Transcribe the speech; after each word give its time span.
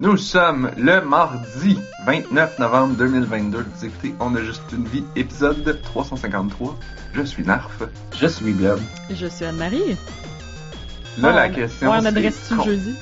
Nous 0.00 0.16
sommes 0.16 0.70
le 0.78 1.02
mardi 1.02 1.78
29 2.06 2.58
novembre 2.58 2.94
2022. 2.96 3.66
Vous 3.74 3.84
écoutez 3.84 4.14
On 4.18 4.34
a 4.34 4.40
juste 4.42 4.62
une 4.72 4.86
vie, 4.86 5.04
épisode 5.14 5.78
353. 5.82 6.78
Je 7.12 7.22
suis 7.22 7.42
Narf. 7.44 7.82
Je 8.18 8.26
suis 8.26 8.52
Blob. 8.52 8.80
Je 9.10 9.26
suis 9.26 9.44
Anne-Marie. 9.44 9.96
Là, 11.18 11.32
la 11.32 11.48
question 11.50 11.90
Ouais, 11.90 11.98
on 11.98 12.00
c'est 12.02 12.06
adresse-tu 12.08 12.54
com- 12.56 12.64
jeudi? 12.64 12.94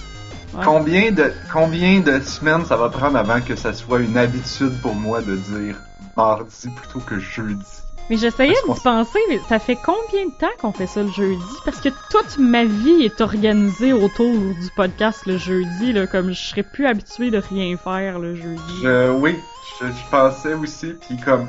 Ouais. 0.54 0.64
combien 0.64 1.12
de 1.12 1.30
combien 1.52 2.00
de 2.00 2.20
semaines 2.20 2.64
ça 2.64 2.76
va 2.76 2.88
prendre 2.88 3.18
avant 3.18 3.40
que 3.42 3.54
ça 3.54 3.74
soit 3.74 4.00
une 4.00 4.16
habitude 4.16 4.72
pour 4.80 4.94
moi 4.94 5.20
de 5.20 5.36
dire 5.36 5.76
mardi 6.16 6.68
plutôt 6.74 7.00
que 7.00 7.18
jeudi? 7.20 7.62
Mais 8.10 8.16
j'essayais 8.16 8.54
d'y 8.66 8.80
penser, 8.80 9.18
mais 9.28 9.38
ça 9.48 9.58
fait 9.58 9.76
combien 9.84 10.26
de 10.26 10.32
temps 10.38 10.46
qu'on 10.60 10.72
fait 10.72 10.86
ça 10.86 11.02
le 11.02 11.10
jeudi? 11.10 11.42
Parce 11.64 11.78
que 11.80 11.90
toute 12.10 12.38
ma 12.38 12.64
vie 12.64 13.02
est 13.04 13.20
organisée 13.20 13.92
autour 13.92 14.32
du 14.32 14.70
podcast 14.74 15.26
le 15.26 15.36
jeudi, 15.36 15.92
là, 15.92 16.06
comme 16.06 16.32
je 16.32 16.40
serais 16.40 16.62
plus 16.62 16.86
habituée 16.86 17.30
de 17.30 17.38
rien 17.38 17.76
faire 17.76 18.18
le 18.18 18.34
jeudi. 18.34 18.62
Je, 18.82 19.10
oui, 19.10 19.36
je, 19.78 19.86
je 19.86 20.10
pensais 20.10 20.54
aussi, 20.54 20.94
puis 21.06 21.18
comme, 21.18 21.48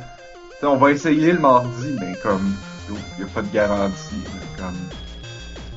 on 0.62 0.76
va 0.76 0.92
essayer 0.92 1.32
le 1.32 1.40
mardi, 1.40 1.96
mais 2.00 2.14
comme, 2.22 2.54
il 2.90 3.24
n'y 3.24 3.30
a 3.30 3.34
pas 3.34 3.42
de 3.42 3.54
garantie. 3.54 4.16
là, 4.26 4.64
Comme, 4.66 4.78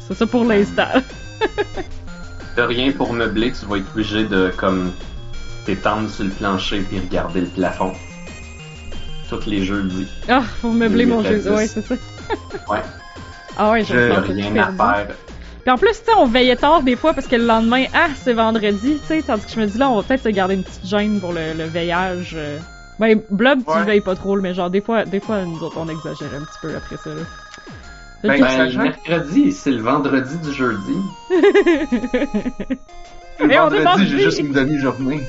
C'est 0.01 0.15
ça 0.15 0.27
pour 0.27 0.45
l'instant. 0.45 1.01
De 2.57 2.63
rien 2.63 2.93
pour 2.93 3.15
meubler, 3.15 3.51
tu 3.53 3.65
vas 3.65 3.77
être 3.79 3.91
obligé 3.95 4.25
de 4.25 4.53
comme 4.59 4.93
t'étendre 5.65 6.11
sur 6.11 6.25
le 6.25 6.31
plancher 6.31 6.81
puis 6.81 7.01
regarder 7.01 7.41
le 7.41 7.47
plafond. 7.47 7.95
Tous 9.41 9.47
les 9.51 9.65
jeudis. 9.65 10.07
Ah, 10.29 10.43
faut 10.43 10.71
meubler 10.73 11.07
mon 11.07 11.23
jeudi. 11.23 11.43
10. 11.43 11.49
Ouais, 11.51 11.67
c'est 11.67 11.83
ça. 11.87 11.95
Ouais. 12.69 12.81
Ah 13.57 13.71
ouais, 13.73 13.85
je 13.85 13.93
rien 13.95 14.57
à 14.57 14.73
faire. 14.73 15.09
Puis 15.63 15.71
en 15.71 15.77
plus, 15.79 15.91
tu 15.91 15.97
sais, 16.07 16.11
on 16.19 16.27
veillait 16.27 16.57
tard 16.57 16.83
des 16.83 16.97
fois 16.97 17.13
parce 17.15 17.27
que 17.27 17.37
le 17.37 17.45
lendemain, 17.47 17.85
ah, 17.95 18.09
c'est 18.23 18.33
vendredi, 18.33 18.99
tu 19.01 19.07
sais, 19.07 19.23
tandis 19.23 19.45
que 19.47 19.53
je 19.53 19.61
me 19.61 19.67
dis 19.67 19.79
là, 19.79 19.91
on 19.91 19.97
va 19.97 20.03
peut-être 20.03 20.23
se 20.25 20.29
garder 20.31 20.55
une 20.55 20.65
petite 20.65 20.87
gêne 20.87 21.21
pour 21.21 21.33
le, 21.33 21.53
le 21.57 21.65
veillage. 21.65 22.33
euh. 22.37 22.59
Ben, 22.99 23.21
Blob, 23.31 23.61
tu 23.65 23.71
Ouais. 23.71 23.85
veilles 23.85 24.01
pas 24.01 24.15
trop, 24.15 24.37
mais 24.41 24.55
genre, 24.55 24.71
des 24.71 24.81
fois, 24.81 25.05
des 25.05 25.21
fois, 25.21 25.45
nous 25.45 25.63
autres, 25.63 25.77
on 25.79 25.89
exagère 25.89 26.29
un 26.37 26.45
petit 26.45 26.59
peu 26.63 26.75
après 26.77 26.97
ça, 26.97 27.11
là. 27.11 27.23
Ben. 28.25 28.41
Ben, 28.41 28.79
mercredi, 28.79 29.53
c'est 29.53 29.73
le 29.73 29.83
vendredi 29.83 30.37
du 30.39 30.53
jeudi. 30.53 30.95
le 33.41 33.47
Mais 33.47 33.59
on 33.59 33.71
est 33.71 33.83
vendredi, 33.83 34.09
j'ai 34.09 34.21
juste 34.21 34.39
une 34.39 34.53
demi-journée. 34.53 35.23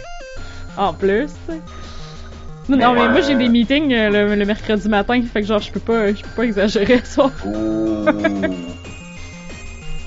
en 0.77 0.93
plus, 0.93 1.27
tu 1.47 1.53
sais. 1.53 1.61
Non, 2.69 2.77
Mais 2.77 2.83
non, 2.85 2.93
mais 2.93 3.01
ouais. 3.01 3.09
moi, 3.09 3.21
j'ai 3.21 3.35
des 3.35 3.49
meetings 3.49 3.93
euh, 3.93 4.09
le, 4.29 4.35
le 4.35 4.45
mercredi 4.45 4.87
matin, 4.87 5.21
fait 5.21 5.41
que 5.41 5.47
genre, 5.47 5.59
je 5.61 5.71
peux 5.71 5.79
pas, 5.81 6.07
je 6.13 6.21
peux 6.21 6.29
pas 6.35 6.43
exagérer 6.43 7.01
ce 7.03 7.13
soir. 7.15 7.31
Oh. 7.45 8.05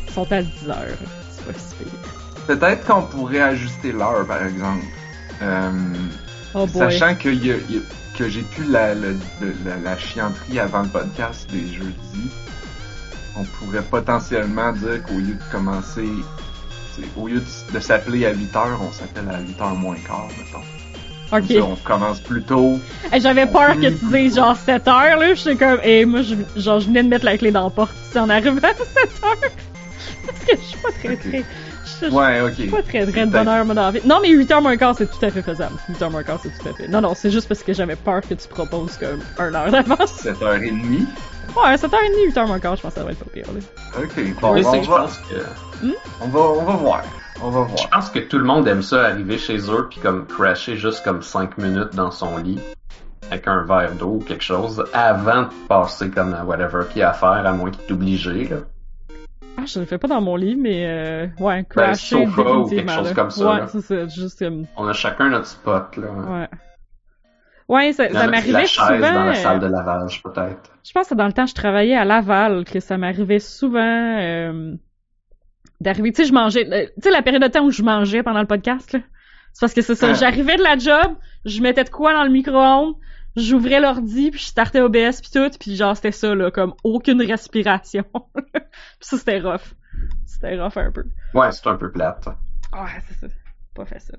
Ils 0.07 0.13
sont 0.13 0.33
à 0.33 0.43
10 0.43 0.69
heures. 0.71 0.77
C'est 1.31 1.45
pas 1.45 1.59
si. 1.59 1.75
Peut-être 2.47 2.87
qu'on 2.87 3.03
pourrait 3.03 3.41
ajuster 3.41 3.93
l'heure, 3.93 4.25
par 4.27 4.43
exemple. 4.45 4.85
Euh, 5.43 5.71
Oh 6.55 6.67
sachant 6.67 7.15
que, 7.15 7.29
y 7.29 7.51
a- 7.53 7.57
y 7.69 7.77
a- 7.77 8.17
que 8.17 8.29
j'ai 8.31 8.41
plus 8.41 8.65
la, 8.71 8.95
la, 8.95 9.11
la 9.85 9.99
chianterie 9.99 10.59
avant 10.59 10.81
le 10.83 10.89
podcast 10.89 11.51
des 11.51 11.67
jeudis, 11.67 12.31
on 13.37 13.45
pourrait 13.45 13.83
potentiellement 13.83 14.73
dire 14.73 15.03
qu'au 15.03 15.19
lieu 15.19 15.35
de 15.35 15.53
commencer, 15.53 16.09
au 17.19 17.29
lieu 17.29 17.41
de, 17.41 17.73
de 17.75 17.81
s'appeler 17.81 18.25
à 18.25 18.33
8 18.33 18.57
heures, 18.57 18.81
on 18.81 18.91
s'appelle 18.93 19.29
à 19.29 19.39
8 19.41 19.61
heures 19.61 19.75
moins 19.75 19.97
quart, 19.97 20.29
mettons. 20.39 20.65
Ok. 21.33 21.45
ça, 21.49 21.55
on 21.63 21.75
commence 21.77 22.21
plus 22.21 22.43
tôt. 22.43 22.79
Hey, 23.13 23.21
J'avais 23.21 23.47
peur 23.47 23.75
que 23.75 23.89
tu 23.89 24.05
dises 24.13 24.37
genre 24.37 24.57
7 24.57 24.87
heures, 24.89 25.19
là. 25.19 25.35
J'étais 25.35 25.57
comme, 25.57 25.79
et 25.83 26.05
moi, 26.05 26.21
je, 26.23 26.35
genre, 26.61 26.79
je 26.81 26.87
venais 26.87 27.03
de 27.03 27.09
mettre 27.09 27.25
la 27.25 27.37
clé 27.37 27.51
dans 27.51 27.65
la 27.65 27.71
porte. 27.71 27.93
Si 28.13 28.19
on 28.19 28.29
arrive 28.29 28.59
à 28.65 28.69
7 28.75 28.79
heures. 29.25 29.51
Parce 30.27 30.39
que 30.45 30.57
je 30.57 30.63
suis 30.63 30.79
pas 30.79 30.89
très, 30.93 31.17
très. 31.17 31.45
Je, 32.01 32.07
je 32.07 32.13
Ouais, 32.13 32.41
ok. 32.43 32.53
suis 32.55 32.69
pas 32.69 32.83
très, 32.83 33.07
très 33.07 33.27
de 33.27 33.31
bonne 33.33 33.49
heure, 33.49 33.65
moi, 33.65 33.75
dans 33.75 33.83
la 33.83 33.91
vie. 33.93 34.01
Non, 34.05 34.19
mais 34.23 34.29
8 34.31 34.51
heures 34.53 34.63
moins 34.63 34.77
quart, 34.77 34.95
c'est 34.97 35.07
tout 35.11 35.25
à 35.25 35.31
fait 35.31 35.43
faisable. 35.43 35.75
8 35.89 36.03
heures 36.03 36.11
moins 36.11 36.23
quart, 36.23 36.39
c'est 36.43 36.51
tout 36.51 36.69
à 36.69 36.73
fait. 36.75 36.89
Non, 36.89 37.01
non, 37.01 37.15
c'est 37.15 37.31
juste 37.31 37.49
parce 37.49 37.63
que 37.63 37.73
j'avais 37.73 37.97
peur 37.97 38.21
que 38.21 38.35
tu 38.35 38.47
proposes 38.49 38.97
comme 38.97 39.21
1 39.39 39.55
heure 39.55 39.71
d'avance. 39.71 40.23
7h30. 40.25 41.07
Ouais, 41.57 41.75
7h30, 41.77 42.27
8 42.27 42.37
heures 42.39 42.47
moins 42.47 42.59
quart, 42.61 42.77
je 42.77 42.83
pense 42.83 42.93
que 42.95 43.01
ça 43.01 43.05
va 43.05 43.13
être 43.13 43.19
pas 43.19 43.31
pire, 43.33 43.47
là. 43.53 43.61
Ok, 44.03 44.41
bon, 44.41 44.53
Oui, 44.55 44.63
on, 44.67 44.73
que 44.79 44.85
je 44.85 44.91
va, 44.91 44.97
pense 45.01 45.17
que 45.19 45.87
on, 46.21 46.29
va, 46.29 46.41
on 46.41 46.63
va 46.65 46.73
voir. 46.75 47.03
On 47.43 47.51
va 47.51 47.67
je 47.69 47.75
voir. 47.77 47.91
pense 47.91 48.11
que 48.11 48.19
tout 48.21 48.39
le 48.39 48.45
monde 48.45 48.67
aime 48.69 48.83
ça 48.83 49.03
arriver 49.05 49.39
chez 49.39 49.59
eux 49.71 49.87
puis 49.91 50.01
comme 50.01 50.27
crasher 50.27 50.77
juste 50.77 51.05
comme 51.05 51.23
5 51.23 51.59
minutes 51.59 51.95
dans 51.95 52.11
son 52.11 52.39
lit 52.39 52.59
avec 53.31 53.47
un 53.49 53.65
verre 53.65 53.93
d'eau 53.95 54.15
ou 54.17 54.21
quelque 54.21 54.45
chose 54.45 54.85
avant 54.93 55.43
de 55.43 55.49
passer 55.69 56.11
comme 56.11 56.33
à 56.35 56.45
whatever 56.45 56.85
qu'il 56.91 57.01
y 57.01 57.03
a 57.03 57.11
à 57.11 57.13
faire 57.13 57.29
à 57.47 57.53
moins 57.53 57.71
qu'il 57.71 57.83
est 57.89 57.93
obligé 57.93 58.45
là. 58.49 58.57
Ah, 59.59 59.63
je 59.67 59.81
le 59.81 59.87
fais 59.87 59.97
pas 59.99 60.07
dans 60.09 60.21
mon 60.21 60.37
lit, 60.37 60.55
mais 60.55 60.87
euh, 60.87 61.27
ouais, 61.41 61.63
Ben, 61.63 61.65
crasher 61.65 62.27
sofa 62.27 62.43
ou 62.53 62.69
quelque 62.69 62.91
chose 62.93 63.09
là. 63.09 63.15
comme 63.15 63.31
ça, 63.31 63.45
Ouais, 63.51 63.59
là. 63.61 63.67
c'est 63.69 63.81
ça, 63.81 64.07
juste 64.07 64.39
comme... 64.39 64.67
On 64.77 64.87
a 64.87 64.93
chacun 64.93 65.31
notre 65.31 65.47
spot 65.47 65.97
là. 65.97 66.09
Ouais. 66.11 66.49
Ouais, 67.69 67.93
ça, 67.93 68.09
m'arrivait 68.29 68.67
souvent... 68.67 68.99
dans 69.01 69.25
la 69.25 69.31
euh, 69.31 69.35
salle 69.35 69.61
de 69.61 69.67
lavage 69.67 70.23
peut-être. 70.23 70.71
Je 70.85 70.93
pense 70.93 71.09
que 71.09 71.15
dans 71.15 71.27
le 71.27 71.33
temps, 71.33 71.47
je 71.47 71.55
travaillais 71.55 71.97
à 71.97 72.05
Laval, 72.05 72.65
que 72.65 72.79
ça 72.81 72.97
m'arrivait 72.97 73.41
souvent 73.41 73.81
euh, 74.21 74.75
d'arriver. 75.81 76.13
Tu 76.13 76.23
sais, 76.23 76.29
je 76.29 76.33
mangeais. 76.35 76.67
euh, 76.73 76.87
Tu 76.97 77.03
sais, 77.03 77.11
la 77.11 77.23
période 77.23 77.43
de 77.43 77.49
temps 77.49 77.65
où 77.65 77.71
je 77.71 77.83
mangeais 77.83 78.23
pendant 78.23 78.41
le 78.41 78.47
podcast, 78.47 78.93
là. 78.93 79.01
C'est 79.53 79.61
parce 79.61 79.73
que 79.75 79.83
c'est 79.83 79.95
ça. 79.95 80.09
Ah. 80.11 80.15
J'arrivais 80.15 80.57
de 80.57 80.63
la 80.63 80.77
job, 80.77 81.17
je 81.47 81.63
mettais 81.63 81.85
de 81.85 81.89
quoi 81.91 82.13
dans 82.13 82.25
le 82.25 82.31
micro-ondes, 82.31 82.95
j'ouvrais 83.37 83.81
l'ordi, 83.81 84.31
puis 84.31 84.41
je 84.41 84.47
startais 84.47 84.81
OBS 84.81 85.21
puis 85.23 85.31
tout, 85.33 85.51
puis 85.59 85.77
genre 85.77 85.97
c'était 85.97 86.13
ça 86.13 86.35
là, 86.35 86.51
comme 86.51 86.75
aucune 86.85 87.23
respiration. 87.23 88.05
puis 88.53 88.63
ça 89.01 89.17
c'était 89.17 89.39
rough. 89.41 89.75
C'était 90.27 90.61
rough 90.61 90.77
un 90.77 90.91
peu. 90.91 91.05
Ouais, 91.33 91.51
c'est 91.53 91.67
un 91.69 91.77
peu 91.77 91.91
plate. 91.91 92.27
Ouais, 92.73 92.91
c'est 93.09 93.15
ça. 93.21 93.35
Pas 93.75 93.85
facile. 93.87 94.17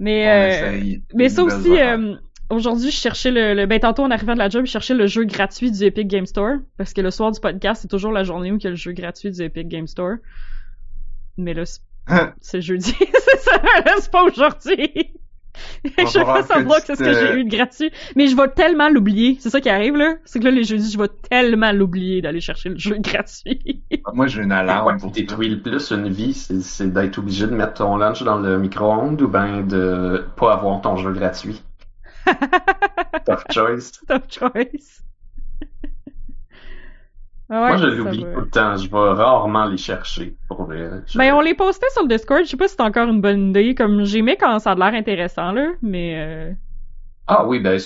Mais, 0.00 0.28
euh, 0.28 0.96
Mais 1.14 1.28
ça 1.28 1.44
aussi, 1.44 1.80
euh, 1.80 2.14
aujourd'hui, 2.48 2.90
je 2.90 2.96
cherchais 2.96 3.30
le, 3.30 3.54
le. 3.54 3.66
Ben, 3.66 3.78
tantôt, 3.80 4.02
en 4.02 4.10
arrivant 4.10 4.34
de 4.34 4.38
la 4.38 4.48
job, 4.48 4.66
je 4.66 4.70
cherchais 4.70 4.94
le 4.94 5.06
jeu 5.06 5.24
gratuit 5.24 5.70
du 5.70 5.82
Epic 5.84 6.08
Game 6.08 6.26
Store. 6.26 6.56
Parce 6.76 6.92
que 6.92 7.00
le 7.00 7.10
soir 7.12 7.30
du 7.30 7.40
podcast, 7.40 7.82
c'est 7.82 7.88
toujours 7.88 8.10
la 8.12 8.24
journée 8.24 8.50
où 8.52 8.56
il 8.56 8.62
y 8.64 8.66
a 8.66 8.70
le 8.70 8.76
jeu 8.76 8.92
gratuit 8.92 9.30
du 9.30 9.42
Epic 9.42 9.68
Game 9.68 9.86
Store. 9.86 10.16
Mais 11.36 11.54
là, 11.54 11.64
c'est- 11.66 11.80
c'est 12.40 12.60
jeudi. 12.60 12.94
c'est 12.98 13.40
ça, 13.40 13.60
c'est 14.00 14.10
pas 14.10 14.24
aujourd'hui. 14.24 15.12
Je 15.98 16.04
falloir 16.06 16.36
fais 16.46 16.54
semblant 16.54 16.74
que 16.76 16.80
que 16.80 16.86
c'est 16.86 16.96
ce 16.96 17.02
que 17.02 17.12
j'ai 17.12 17.34
eu 17.40 17.44
de 17.44 17.50
gratuit. 17.50 17.90
Mais 18.16 18.28
je 18.28 18.36
vais 18.36 18.48
tellement 18.48 18.88
l'oublier. 18.88 19.36
C'est 19.40 19.50
ça 19.50 19.60
qui 19.60 19.68
arrive, 19.68 19.96
là. 19.96 20.14
C'est 20.24 20.38
que 20.38 20.44
là, 20.44 20.50
les 20.50 20.64
jeudis, 20.64 20.90
je 20.92 20.98
vais 20.98 21.08
tellement 21.28 21.72
l'oublier 21.72 22.22
d'aller 22.22 22.40
chercher 22.40 22.70
le 22.70 22.78
jeu 22.78 22.96
gratuit. 23.00 23.82
Moi, 24.14 24.26
j'ai 24.26 24.42
une 24.42 24.52
alarme 24.52 24.98
pour 24.98 25.10
détruit 25.10 25.48
le 25.48 25.60
plus 25.60 25.90
une 25.90 26.08
vie, 26.08 26.34
c'est 26.34 26.60
c'est 26.60 26.92
d'être 26.92 27.18
obligé 27.18 27.46
de 27.46 27.54
mettre 27.54 27.74
ton 27.74 27.96
lunch 27.96 28.22
dans 28.22 28.38
le 28.38 28.58
micro-ondes 28.58 29.20
ou 29.22 29.28
ben 29.28 29.66
de 29.66 30.24
pas 30.36 30.52
avoir 30.54 30.80
ton 30.80 30.96
jeu 30.96 31.12
gratuit. 31.12 31.62
Tough 33.26 33.44
choice. 33.50 33.92
Tough 34.08 34.22
choice. 34.30 35.02
Ah 37.52 37.62
ouais, 37.62 37.68
Moi, 37.70 37.76
je 37.78 37.86
l'oublie 37.86 38.20
tout 38.22 38.40
le 38.40 38.48
temps. 38.48 38.76
Je 38.76 38.88
vais 38.88 39.22
rarement 39.22 39.66
les 39.66 39.76
chercher 39.76 40.36
pour 40.48 40.64
vrai. 40.64 40.88
Je- 41.06 41.18
Ben, 41.18 41.34
on 41.34 41.40
les 41.40 41.54
postait 41.54 41.88
sur 41.92 42.02
le 42.02 42.08
Discord. 42.08 42.44
Je 42.44 42.48
sais 42.48 42.56
pas 42.56 42.68
si 42.68 42.76
c'est 42.76 42.82
encore 42.82 43.08
une 43.08 43.20
bonne 43.20 43.50
idée. 43.50 43.74
Comme, 43.74 44.04
j'aimais 44.04 44.36
quand 44.36 44.58
ça 44.60 44.70
a 44.72 44.74
l'air 44.76 44.94
intéressant, 44.94 45.50
là. 45.50 45.72
Mais, 45.82 46.14
euh... 46.16 46.52
Ah 47.26 47.44
oui, 47.46 47.58
ben, 47.58 47.76
de 47.76 47.82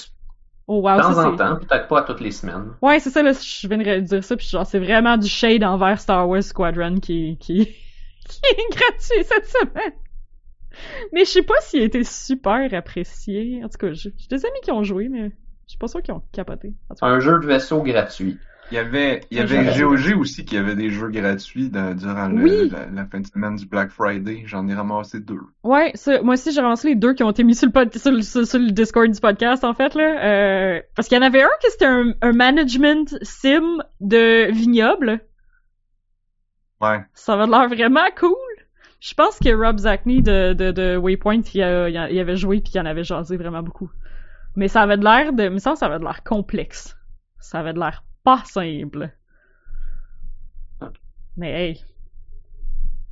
oh 0.67 0.81
wow, 0.81 1.01
temps 1.01 1.13
ça, 1.15 1.29
en 1.29 1.37
temps, 1.37 1.57
peut-être 1.57 1.89
pas 1.89 2.03
toutes 2.03 2.21
les 2.21 2.31
semaines. 2.31 2.73
Ouais, 2.83 3.01
c'est 3.01 3.09
ça, 3.09 3.23
là. 3.23 3.33
Je 3.33 3.69
viens 3.69 3.79
de 3.79 4.01
dire 4.01 4.23
ça. 4.23 4.37
Puis 4.37 4.49
genre, 4.49 4.67
c'est 4.67 4.79
vraiment 4.79 5.17
du 5.17 5.29
shade 5.29 5.65
envers 5.65 5.99
Star 5.99 6.29
Wars 6.29 6.43
Squadron 6.43 7.01
qui, 7.01 7.39
qui, 7.39 7.65
qui 8.29 8.41
est 8.47 8.77
gratuit 8.77 9.25
cette 9.25 9.47
semaine. 9.47 9.93
Mais 11.13 11.25
je 11.25 11.31
sais 11.31 11.43
pas 11.43 11.55
s'il 11.61 11.81
a 11.83 11.85
été 11.85 12.05
super 12.05 12.69
apprécié. 12.75 13.63
En 13.65 13.69
tout 13.69 13.79
cas, 13.79 13.93
j'ai 13.93 14.11
des 14.29 14.45
amis 14.45 14.61
qui 14.63 14.73
ont 14.73 14.83
joué, 14.83 15.09
mais 15.09 15.29
je 15.29 15.71
suis 15.71 15.79
pas 15.79 15.89
sûr 15.89 16.03
qu'ils 16.03 16.15
ont 16.15 16.23
capoté. 16.33 16.75
Un 17.01 17.21
jeu 17.21 17.39
de 17.39 17.47
vaisseau 17.47 17.83
gratuit. 17.83 18.39
Il 18.71 18.75
y 18.77 18.79
avait, 18.79 19.21
il 19.31 19.37
y 19.37 19.41
avait 19.41 19.79
GOG 19.79 20.17
aussi 20.19 20.45
qui 20.45 20.57
avait 20.57 20.75
des 20.75 20.89
jeux 20.91 21.09
gratuits 21.11 21.69
dans- 21.69 21.95
durant 21.95 22.29
le- 22.29 22.43
Oui. 22.43 22.71
la, 22.71 22.87
la 22.87 23.05
fin 23.07 23.21
de 23.21 23.27
semaine 23.27 23.57
du 23.57 23.67
Black 23.67 23.91
Friday. 23.91 24.43
J'en 24.47 24.67
ai 24.69 24.75
ramassé 24.75 25.21
deux. 25.21 25.39
Ouais, 25.63 25.93
ça, 25.95 26.23
moi 26.23 26.35
aussi 26.35 26.51
j'ai 26.51 26.61
ramassé 26.63 26.89
les 26.89 26.95
deux 26.95 27.13
qui 27.13 27.23
ont 27.23 27.31
été 27.31 27.45
mis 27.45 27.55
sur 27.55 27.67
le, 27.67 27.73
pod- 27.73 27.95
sur, 27.97 28.11
le- 28.11 28.23
sur- 28.23 28.59
le 28.59 28.71
Discord 28.73 29.09
du 29.11 29.21
podcast 29.21 29.65
en 29.65 29.75
fait 29.75 29.95
là, 29.95 30.25
euh, 30.25 30.81
parce 30.97 31.09
qu'il 31.09 31.17
y 31.17 31.21
en 31.21 31.25
avait 31.25 31.43
un 31.43 31.49
qui 31.61 31.71
c'était 31.71 31.85
un, 31.87 32.15
un 32.23 32.33
management 32.33 33.17
sim 33.23 33.79
de 34.01 34.51
vignoble. 34.51 35.21
Ouais. 36.81 37.05
Ça 37.15 37.35
avait 37.35 37.47
l'air 37.47 37.69
vraiment 37.69 38.07
cool. 38.19 38.35
Je 39.01 39.13
pense 39.15 39.39
que 39.39 39.55
Rob 39.55 39.79
Zachney 39.79 40.23
de, 40.23 40.55
de, 40.55 40.71
de 40.73 40.97
Waypoint 40.97 41.43
il, 41.55 41.63
a- 41.63 41.89
il 41.91 41.97
a- 41.99 42.11
il 42.11 42.19
avait 42.19 42.37
joué 42.37 42.61
puis 42.61 42.73
il 42.75 42.81
en 42.81 42.87
avait 42.87 43.05
jasé 43.05 43.37
vraiment 43.37 43.63
beaucoup. 43.63 43.91
Mais 44.57 44.69
ça 44.69 44.83
avait 44.83 44.97
de 44.97 45.05
l'air 45.05 45.33
de, 45.35 45.49
mais 45.49 45.59
ça 45.59 45.77
ça 45.77 45.87
avait 45.87 45.99
de 45.99 46.05
l'air 46.05 46.23
complexe. 46.25 46.97
Ça 47.41 47.59
avait 47.59 47.75
de 47.75 47.79
l'air 47.79 48.03
pas 48.25 48.43
simple. 48.45 49.11
Mais 51.37 51.51
hey, 51.51 51.85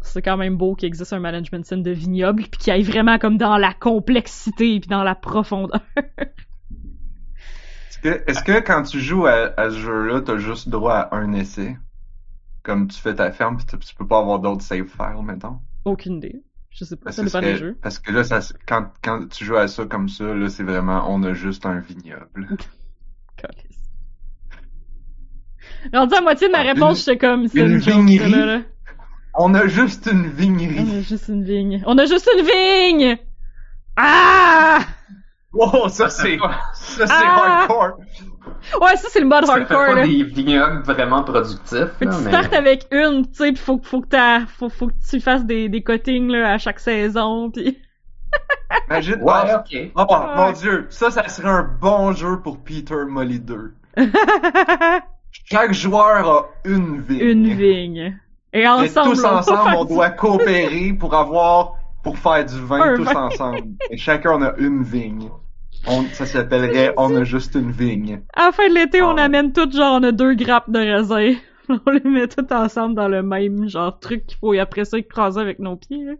c'est 0.00 0.22
quand 0.22 0.36
même 0.36 0.56
beau 0.56 0.74
qu'il 0.74 0.86
existe 0.86 1.12
un 1.12 1.20
management 1.20 1.64
sim 1.64 1.78
de 1.78 1.90
vignoble 1.90 2.42
puis 2.42 2.58
qu'il 2.58 2.72
aille 2.72 2.82
vraiment 2.82 3.18
comme 3.18 3.36
dans 3.36 3.56
la 3.56 3.74
complexité 3.74 4.80
puis 4.80 4.88
dans 4.88 5.04
la 5.04 5.14
profondeur. 5.14 5.80
Est-ce 8.04 8.42
que, 8.42 8.60
quand 8.60 8.82
tu 8.82 8.98
joues 9.00 9.26
à, 9.26 9.52
à 9.56 9.70
ce 9.70 9.78
jeu-là, 9.78 10.22
t'as 10.22 10.38
juste 10.38 10.68
droit 10.68 10.94
à 10.94 11.16
un 11.16 11.32
essai? 11.34 11.76
Comme 12.64 12.88
tu 12.88 12.98
fais 13.00 13.14
ta 13.14 13.30
ferme 13.32 13.56
pis 13.58 13.64
tu 13.66 13.94
peux 13.94 14.06
pas 14.06 14.18
avoir 14.18 14.38
d'autres 14.40 14.62
save 14.62 14.86
files, 14.86 15.22
mettons? 15.24 15.58
Aucune 15.84 16.16
idée. 16.16 16.42
Je 16.70 16.84
sais 16.84 16.96
pas, 16.96 17.06
Parce 17.06 17.16
ça 17.16 17.24
dépend 17.24 17.40
des 17.40 17.56
jeux. 17.56 17.76
parce 17.82 17.98
que 17.98 18.12
là, 18.12 18.24
ça, 18.24 18.40
quand, 18.66 18.86
quand 19.04 19.28
tu 19.28 19.44
joues 19.44 19.56
à 19.56 19.68
ça 19.68 19.84
comme 19.84 20.08
ça, 20.08 20.24
là, 20.34 20.48
c'est 20.48 20.62
vraiment, 20.62 21.04
on 21.12 21.22
a 21.22 21.32
juste 21.34 21.66
un 21.66 21.80
vignoble. 21.80 22.48
Rendu 25.92 26.14
à 26.14 26.20
moitié 26.20 26.48
de 26.48 26.52
ma 26.52 26.60
Ah, 26.60 26.62
réponse, 26.62 26.98
une- 27.00 27.04
j'étais 27.04 27.18
comme, 27.18 27.48
c'est 27.48 27.60
une 27.60 27.72
une 27.72 27.80
joke, 27.80 27.94
vignerie. 27.94 28.30
ça, 28.30 28.36
là, 28.36 28.46
là. 28.46 28.60
On 29.34 29.54
a 29.54 29.66
juste 29.66 30.08
une 30.12 30.26
On 30.26 30.30
vignerie. 30.30 30.96
a 30.98 31.00
juste 31.02 31.28
une 31.28 31.44
vigne. 31.44 31.82
On 31.86 31.96
a 31.98 32.04
juste 32.06 32.28
une 32.36 32.44
vigne! 32.44 33.18
Ah! 33.96 34.80
Wow, 35.52 35.88
ça 35.88 36.08
c'est, 36.08 36.38
ça 36.74 37.06
c'est 37.06 37.12
Ah! 37.26 37.66
hardcore. 37.66 37.98
Ouais, 38.80 38.96
ça 38.96 39.08
c'est 39.10 39.20
le 39.20 39.26
mode 39.26 39.44
Ça 39.46 39.54
fait 39.54 39.60
hardcore, 39.60 39.86
pas 39.86 39.94
là. 39.94 40.06
des 40.06 40.22
vignobles 40.24 40.82
vraiment 40.82 41.22
productifs, 41.24 41.88
Fait 41.98 42.04
là, 42.06 42.12
tu 42.16 42.22
mais... 42.24 42.30
startes 42.30 42.54
avec 42.54 42.86
une, 42.90 43.26
tu 43.26 43.34
sais, 43.34 43.52
pis 43.52 43.58
faut, 43.58 43.80
faut 43.82 44.00
que 44.00 44.08
t'as, 44.08 44.46
faut, 44.46 44.68
faut 44.68 44.88
que 44.88 44.94
tu 45.08 45.20
fasses 45.20 45.44
des, 45.44 45.68
des 45.68 45.82
cuttings, 45.82 46.28
là, 46.28 46.52
à 46.52 46.58
chaque 46.58 46.80
saison, 46.80 47.50
pis... 47.50 47.78
Imagine, 48.88 49.22
Ouais, 49.22 49.32
oh, 49.46 49.56
ok. 49.58 49.90
oh, 49.94 50.06
Ouais. 50.10 50.36
mon 50.36 50.52
dieu, 50.52 50.86
ça, 50.90 51.10
ça 51.10 51.28
serait 51.28 51.48
un 51.50 51.62
bon 51.80 52.12
jeu 52.12 52.40
pour 52.40 52.58
Peter 52.62 53.04
Molly 53.06 53.40
2. 53.40 53.74
Chaque 55.32 55.72
joueur 55.72 56.28
a 56.28 56.48
une 56.64 57.00
vigne. 57.00 57.20
une 57.20 57.54
vigne. 57.54 58.18
Et 58.52 58.60
Et 58.60 58.68
ensemble, 58.68 59.10
tous 59.14 59.20
on 59.24 59.28
va 59.28 59.38
ensemble, 59.38 59.74
on 59.78 59.84
doit 59.84 60.10
coopérer 60.10 60.92
pour 60.92 61.14
avoir, 61.14 61.74
pour 62.02 62.18
faire 62.18 62.44
du 62.44 62.58
vin 62.60 62.80
Un 62.82 62.96
tous 62.96 63.04
vin. 63.04 63.26
ensemble. 63.26 63.62
Et 63.90 63.96
chacun 63.96 64.32
on 64.38 64.42
a 64.42 64.54
une 64.58 64.82
vigne. 64.82 65.30
On, 65.86 66.04
ça 66.12 66.26
s'appellerait 66.26 66.92
On 66.96 67.14
a 67.16 67.24
juste 67.24 67.54
une 67.54 67.70
vigne. 67.72 68.20
À 68.34 68.46
la 68.46 68.52
fin 68.52 68.68
de 68.68 68.74
l'été, 68.74 69.02
on 69.02 69.16
Ah. 69.16 69.22
amène 69.24 69.52
tout, 69.52 69.70
genre, 69.70 69.98
on 70.00 70.02
a 70.04 70.12
deux 70.12 70.34
grappes 70.34 70.70
de 70.70 70.78
raisin. 70.78 71.34
On 71.86 71.90
les 71.90 72.00
met 72.10 72.28
tout 72.28 72.46
ensemble 72.52 72.94
dans 72.96 73.08
le 73.08 73.22
même, 73.22 73.68
genre, 73.68 73.98
truc 73.98 74.26
qu'il 74.26 74.36
faut, 74.38 74.52
et 74.52 74.58
après 74.60 74.84
ça, 74.84 74.98
écraser 74.98 75.40
avec 75.40 75.58
nos 75.60 75.76
pieds, 75.76 76.04
là. 76.04 76.12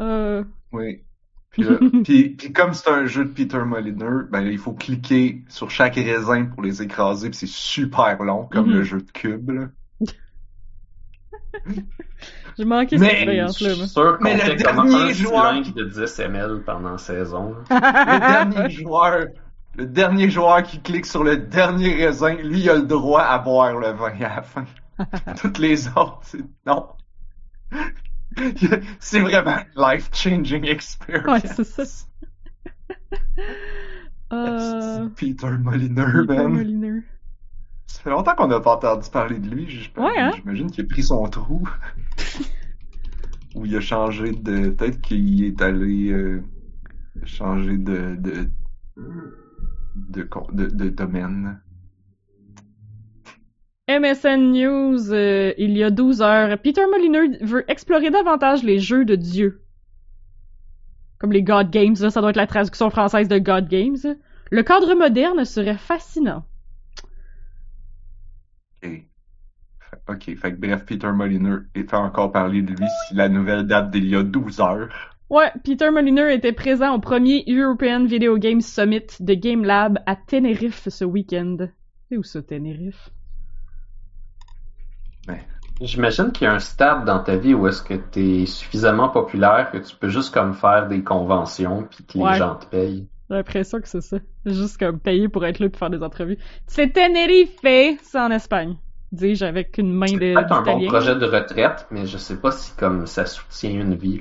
Euh... 0.00 0.44
Oui. 0.72 1.02
Puis, 1.50 1.62
là, 1.64 1.78
puis, 2.04 2.30
puis 2.30 2.52
comme 2.52 2.74
c'est 2.74 2.88
un 2.90 3.06
jeu 3.06 3.24
de 3.24 3.30
Peter 3.30 3.58
Molyneux, 3.64 4.28
ben 4.30 4.42
il 4.42 4.58
faut 4.58 4.72
cliquer 4.72 5.42
sur 5.48 5.70
chaque 5.70 5.96
raisin 5.96 6.46
pour 6.46 6.62
les 6.62 6.80
écraser, 6.82 7.30
puis 7.30 7.38
c'est 7.38 7.48
super 7.48 8.22
long, 8.22 8.46
comme 8.46 8.66
Mhm. 8.68 8.74
le 8.74 8.82
jeu 8.84 9.00
de 9.02 9.10
cube. 9.10 9.50
Là. 9.50 9.68
J'ai 12.58 12.64
manqué 12.64 12.98
Mais- 12.98 13.06
cette 13.06 13.14
expérience-là, 13.16 13.86
sûr 13.86 14.18
qu'on 14.18 14.24
Mais 14.24 14.36
le 14.36 14.54
dernier 14.54 14.94
un 14.94 15.12
joueur 15.12 15.54
de 15.62 15.84
10 15.84 16.18
ml 16.20 16.62
pendant 16.64 16.98
saison. 16.98 17.54
là. 17.70 18.04
Le 18.14 18.20
dernier 18.52 18.70
joueur, 18.70 19.26
le 19.76 19.86
dernier 19.86 20.30
joueur 20.30 20.62
qui 20.62 20.80
clique 20.80 21.06
sur 21.06 21.24
le 21.24 21.36
dernier 21.38 21.94
raisin, 21.94 22.34
lui, 22.34 22.60
il 22.60 22.70
a 22.70 22.74
le 22.76 22.82
droit 22.82 23.22
à 23.22 23.38
boire 23.38 23.76
le 23.78 23.90
vin 23.92 24.12
à 24.20 24.36
la 24.36 24.42
fin. 24.42 24.64
Toutes 25.40 25.58
les 25.58 25.88
autres, 25.88 26.20
c'est 26.22 26.44
non. 26.66 26.86
C'est 29.00 29.20
vraiment 29.20 29.56
life-changing 29.76 30.64
experience. 30.66 31.26
Ouais, 31.26 31.40
c'est 31.64 31.64
ça. 31.64 31.84
Euh... 34.32 35.08
Peter 35.16 35.50
Molyneux, 35.58 36.24
Peter 36.26 36.42
man. 36.42 36.52
Molyneux. 36.52 37.02
Ça 37.88 38.02
fait 38.02 38.10
longtemps 38.10 38.36
qu'on 38.36 38.46
n'a 38.46 38.60
pas 38.60 38.76
entendu 38.76 39.10
parler 39.10 39.40
de 39.40 39.48
lui. 39.48 39.68
j- 39.68 39.92
Ouais, 39.96 40.16
hein? 40.18 40.30
J'imagine 40.36 40.70
qu'il 40.70 40.84
a 40.84 40.88
pris 40.88 41.02
son 41.02 41.26
trou. 41.28 41.68
Ou 43.56 43.66
il 43.66 43.76
a 43.76 43.80
changé 43.80 44.30
de. 44.30 44.70
Peut-être 44.70 45.00
qu'il 45.00 45.42
est 45.44 45.60
allé 45.60 46.10
euh, 46.12 46.44
changer 47.24 47.76
de 47.76 48.14
de, 48.16 48.48
de, 49.96 50.28
de, 50.52 50.66
de 50.66 50.88
domaine. 50.90 51.60
MSN 53.98 54.52
News, 54.52 55.12
euh, 55.12 55.52
il 55.58 55.76
y 55.76 55.82
a 55.82 55.90
12 55.90 56.22
heures. 56.22 56.58
Peter 56.58 56.82
Molyneux 56.90 57.38
veut 57.40 57.64
explorer 57.70 58.10
davantage 58.10 58.62
les 58.62 58.78
jeux 58.78 59.04
de 59.04 59.16
Dieu. 59.16 59.62
Comme 61.18 61.32
les 61.32 61.42
God 61.42 61.70
Games, 61.70 61.96
là, 62.00 62.10
ça 62.10 62.20
doit 62.20 62.30
être 62.30 62.36
la 62.36 62.46
traduction 62.46 62.88
française 62.90 63.28
de 63.28 63.38
God 63.38 63.68
Games. 63.68 63.96
Le 64.50 64.62
cadre 64.62 64.94
moderne 64.94 65.44
serait 65.44 65.76
fascinant. 65.76 66.44
Ok. 68.82 68.90
Fait- 68.90 69.06
Ok, 70.08 70.24
fait 70.36 70.52
que 70.52 70.56
bref, 70.56 70.84
Peter 70.86 71.10
Molyneux 71.12 71.68
il 71.74 71.84
fait 71.84 71.94
encore 71.96 72.32
parler 72.32 72.62
de 72.62 72.70
lui 72.72 72.86
si 73.08 73.14
la 73.14 73.28
nouvelle 73.28 73.66
date 73.66 73.90
d'il 73.90 74.06
y 74.08 74.16
a 74.16 74.22
12 74.22 74.60
heures. 74.60 74.88
Ouais, 75.28 75.52
Peter 75.64 75.90
Molyneux 75.90 76.32
était 76.32 76.52
présent 76.52 76.94
au 76.94 76.98
premier 77.00 77.44
European 77.46 78.04
Video 78.04 78.36
Games 78.38 78.60
Summit 78.60 79.06
de 79.20 79.34
Game 79.34 79.64
Lab 79.64 79.98
à 80.06 80.16
Tenerife 80.16 80.88
ce 80.88 81.04
week-end. 81.04 81.56
C'est 82.08 82.16
où 82.16 82.22
ça, 82.24 82.42
Tenerife? 82.42 83.10
J'imagine 85.80 86.30
qu'il 86.30 86.44
y 86.44 86.46
a 86.46 86.52
un 86.52 86.58
stade 86.58 87.06
dans 87.06 87.20
ta 87.20 87.36
vie 87.36 87.54
où 87.54 87.66
est-ce 87.66 87.82
que 87.82 87.94
t'es 87.94 88.44
suffisamment 88.44 89.08
populaire 89.08 89.70
que 89.70 89.78
tu 89.78 89.96
peux 89.96 90.08
juste 90.10 90.34
comme 90.34 90.52
faire 90.52 90.88
des 90.88 91.02
conventions 91.02 91.84
puis 91.84 92.04
que 92.04 92.18
les 92.18 92.24
Ouais. 92.24 92.36
gens 92.36 92.56
te 92.56 92.66
payent. 92.66 93.08
J'ai 93.30 93.36
l'impression 93.36 93.80
que 93.80 93.88
c'est 93.88 94.02
ça. 94.02 94.18
Juste 94.44 94.76
comme 94.76 94.98
payer 94.98 95.28
pour 95.28 95.46
être 95.46 95.58
là 95.58 95.70
pour 95.70 95.78
faire 95.78 95.88
des 95.88 96.02
entrevues. 96.02 96.36
C'est 96.66 96.92
Tenerife, 96.92 97.56
c'est 97.62 98.18
en 98.20 98.30
Espagne. 98.30 98.76
Dis-je 99.12 99.44
avec 99.44 99.78
une 99.78 99.92
main 99.92 100.12
de 100.12 100.18
Peut-être 100.34 100.52
un 100.52 100.62
bon 100.62 100.86
projet 100.86 101.16
de 101.16 101.24
retraite, 101.24 101.86
mais 101.90 102.06
je 102.06 102.18
sais 102.18 102.36
pas 102.36 102.52
si 102.52 102.72
comme 102.76 103.06
ça 103.06 103.24
soutient 103.26 103.70
une 103.70 103.94
vie. 103.94 104.20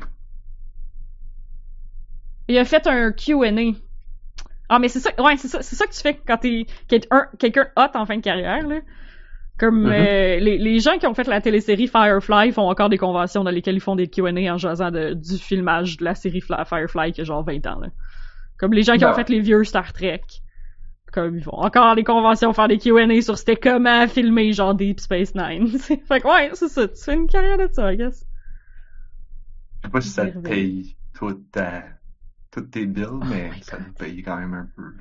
Il 2.48 2.58
a 2.58 2.66
fait 2.66 2.88
un 2.88 3.12
Q&A. 3.12 3.74
Ah, 4.70 4.80
mais 4.80 4.88
c'est 4.88 5.00
ça, 5.00 5.10
ouais, 5.20 5.36
c'est 5.38 5.48
ça, 5.48 5.62
c'est 5.62 5.76
ça 5.76 5.86
que 5.88 5.94
tu 5.94 6.00
fais 6.00 6.16
quand 6.16 6.38
t'es 6.38 6.66
quelqu'un 6.88 7.28
quelqu'un 7.40 7.68
hot 7.76 7.90
en 7.96 8.06
fin 8.06 8.18
de 8.18 8.22
carrière, 8.22 8.68
là. 8.68 8.80
Comme 9.60 9.84
Mhm. 9.84 9.92
euh, 9.92 10.40
les, 10.40 10.58
les 10.58 10.80
gens 10.80 10.98
qui 10.98 11.06
ont 11.06 11.14
fait 11.14 11.28
la 11.28 11.42
télésérie 11.42 11.88
Firefly 11.88 12.52
font 12.54 12.70
encore 12.70 12.90
des 12.90 12.98
conventions 12.98 13.44
dans 13.44 13.52
lesquelles 13.52 13.76
ils 13.76 13.82
font 13.82 13.96
des 13.96 14.08
Q&A 14.08 14.54
en 14.54 14.58
jasant 14.58 14.90
de, 14.90 15.14
du 15.14 15.38
filmage 15.38 15.98
de 15.98 16.06
la 16.06 16.16
série 16.16 16.42
Firefly 16.42 17.12
qui 17.12 17.22
a 17.22 17.24
genre 17.26 17.44
20 17.44 17.66
ans, 17.68 17.80
là. 17.80 17.90
Comme 18.58 18.74
les 18.74 18.84
gens 18.84 18.94
qui 18.94 19.00
Ben 19.00 19.12
ont 19.12 19.14
fait 19.14 19.30
les 19.30 19.40
vieux 19.40 19.64
Star 19.64 19.94
Trek. 19.94 20.22
Comme 21.12 21.38
ils 21.38 21.44
vont 21.44 21.54
encore 21.56 21.96
les 21.96 22.04
conventions 22.04 22.54
faire 22.54 22.68
des 22.68 22.78
Q&A 22.78 23.22
sur 23.22 23.38
c'était 23.38 23.56
comment 23.56 24.08
filmer 24.08 24.54
genre 24.54 24.76
Deep 24.76 25.00
Space 25.00 25.34
Nine. 25.36 25.68
fait 25.80 25.98
que 26.22 26.28
ouais, 26.28 26.52
c'est 26.54 26.68
ça. 26.70 26.88
Tu 26.88 27.04
fais 27.04 27.16
une 27.16 27.28
carrière 27.28 27.58
de 27.58 27.68
ça, 27.72 27.92
I 27.92 27.98
guess. 27.98 28.26
Je 29.84 29.88
sais 29.88 29.92
pas 29.92 30.02
si 30.02 30.10
ça 30.10 30.26
te 30.28 30.38
paye 30.40 30.98
toute 31.14 31.52
ta, 31.52 31.84
toutes 32.52 32.72
tes 32.72 32.86
bills, 32.86 33.20
mais 33.26 33.52
ça 33.62 33.78
te 33.78 33.90
paye 33.98 34.22
quand 34.22 34.38
même 34.38 34.54
un 34.54 34.70
peu. 34.76 34.92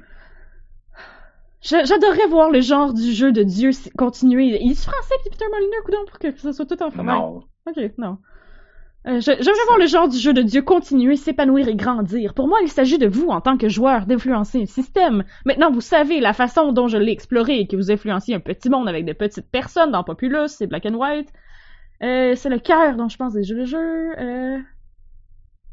J'adorerais 1.61 2.29
voir 2.29 2.51
le 2.51 2.61
genre 2.61 2.95
du 2.95 3.13
jeu 3.13 3.33
de 3.33 3.43
Dieu 3.43 3.71
continuer. 3.97 4.59
Il 4.61 4.73
est 4.73 4.75
français, 4.75 5.15
puis 5.23 5.31
Peter 5.31 5.47
Molyneux, 5.51 5.83
coudonc, 5.85 6.05
pour 6.07 6.19
que 6.19 6.37
ça 6.39 6.53
soit 6.53 6.67
tout 6.67 6.83
en 6.83 6.91
français. 6.91 7.11
Non. 7.11 7.43
Ok, 7.69 7.93
non. 7.99 8.19
Euh, 9.07 9.21
J'aimerais 9.21 9.67
voir 9.67 9.79
le 9.79 9.87
genre 9.87 10.09
du 10.09 10.19
jeu 10.19 10.33
de 10.33 10.43
Dieu 10.43 10.63
continuer, 10.63 11.17
s'épanouir 11.17 11.69
et 11.69 11.75
grandir. 11.75 12.35
Pour 12.35 12.47
moi, 12.47 12.59
il 12.63 12.69
s'agit 12.69 12.99
de 12.99 13.09
vous, 13.09 13.29
en 13.29 13.41
tant 13.41 13.57
que 13.57 13.69
joueur, 13.69 14.07
d'influencer 14.07 14.63
un 14.63 14.67
système. 14.67 15.25
Maintenant, 15.47 15.71
vous 15.71 15.81
savez 15.81 16.21
la 16.21 16.33
façon 16.33 16.73
dont 16.73 16.89
je 16.89 16.99
l'ai 16.99 17.13
exploré 17.13 17.61
et 17.61 17.67
que 17.67 17.77
vous 17.77 17.91
influenciez 17.91 18.35
un 18.35 18.41
petit 18.41 18.69
monde 18.69 18.89
avec 18.89 19.05
de 19.05 19.13
petites 19.13 19.51
personnes 19.51 19.93
dans 19.93 20.05
Populous, 20.05 20.49
c'est 20.49 20.67
Black 20.67 20.87
and 20.87 20.95
White. 20.95 21.29
Euh, 22.03 22.35
c'est 22.37 22.49
le 22.51 22.59
cœur 22.59 22.97
dont 22.97 23.09
je 23.09 23.17
pense 23.17 23.33
des 23.33 23.45
jeux 23.45 23.57
de 23.61 23.65
jeu. 23.65 24.19
Euh... 24.19 24.59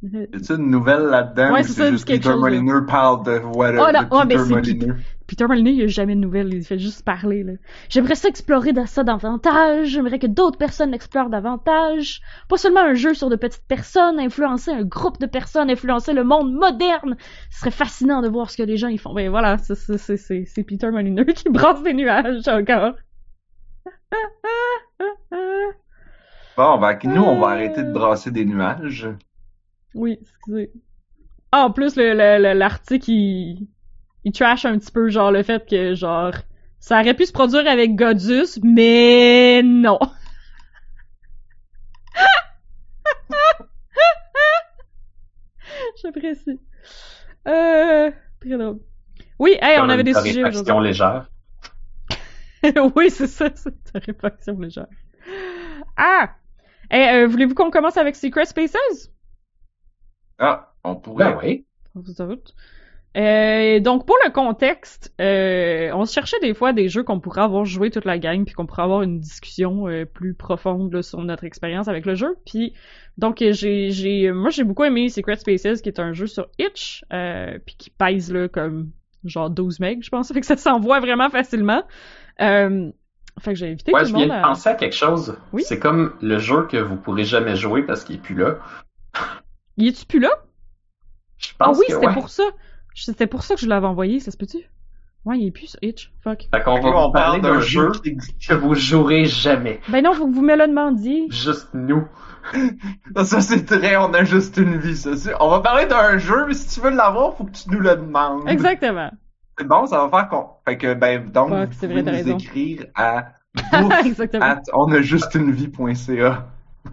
Y 0.04 0.28
a-tu 0.34 0.54
une 0.54 0.70
nouvelle 0.70 1.04
là-dedans 1.04 1.54
Ouais, 1.54 1.62
ou 1.62 1.64
c'est 1.64 1.92
juste 1.92 2.08
Peter 2.08 2.30
chose. 2.30 2.40
Molyneux 2.40 2.86
parle 2.86 3.26
de 3.26 3.40
whatever, 3.56 3.84
Oh, 3.88 3.92
non, 3.92 4.08
oh, 4.12 4.22
Peter 4.28 4.44
Molyneux? 4.50 4.96
Peter 5.28 5.48
Molyneux, 5.48 5.72
il 5.72 5.84
a 5.84 5.88
jamais 5.88 6.16
de 6.16 6.20
nouvelles, 6.20 6.54
il 6.54 6.64
fait 6.64 6.78
juste 6.78 7.04
parler, 7.04 7.44
là. 7.44 7.54
J'aimerais 7.90 8.14
ça 8.16 8.30
explorer 8.30 8.74
ça 8.86 9.04
davantage, 9.04 9.88
j'aimerais 9.88 10.20
que 10.20 10.28
d'autres 10.28 10.58
personnes 10.58 10.92
l'explorent 10.92 11.30
davantage. 11.32 12.22
Pas 12.48 12.58
seulement 12.58 12.82
un 12.82 12.94
jeu 12.94 13.14
sur 13.16 13.30
de 13.30 13.36
petites 13.36 13.66
personnes, 13.68 14.20
influencer 14.20 14.72
un 14.72 14.84
groupe 14.84 15.20
de 15.20 15.26
personnes, 15.26 15.70
influencer 15.72 16.14
le 16.14 16.24
monde 16.24 16.54
moderne. 16.54 17.18
Ce 17.50 17.60
serait 17.62 17.72
fascinant 17.72 18.22
de 18.22 18.28
voir 18.30 18.52
ce 18.52 18.58
que 18.58 18.64
les 18.64 18.78
gens 18.78 18.88
y 18.90 18.98
font. 19.00 19.14
Ben 19.16 19.30
voilà, 19.30 19.58
c'est- 19.58 19.76
c'est 19.76 19.98
c'est- 19.98 20.18
c'est- 20.18 20.46
c'est 20.46 20.64
Peter 20.64 20.92
Molyneux 20.92 21.26
qui 21.26 21.50
brasse 21.50 21.82
des 21.84 21.94
nuages 21.94 22.48
encore. 22.48 22.94
Bon, 26.58 26.78
ben, 26.80 26.98
nous, 27.04 27.22
on 27.22 27.38
va 27.40 27.48
Euh. 27.48 27.52
arrêter 27.52 27.84
de 27.84 27.92
brasser 27.92 28.32
des 28.32 28.46
nuages. 28.46 29.10
Oui, 29.94 30.18
excusez. 30.22 30.72
Ah, 31.52 31.66
en 31.66 31.72
plus, 31.72 31.96
le- 31.98 32.14
le- 32.14 32.42
le- 32.42 32.58
l'article, 32.58 33.12
il, 33.12 33.68
il 34.26 34.34
trash 34.34 34.66
un 34.66 34.78
petit 34.78 34.92
peu, 34.92 35.08
genre, 35.10 35.32
le 35.32 35.44
fait 35.44 35.66
que, 35.70 35.94
genre, 35.94 36.34
ça 36.80 37.00
aurait 37.00 37.14
pu 37.14 37.28
se 37.28 37.32
produire 37.32 37.68
avec 37.68 37.96
Godus, 37.96 38.60
mais 38.64 39.62
non. 39.64 40.00
J'apprécie. 46.02 46.60
Euh, 47.48 48.10
très 48.42 48.58
drôle. 48.58 48.80
Oui, 49.38 49.56
hey, 49.62 49.78
on 49.80 49.90
avait 49.90 50.02
une 50.02 50.14
des 50.14 50.16
sujets 50.16 50.44
aujourd'hui. 50.44 50.88
légère. 50.88 51.30
oui, 52.96 53.12
c'est 53.12 53.28
ça, 53.28 53.50
c'est 53.54 53.92
ta 53.92 54.00
réflexion 54.00 54.58
légère. 54.60 54.88
Ah! 55.98 56.34
Hey, 56.90 57.16
euh, 57.16 57.28
voulez-vous 57.28 57.54
qu'on 57.54 57.70
commence 57.70 57.98
avec 57.98 58.16
Secret 58.16 58.46
Spaces? 58.46 59.12
Ah, 60.40 60.74
on 60.84 60.96
pourrait. 60.96 61.34
Ben 61.34 61.40
oui. 61.44 61.68
Euh, 63.16 63.80
donc 63.80 64.06
pour 64.06 64.18
le 64.26 64.32
contexte, 64.32 65.14
euh, 65.22 65.90
on 65.94 66.06
se 66.06 66.14
cherchait 66.14 66.40
des 66.42 66.54
fois 66.54 66.74
des 66.74 66.90
jeux 66.90 67.04
qu'on 67.04 67.20
pourrait 67.22 67.42
avoir 67.42 67.64
joué 67.64 67.90
toute 67.90 68.04
la 68.04 68.18
gang 68.20 68.44
puis 68.44 68.54
qu'on 68.54 68.66
pourrait 68.66 68.84
avoir 68.84 69.04
une 69.04 69.20
discussion 69.20 69.88
euh, 69.88 70.06
plus 70.06 70.34
profonde 70.34 70.92
là, 70.94 71.02
sur 71.02 71.22
notre 71.22 71.46
expérience 71.46 71.88
avec 71.88 72.06
le 72.06 72.16
jeu. 72.16 72.36
Puis 72.46 72.74
donc 73.18 73.38
j'ai 73.40 73.92
j'ai 73.92 74.32
moi 74.34 74.50
j'ai 74.50 74.66
beaucoup 74.66 74.84
aimé 74.84 75.08
Secret 75.08 75.38
Spaces 75.38 75.82
qui 75.82 75.88
est 75.88 76.00
un 76.00 76.12
jeu 76.12 76.28
sur 76.28 76.48
Itch 76.60 77.06
euh, 77.14 77.58
puis 77.66 77.76
qui 77.78 77.90
pèse 77.90 78.34
là 78.34 78.50
comme 78.50 78.92
genre 79.24 79.50
12 79.50 79.80
megs 79.80 80.04
je 80.04 80.10
pense 80.10 80.28
fait 80.34 80.42
que 80.42 80.46
ça 80.46 80.58
s'envoie 80.58 81.00
vraiment 81.00 81.30
facilement. 81.30 81.84
Euh, 82.42 82.92
fait 83.40 83.54
que 83.54 83.60
j'ai 83.60 83.70
invité 83.70 83.94
Ouais, 83.94 84.02
tout 84.02 84.10
je 84.10 84.16
viens 84.16 84.28
de 84.28 84.42
penser 84.42 84.70
à 84.70 84.76
quelque 84.76 84.96
chose. 84.96 85.38
Oui? 85.54 85.64
C'est 85.66 85.80
comme 85.80 86.14
le 86.22 86.38
jeu 86.38 86.68
que 86.68 86.78
vous 86.78 86.96
pourrez 86.98 87.24
jamais 87.26 87.56
jouer 87.56 87.84
parce 87.84 88.04
qu'il 88.04 88.16
est 88.16 88.22
plus 88.22 88.36
là. 88.36 88.60
Il 89.78 89.88
est-tu 89.88 90.06
plus 90.06 90.20
là? 90.20 90.30
Je 91.38 91.50
Ah 91.60 91.66
pense 91.66 91.78
oui, 91.80 91.86
que 91.88 91.94
c'était 91.94 92.08
ouais. 92.08 92.14
pour 92.14 92.30
ça. 92.30 92.44
C'était 92.96 93.28
pour 93.28 93.44
ça 93.44 93.56
que 93.56 93.62
je 93.62 93.68
l'avais 93.68 93.88
envoyé, 93.88 94.20
ça 94.20 94.32
se 94.32 94.38
peut-tu? 94.38 94.60
Ouais, 95.26 95.40
il 95.40 95.48
est 95.48 95.52
plus 95.52 95.68
sur 95.68 95.80
Itch. 95.82 96.14
Fuck. 96.24 96.48
Fait 96.54 96.64
qu'on 96.64 96.76
va 96.76 96.82
vous 96.82 96.88
on 96.98 97.12
parler 97.12 97.42
parle 97.42 97.56
d'un 97.56 97.60
jeu 97.60 97.92
que 98.48 98.54
vous 98.54 98.76
jouerez 98.76 99.26
jamais. 99.26 99.80
Ben 99.90 100.04
non, 100.04 100.14
faut 100.14 100.28
que 100.28 100.34
vous 100.36 100.44
me 100.44 100.56
le 100.56 100.68
demandiez. 100.68 101.26
Juste 101.32 101.70
nous. 101.74 102.08
Ça, 103.24 103.42
c'est 103.42 103.66
très, 103.66 103.98
on 103.98 104.14
a 104.14 104.24
juste 104.24 104.58
une 104.58 104.78
vie, 104.78 104.96
ça. 104.96 105.18
C'est- 105.18 105.34
On 105.40 105.50
va 105.50 105.62
parler 105.62 105.88
d'un 105.88 106.20
jeu, 106.20 106.46
mais 106.48 106.54
si 106.54 106.76
tu 106.76 106.80
veux 106.80 106.92
l'avoir, 106.92 107.36
faut 107.36 107.44
que 107.46 107.52
tu 107.52 107.72
nous 107.72 107.80
le 107.80 107.96
demandes. 107.96 108.48
Exactement. 108.48 109.10
C'est 109.58 109.66
bon, 109.66 109.88
ça 109.88 110.06
va 110.06 110.10
faire 110.10 110.30
qu'on, 110.30 110.46
fait 110.68 110.78
que, 110.78 110.94
ben, 110.94 111.26
donc, 111.32 111.50
Fuck, 111.50 111.70
vous 111.70 111.88
pouvez 111.88 112.02
vrai, 112.04 112.24
nous 112.24 112.30
écrire 112.34 112.86
à 112.94 113.30
Exactement. 114.06 114.46
at 114.46 114.62
onajustunevie.ca. 114.74 116.46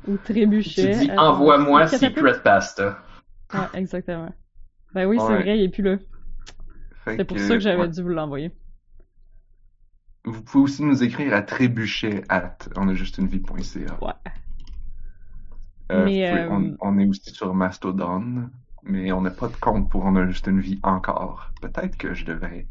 Ou 0.09 0.17
Tu 0.17 0.33
trébuchet. 0.33 0.91
dis 0.91 1.11
Attends, 1.11 1.33
envoie-moi 1.35 1.87
c'est 1.87 1.99
catapulte? 1.99 2.19
Secret 2.37 2.43
Pasta. 2.43 2.99
Ouais, 3.53 3.61
exactement. 3.75 4.31
Ben 4.95 5.07
oui, 5.07 5.19
c'est 5.19 5.27
Ouais. 5.27 5.43
vrai, 5.43 5.59
il 5.59 5.65
est 5.65 5.69
plus 5.69 5.83
là. 5.83 5.97
Fait 7.05 7.17
C'est 7.17 7.25
pour 7.25 7.39
ça 7.39 7.55
que 7.55 7.61
j'avais 7.61 7.83
ouais. 7.83 7.89
dû 7.89 8.03
vous 8.03 8.09
l'envoyer. 8.11 8.53
Vous 10.25 10.43
pouvez 10.43 10.65
aussi 10.65 10.85
nous 10.85 11.03
écrire 11.03 11.35
à 11.35 11.43
trébuchet 11.43 12.23
at 12.29 12.57
onajustunevie.ca. 12.77 13.99
Ouais. 14.01 14.13
Euh, 15.91 16.05
Mais, 16.05 16.31
vous 16.47 16.49
pouvez- 16.55 16.71
euh, 16.71 16.77
on, 16.81 16.95
on 16.95 16.99
est 16.99 17.07
aussi 17.07 17.31
sur 17.31 17.53
Mastodon, 17.55 18.49
mais 18.85 19.11
on 19.13 19.21
n'a 19.21 19.31
pas 19.31 19.49
de 19.49 19.57
compte 19.57 19.91
pour 19.91 20.05
On 20.05 20.15
a 20.17 20.27
juste 20.27 20.47
une 20.47 20.61
vie 20.61 20.79
encore. 20.83 21.51
Peut-être 21.61 21.97
que 21.97 22.15
je 22.15 22.25
devrais. 22.25 22.67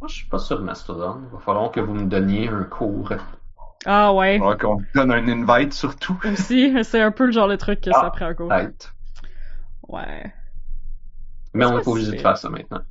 Moi, 0.00 0.08
je 0.08 0.14
suis 0.14 0.28
pas 0.28 0.38
sur 0.38 0.62
Mastodon. 0.62 1.20
Il 1.26 1.32
va 1.34 1.38
falloir 1.40 1.70
que 1.70 1.80
vous 1.80 1.94
me 1.94 2.06
donniez 2.06 2.48
un 2.48 2.64
cours. 2.64 3.12
Ah 3.84 4.14
ouais. 4.14 4.38
Faudra 4.38 4.56
qu'on 4.56 4.82
donne 4.94 5.12
un 5.12 5.28
invite 5.28 5.74
surtout. 5.74 6.18
Aussi, 6.24 6.72
c'est 6.84 7.02
un 7.02 7.10
peu 7.12 7.26
le 7.26 7.32
genre 7.32 7.48
de 7.48 7.56
truc 7.56 7.82
que 7.82 7.92
ça 7.92 8.04
Ah, 8.06 8.10
prend 8.10 8.30
encore. 8.30 8.48
Peut-être. 8.48 8.94
Ouais. 9.88 10.32
Mais 11.54 11.64
on 11.64 11.76
n'est 11.76 11.82
pas 11.82 11.90
obligé 11.90 12.12
de 12.12 12.16
faire 12.18 12.36
ça 12.36 12.48
maintenant. 12.48 12.82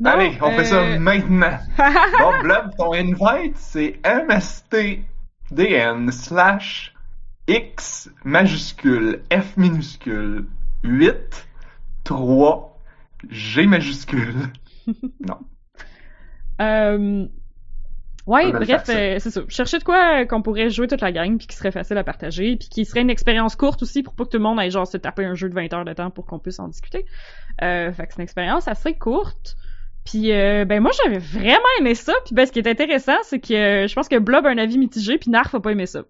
Non, 0.00 0.10
Allez, 0.10 0.36
on 0.40 0.50
fait 0.50 0.64
ça 0.64 0.80
euh, 0.80 0.98
maintenant. 0.98 1.58
Bon, 2.18 2.40
Blob, 2.42 2.74
ton 2.76 2.92
invite, 2.92 3.56
c'est 3.56 4.00
mstdn 4.04 5.04
slash 6.10 6.94
x 7.46 8.10
majuscule 8.24 9.22
f 9.32 9.56
minuscule 9.56 10.46
8 10.82 11.48
3 12.04 12.78
g 13.30 13.66
majuscule. 13.66 14.34
Euh... 16.60 17.26
Ouais, 18.26 18.52
bref, 18.52 18.84
euh, 18.88 19.18
c'est 19.18 19.30
ça. 19.30 19.40
Chercher 19.48 19.78
de 19.78 19.84
quoi 19.84 20.20
euh, 20.20 20.26
qu'on 20.26 20.42
pourrait 20.42 20.70
jouer 20.70 20.86
toute 20.86 21.00
la 21.00 21.10
gang, 21.10 21.38
puis 21.38 21.48
qui 21.48 21.56
serait 21.56 21.72
facile 21.72 21.98
à 21.98 22.04
partager, 22.04 22.56
puis 22.56 22.68
qui 22.68 22.84
serait 22.84 23.00
une 23.00 23.10
expérience 23.10 23.56
courte 23.56 23.82
aussi 23.82 24.04
pour 24.04 24.14
pas 24.14 24.24
que 24.24 24.30
tout 24.30 24.36
le 24.36 24.44
monde 24.44 24.60
aille 24.60 24.70
genre 24.70 24.86
se 24.86 24.96
taper 24.96 25.24
un 25.24 25.34
jeu 25.34 25.48
de 25.48 25.54
20 25.54 25.72
heures 25.72 25.84
de 25.84 25.92
temps 25.92 26.10
pour 26.10 26.24
qu'on 26.26 26.38
puisse 26.38 26.60
en 26.60 26.68
discuter. 26.68 27.04
Euh, 27.62 27.92
fait 27.92 28.06
que 28.06 28.12
c'est 28.12 28.18
une 28.18 28.24
expérience 28.24 28.68
assez 28.68 28.94
courte. 28.94 29.56
Puis 30.04 30.32
euh, 30.32 30.64
ben 30.64 30.80
moi 30.80 30.90
j'avais 31.02 31.18
vraiment 31.18 31.68
aimé 31.78 31.94
ça, 31.94 32.12
puis 32.24 32.34
ben 32.34 32.44
ce 32.44 32.50
qui 32.50 32.58
est 32.58 32.66
intéressant 32.66 33.16
c'est 33.22 33.38
que 33.38 33.54
euh, 33.54 33.86
je 33.86 33.94
pense 33.94 34.08
que 34.08 34.18
Blob 34.18 34.46
a 34.46 34.50
un 34.50 34.58
avis 34.58 34.78
mitigé, 34.78 35.16
puis 35.16 35.30
Narf 35.30 35.54
a 35.54 35.60
pas 35.60 35.70
aimé 35.70 35.86
ça. 35.86 36.02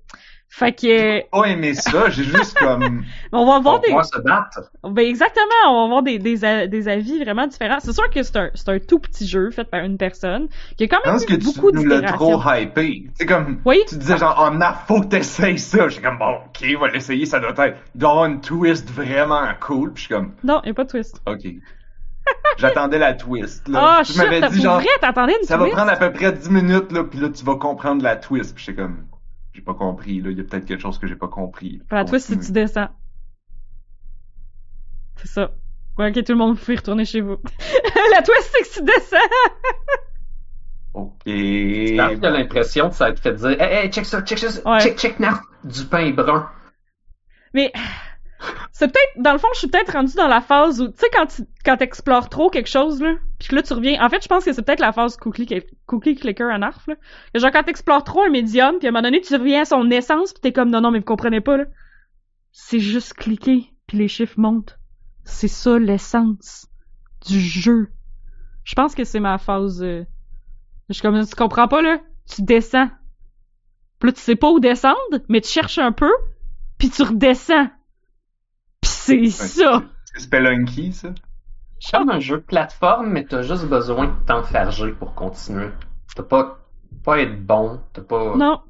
Fait 0.55 0.71
que 0.73 0.87
euh, 0.87 1.15
J'ai 1.17 1.27
pas 1.33 1.45
aimé 1.47 1.73
ça, 1.73 2.11
j'ai 2.11 2.25
juste 2.25 2.59
comme. 2.59 3.05
on 3.33 3.47
va 3.47 3.59
voir 3.61 3.81
des 3.81 3.87
pouvoir 3.87 4.05
se 4.05 4.19
battre. 4.21 4.71
Ben 4.85 5.07
exactement, 5.07 5.47
on 5.69 5.79
va 5.79 5.85
avoir 5.85 6.03
des, 6.03 6.19
des, 6.19 6.69
des 6.69 6.89
avis 6.89 7.25
vraiment 7.25 7.47
différents. 7.47 7.79
C'est 7.81 7.95
sûr 7.95 8.11
que 8.11 8.23
c'est 8.23 8.37
un, 8.37 8.51
c'est 8.55 8.69
un 8.69 8.79
tout 8.79 8.99
petit 8.99 9.27
jeu 9.27 9.51
fait 9.51 9.65
par 9.65 9.81
une 9.83 9.97
personne 9.97 10.49
qui 10.77 10.85
a 10.85 10.89
quand 10.89 10.99
même 11.07 11.19
que 11.19 11.35
tu 11.35 11.39
beaucoup 11.39 11.71
nous 11.71 11.85
l'as 11.85 12.03
d'inspiration. 12.03 12.39
trop 12.39 12.53
hypé. 12.55 13.07
C'est 13.15 13.25
comme. 13.25 13.61
Oui? 13.65 13.79
Tu 13.89 13.97
disais 13.97 14.19
genre, 14.19 14.47
oh 14.47 14.55
non, 14.55 14.67
faut 14.87 15.01
que 15.01 15.07
t'essayes 15.07 15.59
ça. 15.59 15.89
J'étais 15.89 16.03
comme, 16.03 16.19
bon, 16.19 16.35
ok, 16.35 16.67
on 16.77 16.81
va 16.81 16.89
l'essayer, 16.89 17.25
ça 17.25 17.41
doit 17.41 17.53
être. 17.67 17.77
Il 17.95 17.99
doit 18.03 18.11
avoir 18.11 18.27
une 18.27 18.43
twist 18.43 18.91
vraiment 18.91 19.49
cool. 19.59 19.95
Puis 19.95 20.03
je 20.03 20.07
suis 20.09 20.15
comme, 20.15 20.33
Non, 20.45 20.61
y 20.67 20.69
a 20.69 20.75
pas 20.75 20.85
de 20.85 20.91
twist. 20.91 21.19
ok. 21.25 21.41
J'attendais 22.59 22.99
la 22.99 23.15
twist, 23.15 23.67
là. 23.69 23.97
Ah, 23.99 24.03
tu 24.05 24.13
shit, 24.13 24.19
m'avais 24.23 24.49
dit 24.51 24.61
genre, 24.61 24.77
vrai, 24.77 24.87
t'attendais 25.01 25.35
une 25.41 25.47
ça 25.47 25.57
va 25.57 25.67
prendre 25.71 25.91
à 25.91 25.97
peu 25.97 26.13
près 26.13 26.31
10 26.33 26.51
minutes, 26.51 26.93
là, 26.93 27.05
puis 27.05 27.19
là, 27.19 27.31
tu 27.31 27.43
vas 27.45 27.57
comprendre 27.57 28.03
la 28.05 28.17
twist. 28.17 28.55
Puis 28.55 28.65
j'étais 28.67 28.83
comme, 28.83 29.07
j'ai 29.53 29.63
pas 29.63 29.75
compris, 29.75 30.21
là. 30.21 30.31
Il 30.31 30.39
y 30.39 30.41
a 30.41 30.45
peut-être 30.45 30.65
quelque 30.65 30.81
chose 30.81 30.99
que 30.99 31.07
j'ai 31.07 31.17
pas 31.17 31.29
compris. 31.29 31.83
La 31.91 32.05
twist, 32.05 32.27
c'est 32.29 32.39
que 32.39 32.45
tu 32.45 32.53
descends. 32.53 32.89
C'est 35.17 35.29
ça. 35.29 35.51
Ouais, 35.99 36.09
ok, 36.11 36.25
tout 36.25 36.33
le 36.33 36.39
monde, 36.39 36.57
vous 36.57 36.61
pouvez 36.65 36.77
retourner 36.77 37.05
chez 37.05 37.21
vous. 37.21 37.37
la 38.13 38.23
twist, 38.23 38.51
c'est 38.55 38.63
que 38.69 38.75
tu 38.79 38.83
descends! 38.85 39.17
Ok. 40.95 41.25
Narf 41.25 42.23
a 42.23 42.29
l'impression 42.31 42.89
de 42.89 42.93
s'être 42.93 43.19
fait 43.19 43.33
dire 43.33 43.59
Hey, 43.59 43.87
hey, 43.87 43.91
check 43.91 44.05
ça, 44.05 44.21
check 44.21 44.39
ça, 44.39 44.71
Ouais. 44.71 44.79
check, 44.79 44.99
check, 44.99 45.19
Narf, 45.21 45.41
du 45.65 45.87
pain 45.87 46.11
brun. 46.11 46.51
Mais 47.55 47.73
c'est 48.73 48.89
peut-être, 48.89 49.23
dans 49.23 49.33
le 49.33 49.39
fond, 49.39 49.49
je 49.55 49.61
suis 49.61 49.69
peut-être 49.69 49.93
rendu 49.93 50.15
dans 50.15 50.29
la 50.29 50.41
phase 50.41 50.81
où, 50.81 50.89
tu 50.89 50.99
sais, 50.99 51.07
quand 51.13 51.27
tu 51.27 51.43
quand 51.65 51.77
t'explores 51.77 52.29
trop 52.29 52.51
quelque 52.51 52.69
chose, 52.69 53.01
là, 53.01 53.15
puis 53.39 53.49
que 53.49 53.55
là, 53.55 53.63
tu 53.63 53.73
reviens. 53.73 54.05
En 54.05 54.09
fait, 54.09 54.23
je 54.23 54.29
pense 54.29 54.45
que 54.45 54.53
c'est 54.53 54.63
peut-être 54.63 54.81
la 54.81 54.93
phase 54.93 55.17
cookie, 55.17 55.47
cookie 55.87 56.15
clicker 56.17 56.51
en 56.51 56.63
arf, 56.63 56.87
là. 56.87 56.95
Genre, 57.35 57.51
quand 57.53 57.63
t'explores 57.63 58.05
trop 58.05 58.23
un 58.23 58.31
médium, 58.31 58.79
puis 58.79 58.87
à 58.87 58.91
un 58.91 58.93
moment 58.93 59.03
donné, 59.03 59.21
tu 59.21 59.35
reviens 59.35 59.63
à 59.63 59.65
son 59.65 59.91
essence, 59.91 60.33
puis 60.33 60.41
t'es 60.41 60.53
comme, 60.53 60.71
non, 60.71 60.81
non, 60.81 60.91
mais 60.91 60.99
vous 60.99 61.05
comprenez 61.05 61.41
pas, 61.41 61.57
là. 61.57 61.65
C'est 62.53 62.81
juste 62.81 63.15
cliquer, 63.15 63.73
puis 63.87 63.99
les 63.99 64.09
chiffres 64.09 64.39
montent. 64.39 64.79
C'est 65.25 65.49
ça 65.49 65.79
l'essence 65.79 66.67
du 67.27 67.41
jeu. 67.41 67.89
Je 68.65 68.75
pense 68.75 68.95
que 68.95 69.05
c'est 69.05 69.21
ma 69.21 69.39
phase. 69.39 69.83
euh, 69.83 70.05
Je 70.89 70.95
suis 70.95 71.03
comme, 71.03 71.25
tu 71.25 71.35
comprends 71.35 71.69
pas, 71.69 71.83
là? 71.83 72.01
Tu 72.29 72.43
descends. 72.43 72.89
Puis 73.99 74.09
là, 74.09 74.13
tu 74.13 74.21
sais 74.21 74.37
pas 74.37 74.51
où 74.51 74.59
descendre, 74.59 74.97
mais 75.29 75.41
tu 75.41 75.49
cherches 75.49 75.79
un 75.79 75.93
peu, 75.93 76.11
puis 76.79 76.91
tu 76.91 77.03
redescends. 77.03 77.69
C'est 79.05 79.31
ça. 79.31 79.83
C'est 80.05 80.21
Spelunky, 80.21 80.93
ça? 80.93 81.09
C'est 81.81 81.97
comme 81.97 82.11
un 82.11 82.21
jeu 82.21 82.37
de 82.37 82.43
plateforme, 82.43 83.09
mais 83.11 83.25
t'as 83.25 83.43
juste 83.43 83.67
besoin 83.67 84.07
de 84.07 84.27
t'enfarger 84.27 84.93
pour 84.93 85.15
continuer. 85.15 85.69
T'as 86.15 86.23
pas, 86.23 86.61
pas 87.03 87.21
être 87.21 87.45
bon, 87.45 87.81
t'as 87.93 88.03
pas. 88.03 88.37
Non. 88.37 88.61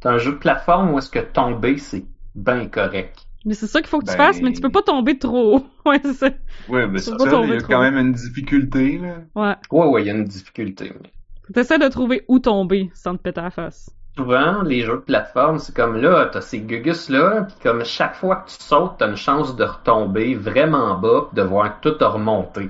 T'as 0.00 0.12
un 0.12 0.18
jeu 0.18 0.32
de 0.32 0.36
plateforme 0.38 0.90
où 0.92 0.98
est-ce 0.98 1.10
que 1.10 1.18
tomber, 1.20 1.78
c'est 1.78 2.04
bien 2.34 2.66
correct. 2.68 3.26
Mais 3.44 3.54
c'est 3.54 3.66
ça 3.68 3.80
qu'il 3.80 3.88
faut 3.88 4.00
que 4.00 4.06
tu 4.06 4.12
Ben- 4.12 4.16
fasses, 4.16 4.42
mais 4.42 4.52
tu 4.52 4.60
peux 4.60 4.70
pas 4.70 4.82
tomber 4.82 5.18
trop 5.18 5.56
haut. 5.58 5.66
Ouais, 5.86 6.00
c'est 6.02 6.12
ça. 6.14 6.28
Ouais, 6.68 6.86
mais 6.86 6.98
Tu 6.98 7.04
c'est 7.04 7.18
ça, 7.18 7.42
il 7.44 7.48
y 7.48 7.52
a 7.52 7.58
trop 7.58 7.68
quand 7.72 7.80
même 7.80 7.96
une 7.96 8.12
difficulté, 8.12 8.98
là. 8.98 9.16
Ouais. 9.34 9.54
Ouais, 9.70 9.86
ouais, 9.86 10.02
il 10.02 10.06
y 10.06 10.10
a 10.10 10.14
une 10.14 10.24
difficulté. 10.24 10.92
mais 11.00 11.10
T'essaies 11.54 11.78
de 11.78 11.88
trouver 11.88 12.24
où 12.28 12.40
tomber 12.40 12.90
sans 12.92 13.16
te 13.16 13.22
péter 13.22 13.40
la 13.40 13.50
face. 13.50 13.90
Souvent, 14.18 14.62
les 14.62 14.82
jeux 14.82 14.96
de 14.96 15.00
plateforme, 15.02 15.58
c'est 15.60 15.74
comme 15.74 15.96
là, 15.96 16.28
t'as 16.32 16.40
ces 16.40 16.58
gugus-là, 16.60 17.42
puis 17.42 17.56
comme 17.62 17.84
chaque 17.84 18.16
fois 18.16 18.36
que 18.36 18.48
tu 18.50 18.56
sautes, 18.58 18.94
t'as 18.98 19.08
une 19.08 19.16
chance 19.16 19.54
de 19.54 19.62
retomber 19.64 20.34
vraiment 20.34 20.98
bas, 20.98 21.28
pis 21.30 21.36
de 21.36 21.42
voir 21.42 21.80
que 21.80 21.88
tout 21.90 22.04
a 22.04 22.08
remonté. 22.08 22.68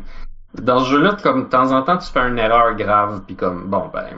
Dans 0.60 0.80
ce 0.80 0.90
jeu-là, 0.90 1.16
comme 1.22 1.44
de 1.44 1.48
temps 1.48 1.72
en 1.72 1.82
temps, 1.82 1.96
tu 1.96 2.10
fais 2.10 2.20
une 2.28 2.38
erreur 2.38 2.76
grave, 2.76 3.22
puis 3.26 3.34
comme, 3.34 3.68
bon, 3.70 3.90
ben, 3.92 4.08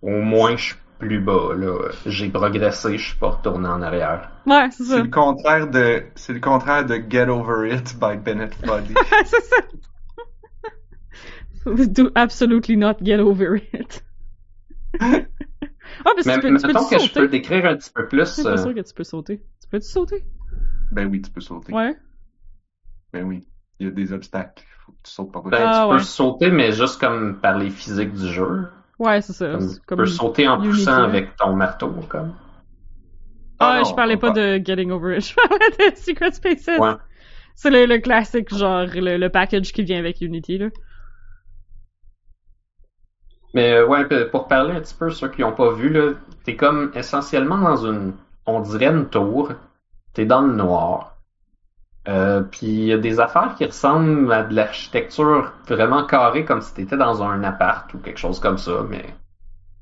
au 0.00 0.10
moins, 0.22 0.56
je 0.56 0.62
suis 0.66 0.74
plus 1.00 1.18
bas, 1.20 1.54
là. 1.56 1.88
J'ai 2.06 2.28
progressé, 2.28 2.98
je 2.98 3.08
suis 3.08 3.18
pas 3.18 3.30
retourné 3.30 3.66
en 3.68 3.82
arrière. 3.82 4.30
Ouais, 4.46 4.68
c'est 4.70 4.84
C'est 4.84 4.96
ça. 4.96 5.02
le 5.02 5.08
contraire 5.08 5.66
de, 5.68 6.04
c'est 6.14 6.32
le 6.34 6.40
contraire 6.40 6.86
de 6.86 7.02
Get 7.10 7.28
Over 7.28 7.74
It 7.74 7.98
by 7.98 8.16
Bennett 8.16 8.54
Foddy. 8.64 8.94
c'est 9.24 9.42
ça. 9.42 9.56
Do 11.88 12.10
absolutely 12.14 12.76
not 12.76 12.94
get 13.02 13.18
over 13.18 13.56
it. 13.56 14.04
Ah, 16.04 16.10
parce 16.14 16.24
que 16.24 16.28
Mais 16.28 16.34
tu 16.36 16.40
peux, 16.40 16.56
tu 16.56 16.62
peux 16.62 16.66
mettons 16.68 16.88
que 16.88 16.98
je 16.98 17.12
peux 17.12 17.28
décrire 17.28 17.66
un 17.66 17.76
petit 17.76 17.90
peu 17.90 18.06
plus. 18.08 18.20
Je 18.20 18.24
suis 18.24 18.42
pas 18.42 18.50
euh, 18.50 18.56
sûr 18.56 18.74
que 18.74 18.80
tu 18.80 18.94
peux 18.94 19.04
sauter. 19.04 19.38
Tu 19.62 19.68
peux-tu 19.70 19.86
sauter? 19.88 20.24
ben 20.92 21.08
oui, 21.10 21.20
tu 21.22 21.30
peux 21.30 21.40
sauter. 21.40 21.72
Ouais. 21.72 21.96
Ben 23.12 23.24
oui. 23.24 23.46
Il 23.78 23.86
y 23.86 23.90
a 23.90 23.92
des 23.92 24.12
obstacles. 24.12 24.62
Faut 24.84 24.92
que 24.92 24.98
tu 25.04 25.10
sautes 25.12 25.32
par-dessus. 25.32 25.50
ben, 25.50 25.62
Ah, 25.64 25.88
tu 25.90 25.96
peux 25.96 26.02
sauter, 26.02 26.50
mais 26.50 26.72
juste 26.72 27.00
comme 27.00 27.40
par 27.40 27.58
les 27.58 27.70
physiques 27.70 28.12
du 28.14 28.28
jeu. 28.28 28.68
Ouais, 28.98 29.20
c'est 29.20 29.32
ça. 29.32 29.50
Comme, 29.52 29.60
C'est 29.68 29.80
tu 29.80 29.96
peux 29.96 30.06
sauter 30.06 30.48
en 30.48 30.60
poussant 30.60 31.02
avec 31.02 31.36
ton 31.36 31.54
marteau, 31.54 31.90
comme. 32.08 32.34
Ah, 33.58 33.78
non, 33.78 33.84
je 33.84 33.94
parlais 33.94 34.16
pas 34.16 34.30
de 34.30 34.60
Getting 34.64 34.90
Over 34.90 35.16
It. 35.18 35.24
Je 35.28 35.34
parlais 35.34 35.90
de 35.90 35.96
Secret 35.96 36.32
Spaces. 36.32 36.78
Ouais. 36.78 36.92
C'est 37.54 37.70
le, 37.70 37.86
le 37.86 37.98
classique, 37.98 38.54
genre, 38.54 38.84
le, 38.86 39.16
le 39.16 39.28
package 39.30 39.72
qui 39.72 39.82
vient 39.82 39.98
avec 39.98 40.20
Unity, 40.20 40.58
là. 40.58 40.68
Mais 43.56 43.72
euh, 43.72 43.86
ouais, 43.86 44.04
pour 44.26 44.48
parler 44.48 44.74
un 44.74 44.80
petit 44.80 44.94
peu, 44.94 45.08
ceux 45.08 45.30
qui 45.30 45.40
n'ont 45.40 45.52
pas 45.52 45.72
vu, 45.72 45.88
là, 45.88 46.12
t'es 46.44 46.56
comme 46.56 46.92
essentiellement 46.94 47.56
dans 47.56 47.86
une, 47.86 48.12
on 48.44 48.60
dirait 48.60 48.88
une 48.88 49.06
tour. 49.06 49.50
T'es 50.12 50.26
dans 50.26 50.42
le 50.42 50.52
noir. 50.52 51.16
Euh, 52.06 52.42
puis 52.42 52.66
il 52.66 52.84
y 52.84 52.92
a 52.92 52.98
des 52.98 53.18
affaires 53.18 53.54
qui 53.56 53.64
ressemblent 53.64 54.30
à 54.30 54.42
de 54.42 54.54
l'architecture 54.54 55.54
vraiment 55.66 56.04
carrée, 56.04 56.44
comme 56.44 56.60
si 56.60 56.74
t'étais 56.74 56.98
dans 56.98 57.22
un 57.22 57.42
appart 57.44 57.92
ou 57.94 57.98
quelque 57.98 58.18
chose 58.18 58.40
comme 58.40 58.58
ça, 58.58 58.84
mais 58.90 59.06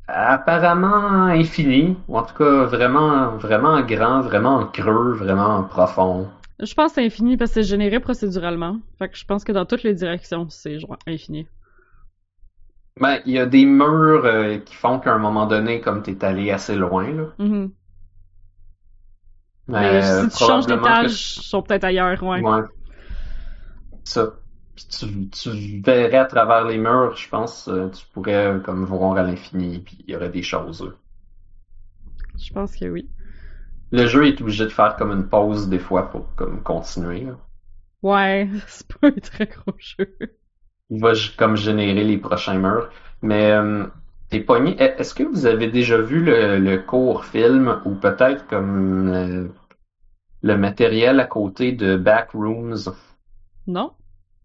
apparemment 0.07 1.25
infini, 1.25 1.97
ou 2.07 2.17
en 2.17 2.23
tout 2.23 2.35
cas 2.37 2.67
vraiment, 2.67 3.31
vraiment 3.39 3.81
grand, 3.81 4.21
vraiment 4.21 4.67
creux, 4.67 5.15
vraiment 5.15 5.65
profond. 5.65 6.29
Je 6.61 6.73
pense 6.75 6.93
que 6.93 6.95
c'est 7.01 7.07
infini 7.07 7.37
parce 7.37 7.51
que 7.51 7.55
c'est 7.55 7.69
généré 7.69 7.99
procéduralement. 7.99 8.79
Fait 9.01 9.09
que 9.09 9.19
je 9.19 9.25
pense 9.25 9.43
que 9.43 9.51
dans 9.51 9.67
toutes 9.67 9.83
les 9.83 9.95
directions, 9.95 10.47
c'est 10.49 10.79
genre 10.79 10.97
infini. 11.09 11.49
Ben, 13.01 13.21
il 13.27 13.33
y 13.33 13.39
a 13.39 13.47
des 13.47 13.67
murs 13.67 14.25
euh, 14.25 14.59
qui 14.59 14.75
font 14.75 15.01
qu'à 15.01 15.13
un 15.13 15.19
moment 15.19 15.47
donné, 15.47 15.81
comme 15.81 16.03
t'es 16.03 16.25
allé 16.25 16.51
assez 16.53 16.77
loin, 16.77 17.11
là. 17.11 17.25
Mhm. 17.39 17.73
Mais, 19.67 19.93
Mais 19.93 20.03
si 20.03 20.37
tu 20.37 20.45
changes 20.45 20.67
d'étage, 20.67 21.37
ils 21.39 21.43
sont 21.43 21.63
peut-être 21.63 21.85
ailleurs, 21.85 22.23
ouais. 22.23 22.41
Ouais. 22.41 22.63
Ça. 24.05 24.35
Puis 24.77 24.87
tu, 24.89 25.31
tu 25.31 25.81
verrais 25.81 26.19
à 26.19 26.25
travers 26.25 26.65
les 26.65 26.79
murs, 26.79 27.17
je 27.17 27.29
pense, 27.29 27.69
euh, 27.69 27.89
tu 27.91 28.05
pourrais 28.13 28.47
euh, 28.47 28.59
comme 28.61 28.85
voir 28.85 29.17
à 29.17 29.23
l'infini, 29.23 29.79
puis 29.79 29.99
il 30.07 30.13
y 30.13 30.17
aurait 30.17 30.31
des 30.31 30.43
choses. 30.43 30.93
Je 32.39 32.53
pense 32.53 32.77
que 32.77 32.87
oui. 32.87 33.09
Le 33.93 34.07
jeu 34.07 34.27
est 34.27 34.41
obligé 34.41 34.65
de 34.65 34.71
faire 34.71 34.97
comme 34.97 35.13
une 35.13 35.29
pause 35.29 35.69
des 35.69 35.79
fois 35.79 36.11
pour 36.11 36.35
comme 36.35 36.63
continuer. 36.63 37.21
là. 37.21 37.37
Ouais, 38.03 38.49
c'est 38.67 38.87
pas 38.87 39.09
un 39.09 39.13
très 39.13 39.47
gros 39.47 39.75
jeu. 39.79 40.17
Il 40.91 41.01
va 41.01 41.13
comme 41.37 41.57
générer 41.57 42.05
les 42.05 42.19
prochains 42.19 42.59
murs. 42.59 42.91
Mais 43.23 43.51
euh, 43.53 43.87
t'es 44.31 44.41
pogné. 44.41 44.75
e- 44.77 44.99
Est-ce 44.99 45.15
que 45.15 45.23
vous 45.25 45.47
avez 45.47 45.69
déjà 45.71 45.99
vu 45.99 46.23
le, 46.25 46.59
le 46.59 46.79
court 46.79 47.25
film 47.27 47.81
ou 47.85 47.95
peut-être 47.95 48.47
comme 48.47 49.07
le, 49.13 49.51
le 50.43 50.57
matériel 50.59 51.21
à 51.21 51.27
côté 51.27 51.73
de 51.73 51.97
Backrooms? 51.97 52.95
Non? 53.67 53.95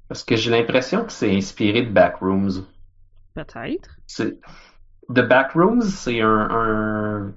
Parce 0.08 0.24
que 0.24 0.36
j'ai 0.36 0.52
l'impression 0.52 1.06
que 1.06 1.12
c'est 1.12 1.36
inspiré 1.36 1.84
de 1.84 1.92
Backrooms. 1.92 2.66
Peut-être. 3.34 3.98
C'est 4.08 4.40
The 5.14 5.22
Backrooms, 5.22 5.84
c'est 5.84 6.22
un, 6.22 6.50
un, 6.52 7.34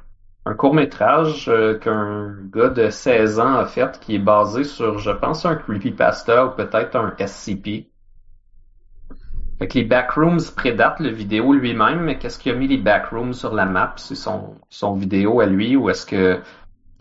un 0.47 0.55
court-métrage 0.55 1.49
euh, 1.49 1.79
qu'un 1.79 2.37
gars 2.53 2.71
de 2.71 2.91
16 2.91 3.41
ans 3.41 3.55
a 3.57 3.67
fait 3.67 4.01
qui 4.01 4.17
est 4.17 4.21
basé 4.21 4.65
sur, 4.65 4.99
je 4.99 5.11
pense, 5.13 5.47
un 5.47 5.57
creepypasta 5.57 6.47
ou 6.47 6.51
peut-être 6.57 6.97
un 6.97 7.15
SCP. 7.19 7.92
Fait 9.62 9.69
que 9.69 9.78
les 9.78 9.85
Backrooms 9.85 10.40
prédatent 10.57 10.99
le 10.99 11.11
vidéo 11.11 11.52
lui-même, 11.52 12.00
mais 12.00 12.19
qu'est-ce 12.19 12.37
qui 12.37 12.50
a 12.50 12.52
mis 12.52 12.66
les 12.66 12.78
Backrooms 12.78 13.33
sur 13.33 13.54
la 13.54 13.64
map? 13.64 13.92
C'est 13.95 14.16
son, 14.16 14.57
son 14.69 14.95
vidéo 14.95 15.38
à 15.40 15.47
lui 15.47 15.76
ou 15.76 15.88
est-ce 15.88 16.04
que 16.04 16.40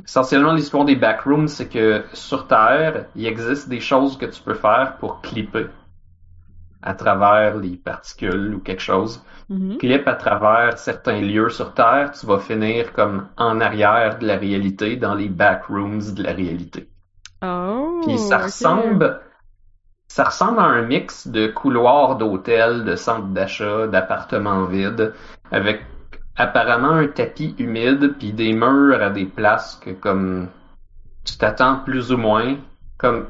Essentiellement, 0.05 0.53
l'histoire 0.53 0.85
des 0.85 0.95
backrooms, 0.95 1.47
c'est 1.47 1.69
que 1.69 2.03
sur 2.13 2.45
Terre, 2.45 3.05
il 3.15 3.25
existe 3.25 3.67
des 3.67 3.79
choses 3.79 4.15
que 4.15 4.27
tu 4.27 4.43
peux 4.43 4.53
faire 4.53 4.97
pour 4.99 5.21
clipper 5.21 5.67
à 6.83 6.93
travers 6.93 7.57
les 7.57 7.77
particules 7.77 8.53
ou 8.53 8.59
quelque 8.59 8.81
chose. 8.81 9.23
Mhm. 9.49 9.77
Clip 9.79 10.07
à 10.07 10.13
travers 10.13 10.77
certains 10.77 11.19
lieux 11.19 11.49
sur 11.49 11.73
Terre, 11.73 12.11
tu 12.11 12.27
vas 12.27 12.37
finir 12.37 12.93
comme 12.93 13.27
en 13.37 13.59
arrière 13.59 14.19
de 14.19 14.27
la 14.27 14.37
réalité, 14.37 14.97
dans 14.97 15.15
les 15.15 15.29
backrooms 15.29 16.13
de 16.13 16.21
la 16.21 16.33
réalité. 16.33 16.87
Oh, 17.43 18.01
Puis 18.05 18.19
ça 18.19 18.37
ressemble, 18.37 19.19
ça 20.11 20.25
ressemble 20.25 20.59
à 20.59 20.63
un 20.63 20.81
mix 20.81 21.25
de 21.29 21.47
couloirs 21.47 22.17
d'hôtels, 22.17 22.83
de 22.83 22.97
centres 22.97 23.29
d'achat, 23.29 23.87
d'appartements 23.87 24.65
vides, 24.65 25.13
avec 25.51 25.85
apparemment 26.35 26.91
un 26.91 27.07
tapis 27.07 27.55
humide, 27.57 28.15
puis 28.19 28.33
des 28.33 28.51
murs 28.51 29.01
à 29.01 29.09
des 29.09 29.23
places 29.23 29.79
que 29.81 29.91
comme 29.91 30.49
tu 31.23 31.37
t'attends 31.37 31.77
plus 31.85 32.11
ou 32.11 32.17
moins, 32.17 32.57
comme 32.97 33.27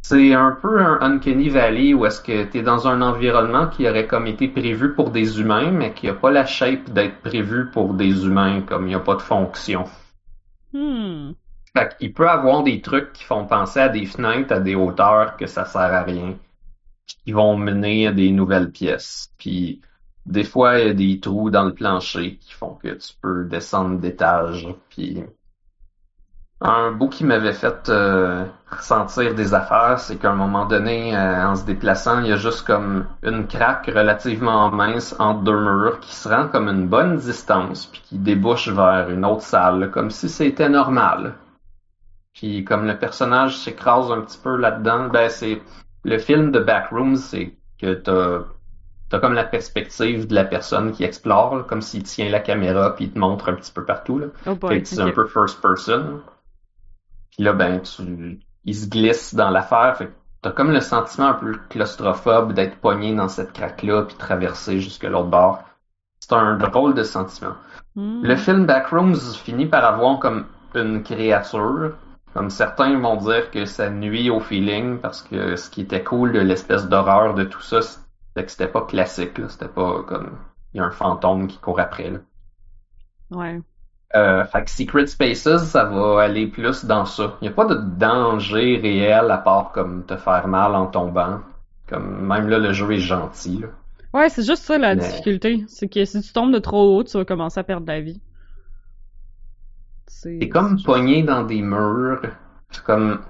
c'est 0.00 0.32
un 0.32 0.52
peu 0.52 0.80
un 0.80 0.98
Uncanny 1.02 1.50
Valley 1.50 1.92
où 1.92 2.06
est-ce 2.06 2.22
que 2.22 2.44
t'es 2.44 2.62
dans 2.62 2.88
un 2.88 3.02
environnement 3.02 3.66
qui 3.66 3.86
aurait 3.86 4.06
comme 4.06 4.26
été 4.26 4.48
prévu 4.48 4.94
pour 4.94 5.10
des 5.10 5.40
humains, 5.40 5.72
mais 5.72 5.92
qui 5.92 6.08
a 6.08 6.14
pas 6.14 6.30
la 6.30 6.46
shape 6.46 6.88
d'être 6.88 7.20
prévu 7.20 7.66
pour 7.66 7.92
des 7.92 8.24
humains, 8.24 8.62
comme 8.62 8.84
il 8.86 8.88
n'y 8.88 8.94
a 8.94 9.00
pas 9.00 9.16
de 9.16 9.22
fonction. 9.22 9.84
Hmm. 10.72 11.32
Fait 11.74 11.96
qu'il 11.96 12.12
peut 12.12 12.28
avoir 12.28 12.62
des 12.62 12.82
trucs 12.82 13.12
qui 13.12 13.24
font 13.24 13.46
penser 13.46 13.80
à 13.80 13.88
des 13.88 14.04
fenêtres 14.04 14.52
à 14.52 14.60
des 14.60 14.74
hauteurs 14.74 15.36
que 15.36 15.46
ça 15.46 15.64
sert 15.64 15.80
à 15.80 16.02
rien, 16.02 16.36
qui 17.06 17.32
vont 17.32 17.56
mener 17.56 18.08
à 18.08 18.12
des 18.12 18.30
nouvelles 18.30 18.70
pièces. 18.70 19.32
Puis 19.38 19.80
des 20.26 20.44
fois, 20.44 20.78
il 20.78 20.86
y 20.86 20.90
a 20.90 20.94
des 20.94 21.20
trous 21.20 21.50
dans 21.50 21.64
le 21.64 21.74
plancher 21.74 22.36
qui 22.36 22.52
font 22.52 22.74
que 22.74 22.88
tu 22.88 23.14
peux 23.20 23.44
descendre 23.44 23.98
d'étage. 23.98 24.68
Puis 24.90 25.24
un 26.60 26.92
bout 26.92 27.08
qui 27.08 27.24
m'avait 27.24 27.52
fait 27.52 27.88
euh, 27.88 28.44
ressentir 28.70 29.34
des 29.34 29.52
affaires, 29.52 29.98
c'est 29.98 30.16
qu'à 30.16 30.30
un 30.30 30.36
moment 30.36 30.66
donné, 30.66 31.16
euh, 31.16 31.48
en 31.48 31.56
se 31.56 31.64
déplaçant, 31.64 32.20
il 32.20 32.28
y 32.28 32.32
a 32.32 32.36
juste 32.36 32.66
comme 32.66 33.06
une 33.22 33.48
craque 33.48 33.86
relativement 33.92 34.70
mince 34.70 35.16
entre 35.18 35.40
deux 35.40 35.58
murs 35.58 35.98
qui 36.00 36.14
se 36.14 36.28
rend 36.28 36.48
comme 36.48 36.68
une 36.68 36.86
bonne 36.86 37.16
distance, 37.16 37.86
puis 37.86 38.02
qui 38.04 38.18
débouche 38.18 38.68
vers 38.68 39.10
une 39.10 39.24
autre 39.24 39.42
salle, 39.42 39.90
comme 39.90 40.10
si 40.10 40.28
c'était 40.28 40.68
normal. 40.68 41.34
Puis 42.34 42.64
comme 42.64 42.86
le 42.86 42.98
personnage 42.98 43.58
s'écrase 43.58 44.10
un 44.10 44.20
petit 44.22 44.38
peu 44.38 44.56
là-dedans, 44.56 45.08
ben 45.08 45.28
c'est 45.28 45.60
le 46.04 46.18
film 46.18 46.50
de 46.50 46.58
Backrooms, 46.60 47.16
c'est 47.16 47.54
que 47.80 47.94
t'as 47.94 48.44
t'as 49.10 49.18
comme 49.18 49.34
la 49.34 49.44
perspective 49.44 50.26
de 50.26 50.34
la 50.34 50.44
personne 50.44 50.92
qui 50.92 51.04
explore, 51.04 51.56
là, 51.56 51.62
comme 51.64 51.82
s'il 51.82 52.02
tient 52.02 52.30
la 52.30 52.40
caméra 52.40 52.94
puis 52.94 53.04
il 53.06 53.12
te 53.12 53.18
montre 53.18 53.50
un 53.50 53.54
petit 53.54 53.72
peu 53.72 53.84
partout 53.84 54.18
là. 54.18 54.26
Oh 54.46 54.54
Fait 54.54 54.54
boy. 54.54 54.82
que 54.82 54.88
c'est 54.88 55.00
un 55.00 55.10
peu 55.10 55.26
first 55.26 55.60
person. 55.60 56.22
Puis 57.30 57.44
là, 57.44 57.52
ben, 57.52 57.80
tu, 57.80 58.40
il 58.64 58.74
se 58.74 58.88
glisse 58.88 59.34
dans 59.34 59.50
l'affaire. 59.50 59.96
Fait 59.96 60.10
t'as 60.42 60.50
comme 60.50 60.72
le 60.72 60.80
sentiment 60.80 61.28
un 61.28 61.34
peu 61.34 61.58
claustrophobe 61.68 62.52
d'être 62.52 62.76
pogné 62.78 63.14
dans 63.14 63.28
cette 63.28 63.52
craque-là 63.52 64.02
puis 64.02 64.16
traverser 64.16 64.80
jusque 64.80 65.04
l'autre 65.04 65.28
bord. 65.28 65.62
C'est 66.20 66.32
un 66.32 66.56
drôle 66.56 66.94
de 66.94 67.02
sentiment. 67.02 67.54
Hmm. 67.94 68.22
Le 68.22 68.36
film 68.36 68.66
Backrooms 68.66 69.14
finit 69.44 69.66
par 69.66 69.84
avoir 69.84 70.18
comme 70.18 70.46
une 70.74 71.02
créature. 71.02 71.92
Comme 72.34 72.48
certains 72.50 72.98
vont 72.98 73.16
dire 73.16 73.50
que 73.50 73.64
ça 73.66 73.90
nuit 73.90 74.30
au 74.30 74.40
feeling 74.40 74.98
parce 74.98 75.22
que 75.22 75.56
ce 75.56 75.68
qui 75.68 75.82
était 75.82 76.02
cool 76.02 76.32
de 76.32 76.40
l'espèce 76.40 76.88
d'horreur 76.88 77.34
de 77.34 77.44
tout 77.44 77.60
ça, 77.60 77.80
c'était 77.82 78.44
que 78.46 78.50
c'était 78.50 78.68
pas 78.68 78.82
classique. 78.82 79.36
là. 79.38 79.48
C'était 79.48 79.68
pas 79.68 80.02
comme 80.06 80.38
il 80.72 80.78
y 80.78 80.80
a 80.80 80.84
un 80.84 80.90
fantôme 80.90 81.46
qui 81.46 81.58
court 81.58 81.78
après. 81.80 82.10
Là. 82.10 82.18
Ouais. 83.30 83.60
Euh, 84.14 84.44
fait 84.44 84.64
que 84.64 84.70
Secret 84.70 85.06
Spaces, 85.06 85.64
ça 85.64 85.84
va 85.84 86.22
aller 86.22 86.46
plus 86.46 86.84
dans 86.84 87.04
ça. 87.04 87.34
Il 87.40 87.44
n'y 87.44 87.48
a 87.48 87.52
pas 87.52 87.64
de 87.66 87.74
danger 87.74 88.78
réel 88.82 89.30
à 89.30 89.38
part 89.38 89.72
comme 89.72 90.04
te 90.04 90.16
faire 90.16 90.48
mal 90.48 90.74
en 90.74 90.86
tombant. 90.86 91.40
Comme 91.88 92.26
même 92.26 92.48
là, 92.48 92.58
le 92.58 92.72
jeu 92.72 92.92
est 92.92 92.98
gentil. 92.98 93.58
là. 93.58 93.68
Ouais, 94.14 94.28
c'est 94.28 94.44
juste 94.44 94.64
ça 94.64 94.76
la 94.78 94.94
Mais- 94.94 95.02
difficulté. 95.02 95.64
C'est 95.68 95.88
que 95.88 96.04
si 96.04 96.20
tu 96.20 96.32
tombes 96.32 96.52
de 96.52 96.58
trop 96.58 96.96
haut, 96.98 97.04
tu 97.04 97.16
vas 97.16 97.24
commencer 97.24 97.60
à 97.60 97.64
perdre 97.64 97.86
de 97.86 97.92
la 97.92 98.00
vie. 98.00 98.20
C'est 100.22 100.48
comme 100.48 100.82
pogné 100.82 101.22
dans 101.22 101.42
des 101.42 101.62
murs. 101.62 102.22
C'est 102.70 102.82
comme 102.84 103.24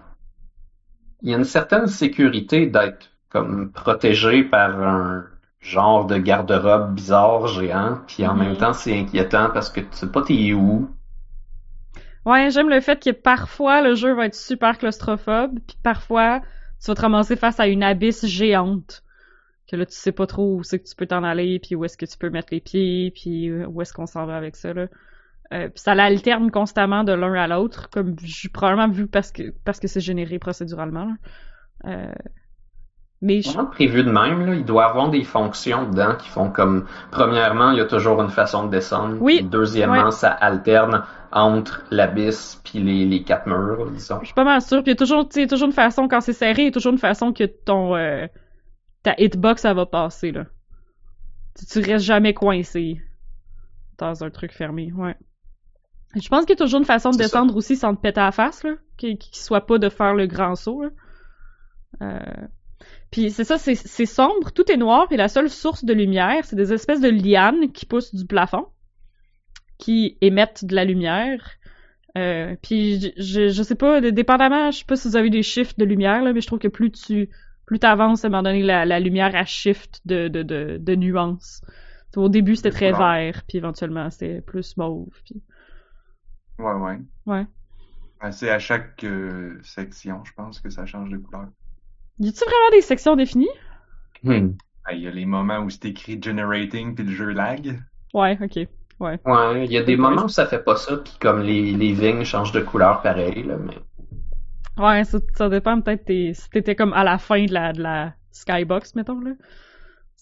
il 1.22 1.30
y 1.30 1.34
a 1.34 1.38
une 1.38 1.44
certaine 1.44 1.86
sécurité 1.86 2.66
d'être 2.66 3.10
comme 3.30 3.72
protégé 3.72 4.44
par 4.44 4.78
un 4.78 5.24
genre 5.60 6.06
de 6.06 6.18
garde-robe 6.18 6.94
bizarre 6.94 7.46
géant, 7.46 8.00
puis 8.06 8.26
en 8.26 8.34
Mhm. 8.34 8.40
même 8.40 8.56
temps 8.58 8.74
c'est 8.74 8.98
inquiétant 8.98 9.48
parce 9.50 9.70
que 9.70 9.80
tu 9.80 9.88
sais 9.92 10.08
pas 10.12 10.20
t'es 10.22 10.52
où. 10.52 10.90
Ouais, 12.24 12.50
j'aime 12.50 12.68
le 12.68 12.80
fait 12.80 13.02
que 13.02 13.10
parfois 13.10 13.82
le 13.82 13.94
jeu 13.94 14.14
va 14.14 14.26
être 14.26 14.34
super 14.34 14.78
claustrophobe, 14.78 15.58
puis 15.66 15.76
parfois 15.82 16.40
tu 16.80 16.86
vas 16.88 16.94
te 16.94 17.00
ramasser 17.00 17.36
face 17.36 17.58
à 17.60 17.66
une 17.66 17.82
abysse 17.82 18.26
géante. 18.26 19.02
Que 19.68 19.76
là 19.76 19.86
tu 19.86 19.94
sais 19.96 20.12
pas 20.12 20.26
trop 20.26 20.56
où 20.56 20.62
c'est 20.64 20.80
que 20.80 20.88
tu 20.88 20.96
peux 20.96 21.06
t'en 21.06 21.24
aller, 21.24 21.58
puis 21.60 21.76
où 21.76 21.84
est-ce 21.84 21.96
que 21.98 22.06
tu 22.06 22.18
peux 22.18 22.30
mettre 22.30 22.50
les 22.52 22.60
pieds, 22.60 23.12
puis 23.12 23.52
où 23.52 23.82
est-ce 23.82 23.92
qu'on 23.94 24.06
s'en 24.06 24.26
va 24.26 24.36
avec 24.36 24.56
ça 24.56 24.72
là. 24.74 24.88
Euh, 25.52 25.68
puis 25.68 25.80
ça 25.80 25.94
l'alterne 25.94 26.50
constamment 26.50 27.04
de 27.04 27.12
l'un 27.12 27.34
à 27.34 27.46
l'autre, 27.46 27.90
comme 27.90 28.16
j'ai 28.22 28.48
probablement 28.48 28.88
vu 28.88 29.06
parce 29.06 29.30
que 29.32 29.52
parce 29.64 29.78
que 29.80 29.86
c'est 29.88 30.00
généré 30.00 30.38
procéduralement. 30.38 31.04
là. 31.04 31.12
Euh, 31.86 32.12
mais 33.20 33.40
je- 33.42 33.56
prévu 33.70 34.02
de 34.02 34.10
même, 34.10 34.44
là, 34.46 34.54
il 34.54 34.64
doit 34.64 34.86
avoir 34.86 35.10
des 35.10 35.22
fonctions 35.22 35.88
dedans 35.88 36.16
qui 36.16 36.28
font 36.28 36.50
comme, 36.50 36.86
premièrement, 37.12 37.70
il 37.70 37.78
y 37.78 37.80
a 37.80 37.84
toujours 37.84 38.20
une 38.22 38.30
façon 38.30 38.64
de 38.66 38.70
descendre. 38.70 39.16
Oui. 39.20 39.42
Deuxièmement, 39.44 40.06
Ouais. 40.06 40.10
ça 40.10 40.30
alterne 40.30 41.04
entre 41.30 41.84
l'abysse 41.90 42.60
puis 42.64 42.80
les, 42.80 43.04
les 43.06 43.22
quatre 43.22 43.46
murs, 43.46 43.90
disons. 43.92 44.18
Je 44.20 44.26
suis 44.26 44.34
pas 44.34 44.44
mal 44.44 44.60
sûre. 44.60 44.82
Puis 44.82 44.90
il 44.90 44.94
y 44.94 44.96
a 44.96 44.96
toujours, 44.96 45.28
il 45.36 45.40
y 45.40 45.44
a 45.44 45.46
toujours 45.46 45.66
une 45.68 45.72
façon, 45.74 46.08
quand 46.08 46.20
c'est 46.20 46.32
serré, 46.32 46.62
il 46.62 46.64
y 46.66 46.68
a 46.68 46.72
toujours 46.72 46.92
une 46.92 46.98
façon 46.98 47.32
que 47.32 47.44
ton 47.44 47.94
euh, 47.94 48.26
ta 49.04 49.14
hitbox, 49.18 49.62
ça 49.62 49.72
va 49.74 49.86
passer, 49.86 50.32
là. 50.32 50.46
Tu, 51.58 51.66
tu 51.66 51.78
restes 51.90 52.04
jamais 52.04 52.34
coincé 52.34 53.00
dans 53.98 54.24
un 54.24 54.30
truc 54.30 54.52
fermé, 54.52 54.90
ouais. 54.96 55.14
Je 56.14 56.28
pense 56.28 56.44
qu'il 56.44 56.50
y 56.50 56.60
a 56.60 56.64
toujours 56.64 56.80
une 56.80 56.86
façon 56.86 57.10
de 57.10 57.16
ça. 57.16 57.22
descendre 57.22 57.56
aussi 57.56 57.76
sans 57.76 57.94
te 57.94 58.00
péter 58.00 58.20
à 58.20 58.26
la 58.26 58.32
face, 58.32 58.64
là. 58.64 58.72
Qui, 58.96 59.16
qui 59.18 59.38
soit 59.38 59.66
pas 59.66 59.78
de 59.78 59.88
faire 59.88 60.14
le 60.14 60.26
grand 60.26 60.54
saut, 60.54 60.82
là. 60.82 60.90
Euh... 62.02 62.46
Puis 63.10 63.30
c'est 63.30 63.44
ça, 63.44 63.58
c'est 63.58 64.06
sombre, 64.06 64.52
tout 64.52 64.72
est 64.72 64.78
noir, 64.78 65.06
et 65.10 65.18
la 65.18 65.28
seule 65.28 65.50
source 65.50 65.84
de 65.84 65.92
lumière, 65.92 66.46
c'est 66.46 66.56
des 66.56 66.72
espèces 66.72 67.00
de 67.00 67.10
lianes 67.10 67.70
qui 67.70 67.84
poussent 67.84 68.14
du 68.14 68.26
plafond, 68.26 68.66
qui 69.78 70.16
émettent 70.22 70.64
de 70.64 70.74
la 70.74 70.84
lumière. 70.86 71.50
Euh, 72.16 72.56
puis 72.62 73.12
je, 73.18 73.48
je, 73.48 73.62
sais 73.62 73.74
pas, 73.74 74.00
dépendamment, 74.00 74.70
je 74.70 74.78
sais 74.78 74.84
pas 74.86 74.96
si 74.96 75.08
vous 75.08 75.16
avez 75.16 75.28
des 75.28 75.42
shifts 75.42 75.78
de 75.78 75.84
lumière, 75.84 76.22
là, 76.22 76.32
mais 76.32 76.40
je 76.40 76.46
trouve 76.46 76.58
que 76.58 76.68
plus 76.68 76.90
tu 76.90 77.28
plus 77.66 77.78
t'avances, 77.78 78.24
à 78.24 78.28
un 78.28 78.30
moment 78.30 78.42
donné, 78.42 78.62
la, 78.62 78.86
la 78.86 78.98
lumière 78.98 79.34
a 79.34 79.44
shift 79.44 80.00
de, 80.06 80.28
de, 80.28 80.42
de, 80.42 80.78
de 80.80 80.94
nuances. 80.94 81.62
Au 82.16 82.28
début, 82.28 82.56
c'était 82.56 82.70
très 82.70 82.92
vert, 82.92 83.42
puis 83.46 83.58
éventuellement, 83.58 84.10
c'était 84.10 84.40
plus 84.40 84.76
mauve. 84.76 85.14
Puis... 85.24 85.42
Ouais, 86.62 86.74
ouais. 86.74 86.98
Ouais. 87.26 87.46
Ben, 88.20 88.30
c'est 88.32 88.50
à 88.50 88.58
chaque 88.58 89.02
euh, 89.04 89.60
section, 89.62 90.24
je 90.24 90.32
pense, 90.32 90.60
que 90.60 90.70
ça 90.70 90.86
change 90.86 91.10
de 91.10 91.16
couleur. 91.18 91.48
Y 92.20 92.28
a-tu 92.28 92.38
vraiment 92.44 92.70
des 92.72 92.80
sections 92.82 93.16
définies? 93.16 93.48
Hmm. 94.22 94.30
Ben, 94.86 94.92
Il 94.94 95.00
y 95.02 95.08
a 95.08 95.10
les 95.10 95.26
moments 95.26 95.58
où 95.60 95.70
c'est 95.70 95.86
écrit 95.86 96.20
generating 96.22 96.94
puis 96.94 97.04
le 97.04 97.12
jeu 97.12 97.30
lag. 97.30 97.82
Ouais, 98.14 98.38
ok. 98.40 98.68
Ouais. 99.00 99.18
Ouais, 99.24 99.66
il 99.66 99.72
y 99.72 99.78
a 99.78 99.82
des 99.82 99.96
moments 99.96 100.24
où 100.24 100.28
ça 100.28 100.46
fait 100.46 100.62
pas 100.62 100.76
ça, 100.76 100.96
puis 100.96 101.14
comme 101.20 101.42
les, 101.42 101.72
les 101.72 101.92
vignes 101.92 102.24
changent 102.24 102.52
de 102.52 102.60
couleur 102.60 103.02
pareil, 103.02 103.42
là, 103.42 103.56
mais... 103.56 103.76
Ouais, 104.76 105.04
ça, 105.04 105.18
ça 105.34 105.48
dépend 105.48 105.80
peut-être 105.80 106.04
t'es- 106.06 106.32
si 106.34 106.48
t'étais 106.50 106.74
comme 106.74 106.92
à 106.94 107.04
la 107.04 107.18
fin 107.18 107.44
de 107.44 107.52
la, 107.52 107.72
de 107.72 107.82
la 107.82 108.14
skybox, 108.32 108.94
mettons, 108.94 109.20
là. 109.20 109.32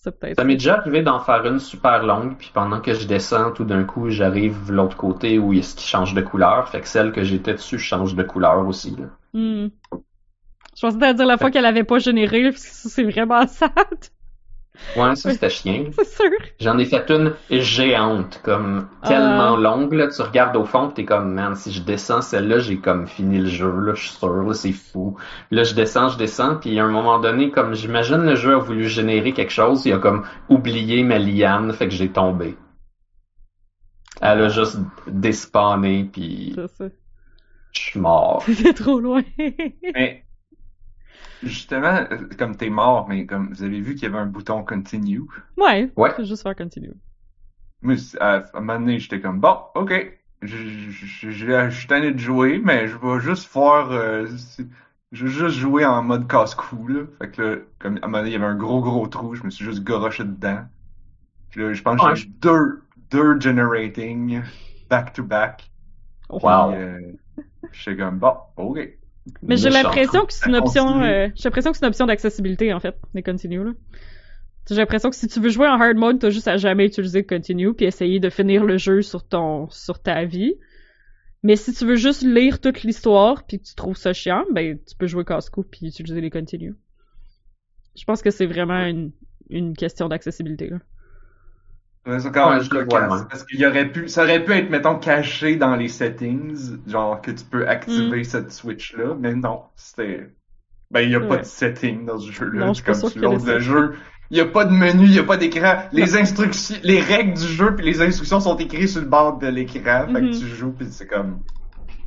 C'est 0.03 0.19
peut-être. 0.19 0.37
Ça 0.37 0.45
m'est 0.45 0.55
déjà 0.55 0.79
arrivé 0.79 1.03
d'en 1.03 1.21
faire 1.21 1.45
une 1.45 1.59
super 1.59 2.03
longue, 2.03 2.37
puis 2.39 2.51
pendant 2.55 2.81
que 2.81 2.95
je 2.95 3.07
descends, 3.07 3.53
tout 3.53 3.65
d'un 3.65 3.85
coup, 3.85 4.09
j'arrive 4.09 4.69
de 4.69 4.73
l'autre 4.73 4.97
côté 4.97 5.39
où 5.39 5.53
il 5.53 5.61
qui 5.61 5.87
change 5.87 6.15
de 6.15 6.23
couleur, 6.23 6.69
fait 6.71 6.81
que 6.81 6.89
celle 6.89 7.13
que 7.13 7.23
j'étais 7.23 7.53
dessus 7.53 7.79
change 7.79 8.15
de 8.15 8.23
couleur 8.23 8.67
aussi, 8.67 8.97
là. 8.97 9.07
Hmm. 9.35 9.69
Je 10.75 10.81
pensais 10.81 11.05
à 11.05 11.13
dire 11.13 11.27
la 11.27 11.37
fois 11.37 11.51
qu'elle 11.51 11.67
avait 11.67 11.85
pas 11.85 11.99
généré, 11.99 12.51
parce 12.51 12.65
que 12.65 12.75
ça, 12.75 12.89
c'est 12.89 13.05
vraiment 13.05 13.47
sad. 13.47 13.71
Ouais, 14.97 15.15
ça 15.15 15.31
c'était 15.31 15.51
chiant. 15.51 15.85
c'est 15.93 16.07
sûr. 16.07 16.31
J'en 16.59 16.79
ai 16.79 16.85
fait 16.85 17.11
une 17.11 17.35
géante, 17.51 18.41
comme 18.43 18.89
tellement 19.05 19.57
longue, 19.57 19.93
là, 19.93 20.09
tu 20.09 20.21
regardes 20.23 20.57
au 20.57 20.65
fond, 20.65 20.89
pis 20.89 20.95
t'es 20.95 21.05
comme, 21.05 21.33
man, 21.33 21.55
si 21.55 21.73
je 21.73 21.83
descends 21.83 22.23
celle-là, 22.23 22.59
j'ai 22.59 22.79
comme 22.79 23.07
fini 23.07 23.39
le 23.39 23.47
jeu, 23.47 23.71
là, 23.81 23.95
je 23.95 24.03
suis 24.09 24.17
sûr, 24.17 24.43
là, 24.43 24.55
c'est 24.55 24.73
fou. 24.73 25.17
Là, 25.51 25.63
je 25.63 25.75
descends, 25.75 26.09
je 26.09 26.19
descends, 26.19 26.57
puis 26.57 26.79
à 26.81 26.85
un 26.85 26.91
moment 26.91 27.19
donné, 27.21 27.51
comme 27.51 27.75
j'imagine 27.75 28.23
le 28.25 28.35
jeu 28.35 28.55
a 28.55 28.59
voulu 28.59 28.89
générer 28.89 29.33
quelque 29.33 29.53
chose, 29.53 29.87
il 29.87 29.93
a 29.93 29.99
comme 29.99 30.25
oublié 30.49 31.03
ma 31.05 31.19
liane, 31.19 31.73
fait 31.73 31.87
que 31.89 31.95
j'ai 31.95 32.11
tombé. 32.11 32.57
Elle 34.21 34.43
a 34.43 34.49
juste 34.49 34.79
despawné, 35.07 36.05
puis 36.05 36.53
C'est 36.55 36.69
ça. 36.69 36.85
je 37.73 37.81
suis 37.81 38.01
mort. 38.01 38.43
C'était 38.47 38.75
trop 38.75 39.01
loin. 39.01 39.23
Mais 39.95 40.25
justement, 41.43 42.07
euh, 42.11 42.19
comme 42.39 42.57
t'es 42.57 42.71
mort, 42.71 43.09
mais 43.09 43.27
comme 43.27 43.49
vous 43.53 43.63
avez 43.63 43.81
vu 43.81 43.95
qu'il 43.95 44.05
y 44.05 44.07
avait 44.07 44.19
un 44.19 44.27
bouton 44.27 44.65
continue. 44.65 45.23
ouais. 45.57 45.91
Ouais. 45.97 46.11
Je 46.17 46.23
vais 46.23 46.29
juste 46.29 46.43
faire 46.43 46.57
continue. 46.57 46.93
Moi, 47.83 47.97
c'est- 47.97 48.21
à, 48.21 48.45
un 48.55 48.61
moment 48.61 48.81
donné, 48.81 48.99
j'étais 48.99 49.21
comme 49.21 49.41
bon, 49.41 49.57
ok, 49.75 50.19
je, 50.43 51.71
suis 51.71 51.87
tanné 51.87 52.13
de 52.13 52.19
jouer, 52.19 52.59
mais 52.59 52.89
je 52.89 52.97
vais 52.97 53.21
juste 53.21 53.47
faire, 53.47 53.91
euh, 53.91 54.27
je 55.13 55.25
vais 55.25 55.31
juste 55.31 55.57
jouer 55.57 55.85
en 55.85 56.03
mode 56.03 56.29
casse-cou 56.29 56.89
là. 56.89 57.01
Fait 57.19 57.31
que 57.31 57.43
là, 57.43 57.57
comme 57.79 57.97
à 57.97 58.07
un 58.07 58.09
moment 58.09 58.19
donné, 58.19 58.31
il 58.31 58.33
y 58.35 58.37
avait 58.37 58.47
un 58.47 58.57
gros 58.57 58.81
gros 58.81 59.07
trou, 59.07 59.35
je 59.35 59.45
me 59.45 59.51
suis 59.51 59.65
juste 59.65 59.83
goroché 59.83 60.25
dedans. 60.25 60.65
Puis 61.51 61.63
là, 61.63 61.73
je 61.73 61.83
pense 61.83 62.01
que 62.01 62.15
j'ai 62.15 62.27
eu 62.27 62.31
deux 62.41 62.83
deux 63.11 63.41
generating 63.41 64.43
back 64.89 65.13
to 65.13 65.23
back. 65.23 65.71
Wow. 66.29 66.71
Puis, 66.71 66.79
euh, 66.79 67.13
j'étais 67.73 67.97
comme 67.97 68.19
bon, 68.19 68.37
ok. 68.57 69.00
Mais 69.43 69.57
j'ai 69.57 69.71
l'impression 69.71 70.25
que 70.25 70.33
c'est 70.33 70.49
une 70.49 70.57
option, 70.57 71.03
euh, 71.03 71.29
j'ai 71.35 71.45
l'impression 71.45 71.71
que 71.71 71.79
c'est 71.79 71.85
une 71.85 71.91
option 71.91 72.07
d'accessibilité, 72.07 72.73
en 72.73 72.81
fait, 72.81 72.97
les 73.15 73.23
continue, 73.23 73.65
là. 73.65 73.73
J'ai 74.69 74.77
l'impression 74.77 75.11
que 75.11 75.17
si 75.17 75.27
tu 75.27 75.41
veux 75.41 75.49
jouer 75.49 75.67
en 75.67 75.81
hard 75.81 75.97
mode, 75.97 76.21
t'as 76.21 76.31
juste 76.31 76.47
à 76.47 76.57
jamais 76.57 76.87
utiliser 76.87 77.21
le 77.23 77.27
continue 77.27 77.75
puis 77.75 77.87
essayer 77.87 78.21
de 78.21 78.31
finir 78.31 78.65
le 78.65 78.79
jeu 78.79 79.03
sur 79.03 79.27
ton, 79.27 79.69
sur 79.71 80.01
ta 80.01 80.25
vie. 80.25 80.55
Mais 81.43 81.57
si 81.57 81.73
tu 81.73 81.85
veux 81.85 81.97
juste 81.97 82.23
lire 82.23 82.61
toute 82.61 82.85
l'histoire 82.85 83.45
puis 83.45 83.59
que 83.59 83.65
tu 83.65 83.75
trouves 83.75 83.97
ça 83.97 84.13
chiant, 84.13 84.45
ben, 84.53 84.79
tu 84.79 84.95
peux 84.95 85.09
jouer 85.09 85.25
casse-cou 85.25 85.65
puis 85.65 85.89
utiliser 85.89 86.21
les 86.21 86.31
continue. 86.31 86.77
Je 87.97 88.05
pense 88.05 88.23
que 88.23 88.31
c'est 88.31 88.47
vraiment 88.47 88.85
une, 88.85 89.11
une 89.49 89.75
question 89.77 90.09
d'accessibilité, 90.09 90.69
là. 90.69 90.79
Ouais, 92.07 92.19
c'est 92.19 92.33
quand 92.33 92.49
Ouais, 92.49 92.55
même 92.57 92.63
je 92.65 92.71
le 92.75 92.85
vois 92.85 93.01
même. 93.03 93.29
parce 93.29 93.45
qu'il 93.45 93.65
aurait 93.67 93.91
pu, 93.91 94.09
ça 94.09 94.23
aurait 94.23 94.43
pu 94.43 94.53
être, 94.53 94.71
mettons, 94.71 94.99
caché 94.99 95.57
dans 95.57 95.77
les 95.77 95.89
settings, 95.89 96.79
genre 96.87 97.21
que 97.21 97.31
tu 97.31 97.45
peux 97.45 97.69
activer 97.69 98.21
Mm. 98.21 98.25
cette 98.25 98.53
switch-là, 98.53 99.15
mais 99.21 99.35
non, 99.35 99.65
c'était, 99.77 100.31
ben, 100.91 101.01
il 101.03 101.11
y 101.11 101.15
a 101.15 101.21
Ouais. 101.21 101.29
pas 101.29 101.37
de 101.39 101.45
setting 101.45 102.07
dans 102.07 102.19
ce 102.19 102.31
jeu-là. 102.33 102.67
Non, 102.67 102.75
C'est 102.75 102.85
comme 102.85 102.95
sur 102.95 103.21
l'autre 103.23 103.59
jeu. 103.59 103.95
Il 104.31 104.39
y 104.39 104.41
a 104.41 104.47
pas 104.47 104.65
de 104.65 104.73
menu, 104.73 105.05
il 105.07 105.15
y 105.15 105.19
a 105.19 105.25
pas 105.25 105.37
d'écran. 105.37 105.83
Les 105.93 106.17
instructions, 106.17 106.77
les 106.85 107.01
règles 107.01 107.35
du 107.35 107.47
jeu 107.47 107.75
puis 107.75 107.85
les 107.85 108.01
instructions 108.01 108.41
sont 108.41 108.57
écrites 108.57 108.89
sur 108.89 109.01
le 109.01 109.09
bord 109.09 109.39
de 109.39 109.49
l'écran. 109.49 110.07
Fait 110.07 110.21
que 110.21 110.39
tu 110.39 110.47
joues 110.47 110.73
puis 110.73 110.87
c'est 110.91 111.07
comme 111.09 111.41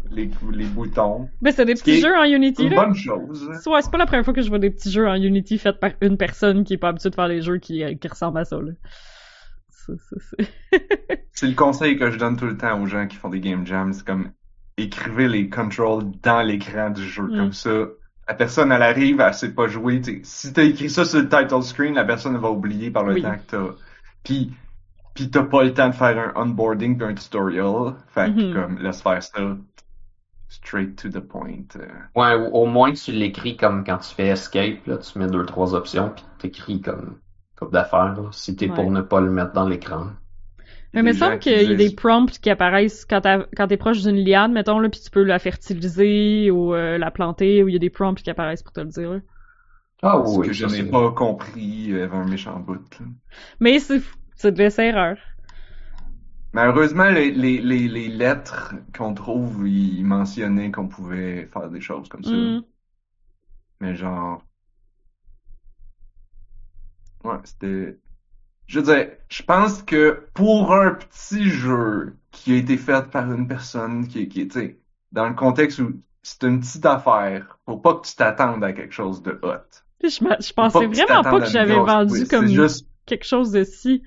les, 0.09 0.29
les 0.53 0.65
boutons. 0.65 1.29
Ben, 1.41 1.51
c'est 1.53 1.65
des 1.65 1.73
petits 1.73 1.99
jeux 1.99 2.15
en 2.15 2.23
C'est 2.23 2.31
Unity, 2.31 2.63
une 2.63 2.69
là. 2.69 2.85
bonne 2.85 2.95
chose. 2.95 3.49
hein. 3.51 3.71
Ouais, 3.71 3.81
c'est 3.81 3.91
pas 3.91 3.97
la 3.97 4.05
première 4.05 4.23
fois 4.25 4.33
que 4.33 4.41
je 4.41 4.49
vois 4.49 4.59
des 4.59 4.69
petits 4.69 4.91
jeux 4.91 5.07
en 5.07 5.15
Unity 5.15 5.57
faits 5.57 5.79
par 5.79 5.91
une 6.01 6.17
personne 6.17 6.63
qui 6.63 6.73
est 6.73 6.77
pas 6.77 6.89
habituée 6.89 7.09
de 7.09 7.15
faire 7.15 7.27
les 7.27 7.41
jeux 7.41 7.57
qui, 7.57 7.83
euh, 7.83 7.93
qui 7.95 8.07
ressemblent 8.07 8.37
à 8.39 8.45
ça, 8.45 8.57
là. 8.57 8.71
C'est- 11.31 11.47
le 11.47 11.55
conseil 11.55 11.97
que 11.97 12.11
je 12.11 12.17
donne 12.17 12.37
tout 12.37 12.45
le 12.45 12.57
temps 12.57 12.79
aux 12.81 12.85
gens 12.85 13.07
qui 13.07 13.17
font 13.17 13.29
des 13.29 13.39
game 13.39 13.65
jams. 13.65 13.93
C'est 13.93 14.05
comme 14.05 14.31
écrivez 14.77 15.27
les 15.27 15.49
controls 15.49 16.03
dans 16.21 16.41
l'écran 16.41 16.89
du 16.89 17.03
jeu. 17.03 17.23
Mm. 17.23 17.37
Comme 17.37 17.53
ça, 17.53 17.69
la 18.27 18.33
personne, 18.35 18.71
elle 18.71 18.81
arrive, 18.83 19.19
elle 19.19 19.33
sait 19.33 19.53
pas 19.53 19.67
jouer. 19.67 20.01
t'sais, 20.01 20.21
si 20.23 20.53
t'as 20.53 20.63
écrit 20.63 20.89
ça 20.89 21.05
sur 21.05 21.19
le 21.19 21.27
title 21.29 21.61
screen, 21.63 21.93
la 21.95 22.05
personne 22.05 22.37
va 22.37 22.49
oublier 22.49 22.89
par 22.91 23.03
le 23.03 23.15
Oui. 23.15 23.21
temps 23.21 23.35
que 23.35 23.51
t'as. 23.51 23.75
Puis, 24.23 24.53
puis 25.13 25.29
t'as 25.29 25.43
pas 25.43 25.63
le 25.63 25.73
temps 25.73 25.89
de 25.89 25.93
faire 25.95 26.17
un 26.35 26.41
onboarding 26.41 26.97
puis 26.97 27.05
un 27.07 27.13
tutorial. 27.13 27.95
Fait 28.07 28.33
que 28.33 28.41
Mhm. 28.41 28.53
comme 28.53 28.77
laisse 28.79 29.01
faire 29.01 29.21
ça 29.21 29.57
straight 30.49 30.95
to 30.95 31.09
the 31.09 31.19
point. 31.19 31.65
euh. 31.77 31.87
Ouais, 32.15 32.35
au, 32.35 32.51
au 32.63 32.65
moins 32.67 32.93
tu 32.93 33.11
l'écris 33.11 33.57
comme 33.57 33.83
quand 33.83 33.97
tu 33.97 34.13
fais 34.13 34.27
escape, 34.27 34.85
là, 34.85 34.97
tu 34.97 35.17
mets 35.19 35.27
deux, 35.27 35.45
trois 35.45 35.73
options, 35.73 36.11
puis 36.15 36.23
t'écris 36.37 36.79
comme, 36.81 37.17
d'affaires, 37.71 38.15
si 38.33 38.55
t'es 38.55 38.69
pour 38.69 38.89
Ouais. 38.89 38.91
ne 38.91 39.01
pas 39.01 39.21
le 39.21 39.31
mettre 39.31 39.53
dans 39.53 39.67
l'écran. 39.67 40.07
Mais 40.93 41.01
il 41.01 41.03
me 41.03 41.13
semble 41.13 41.39
qui 41.39 41.49
qu'il 41.49 41.69
y 41.69 41.71
a 41.71 41.75
des 41.75 41.89
prompts 41.91 42.39
qui 42.39 42.49
apparaissent 42.49 43.05
quand 43.05 43.21
quand 43.57 43.67
t'es 43.67 43.77
proche 43.77 44.01
d'une 44.03 44.17
liane, 44.23 44.53
mettons, 44.53 44.79
là, 44.79 44.89
puis 44.89 45.01
tu 45.01 45.09
peux 45.11 45.23
la 45.23 45.39
fertiliser 45.39 46.51
ou 46.51 46.73
euh, 46.75 46.97
la 46.97 47.11
planter, 47.11 47.63
ou 47.63 47.67
il 47.69 47.73
y 47.73 47.75
a 47.75 47.79
des 47.79 47.89
prompts 47.89 48.21
qui 48.21 48.29
apparaissent 48.29 48.63
pour 48.63 48.73
te 48.73 48.79
le 48.81 48.87
dire. 48.87 49.11
là. 49.13 49.19
Ah 50.03 50.19
Ce 50.23 50.37
oui, 50.37 50.47
que 50.47 50.53
je 50.53 50.65
n'ai 50.67 50.83
pas 50.83 51.11
compris 51.13 51.91
euh, 51.91 52.03
avait 52.05 52.15
un 52.17 52.25
méchant 52.25 52.59
bout. 52.59 52.75
là. 52.99 53.07
Mais 53.59 53.79
c'est 53.79 54.01
c'est 54.35 54.51
de 54.51 54.59
laisser 54.59 54.83
erreur. 54.83 55.17
Malheureusement, 56.53 57.09
les, 57.09 57.31
les, 57.31 57.59
les, 57.61 57.87
les 57.87 58.07
lettres 58.07 58.75
qu'on 58.95 59.13
trouve, 59.13 59.67
ils 59.67 60.03
mentionnaient 60.05 60.71
qu'on 60.71 60.87
pouvait 60.87 61.47
faire 61.47 61.69
des 61.69 61.81
choses 61.81 62.07
comme 62.09 62.23
ça. 62.23 62.37
Mm. 62.37 62.63
Mais 63.79 63.95
genre. 63.95 64.43
Ouais, 67.23 67.37
c'était. 67.43 67.97
Je 68.67 68.79
veux 68.79 68.85
dire, 68.85 69.07
je 69.29 69.43
pense 69.43 69.83
que 69.83 70.25
pour 70.33 70.73
un 70.73 70.91
petit 70.91 71.49
jeu 71.49 72.15
qui 72.31 72.53
a 72.53 72.57
été 72.57 72.77
fait 72.77 73.09
par 73.09 73.31
une 73.31 73.47
personne 73.47 74.07
qui, 74.07 74.27
qui 74.29 74.47
tu 74.47 74.59
sais, 74.59 74.79
dans 75.11 75.27
le 75.27 75.35
contexte 75.35 75.79
où 75.79 76.01
c'est 76.21 76.43
une 76.43 76.61
petite 76.61 76.85
affaire, 76.85 77.59
faut 77.65 77.77
pas 77.77 77.95
que 77.95 78.07
tu 78.07 78.15
t'attendes 78.15 78.63
à 78.63 78.71
quelque 78.73 78.93
chose 78.93 79.21
de 79.21 79.37
hot. 79.43 79.49
Je, 80.01 80.09
je 80.09 80.53
pensais 80.53 80.85
vraiment 80.85 81.23
pas 81.23 81.39
que 81.41 81.45
j'avais 81.49 81.75
vendu 81.75 82.25
comme 82.27 82.47
juste, 82.47 82.87
quelque 83.05 83.25
chose 83.25 83.51
de 83.51 83.63
si. 83.63 84.03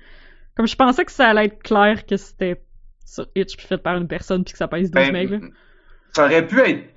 Comme 0.55 0.67
je 0.67 0.75
pensais 0.75 1.05
que 1.05 1.11
ça 1.11 1.29
allait 1.29 1.45
être 1.45 1.61
clair 1.61 2.05
que 2.05 2.17
c'était 2.17 2.63
sur 3.05 3.27
Itch 3.35 3.55
puis 3.57 3.67
fait 3.67 3.77
par 3.77 3.95
une 3.97 4.07
personne 4.07 4.43
puis 4.43 4.53
que 4.53 4.57
ça 4.57 4.67
pèse 4.67 4.91
12 4.91 4.91
Ben, 4.91 5.13
megs, 5.13 5.29
là. 5.29 5.39
ça 6.13 6.25
aurait 6.25 6.45
pu 6.45 6.59
être. 6.59 6.89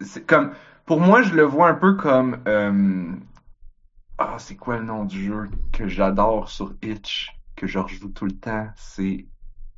C'est 0.00 0.26
comme. 0.26 0.52
Pour 0.86 1.00
moi, 1.00 1.20
je 1.22 1.34
le 1.34 1.42
vois 1.42 1.68
un 1.68 1.74
peu 1.74 1.94
comme. 1.96 2.38
euh, 2.48 3.12
Ah, 4.18 4.36
c'est 4.38 4.56
quoi 4.56 4.78
le 4.78 4.84
nom 4.84 5.04
du 5.04 5.24
jeu 5.24 5.48
que 5.72 5.86
j'adore 5.86 6.48
sur 6.48 6.74
Itch, 6.82 7.30
que 7.56 7.66
je 7.66 7.78
rejoue 7.78 8.08
tout 8.08 8.24
le 8.24 8.32
temps? 8.32 8.68
C'est 8.76 9.26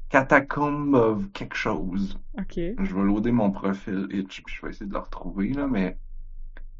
Catacomb 0.08 0.94
of 0.94 1.30
quelque 1.32 1.56
chose. 1.56 2.18
Ok. 2.38 2.54
Je 2.56 2.94
vais 2.94 3.02
loader 3.02 3.32
mon 3.32 3.50
profil 3.50 4.08
Itch, 4.10 4.42
puis 4.42 4.54
je 4.56 4.62
vais 4.66 4.70
essayer 4.70 4.86
de 4.86 4.92
le 4.92 4.98
retrouver, 4.98 5.52
là, 5.52 5.66
mais. 5.66 5.98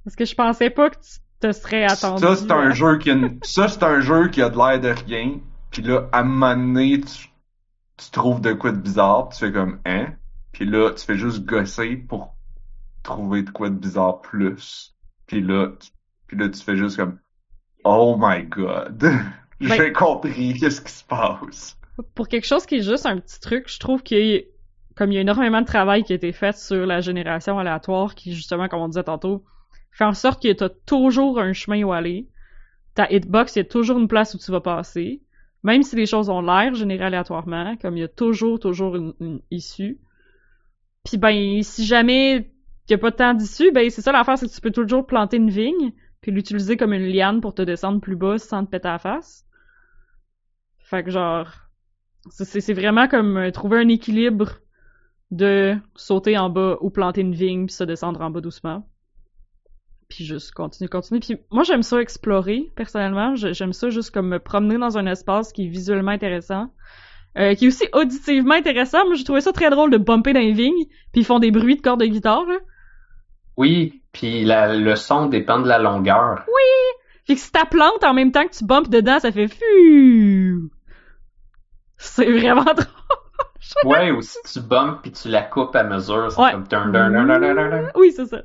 Parce 0.04 0.16
que 0.16 0.24
je 0.24 0.34
pensais 0.34 0.70
pas 0.70 0.90
que 0.90 0.96
tu 0.96 1.18
te 1.38 1.52
serais 1.52 1.84
attendu. 1.84 2.22
Ça, 2.22 2.36
c'est 2.36 2.50
un 2.50 2.70
à- 2.70 2.74
jeu 2.74 2.98
qui 2.98 3.10
a 3.10 3.14
une- 3.14 3.38
Ça, 3.42 3.68
c'est 3.68 3.82
un 3.82 4.00
jeu 4.00 4.28
qui 4.28 4.42
a 4.42 4.48
de 4.48 4.56
l'air 4.56 4.80
de 4.80 4.88
rien. 5.04 5.38
Puis 5.70 5.82
là, 5.82 6.08
à 6.12 6.20
un 6.20 6.24
moment 6.24 6.56
donné, 6.56 7.00
tu, 7.00 7.28
tu 7.98 8.10
trouves 8.10 8.40
de 8.40 8.52
quoi 8.54 8.72
de 8.72 8.78
bizarre, 8.78 9.28
tu 9.28 9.38
fais 9.38 9.52
comme, 9.52 9.78
hein? 9.84 10.14
Puis 10.52 10.64
là, 10.64 10.90
tu 10.92 11.04
fais 11.04 11.16
juste 11.16 11.44
gosser 11.44 11.96
pour 11.96 12.34
trouver 13.02 13.42
de 13.42 13.50
quoi 13.50 13.70
de 13.70 13.76
bizarre 13.76 14.20
plus. 14.22 14.96
Puis 15.26 15.40
là, 15.40 15.68
tu, 15.78 15.90
puis 16.26 16.36
là, 16.36 16.48
tu 16.48 16.60
fais 16.60 16.76
juste 16.76 16.96
comme, 16.96 17.18
oh 17.84 18.16
my 18.18 18.44
god. 18.44 19.10
J'ai 19.60 19.92
compris 19.92 20.54
qu'est-ce 20.58 20.80
qui 20.80 20.92
se 20.92 21.04
passe. 21.04 21.76
Pour 22.14 22.28
quelque 22.28 22.46
chose 22.46 22.64
qui 22.64 22.76
est 22.76 22.82
juste 22.82 23.06
un 23.06 23.18
petit 23.18 23.40
truc, 23.40 23.68
je 23.68 23.78
trouve 23.78 24.02
qu'il 24.02 24.26
y 24.26 24.36
a, 24.36 24.40
comme 24.96 25.12
il 25.12 25.16
y 25.16 25.18
a 25.18 25.20
énormément 25.20 25.60
de 25.60 25.66
travail 25.66 26.02
qui 26.02 26.12
a 26.12 26.16
été 26.16 26.32
fait 26.32 26.56
sur 26.56 26.86
la 26.86 27.00
génération 27.00 27.58
aléatoire, 27.58 28.14
qui 28.14 28.34
justement, 28.34 28.68
comme 28.68 28.80
on 28.80 28.88
disait 28.88 29.04
tantôt, 29.04 29.44
fait 29.92 30.04
en 30.04 30.14
sorte 30.14 30.42
que 30.42 30.52
t'as 30.52 30.70
toujours 30.86 31.38
un 31.38 31.52
chemin 31.52 31.82
où 31.82 31.92
aller. 31.92 32.28
Ta 32.94 33.10
hitbox, 33.10 33.56
il 33.56 33.58
y 33.58 33.62
a 33.62 33.64
toujours 33.64 33.98
une 33.98 34.08
place 34.08 34.34
où 34.34 34.38
tu 34.38 34.50
vas 34.50 34.60
passer. 34.60 35.20
Même 35.62 35.82
si 35.82 35.94
les 35.94 36.06
choses 36.06 36.30
ont 36.30 36.40
l'air 36.40 36.74
générées 36.74 37.04
aléatoirement, 37.04 37.76
comme 37.76 37.98
il 37.98 38.00
y 38.00 38.04
a 38.04 38.08
toujours, 38.08 38.58
toujours 38.58 38.96
une, 38.96 39.12
une 39.20 39.40
issue. 39.50 39.98
Puis 41.04 41.18
ben, 41.18 41.62
si 41.62 41.84
jamais 41.84 42.50
y 42.90 42.94
a 42.94 42.98
pas 42.98 43.10
de 43.10 43.16
temps 43.16 43.34
d'issue, 43.34 43.70
ben 43.72 43.88
c'est 43.90 44.02
ça 44.02 44.12
l'affaire, 44.12 44.38
c'est 44.38 44.48
que 44.48 44.52
tu 44.52 44.60
peux 44.60 44.70
toujours 44.70 45.06
planter 45.06 45.36
une 45.36 45.50
vigne, 45.50 45.92
puis 46.20 46.32
l'utiliser 46.32 46.76
comme 46.76 46.92
une 46.92 47.06
liane 47.06 47.40
pour 47.40 47.54
te 47.54 47.62
descendre 47.62 48.00
plus 48.00 48.16
bas 48.16 48.38
sans 48.38 48.64
te 48.64 48.70
péter 48.70 48.88
à 48.88 48.92
la 48.92 48.98
face. 48.98 49.46
Fait 50.78 51.04
que 51.04 51.10
genre, 51.10 51.48
c'est 52.28 52.72
vraiment 52.72 53.08
comme 53.08 53.36
euh, 53.36 53.50
trouver 53.50 53.78
un 53.78 53.88
équilibre 53.88 54.58
de 55.30 55.76
sauter 55.94 56.36
en 56.36 56.50
bas 56.50 56.76
ou 56.80 56.90
planter 56.90 57.20
une 57.20 57.34
vigne 57.34 57.66
puis 57.66 57.74
se 57.74 57.84
descendre 57.84 58.20
en 58.20 58.30
bas 58.30 58.40
doucement. 58.40 58.86
Puis 60.08 60.24
juste 60.24 60.52
continuer, 60.52 60.88
continuer. 60.88 61.20
Puis 61.20 61.36
moi 61.50 61.62
j'aime 61.62 61.84
ça 61.84 62.00
explorer 62.00 62.70
personnellement. 62.74 63.36
J'aime 63.36 63.72
ça 63.72 63.90
juste 63.90 64.10
comme 64.10 64.28
me 64.28 64.40
promener 64.40 64.76
dans 64.76 64.98
un 64.98 65.06
espace 65.06 65.52
qui 65.52 65.66
est 65.66 65.68
visuellement 65.68 66.10
intéressant, 66.10 66.72
euh, 67.38 67.54
qui 67.54 67.66
est 67.66 67.68
aussi 67.68 67.86
auditivement 67.92 68.54
intéressant. 68.54 69.06
Moi 69.06 69.14
j'ai 69.14 69.24
trouvé 69.24 69.40
ça 69.40 69.52
très 69.52 69.70
drôle 69.70 69.92
de 69.92 69.98
bumper 69.98 70.32
dans 70.32 70.40
les 70.40 70.52
vignes, 70.52 70.86
puis 71.12 71.20
ils 71.20 71.24
font 71.24 71.38
des 71.38 71.52
bruits 71.52 71.76
de 71.76 71.80
cordes 71.80 72.00
de 72.00 72.06
guitare. 72.06 72.44
Là. 72.44 72.58
Oui, 73.56 73.99
puis 74.12 74.44
la- 74.44 74.74
le 74.74 74.96
son 74.96 75.26
dépend 75.26 75.58
de 75.60 75.68
la 75.68 75.78
longueur. 75.78 76.44
Fait 77.26 77.34
que 77.34 77.40
si 77.40 77.52
ta 77.52 77.64
plante 77.64 78.02
en 78.02 78.14
même 78.14 78.32
temps 78.32 78.44
que 78.46 78.56
tu 78.56 78.64
bumpes 78.64 78.88
dedans, 78.88 79.18
ça 79.20 79.30
fait 79.30 79.48
fu. 79.48 80.70
C'est 81.96 82.30
vraiment 82.30 82.64
drôle. 82.74 82.86
Ouais, 83.84 84.10
ou 84.10 84.20
si 84.22 84.38
tu 84.52 84.60
bumpes 84.60 85.02
puis 85.02 85.12
tu 85.12 85.28
la 85.28 85.42
coupes 85.42 85.76
à 85.76 85.84
mesure, 85.84 86.32
c'est 86.32 86.40
Ouais. 86.40 86.52
comme 86.52 86.66
dun, 86.66 86.88
dun, 86.88 87.10
dun, 87.10 87.26
dun, 87.26 87.40
dun, 87.40 87.54
dun, 87.54 87.68
dun. 87.82 87.90
Oui, 87.94 88.10
c'est 88.12 88.26
ça. 88.26 88.42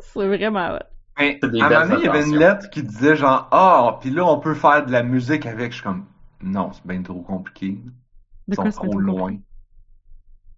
C'est 0.00 0.26
vraiment. 0.26 0.78
Mais 1.18 1.38
des 1.42 1.60
à 1.60 1.66
un 1.66 1.68
moment 1.70 1.86
donné, 1.86 1.96
il 2.00 2.06
y 2.06 2.08
avait 2.08 2.26
une 2.26 2.36
lettre 2.36 2.68
qui 2.70 2.82
disait 2.82 3.14
genre 3.16 3.48
ah, 3.52 3.98
puis 4.00 4.10
là 4.10 4.24
on 4.24 4.38
peut 4.38 4.54
faire 4.54 4.84
de 4.86 4.92
la 4.92 5.02
musique 5.02 5.46
avec. 5.46 5.70
Je 5.72 5.76
suis 5.76 5.84
comme 5.84 6.06
non, 6.42 6.72
c'est 6.72 6.86
bien 6.86 7.02
trop 7.02 7.20
compliqué. 7.22 7.72
De 7.72 7.92
Ils 8.48 8.54
sont 8.56 8.62
quoi 8.62 8.72
trop 8.72 8.98
loin. 8.98 9.36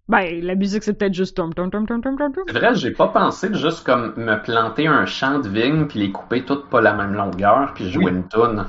Ben, 0.09 0.41
la 0.43 0.55
musique, 0.55 0.83
c'est 0.83 0.93
peut-être 0.93 1.13
juste 1.13 1.37
tom 1.37 1.53
tom 1.53 1.71
tom 1.71 1.85
tom 1.87 2.01
tom 2.01 2.17
tom 2.17 2.33
tom. 2.33 2.43
C'est 2.47 2.53
vrai, 2.59 2.75
j'ai 2.75 2.91
pas 2.91 3.07
pensé 3.07 3.49
de 3.49 3.55
juste 3.57 3.85
comme 3.85 4.13
me 4.17 4.35
planter 4.41 4.85
un 4.87 5.05
champ 5.05 5.39
de 5.39 5.47
vigne 5.47 5.85
puis 5.87 5.99
les 5.99 6.11
couper 6.11 6.43
toutes 6.43 6.69
pas 6.69 6.81
la 6.81 6.93
même 6.93 7.13
longueur 7.13 7.73
puis 7.73 7.89
jouer 7.89 8.05
Oui. 8.05 8.11
une 8.11 8.23
poum, 8.23 8.65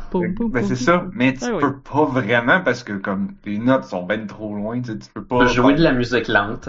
Ben 0.52 0.64
c'est 0.64 0.76
ça, 0.76 1.06
mais 1.12 1.34
tu 1.34 1.40
Ah 1.40 1.46
oui. 1.56 1.60
peux 1.60 1.80
pas 1.80 2.04
vraiment 2.04 2.60
parce 2.62 2.84
que 2.84 2.92
comme 2.92 3.34
tes 3.42 3.58
notes 3.58 3.84
sont 3.84 4.04
bien 4.04 4.24
trop 4.26 4.54
loin, 4.54 4.80
tu 4.80 4.92
sais, 4.92 4.98
tu 4.98 5.10
peux 5.12 5.24
pas. 5.24 5.40
Tu 5.40 5.44
peux 5.46 5.52
jouer 5.52 5.74
de 5.74 5.82
la 5.82 5.92
musique 5.92 6.28
lente. 6.28 6.68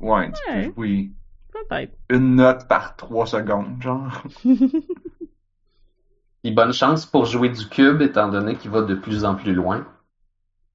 Ouais, 0.00 0.32
tu 0.32 0.40
Ouais. 0.48 0.70
peux 0.70 0.74
jouer 0.74 1.10
Peut-être. 1.52 1.98
une 2.10 2.36
note 2.36 2.68
par 2.68 2.96
trois 2.96 3.26
secondes, 3.26 3.82
genre. 3.82 4.22
Puis 6.42 6.50
bonne 6.52 6.72
chance 6.72 7.06
pour 7.06 7.26
jouer 7.26 7.48
du 7.48 7.68
cube 7.68 8.02
étant 8.02 8.28
donné 8.28 8.56
qu'il 8.56 8.72
va 8.72 8.82
de 8.82 8.96
plus 8.96 9.24
en 9.24 9.36
plus 9.36 9.54
loin. 9.54 9.86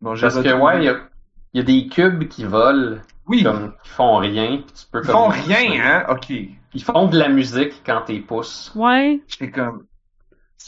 Bon, 0.01 0.15
j'ai 0.15 0.21
Parce 0.25 0.39
que 0.41 0.53
ouais, 0.53 0.77
il 0.79 0.83
y 0.85 0.89
a, 0.89 1.09
il 1.53 1.59
y 1.59 1.61
a 1.61 1.63
des 1.63 1.87
cubes 1.87 2.27
qui 2.27 2.43
volent, 2.45 2.99
Oui, 3.27 3.43
comme 3.43 3.73
qui 3.83 3.89
font 3.89 4.17
rien, 4.17 4.57
puis 4.57 4.73
tu 4.73 4.85
peux 4.91 5.01
ils 5.01 5.05
comme 5.05 5.15
font 5.15 5.27
rien, 5.29 5.81
hein? 5.83 6.05
Ok, 6.09 6.29
Ils 6.29 6.83
font 6.83 7.07
de 7.07 7.17
la 7.17 7.29
musique 7.29 7.83
quand 7.85 8.01
t'es 8.05 8.19
pousses. 8.19 8.71
Ouais, 8.75 9.21
j'étais 9.27 9.51
comme. 9.51 9.87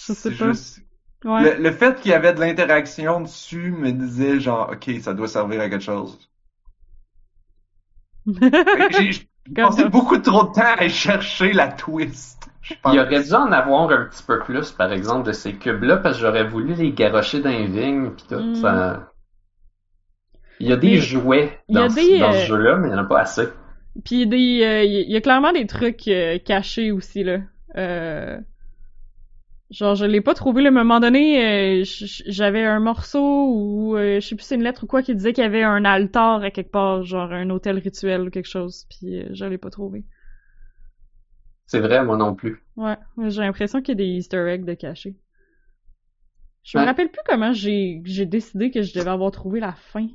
Je 0.07 0.13
sais 0.13 0.13
c'est 0.15 0.31
pas. 0.37 0.53
juste. 0.53 0.81
ouais. 1.23 1.57
Le, 1.57 1.63
le 1.63 1.71
fait 1.71 1.99
qu'il 2.01 2.11
y 2.11 2.13
avait 2.13 2.33
de 2.33 2.39
l'interaction 2.39 3.21
dessus 3.21 3.71
me 3.71 3.91
disait 3.91 4.39
genre 4.39 4.69
ok, 4.71 4.91
ça 5.01 5.13
doit 5.13 5.27
servir 5.27 5.61
à 5.61 5.69
quelque 5.69 5.83
chose. 5.83 6.19
J'ai 8.91 9.27
passé 9.55 9.85
beaucoup 9.89 10.17
trop 10.17 10.43
de 10.45 10.53
temps 10.53 10.75
à 10.77 10.87
chercher 10.89 11.53
la 11.53 11.69
twist. 11.71 12.49
Il 12.85 12.99
aurait 12.99 13.23
dû 13.23 13.33
en 13.33 13.51
avoir 13.51 13.91
un 13.91 14.05
petit 14.05 14.23
peu 14.23 14.39
plus, 14.39 14.71
par 14.71 14.91
exemple, 14.91 15.27
de 15.27 15.33
ces 15.33 15.55
cubes-là, 15.55 15.97
parce 15.97 16.17
que 16.17 16.21
j'aurais 16.23 16.47
voulu 16.47 16.73
les 16.73 16.93
garrocher 16.93 17.41
dans 17.41 17.49
les 17.51 17.67
vignes, 17.67 18.11
puis 18.11 18.25
tout. 18.27 18.39
Mm. 18.39 18.55
Ça... 18.55 19.11
Il 20.59 20.67
y 20.67 20.71
a 20.73 20.77
des 20.77 20.91
Mais 20.91 20.97
jouets 20.97 21.59
dans, 21.69 21.89
ce- 21.89 21.95
des, 21.95 22.19
dans 22.19 22.29
euh, 22.29 22.31
ce 22.33 22.45
jeu-là, 22.47 22.77
mais 22.77 22.87
il 22.87 22.91
n'y 22.91 22.97
en 22.97 23.03
a 23.03 23.05
pas 23.05 23.21
assez. 23.21 23.47
Puis 24.03 24.15
il 24.15 24.19
y 24.19 24.23
a 24.23 24.25
des, 24.25 24.63
euh, 24.63 24.83
il 24.83 25.11
y 25.11 25.15
a 25.15 25.21
clairement 25.21 25.51
des 25.53 25.65
trucs 25.67 26.07
euh, 26.07 26.37
cachés 26.39 26.91
aussi 26.91 27.23
là. 27.23 27.39
Euh, 27.77 28.37
genre 29.69 29.95
je 29.95 30.05
l'ai 30.05 30.21
pas 30.21 30.33
trouvé. 30.33 30.61
là. 30.63 30.69
À 30.69 30.71
un 30.71 30.75
moment 30.75 30.99
donné, 30.99 31.79
euh, 31.81 31.83
j'avais 32.27 32.63
un 32.65 32.79
morceau 32.79 33.51
ou 33.53 33.95
euh, 33.97 34.19
je 34.19 34.27
sais 34.27 34.35
plus 34.35 34.43
si 34.43 34.49
c'est 34.49 34.55
une 34.55 34.63
lettre 34.63 34.83
ou 34.83 34.87
quoi 34.87 35.01
qui 35.01 35.13
disait 35.15 35.33
qu'il 35.33 35.43
y 35.43 35.47
avait 35.47 35.63
un 35.63 35.83
altar 35.85 36.41
à 36.43 36.51
quelque 36.51 36.71
part, 36.71 37.03
genre 37.03 37.31
un 37.31 37.49
hôtel 37.49 37.77
rituel 37.79 38.21
ou 38.21 38.29
quelque 38.29 38.49
chose. 38.49 38.85
Puis 38.89 39.21
euh, 39.21 39.29
je 39.33 39.45
l'ai 39.45 39.57
pas 39.57 39.69
trouvé. 39.69 40.03
C'est 41.65 41.79
vrai, 41.79 42.03
moi 42.03 42.15
non 42.17 42.35
plus. 42.35 42.63
Ouais, 42.77 42.97
j'ai 43.27 43.41
l'impression 43.41 43.81
qu'il 43.81 43.89
y 43.99 44.03
a 44.03 44.03
des 44.05 44.11
Easter 44.19 44.45
eggs 44.49 44.65
de 44.65 44.73
cachés. 44.75 45.15
Je 46.63 46.77
me 46.77 46.83
Ouais. 46.83 46.89
rappelle 46.89 47.09
plus 47.09 47.21
comment 47.27 47.53
j'ai 47.53 48.01
décidé 48.25 48.71
que 48.71 48.81
je 48.81 48.93
devais 48.93 49.09
avoir 49.09 49.31
trouvé 49.31 49.59
la 49.59 49.73
fin. 49.73 50.07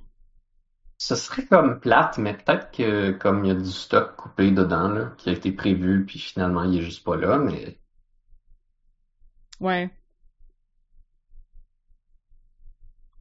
Ce 1.00 1.14
serait 1.14 1.46
comme 1.46 1.80
plate, 1.80 2.18
mais 2.18 2.34
peut-être 2.34 2.70
que 2.70 3.12
comme 3.12 3.44
il 3.44 3.48
y 3.48 3.50
a 3.50 3.54
du 3.54 3.70
stock 3.70 4.16
coupé 4.16 4.50
dedans, 4.50 4.88
là, 4.88 5.12
qui 5.16 5.30
a 5.30 5.32
été 5.32 5.50
prévu, 5.50 6.04
puis 6.04 6.18
finalement 6.18 6.62
il 6.64 6.78
est 6.78 6.82
juste 6.82 7.04
pas 7.04 7.16
là, 7.16 7.38
mais 7.38 7.78
Ouais. 9.60 9.90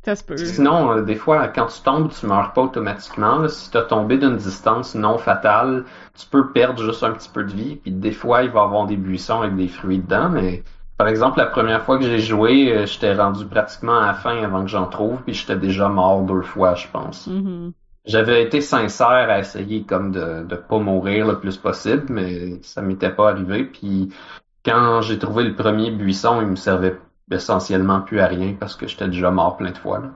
Ça 0.03 0.15
se 0.15 0.23
peut. 0.25 0.37
Sinon, 0.37 0.91
euh, 0.91 1.01
des 1.03 1.15
fois, 1.15 1.47
quand 1.49 1.67
tu 1.67 1.81
tombes, 1.81 2.09
tu 2.11 2.25
meurs 2.25 2.51
pas 2.53 2.63
automatiquement. 2.63 3.37
là. 3.39 3.47
Si 3.49 3.69
tu 3.71 3.77
as 3.77 3.83
tombé 3.83 4.17
d'une 4.17 4.37
distance 4.37 4.95
non 4.95 5.17
fatale, 5.17 5.85
tu 6.17 6.25
peux 6.27 6.51
perdre 6.51 6.83
juste 6.83 7.03
un 7.03 7.11
petit 7.11 7.29
peu 7.29 7.43
de 7.43 7.51
vie. 7.53 7.75
Puis 7.77 7.91
des 7.91 8.11
fois, 8.13 8.43
il 8.43 8.49
va 8.51 8.61
y 8.61 8.63
avoir 8.63 8.87
des 8.87 8.97
buissons 8.97 9.41
avec 9.41 9.55
des 9.55 9.67
fruits 9.69 9.99
dedans. 9.99 10.29
Mais 10.29 10.63
par 10.99 11.07
exemple, 11.07 11.39
la 11.39 11.45
première 11.45 11.81
fois 11.83 11.97
que 11.97 12.03
j'ai 12.03 12.19
joué, 12.19 12.73
euh, 12.73 12.85
j'étais 12.85 13.13
rendu 13.13 13.45
pratiquement 13.45 13.99
à 13.99 14.07
la 14.07 14.13
fin 14.13 14.43
avant 14.43 14.63
que 14.63 14.67
j'en 14.67 14.85
trouve. 14.85 15.23
Puis 15.23 15.33
j'étais 15.33 15.55
déjà 15.55 15.88
mort 15.88 16.23
deux 16.23 16.41
fois, 16.41 16.75
je 16.75 16.89
pense. 16.89 17.27
Mhm. 17.27 17.71
J'avais 18.03 18.43
été 18.43 18.59
sincère 18.59 19.07
à 19.29 19.39
essayer 19.39 19.83
comme 19.83 20.12
de 20.12 20.43
de 20.43 20.55
pas 20.57 20.77
mourir 20.77 21.25
le 21.25 21.39
plus 21.39 21.55
possible, 21.55 22.07
mais 22.09 22.62
ça 22.63 22.81
m'était 22.81 23.12
pas 23.12 23.29
arrivé. 23.29 23.63
Puis 23.63 24.09
quand 24.65 24.99
j'ai 24.99 25.17
trouvé 25.17 25.45
le 25.45 25.55
premier 25.55 25.89
buisson, 25.89 26.41
il 26.41 26.47
me 26.47 26.57
servait 26.57 26.97
essentiellement 27.31 28.01
plus 28.01 28.19
à 28.19 28.27
rien 28.27 28.57
parce 28.59 28.75
que 28.75 28.85
j'étais 28.85 29.07
déjà 29.07 29.31
mort 29.31 29.55
plein 29.55 29.71
de 29.71 29.77
fois. 29.77 29.99
Là. 29.99 30.12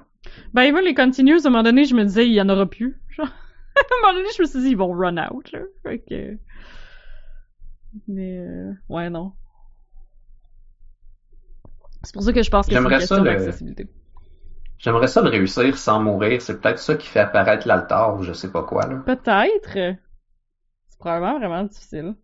Ben, 0.53 0.69
moi, 0.71 0.81
les 0.81 0.93
continues, 0.93 1.37
à 1.37 1.47
un 1.47 1.49
moment 1.49 1.63
donné, 1.63 1.85
je 1.85 1.95
me 1.95 2.03
disais, 2.03 2.27
il 2.27 2.33
y 2.33 2.41
en 2.41 2.49
aura 2.49 2.65
plus. 2.65 2.99
Genre, 3.09 3.25
à 3.25 3.79
un 3.79 4.01
moment 4.01 4.19
donné, 4.19 4.33
je 4.35 4.41
me 4.41 4.47
suis 4.47 4.59
dit, 4.59 4.69
ils 4.71 4.77
vont 4.77 4.91
run 4.91 5.17
out, 5.17 5.49
là. 5.53 5.59
Fait 5.83 5.99
que... 5.99 6.37
Mais, 8.09 8.39
euh, 8.39 8.73
ouais, 8.89 9.09
non. 9.09 9.31
C'est 12.03 12.13
pour 12.13 12.23
ça 12.23 12.33
que 12.33 12.43
je 12.43 12.49
pense 12.49 12.67
que 12.67 12.75
c'est 12.75 12.77
une 12.77 12.83
J'aimerais 12.83 12.99
question 12.99 13.23
le- 13.23 13.31
d'accessibilité. 13.31 13.87
J'aimerais 14.77 15.07
ça 15.07 15.23
de 15.23 15.29
réussir 15.29 15.75
sans 15.79 15.99
mourir. 15.99 16.39
C'est 16.39 16.61
peut-être 16.61 16.77
ça 16.77 16.93
qui 16.95 17.07
fait 17.07 17.21
apparaître 17.21 17.67
l'altar 17.67 18.15
ou 18.19 18.21
je 18.21 18.33
sais 18.33 18.51
pas 18.51 18.61
quoi, 18.61 18.85
là. 18.85 18.99
Peut-être. 19.05 19.97
C'est 20.87 20.97
probablement 20.99 21.39
vraiment 21.39 21.63
difficile. 21.65 22.15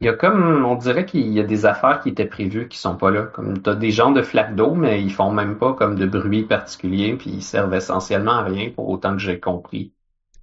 Il 0.00 0.06
y 0.06 0.08
a 0.08 0.14
comme, 0.14 0.64
on 0.64 0.74
dirait 0.74 1.04
qu'il 1.04 1.28
y 1.34 1.38
a 1.38 1.42
des 1.42 1.66
affaires 1.66 2.00
qui 2.00 2.08
étaient 2.08 2.24
prévues 2.24 2.66
qui 2.66 2.78
sont 2.78 2.96
pas 2.96 3.10
là. 3.10 3.24
Comme 3.24 3.60
t'as 3.60 3.74
des 3.74 3.90
genres 3.90 4.14
de 4.14 4.22
flaques 4.22 4.56
d'eau, 4.56 4.74
mais 4.74 5.02
ils 5.02 5.12
font 5.12 5.30
même 5.30 5.58
pas 5.58 5.74
comme 5.74 5.98
de 5.98 6.06
bruit 6.06 6.44
particulier, 6.44 7.14
puis 7.14 7.28
ils 7.28 7.42
servent 7.42 7.74
essentiellement 7.74 8.32
à 8.38 8.44
rien 8.44 8.70
pour 8.70 8.88
autant 8.88 9.12
que 9.12 9.18
j'ai 9.22 9.38
compris. 9.38 9.92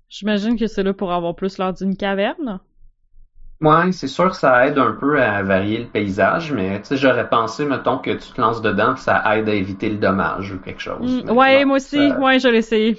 J'imagine 0.07 0.57
que 0.57 0.67
c'est 0.67 0.81
là 0.83 0.93
pour 0.93 1.11
avoir 1.11 1.35
plus 1.35 1.57
l'air 1.57 1.73
d'une 1.73 1.97
caverne. 1.97 2.61
Ouais, 3.63 3.91
c'est 3.93 4.07
sûr 4.07 4.29
que 4.29 4.35
ça 4.35 4.67
aide 4.67 4.77
un 4.77 4.91
peu 4.91 5.21
à 5.21 5.41
varier 5.41 5.77
le 5.79 5.87
paysage, 5.87 6.51
mais 6.51 6.81
tu 6.81 6.87
sais, 6.89 6.97
j'aurais 6.97 7.29
pensé, 7.29 7.65
mettons, 7.65 7.97
que 7.97 8.11
tu 8.11 8.31
te 8.33 8.41
lances 8.41 8.61
dedans, 8.61 8.93
puis 8.93 9.03
ça 9.03 9.23
aide 9.37 9.47
à 9.47 9.53
éviter 9.53 9.89
le 9.89 9.97
dommage 9.97 10.51
ou 10.51 10.59
quelque 10.59 10.81
chose. 10.81 11.23
Mm, 11.23 11.29
ouais, 11.31 11.61
non, 11.61 11.67
moi 11.67 11.75
aussi. 11.77 12.09
ça- 12.09 12.19
Ouais, 12.19 12.39
je 12.39 12.47
l'ai 12.49 12.57
essayé. 12.59 12.97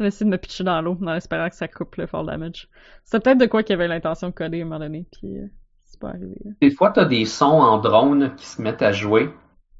J'ai 0.00 0.06
essayé 0.06 0.24
de 0.26 0.30
me 0.30 0.38
pitcher 0.38 0.64
dans 0.64 0.80
l'eau 0.80 0.98
en 1.02 1.14
espérant 1.14 1.48
que 1.48 1.54
ça 1.56 1.68
coupe 1.68 1.96
le 1.96 2.06
fall 2.06 2.26
damage. 2.26 2.68
C'était 3.04 3.20
peut-être 3.20 3.38
de 3.38 3.46
quoi 3.46 3.62
qu'il 3.62 3.74
avait 3.74 3.86
l'intention 3.86 4.28
de 4.30 4.34
coder 4.34 4.60
à 4.60 4.62
un 4.62 4.64
moment 4.64 4.78
donné, 4.80 5.06
puis 5.12 5.38
euh, 5.38 5.46
c'est 5.84 6.00
pas 6.00 6.08
arrivé. 6.08 6.36
Des 6.60 6.70
fois, 6.70 6.90
t'as 6.90 7.04
des 7.04 7.26
sons 7.26 7.44
en 7.60 7.78
drone 7.78 8.34
qui 8.36 8.46
se 8.46 8.60
mettent 8.62 8.82
à 8.82 8.92
jouer, 8.92 9.30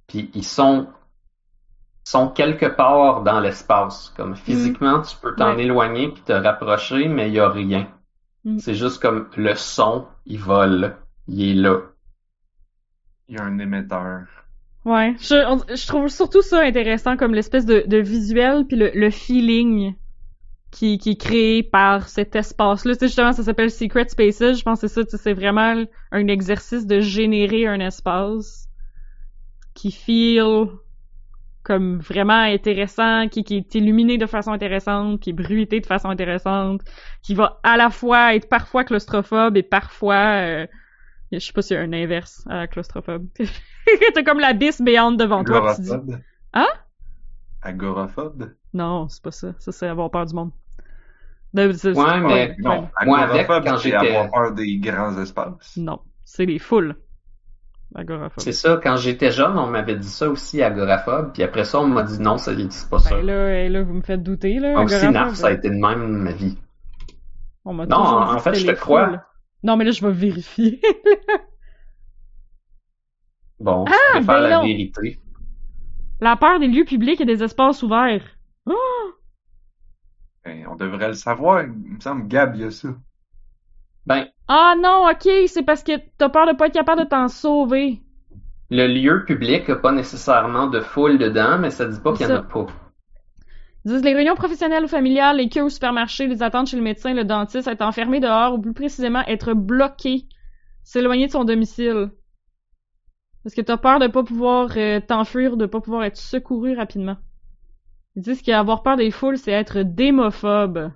puis 0.07 0.31
ils 0.35 0.45
sont 0.45 0.89
sont 2.05 2.29
quelque 2.29 2.67
part 2.67 3.23
dans 3.23 3.41
l'espace. 3.41 4.13
Comme 4.17 4.35
physiquement, 4.37 5.01
tu 5.03 5.17
peux 5.17 5.35
t'en 5.37 5.55
Ouais. 5.57 5.65
éloigner 5.65 6.09
puis 6.09 6.23
te 6.23 6.33
rapprocher, 6.33 7.09
mais 7.09 7.29
il 7.29 7.35
y 7.35 7.41
a 7.41 7.49
rien. 7.49 7.87
Mm. 8.45 8.59
C'est 8.59 8.75
juste 8.75 9.01
comme 9.01 9.29
le 9.37 9.55
son, 9.55 10.07
il 10.27 10.39
vole, 10.39 10.97
il 11.29 11.43
est 11.51 11.55
là. 11.55 11.81
Il 13.29 13.37
y 13.37 13.39
a 13.39 13.45
un 13.45 13.59
émetteur. 13.59 14.27
Ouais, 14.85 15.15
je, 15.21 15.35
on- 15.47 15.65
je 15.75 15.87
trouve 15.87 16.09
surtout 16.09 16.43
ça 16.43 16.61
intéressant 16.63 17.17
comme 17.17 17.35
l'espèce 17.35 17.67
de, 17.67 17.85
de 17.87 17.99
visuel 17.99 18.67
puis 18.67 18.77
le, 18.77 18.91
le 18.95 19.11
feeling 19.11 19.95
qui, 20.71 20.99
qui 20.99 21.11
est 21.11 21.21
créé 21.21 21.63
par 21.63 22.09
cet 22.09 22.37
espace-là. 22.37 22.95
Tu 22.95 23.01
sais, 23.01 23.07
justement, 23.09 23.33
ça 23.33 23.43
s'appelle 23.43 23.71
Secret 23.71 24.09
Spaces. 24.09 24.57
Je 24.59 24.63
pense 24.63 24.81
que 24.81 24.89
c'est 24.89 24.95
ça, 24.95 25.05
tu 25.05 25.11
sais, 25.11 25.19
c'est 25.19 25.35
vraiment 25.35 25.85
un 26.13 26.27
exercice 26.29 26.87
de 26.87 27.01
générer 27.01 27.67
un 27.67 27.81
espace 27.81 28.69
qui 29.75 29.91
feel 29.91 30.69
comme 31.63 31.99
vraiment 31.99 32.41
intéressant, 32.43 33.29
qui, 33.29 33.45
qui 33.45 33.57
est 33.59 33.75
illuminé 33.75 34.17
de 34.19 34.27
façon 34.27 34.53
intéressante, 34.53 35.21
qui 35.21 35.31
est 35.31 35.35
bruité 35.35 35.81
de 35.81 35.87
façon 35.87 36.09
intéressante, 36.09 36.81
qui 37.23 37.35
va 37.35 37.61
à 37.63 37.77
la 37.77 37.91
fois 37.91 38.35
être 38.35 38.49
parfois 38.49 38.85
claustrophobe 38.85 39.57
et 39.57 39.63
parfois 39.63 40.15
euh, 40.45 40.67
je 41.33 41.39
sais 41.39 41.53
pas 41.53 41.63
s'il 41.63 41.77
y 41.77 41.79
a 41.79 41.83
un 41.83 41.93
inverse 41.93 42.45
à 42.49 42.57
la 42.57 42.67
claustrophobe. 42.67 43.27
T'as 44.15 44.23
comme 44.23 44.41
l'abysse 44.41 44.81
béante 44.81 45.17
devant 45.19 45.45
toi. 45.45 45.75
tu 45.77 45.83
dis... 45.83 45.91
Agoraphobe. 45.91 46.21
Hein? 46.55 46.67
Agoraphobe? 47.63 48.51
Non, 48.73 49.09
c'est 49.09 49.23
pas 49.23 49.31
ça. 49.31 49.55
Ça, 49.59 49.73
c'est 49.73 49.87
avoir 49.89 50.11
peur 50.11 50.27
du 50.27 50.35
monde. 50.35 50.51
De- 51.53 51.67
Ouais, 51.95 52.21
mais 52.21 52.55
Non, 52.61 52.89
Moi, 53.05 53.19
avec, 53.19 53.41
agoraphobe, 53.43 53.65
quand 53.69 53.77
c'est 53.79 53.91
j'étais- 53.91 54.17
avoir 54.17 54.31
peur 54.31 54.53
des 54.55 54.79
grands 54.79 55.19
espaces. 55.21 55.77
Non, 55.77 56.01
c'est 56.25 56.47
les 56.47 56.59
foules. 56.59 56.95
Agoraphobe. 57.95 58.43
C'est 58.43 58.53
ça, 58.53 58.79
quand 58.83 58.97
j'étais 58.97 59.33
jeune, 59.33 59.59
on 59.59 59.67
m'avait 59.67 59.97
dit 59.97 60.09
ça 60.09 60.29
aussi, 60.29 60.63
agoraphobe, 60.63 61.33
puis 61.33 61.43
après 61.43 61.65
ça, 61.65 61.81
on 61.81 61.89
m'a 61.89 62.05
dit 62.05 62.21
non, 62.21 62.39
ça 62.39 62.53
c'est 62.71 62.89
pas 62.89 62.99
ça. 63.01 63.11
Ben 63.17 63.27
là, 63.27 63.65
eh, 63.65 63.69
là, 63.69 63.83
vous 63.83 63.95
me 63.95 64.03
faites 64.03 64.23
douter, 64.23 64.59
là. 64.61 64.81
Aussi, 64.81 64.95
agoraphobe, 64.95 65.13
Narf, 65.13 65.35
ça 65.35 65.49
a 65.49 65.53
été 65.53 65.69
de 65.71 65.75
même 65.75 66.07
ma 66.09 66.33
vie. 66.33 66.57
On 67.65 67.75
m'a 67.75 67.87
Non, 67.87 67.97
en- 67.97 68.39
fait, 68.39 68.55
je 68.55 68.67
te 68.67 68.73
crois. 68.73 69.25
Non, 69.63 69.77
mais 69.77 69.85
là, 69.85 69.91
je 69.91 70.05
vais 70.07 70.13
vérifier. 70.13 70.81
Bon, 73.59 73.85
Ah, 73.87 73.93
je 73.93 74.11
préfère 74.19 74.27
ben 74.27 74.41
la 74.41 74.57
non. 74.57 74.63
vérité. 74.65 75.19
La 76.21 76.37
peur 76.37 76.61
des 76.61 76.67
lieux 76.69 76.85
publics 76.85 77.21
et 77.21 77.27
des 77.27 77.43
espaces 77.43 77.83
ouverts. 77.83 78.25
Oh! 78.67 78.75
Ben, 80.45 80.67
on 80.67 80.77
devrait 80.77 81.09
le 81.09 81.15
savoir. 81.15 81.63
Il 81.65 81.69
me 81.73 82.01
semble, 82.01 82.27
Gab, 82.29 82.55
il 82.57 82.63
y 82.63 82.65
a 82.65 82.71
ça. 82.71 82.89
Ben, 84.07 84.29
Ah 84.53 84.75
non, 84.77 85.09
ok, 85.09 85.31
c'est 85.47 85.63
parce 85.63 85.85
que 85.85 85.93
t'as 86.19 86.29
peur 86.29 86.45
de 86.45 86.57
pas 86.57 86.67
être 86.67 86.75
capable 86.75 87.05
de 87.05 87.09
t'en 87.09 87.29
sauver. 87.29 88.01
le 88.71 88.89
lieu 88.89 89.25
public 89.25 89.71
a 89.71 89.77
pas 89.77 89.93
nécessairement 89.93 90.67
de 90.67 90.81
foule 90.81 91.19
dedans, 91.19 91.57
mais 91.57 91.71
ça 91.71 91.87
dit 91.87 92.01
pas 92.01 92.13
qu'il 92.13 92.27
y 92.27 92.33
en 92.33 92.35
a 92.35 92.43
pas. 92.43 92.67
Ils 93.85 93.93
disent 93.93 94.03
les 94.03 94.13
réunions 94.13 94.35
professionnelles 94.35 94.83
ou 94.83 94.89
familiales, 94.89 95.37
les 95.37 95.49
queues 95.49 95.63
au 95.63 95.69
supermarché, 95.69 96.27
les 96.27 96.43
attentes 96.43 96.67
chez 96.67 96.77
le 96.77 96.83
médecin, 96.83 97.15
le 97.15 97.23
dentiste, 97.23 97.69
être 97.69 97.83
enfermé 97.83 98.19
dehors 98.19 98.55
ou 98.55 98.59
plus 98.61 98.73
précisément 98.73 99.23
être 99.29 99.53
bloqué, 99.53 100.25
s'éloigner 100.83 101.29
de 101.29 101.33
son 101.33 101.45
domicile. 101.45 102.11
Parce 103.45 103.55
que 103.55 103.61
t'as 103.61 103.77
peur 103.77 104.01
de 104.01 104.09
pas 104.09 104.25
pouvoir 104.25 104.71
euh, 104.77 104.99
t'enfuir, 104.99 105.59
de 105.59 105.67
pas 105.67 105.81
pouvoir 105.81 106.03
être 106.03 106.17
secouru 106.17 106.75
rapidement. 106.75 107.19
Ils 108.17 108.23
disent 108.23 108.43
qu'avoir 108.43 108.83
peur 108.83 108.97
des 108.97 109.13
foules, 109.13 109.39
c'est 109.39 109.53
être 109.53 109.83
démophobe. 109.83 110.91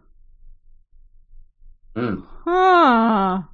Hmm. 1.96 2.16
Ah! 2.46 3.44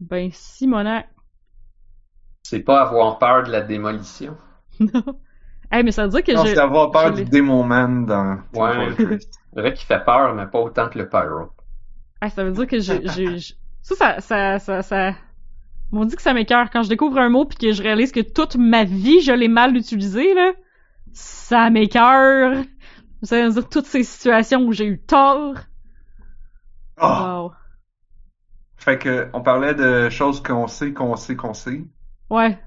Ben, 0.00 0.30
Simonac. 0.32 1.08
C'est 2.42 2.60
pas 2.60 2.82
avoir 2.82 3.18
peur 3.18 3.44
de 3.44 3.50
la 3.50 3.60
démolition. 3.62 4.36
Non. 4.80 5.18
Hey, 5.72 5.82
mais 5.82 5.90
ça 5.90 6.04
veut 6.04 6.10
dire 6.10 6.22
que 6.22 6.32
Non, 6.32 6.44
je... 6.44 6.50
c'est 6.50 6.58
avoir 6.58 6.90
peur 6.92 7.08
je 7.16 7.22
du 7.22 7.30
Démon 7.30 7.64
Man 7.64 8.06
dans 8.06 8.38
Ouais. 8.54 8.94
C'est 9.54 9.60
vrai 9.60 9.72
qu'il 9.72 9.86
fait 9.86 10.04
peur, 10.04 10.34
mais 10.34 10.46
pas 10.46 10.60
autant 10.60 10.88
que 10.88 10.98
le 10.98 11.08
pyro. 11.08 11.48
Ah, 12.20 12.30
ça 12.30 12.44
veut 12.44 12.52
dire 12.52 12.66
que 12.66 12.78
j'ai, 12.78 13.00
j'ai, 13.08 13.38
j'ai- 13.38 13.54
ça, 13.82 13.94
ça, 13.96 14.20
ça, 14.20 14.58
ça, 14.58 14.82
ça... 14.82 15.14
On 15.92 16.04
dit 16.04 16.14
que 16.14 16.22
ça 16.22 16.34
m'écœure 16.34 16.70
quand 16.70 16.82
je 16.82 16.88
découvre 16.88 17.18
un 17.18 17.30
mot 17.30 17.46
puis 17.46 17.56
que 17.58 17.72
je 17.72 17.82
réalise 17.82 18.12
que 18.12 18.20
toute 18.20 18.56
ma 18.56 18.84
vie 18.84 19.22
je 19.22 19.32
l'ai 19.32 19.48
mal 19.48 19.76
utilisé 19.76 20.34
là. 20.34 20.52
Ça 21.12 21.70
m'écœure. 21.70 22.62
Ça 23.22 23.42
veut 23.42 23.50
dire 23.52 23.68
toutes 23.68 23.86
ces 23.86 24.04
situations 24.04 24.62
où 24.64 24.72
j'ai 24.72 24.86
eu 24.86 24.98
tort. 25.00 25.56
Ah! 26.96 27.42
Wow. 27.42 27.52
Fait 28.76 28.98
que, 28.98 29.28
on 29.32 29.42
parlait 29.42 29.74
de 29.74 30.08
choses 30.10 30.42
qu'on 30.42 30.66
sait, 30.66 30.92
qu'on 30.92 31.16
sait, 31.16 31.34
qu'on 31.36 31.54
sait. 31.54 31.84
Ouais. 32.30 32.58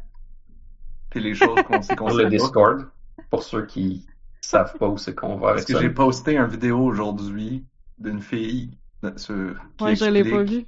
Puis 1.10 1.20
les 1.22 1.34
choses 1.36 1.62
qu'on 1.64 1.82
sait, 1.82 1.96
qu'on 1.96 2.08
Pour 2.08 2.12
sait 2.12 2.24
le 2.24 2.24
pas. 2.24 2.30
Discord, 2.30 2.90
pour 3.30 3.44
ceux 3.44 3.66
qui 3.66 4.06
savent 4.42 4.76
pas 4.78 4.88
où 4.88 4.98
c'est 4.98 5.16
qu'on 5.16 5.38
va 5.38 5.54
Parce 5.54 5.66
que 5.66 5.78
j'ai 5.78 5.90
posté 5.90 6.38
une 6.38 6.48
vidéo 6.48 6.80
aujourd'hui 6.80 7.66
d'une 7.98 8.22
fille 8.22 8.78
sur, 9.18 9.56
qui 9.78 9.84
Ouais, 9.84 9.96
je 9.96 10.06
l'ai 10.06 10.24
pas 10.24 10.42
explique 10.42 10.44
vu. 10.44 10.66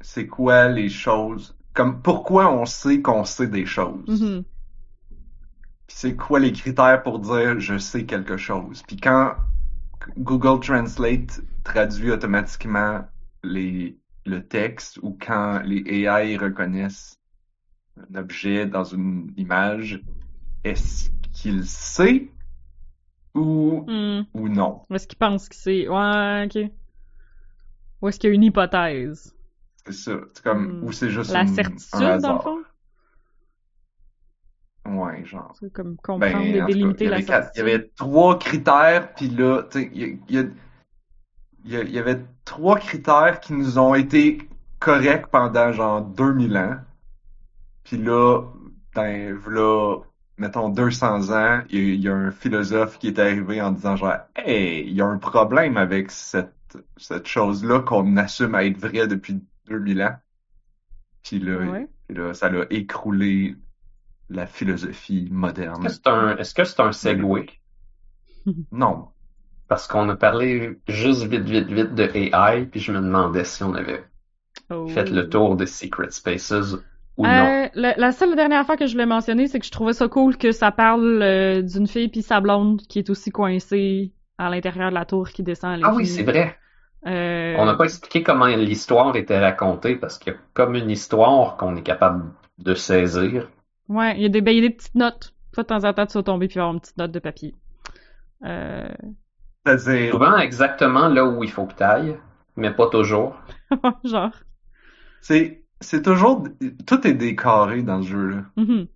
c'est 0.00 0.26
quoi 0.26 0.68
les 0.68 0.88
choses, 0.88 1.56
comme 1.74 2.02
pourquoi 2.02 2.52
on 2.52 2.64
sait 2.66 3.00
qu'on 3.02 3.24
sait 3.24 3.46
des 3.48 3.66
choses. 3.66 4.20
Mhm. 4.22 4.44
Puis 4.44 4.51
c'est 5.94 6.16
quoi 6.16 6.40
les 6.40 6.52
critères 6.52 7.02
pour 7.02 7.18
dire 7.18 7.58
je 7.60 7.78
sais 7.78 8.04
quelque 8.06 8.36
chose? 8.36 8.82
Puis 8.86 8.96
quand 8.96 9.34
Google 10.18 10.60
Translate 10.60 11.40
traduit 11.64 12.10
automatiquement 12.10 13.04
les, 13.44 13.98
le 14.26 14.46
texte 14.46 14.98
ou 15.02 15.16
quand 15.20 15.60
les 15.64 15.82
AI 15.86 16.36
reconnaissent 16.36 17.16
un 17.98 18.16
objet 18.16 18.66
dans 18.66 18.84
une 18.84 19.32
image, 19.36 20.02
est-ce 20.64 21.10
qu'il 21.32 21.66
sait 21.66 22.28
ou, 23.34 23.84
Hmm. 23.86 24.22
ou 24.34 24.48
non? 24.48 24.82
Est-ce 24.90 25.06
qu'il 25.06 25.18
pense 25.18 25.48
que 25.48 25.56
c'est... 25.56 25.88
Ouais, 25.88 26.46
ok. 26.46 26.70
Ou 28.02 28.08
est-ce 28.08 28.18
qu'il 28.18 28.28
y 28.28 28.32
a 28.32 28.34
une 28.34 28.42
hypothèse? 28.44 29.34
C'est 29.86 29.92
ça. 29.92 30.12
C'est 30.34 30.42
comme, 30.42 30.80
Hmm. 30.80 30.84
ou 30.86 30.92
c'est 30.92 31.10
juste 31.10 31.30
La 31.32 31.42
une- 31.42 31.48
certitude, 31.54 31.88
un 31.92 31.98
dans 32.00 32.08
le 32.08 32.14
hasard. 32.14 32.42
fond? 32.42 32.62
Ouais, 34.84 35.24
genre. 35.24 35.54
C'est 35.58 35.72
comme 35.72 35.96
comprendre 35.96 36.20
Ben, 36.20 36.40
et 36.42 36.58
cas, 36.58 36.64
délimiter 36.66 37.06
la 37.08 37.22
quatre- 37.22 37.52
il 37.54 37.58
y 37.58 37.62
avait 37.62 37.88
trois 37.96 38.38
critères, 38.38 39.14
puis 39.14 39.28
là, 39.28 39.62
tu 39.70 39.80
sais, 39.80 39.90
il 39.94 40.00
y, 40.28 40.38
a- 40.38 40.42
il 41.64 41.72
y 41.72 41.76
y 41.88 41.92
y 41.92 41.98
avait 41.98 42.20
trois 42.44 42.78
critères 42.78 43.38
qui 43.40 43.52
nous 43.52 43.78
ont 43.78 43.94
été 43.94 44.48
corrects 44.80 45.28
pendant 45.28 45.72
genre 45.72 46.02
2000 46.02 46.56
ans. 46.56 46.76
Puis 47.84 47.96
là, 47.96 48.42
ben, 48.94 49.38
là, 49.48 49.98
mettons 50.38 50.68
200 50.68 51.30
ans, 51.30 51.62
il 51.70 51.94
y, 52.00 52.08
a- 52.08 52.14
un 52.14 52.30
philosophe 52.32 52.98
qui 52.98 53.06
est 53.08 53.18
arrivé 53.20 53.62
en 53.62 53.70
disant 53.70 53.94
genre, 53.96 54.16
hey, 54.34 54.84
il 54.86 54.92
y 54.94 55.00
a 55.00 55.06
un 55.06 55.18
problème 55.18 55.76
avec 55.76 56.10
cette, 56.10 56.52
cette 56.96 57.28
chose-là 57.28 57.80
qu'on 57.80 58.16
assume 58.16 58.54
à 58.56 58.64
être 58.64 58.78
vraie 58.78 59.06
depuis 59.06 59.40
2000 59.66 60.02
ans. 60.02 60.16
Puis 61.22 61.38
là, 61.38 61.58
Ouais. 61.58 61.88
puis 62.08 62.16
là, 62.16 62.34
ça 62.34 62.48
l'a 62.48 62.64
écroulé 62.70 63.54
la 64.34 64.46
philosophie 64.46 65.28
moderne. 65.30 65.84
Est-ce 65.86 66.54
que 66.54 66.64
c'est 66.64 66.80
un, 66.80 66.92
segway? 66.92 67.46
Non. 68.70 69.08
Parce 69.68 69.86
qu'on 69.86 70.08
a 70.08 70.16
parlé 70.16 70.78
juste 70.88 71.22
vite, 71.24 71.44
vite, 71.44 71.68
vite 71.68 71.94
de 71.94 72.04
AI, 72.14 72.66
puis 72.66 72.80
je 72.80 72.92
me 72.92 73.00
demandais 73.00 73.44
si 73.44 73.62
on 73.62 73.74
avait 73.74 74.04
Oh. 74.70 74.86
fait 74.88 75.10
le 75.10 75.28
tour 75.28 75.56
des 75.56 75.66
Secret 75.66 76.10
Spaces 76.10 76.76
ou 77.16 77.26
non. 77.26 77.30
Euh, 77.30 77.68
la, 77.74 77.94
la 77.96 78.12
seule 78.12 78.34
dernière 78.36 78.60
affaire 78.60 78.76
que 78.76 78.86
je 78.86 78.92
voulais 78.92 79.06
mentionner, 79.06 79.46
c'est 79.48 79.58
que 79.58 79.66
je 79.66 79.70
trouvais 79.70 79.92
ça 79.92 80.08
cool 80.08 80.36
que 80.36 80.52
ça 80.52 80.70
parle 80.70 81.20
euh, 81.22 81.62
d'une 81.62 81.86
fille 81.86 82.08
puis 82.08 82.22
sa 82.22 82.40
blonde 82.40 82.80
qui 82.82 82.98
est 82.98 83.10
aussi 83.10 83.30
coincée 83.30 84.12
à 84.38 84.48
l'intérieur 84.50 84.90
de 84.90 84.94
la 84.94 85.04
tour 85.04 85.28
qui 85.28 85.42
descend 85.42 85.82
à 85.82 85.88
Ah 85.88 85.94
oui, 85.94 86.06
c'est 86.06 86.22
vrai. 86.22 86.56
Euh, 87.06 87.54
On 87.58 87.66
n'a 87.66 87.74
pas 87.74 87.84
expliqué 87.84 88.22
comment 88.22 88.46
l'histoire 88.46 89.14
était 89.16 89.38
racontée, 89.38 89.96
parce 89.96 90.18
qu'il 90.18 90.32
y 90.32 90.36
a 90.36 90.38
comme 90.54 90.74
une 90.74 90.90
histoire 90.90 91.56
qu'on 91.56 91.76
est 91.76 91.82
capable 91.82 92.24
de 92.58 92.74
saisir. 92.74 93.50
Ouais, 93.92 94.16
il 94.16 94.22
y 94.22 94.26
a 94.26 94.28
des, 94.28 94.40
ben, 94.40 94.52
il 94.52 94.62
y 94.62 94.64
a 94.64 94.68
des 94.68 94.74
petites 94.74 94.94
notes. 94.94 95.34
Fois 95.54 95.64
de 95.64 95.68
temps 95.68 95.84
en 95.84 95.92
temps, 95.92 96.06
tu 96.06 96.14
vas 96.14 96.22
tomber 96.22 96.48
puis 96.48 96.58
avoir 96.58 96.72
une 96.74 96.80
petite 96.80 96.96
note 96.96 97.12
de 97.12 97.18
papier. 97.18 97.54
Euh... 98.44 98.88
C'est-à-dire, 99.66 100.12
Souvent 100.12 100.38
exactement 100.38 101.08
là 101.08 101.24
où 101.26 101.44
il 101.44 101.50
faut 101.50 101.66
que 101.66 101.74
t'ailles, 101.74 102.16
mais 102.56 102.72
pas 102.72 102.88
toujours. 102.88 103.36
genre. 104.04 104.32
c'est, 105.20 105.62
c'est 105.80 106.02
toujours, 106.02 106.48
tout 106.86 107.06
est 107.06 107.12
des 107.14 107.36
carrés 107.36 107.82
dans 107.82 108.02
ce 108.02 108.08
jeu-là. 108.08 108.44
Mhm. 108.56 108.86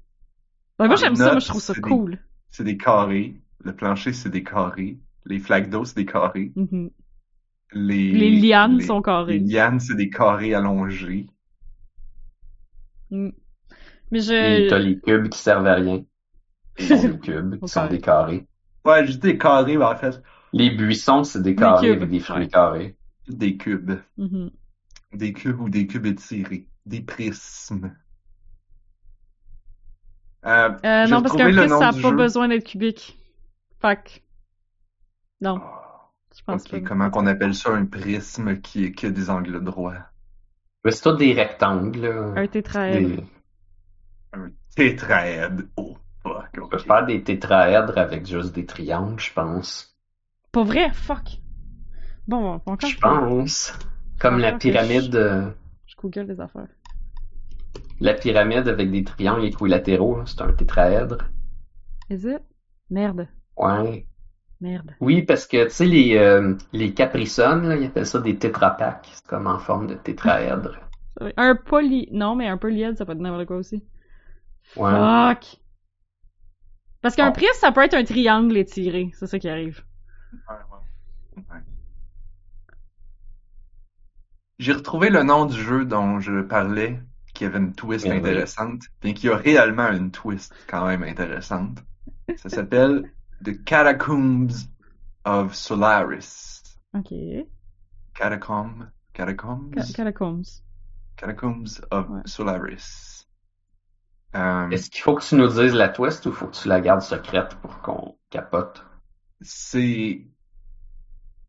Ben, 0.79 0.87
moi, 0.87 0.97
j'aime 0.97 1.13
les 1.13 1.19
ça, 1.19 1.31
moi, 1.33 1.39
je 1.41 1.49
trouve 1.49 1.61
ça 1.61 1.75
c'est 1.75 1.81
des- 1.83 1.89
cool. 1.89 2.19
C'est 2.51 2.65
des 2.65 2.77
carrés. 2.77 3.37
Le 3.61 3.75
plancher, 3.77 4.13
c'est 4.13 4.31
des 4.31 4.43
carrés. 4.45 4.99
Les 5.25 5.39
flaques 5.39 5.71
d'eau, 5.71 5.85
c'est 5.85 5.97
des 5.97 6.07
carrés. 6.07 6.53
Mhm. 6.57 6.91
Les, 7.73 8.13
Les 8.13 8.31
lianes 8.31 8.79
les- 8.79 8.85
sont 8.87 8.99
Les 8.99 9.03
carrées. 9.03 9.39
lianes, 9.41 9.81
c'est 9.81 9.95
des 9.97 10.09
carrés 10.11 10.55
allongés. 10.55 11.27
Mm. 13.11 13.31
Mais 14.11 14.21
Et 14.25 14.67
t'as 14.69 14.79
je... 14.81 14.85
les 14.87 15.01
cubes 15.01 15.29
qui 15.29 15.39
servent 15.39 15.67
à 15.67 15.75
rien. 15.75 16.05
Qui 16.77 16.87
sont 16.89 17.09
des 17.09 17.19
cubes, 17.19 17.59
qui 17.61 17.69
sont 17.69 17.87
des 17.87 18.01
carrés. 18.01 18.47
Ouais, 18.85 19.07
je 19.07 19.13
dis 19.13 19.19
des 19.19 19.39
carrés, 19.39 19.77
mais 19.79 19.85
en 19.85 19.97
fait, 19.97 20.23
Les 20.53 20.71
buissons, 20.71 21.25
c'est 21.25 21.43
des 21.43 21.55
carrés 21.57 21.89
cubes, 21.89 21.97
avec 22.03 22.11
des 22.11 22.21
fruits 22.21 22.43
ouais. 22.43 22.49
carrés. 22.49 22.97
des 23.29 23.57
cubes. 23.57 23.93
Mhm. 24.19 24.51
Des 25.15 25.33
cubes 25.33 25.61
ou 25.61 25.69
des 25.71 25.87
cubes 25.87 26.07
étirés. 26.07 26.69
Des 26.85 27.01
prismes. 27.01 27.97
Euh, 30.45 30.71
Euh, 30.85 31.07
non, 31.07 31.23
parce 31.23 31.35
qu'un 31.37 31.51
prisme, 31.51 31.69
ça 31.69 31.79
n'a 31.79 31.93
pas 31.93 32.11
jeu. 32.11 32.17
besoin 32.17 32.49
d'être 32.49 32.65
cubique. 32.67 33.19
Que... 33.83 34.21
Non, 35.41 35.61
Ah, 35.63 36.11
je 36.37 36.43
pense 36.45 36.65
ok, 36.65 36.71
pas. 36.71 36.81
comment 36.81 37.11
qu'on 37.11 37.27
appelle 37.27 37.55
ça 37.55 37.71
un 37.73 37.87
prisme 37.87 38.61
qui, 38.61 38.93
qui 38.93 39.07
a 39.07 39.11
des 39.11 39.31
angles 39.31 39.63
droits? 39.63 39.95
Mais 40.85 40.91
c'est 40.93 41.03
tous 41.03 41.17
des 41.17 41.33
rectangles. 41.33 42.33
Un 42.37 42.47
tétraèdre. 42.47 43.23
Des- 43.23 43.25
Un 44.37 44.51
tétraèdre. 44.75 45.63
Oh, 45.77 45.97
fuck. 46.23 46.51
On 46.63 46.69
peut 46.69 46.79
faire 46.79 47.07
des 47.07 47.23
tétraèdres 47.23 47.97
avec 47.97 48.27
juste 48.27 48.55
des 48.55 48.67
triangles, 48.67 49.19
je 49.21 49.33
pense. 49.33 49.97
Pas 50.53 50.63
vrai? 50.65 50.91
Fuck. 50.93 51.41
Bon, 52.29 52.43
bon, 52.43 52.77
quand 52.77 52.87
Je 52.87 52.99
pense. 52.99 53.73
Comme 54.19 54.39
la 54.39 54.53
je- 54.53 54.57
pyramide, 54.59 55.15
euh, 55.15 55.51
Je 55.87 55.95
google 55.97 56.27
les 56.29 56.41
affaires. 56.41 56.69
la 58.01 58.15
pyramide 58.15 58.69
avec 58.69 58.91
des 58.91 59.05
triangles 59.05 59.45
équilatéraux, 59.47 60.25
c'est 60.27 60.43
un 60.43 60.53
tétraèdre. 60.53 61.19
Is 62.11 62.25
it? 62.27 62.43
Merde. 62.91 63.29
Ouais. 63.57 64.07
Merde. 64.61 64.93
Oui, 65.01 65.23
parce 65.23 65.47
que, 65.47 65.65
tu 65.65 65.71
sais, 65.71 65.85
les, 65.87 66.17
euh, 66.17 66.55
les 66.73 66.95
là, 66.97 67.77
ils 67.77 67.85
appellent 67.87 68.07
ça 68.07 68.21
des 68.21 68.37
tétrapacks. 68.37 69.09
C'est 69.13 69.27
comme 69.27 69.47
en 69.47 69.59
forme 69.59 69.87
de 69.87 69.95
tétraèdre. 69.95 70.77
Un 71.37 71.57
poly... 71.57 72.09
Non, 72.13 72.37
mais 72.37 72.47
un 72.47 72.59
polyèdre, 72.59 72.99
ça 72.99 73.07
peut 73.07 73.13
être 73.13 73.19
n'importe 73.19 73.47
quoi 73.47 73.57
aussi. 73.57 73.83
Ouais. 74.75 74.91
Fuck. 74.91 75.61
Parce 77.03 77.15
qu'un 77.15 77.31
prisme, 77.31 77.53
ça 77.61 77.71
peut 77.73 77.83
être 77.85 77.95
un 77.95 78.05
triangle 78.05 78.57
étiré. 78.57 79.11
C'est 79.19 79.27
ça 79.27 79.39
qui 79.39 79.49
arrive. 79.49 79.85
Ouais, 80.49 80.57
ouais. 81.37 81.43
J'ai 84.59 84.73
retrouvé 84.73 85.11
le 85.11 85.23
nom 85.23 85.47
du 85.47 85.61
jeu 85.61 85.85
dont 85.85 86.19
je 86.21 86.41
parlais, 86.41 86.99
qui 87.35 87.45
avait 87.45 87.59
une 87.59 87.75
twist 87.75 88.07
intéressante, 88.07 88.83
bien 89.03 89.13
qu'il 89.13 89.29
y 89.31 89.33
a 89.33 89.37
réellement 89.37 89.89
une 89.93 90.11
twist 90.11 90.55
quand 90.67 90.87
même 90.87 91.03
intéressante. 91.03 91.79
Ça 92.37 92.49
s'appelle 92.49 93.13
The 93.45 93.63
Catacombs 93.65 94.49
of 95.25 95.55
Solaris. 95.55 96.63
Ok. 96.95 97.13
Catacomb, 98.15 98.91
Catacombs, 99.13 99.71
Ca- 99.77 99.93
Catacombs. 99.95 100.63
Catacombs 101.17 101.81
of 101.91 102.09
Ouais. 102.09 102.21
Solaris. 102.25 103.16
Euh, 104.35 104.69
Est-ce 104.71 104.91
qu'il 104.91 105.03
faut 105.03 105.15
que 105.15 105.25
tu 105.25 105.35
nous 105.37 105.49
dises 105.49 105.73
la 105.73 105.89
twist 105.89 106.27
ou 106.27 106.33
faut 106.33 106.47
que 106.47 106.57
tu 106.57 106.69
la 106.69 106.81
gardes 106.81 107.03
secrète 107.03 107.55
pour 107.57 107.81
qu'on 107.81 108.17
capote? 108.31 108.85
c'est 109.41 110.27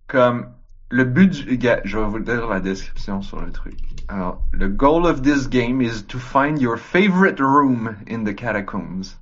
comme 0.07 0.53
le 0.89 1.03
but 1.03 1.45
du 1.45 1.57
gars, 1.57 1.82
je 1.84 1.97
vais 1.97 2.05
vous 2.05 2.19
dire 2.19 2.47
la 2.47 2.59
description 2.59 3.21
sur 3.21 3.41
le 3.41 3.51
truc. 3.51 3.78
Alors, 4.07 4.41
the 4.53 4.69
goal 4.69 5.05
of 5.05 5.21
this 5.21 5.49
game 5.49 5.82
is 5.82 6.03
to 6.07 6.17
find 6.17 6.61
your 6.61 6.78
favorite 6.78 7.39
room 7.39 7.97
in 8.09 8.23
the 8.23 8.34
catacombs. 8.34 9.17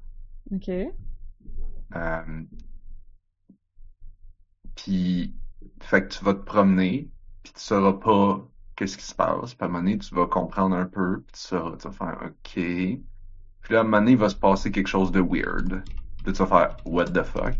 Ok. 0.53 0.69
Euh, 1.95 2.43
puis, 4.75 5.33
fait 5.81 6.07
que 6.07 6.13
tu 6.13 6.23
vas 6.23 6.35
te 6.35 6.43
promener, 6.43 7.09
puis 7.43 7.53
tu 7.53 7.61
sauras 7.61 7.93
pas 7.93 8.47
qu'est-ce 8.75 8.97
qui 8.97 9.05
se 9.05 9.15
passe. 9.15 9.55
Puis 9.55 9.63
à 9.63 9.65
un 9.65 9.69
moment 9.69 9.79
donné, 9.79 9.97
tu 9.97 10.13
vas 10.13 10.27
comprendre 10.27 10.75
un 10.75 10.85
peu, 10.85 11.21
puis 11.21 11.33
tu 11.33 11.39
sauras, 11.39 11.77
tu 11.77 11.87
vas 11.87 11.93
faire 11.93 12.19
OK. 12.27 12.99
Puis 13.65 13.73
là, 13.73 13.79
à 13.79 13.81
un 13.81 13.85
moment 13.85 13.97
donné, 13.97 14.11
il 14.11 14.17
va 14.17 14.29
se 14.29 14.35
passer 14.35 14.71
quelque 14.71 14.87
chose 14.87 15.11
de 15.11 15.19
weird. 15.19 15.81
Puis 16.23 16.33
tu 16.33 16.43
vas 16.43 16.45
faire 16.45 16.77
What 16.85 17.05
the 17.05 17.23
fuck? 17.23 17.57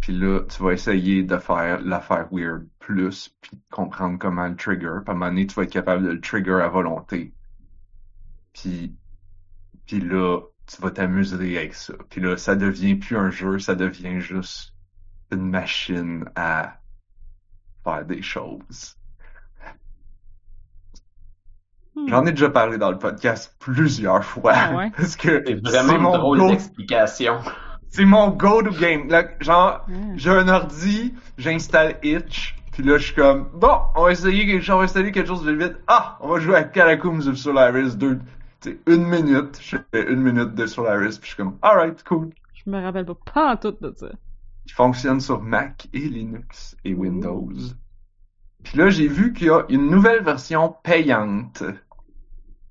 Puis 0.00 0.14
là, 0.18 0.40
tu 0.48 0.62
vas 0.62 0.72
essayer 0.72 1.22
de 1.22 1.36
faire 1.36 1.82
l'affaire 1.82 2.28
weird 2.32 2.66
plus, 2.78 3.36
puis 3.42 3.60
comprendre 3.70 4.18
comment 4.18 4.48
le 4.48 4.56
trigger. 4.56 5.00
Puis 5.04 5.08
à 5.08 5.10
un 5.10 5.14
moment 5.14 5.26
donné, 5.26 5.46
tu 5.46 5.54
vas 5.54 5.64
être 5.64 5.72
capable 5.72 6.04
de 6.04 6.12
le 6.12 6.20
trigger 6.22 6.62
à 6.62 6.68
volonté. 6.68 7.34
Puis, 8.54 8.96
puis 9.84 10.00
là, 10.00 10.40
tu 10.66 10.80
vas 10.80 10.90
t'amuser 10.90 11.58
avec 11.58 11.74
ça. 11.74 11.92
Puis 12.08 12.22
là, 12.22 12.38
ça 12.38 12.56
devient 12.56 12.94
plus 12.94 13.18
un 13.18 13.28
jeu, 13.28 13.58
ça 13.58 13.74
devient 13.74 14.20
juste 14.20 14.72
une 15.30 15.50
machine 15.50 16.24
à 16.34 16.80
faire 17.84 18.06
des 18.06 18.22
choses. 18.22 18.96
Hmm. 21.87 21.87
J'en 22.06 22.24
ai 22.26 22.30
déjà 22.32 22.48
parlé 22.50 22.78
dans 22.78 22.90
le 22.90 22.98
podcast 22.98 23.54
plusieurs 23.58 24.24
fois. 24.24 24.52
Ah 24.54 24.76
ouais? 24.76 24.90
Parce 24.96 25.16
que 25.16 25.42
C'est 25.46 25.54
vraiment 25.66 25.96
une 25.96 26.02
mon 26.02 26.16
drôle 26.18 26.38
go- 26.38 26.48
d'explication. 26.50 27.38
c'est 27.90 28.04
mon 28.04 28.28
go-to 28.30 28.70
game. 28.78 29.08
Là, 29.08 29.24
genre, 29.40 29.84
Ah. 29.88 29.92
j'ai 30.16 30.30
un 30.30 30.48
ordi, 30.48 31.14
j'installe 31.36 31.96
Itch, 32.02 32.56
puis 32.72 32.82
là, 32.82 32.98
je 32.98 33.06
suis 33.06 33.14
comme, 33.14 33.48
bon, 33.54 33.78
on 33.96 34.04
va 34.04 34.12
essayer 34.12 34.46
quelque 34.46 34.62
chose, 34.62 34.74
on 34.74 34.78
va 34.78 34.84
installer 34.84 35.10
quelque 35.12 35.26
chose 35.28 35.44
de 35.44 35.52
vite. 35.52 35.76
Ah, 35.86 36.16
on 36.20 36.28
va 36.28 36.38
jouer 36.40 36.56
à 36.56 36.64
Catacombs 36.64 37.26
of 37.26 37.36
Solaris, 37.36 37.96
deux, 37.96 38.18
tu 38.60 38.70
sais, 38.70 38.78
une 38.86 39.04
minute. 39.04 39.58
Je 39.60 39.76
fais 39.92 40.10
une 40.10 40.20
minute 40.22 40.54
de 40.54 40.66
Solaris, 40.66 41.18
puis 41.18 41.30
je 41.30 41.34
suis 41.34 41.36
comme, 41.36 41.56
alright, 41.62 42.02
cool. 42.04 42.30
Je 42.54 42.70
me 42.70 42.80
rappelle 42.82 43.06
pas 43.06 43.14
pas 43.32 43.52
en 43.52 43.56
tout 43.56 43.74
de 43.80 43.92
ça. 43.96 44.08
qui 44.66 44.74
fonctionne 44.74 45.20
sur 45.20 45.40
Mac 45.40 45.88
et 45.94 46.00
Linux 46.00 46.76
et 46.84 46.92
Windows. 46.94 47.50
Puis 48.64 48.76
là, 48.76 48.90
j'ai 48.90 49.06
vu 49.08 49.32
qu'il 49.32 49.46
y 49.46 49.50
a 49.50 49.62
une 49.70 49.88
nouvelle 49.88 50.22
version 50.22 50.74
payante 50.82 51.62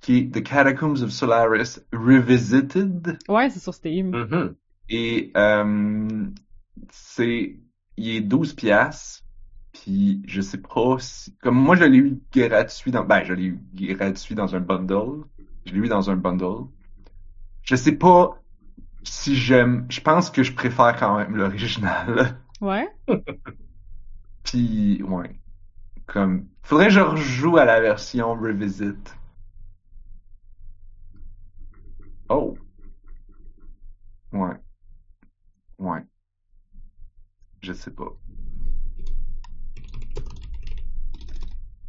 qui 0.08 0.20
est 0.20 0.34
The 0.34 0.42
Catacombs 0.42 1.04
of 1.04 1.12
Solaris 1.12 1.82
Revisited. 1.92 3.20
Ouais, 3.28 3.50
c'est 3.50 3.60
sur 3.60 3.74
Steam. 3.74 4.12
Mhm. 4.12 4.56
Et 4.88 5.34
euh, 5.36 6.08
c'est 6.90 7.60
il 7.98 8.10
est 8.16 8.22
12 8.22 8.54
piastres. 8.54 9.26
Puis 9.74 10.24
je 10.26 10.40
sais 10.40 10.60
pas 10.60 10.96
si 11.00 11.36
comme 11.42 11.56
moi 11.56 11.76
je 11.76 11.84
l'ai 11.84 11.98
eu 11.98 12.22
gratuit 12.34 12.90
dans 12.90 13.04
ben 13.04 13.26
je 13.26 13.34
l'ai 13.34 13.48
eu 13.48 13.60
gratuit 13.74 14.34
dans 14.34 14.56
un 14.56 14.62
bundle. 14.62 15.26
Je 15.66 15.74
l'ai 15.74 15.80
eu 15.80 15.90
dans 15.90 16.10
un 16.10 16.16
bundle. 16.16 16.70
Je 17.64 17.76
sais 17.76 17.92
pas 17.92 18.42
si 19.04 19.36
j'aime 19.36 19.88
je 19.90 20.00
pense 20.00 20.30
que 20.30 20.42
je 20.42 20.54
préfère 20.54 20.96
quand 20.98 21.18
même 21.18 21.36
l'original. 21.36 22.40
Ouais. 22.60 22.88
Puis 24.44 25.04
ouais. 25.04 25.36
Comme 26.08 26.48
faudrait 26.64 26.88
que 26.88 26.94
je 26.94 27.02
rejoue 27.02 27.58
à 27.58 27.66
la 27.66 27.82
version 27.82 28.34
revisit. 28.34 28.96
Oh. 32.30 32.58
Ouais. 34.34 34.56
Ouais. 35.80 36.02
Je 37.62 37.74
sais 37.74 37.92
pas. 37.92 38.12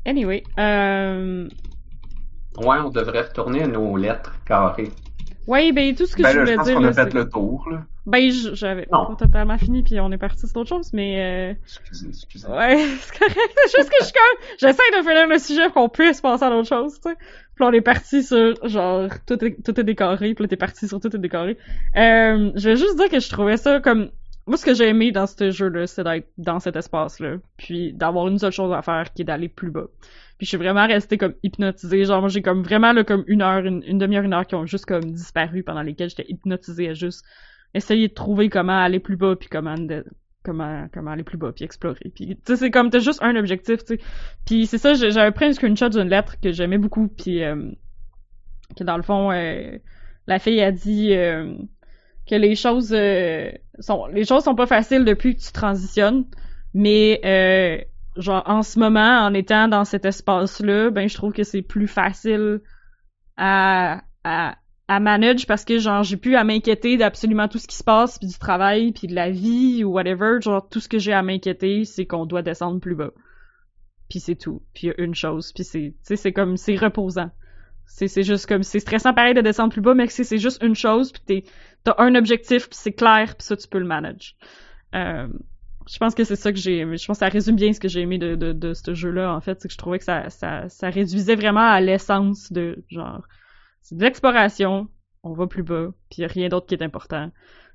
Anyway, 0.07 0.47
euh... 0.59 1.49
Ouais, 2.57 2.79
on 2.79 2.91
devrait 2.91 3.23
retourner 3.23 3.63
à 3.65 3.67
nos 3.67 3.97
lettres 3.97 4.43
carrées. 4.45 4.93
Ouais, 5.47 5.73
ben 5.73 5.95
tout 5.95 6.07
ce 6.07 6.17
que 6.17 6.23
Ben 6.23 6.31
je 6.33 6.39
là, 6.39 6.45
je 6.45 6.53
voulais 6.53 6.57
pense 6.57 6.67
dire 6.67 6.77
qu'on 6.77 6.83
là, 6.83 6.89
a 6.89 6.93
fait 6.93 7.11
c'est- 7.11 7.15
le 7.19 7.29
tour, 7.29 7.69
là. 7.71 7.87
Ben 8.09 8.31
j'avais 8.31 8.87
pas 8.87 9.15
totalement 9.19 9.59
fini 9.59 9.83
puis 9.83 10.01
on 10.01 10.11
est 10.11 10.19
parti 10.19 10.47
sur 10.47 10.55
d'autres 10.55 10.71
choses, 10.71 10.93
mais 10.95 11.53
euh... 11.53 11.55
Excusez, 11.63 12.09
excusez. 12.09 12.49
ouais, 12.49 12.77
c'est 13.01 13.19
correct. 13.19 13.59
C'est 13.67 13.79
juste 13.79 13.91
que 13.91 13.97
je 14.01 14.05
suis 14.05 14.15
comme, 14.15 14.47
j'essaie 14.59 14.99
de 14.99 15.03
finir 15.03 15.29
le 15.29 15.39
sujet 15.39 15.65
pour 15.65 15.75
qu'on 15.75 15.89
puisse 15.91 16.21
passer 16.21 16.45
à 16.45 16.51
d'autres 16.51 16.69
choses, 16.69 16.95
tu 16.95 17.11
sais. 17.11 17.17
Puis 17.17 17.65
là, 17.65 17.67
on 17.67 17.73
est 17.73 17.83
parti 17.83 18.23
sur 18.23 18.55
genre 18.67 19.09
tout 19.27 19.45
est 19.45 19.63
tout 19.63 19.79
est 19.79 19.85
décoré, 19.85 20.35
puis 20.35 20.45
là 20.45 20.49
t'es 20.49 20.57
parti 20.57 20.89
sur 20.89 21.01
tout 21.01 21.15
est 21.15 21.19
décoré. 21.19 21.59
Euh, 21.97 22.51
je 22.55 22.71
vais 22.71 22.77
juste 22.77 22.97
dire 22.97 23.11
que 23.11 23.21
je 23.21 23.29
trouvais 23.29 23.59
ça 23.59 23.81
comme 23.81 24.11
moi 24.47 24.57
ce 24.57 24.65
que 24.65 24.73
j'ai 24.73 24.89
aimé 24.89 25.13
dans 25.13 25.27
ce 25.27 25.51
jeu-là, 25.51 25.87
c'est 25.87 26.05
d'être 26.05 26.29
dans 26.39 26.61
cet 26.61 26.77
espace-là, 26.77 27.37
puis 27.59 27.93
d'avoir 27.93 28.29
une 28.29 28.39
seule 28.39 28.53
chose 28.53 28.73
à 28.73 28.81
faire 28.81 29.13
qui 29.13 29.23
est 29.23 29.25
d'aller 29.27 29.49
plus 29.49 29.71
bas. 29.71 29.89
Puis 30.39 30.47
je 30.47 30.49
suis 30.49 30.57
vraiment 30.57 30.87
restée 30.87 31.19
comme 31.19 31.35
hypnotisée. 31.43 32.05
Genre, 32.05 32.21
moi, 32.21 32.29
j'ai 32.29 32.43
comme 32.43 32.63
vraiment, 32.63 32.93
là, 32.93 33.03
comme 33.03 33.25
une 33.27 33.43
heure, 33.43 33.67
une, 33.67 33.83
une 33.85 33.99
demi-heure, 33.99 34.23
une 34.23 34.33
heure 34.33 34.47
qui 34.47 34.55
ont 34.55 34.67
juste 34.67 34.87
comme 34.87 35.05
disparu 35.11 35.65
pendant 35.65 35.83
lesquelles 35.83 36.11
j'étais 36.11 36.27
hypnotisée 36.29 36.89
à 36.89 36.95
juste 36.95 37.27
essayer 37.75 38.09
de 38.09 38.15
trouver 38.15 38.49
comment 38.49 38.79
aller 38.79 39.01
plus 39.01 39.17
bas 39.17 39.37
puis 39.37 39.49
comment 39.49 39.75
comment 40.45 40.87
comment 40.93 41.11
aller 41.11 41.25
plus 41.25 41.39
bas 41.39 41.53
puis 41.53 41.65
explorer. 41.65 42.11
Puis 42.15 42.29
tu 42.29 42.37
sais, 42.45 42.57
c'est 42.57 42.71
comme 42.71 42.91
t'as 42.91 43.01
juste 43.01 43.23
un 43.23 43.37
objectif, 43.37 43.85
tu 43.85 43.97
sais. 43.97 44.01
Puis 44.47 44.67
c'est 44.67 44.79
ça, 44.79 44.95
j'avais 44.95 45.33
pris 45.33 45.47
un 45.47 45.53
screenshot 45.53 45.89
d'une 45.89 46.09
lettre 46.09 46.41
que 46.41 46.53
j'aimais 46.53 46.79
beaucoup 46.79 47.09
puis 47.09 47.43
euh, 47.43 47.71
que 48.77 48.85
dans 48.85 48.97
le 48.97 49.03
fond, 49.03 49.31
euh, 49.33 49.79
la 50.27 50.39
fille 50.39 50.61
a 50.61 50.73
dit 50.73 51.15
euh, 51.15 51.55
que 52.29 52.35
les 52.35 52.55
choses 52.55 52.93
euh, 52.93 53.51
sont 53.81 54.07
les 54.07 54.25
choses 54.25 54.45
sont 54.45 54.55
pas 54.55 54.67
faciles 54.67 55.05
depuis 55.05 55.35
que 55.37 55.41
tu 55.41 55.53
transitionnes, 55.53 56.27
mais 56.75 57.21
euh, 57.25 57.83
genre 58.21 58.43
en 58.47 58.63
ce 58.63 58.79
moment, 58.79 59.21
en 59.21 59.35
étant 59.35 59.69
dans 59.69 59.85
cet 59.85 60.05
espace-là, 60.05 60.91
ben 60.91 61.09
je 61.09 61.15
trouve 61.15 61.33
que 61.33 61.45
c'est 61.45 61.63
plus 61.63 61.89
facile 61.89 62.61
à, 63.37 64.03
à, 64.25 64.57
à 64.89 65.01
manage 65.01 65.47
parce 65.47 65.65
que 65.65 65.79
genre 65.79 66.03
j'ai 66.03 66.17
plus 66.17 66.35
à 66.35 66.45
m'inquiéter 66.45 66.97
d'absolument 66.97 67.47
tout 67.47 67.59
ce 67.59 67.69
qui 67.69 67.77
se 67.77 67.85
passe 67.85 68.19
puis 68.19 68.27
du 68.27 68.39
travail 68.39 68.93
puis 68.93 69.07
de 69.07 69.15
la 69.15 69.31
vie 69.31 69.85
ou 69.85 69.93
whatever. 69.93 70.41
Genre 70.41 70.67
tout 70.69 70.81
ce 70.81 70.89
que 70.89 70.99
j'ai 70.99 71.13
à 71.13 71.23
m'inquiéter, 71.23 71.85
c'est 71.85 72.07
qu'on 72.07 72.27
doit 72.27 72.43
descendre 72.43 72.81
plus 72.81 72.95
bas. 72.95 73.11
Puis 74.09 74.21
c'est 74.21 74.37
tout. 74.37 74.63
Puis 74.75 74.91
une 74.97 75.15
chose. 75.15 75.53
Puis 75.53 75.65
c'est, 75.65 75.93
tu 75.93 75.97
sais, 76.03 76.17
c'est 76.17 76.33
comme 76.33 76.57
c'est 76.57 76.77
reposant. 76.77 77.31
C'est, 77.85 78.09
c'est 78.09 78.23
juste 78.23 78.47
comme 78.47 78.63
c'est 78.63 78.81
stressant 78.81 79.15
pareil 79.15 79.35
de 79.35 79.41
descendre 79.41 79.73
plus 79.73 79.81
bas, 79.81 79.95
mais 79.95 80.07
c'est, 80.09 80.25
c'est 80.25 80.39
juste 80.39 80.63
une 80.63 80.75
chose 80.75 81.13
puis 81.13 81.23
t'es, 81.25 81.45
t'as 81.85 81.95
un 81.99 82.15
objectif 82.15 82.69
puis 82.69 82.79
c'est 82.79 82.93
clair 82.93 83.35
puis 83.37 83.47
ça 83.47 83.57
tu 83.57 83.69
peux 83.69 83.79
le 83.79 83.87
manage. 83.87 84.37
Euh, 84.95 85.29
je 85.87 85.99
pense 85.99 86.15
que 86.15 86.25
c'est 86.25 86.37
ça 86.37 86.53
que 86.53 86.59
j'ai 86.59 86.79
aimé. 86.79 86.97
Je 86.99 87.07
pense 87.07 87.19
que 87.19 87.25
ça 87.25 87.31
résume 87.31 87.57
bien 87.57 87.73
ce 87.73 87.81
que 87.81 87.89
j'ai 87.89 88.01
aimé 88.01 88.19
de, 88.19 88.35
de, 88.37 88.53
de 88.53 88.75
ce 88.75 88.95
jeu-là, 88.95 89.35
en 89.35 89.41
fait. 89.41 89.61
C'est 89.61 89.69
que 89.69 89.73
je 89.73 89.79
trouvais 89.79 89.99
que 89.99 90.05
ça, 90.05 90.29
ça, 90.29 90.69
ça 90.69 90.91
réduisait 90.91 91.35
vraiment 91.35 91.67
à 91.67 91.81
l'essence 91.81 92.53
de, 92.53 92.85
genre, 92.91 93.23
c'est 93.89 93.97
de 93.97 94.03
l'exploration, 94.03 94.89
on 95.23 95.33
va 95.33 95.47
plus 95.47 95.63
bas, 95.63 95.89
puis 96.11 96.27
rien 96.27 96.49
d'autre 96.49 96.67
qui 96.67 96.75
est 96.75 96.83
important. 96.83 97.31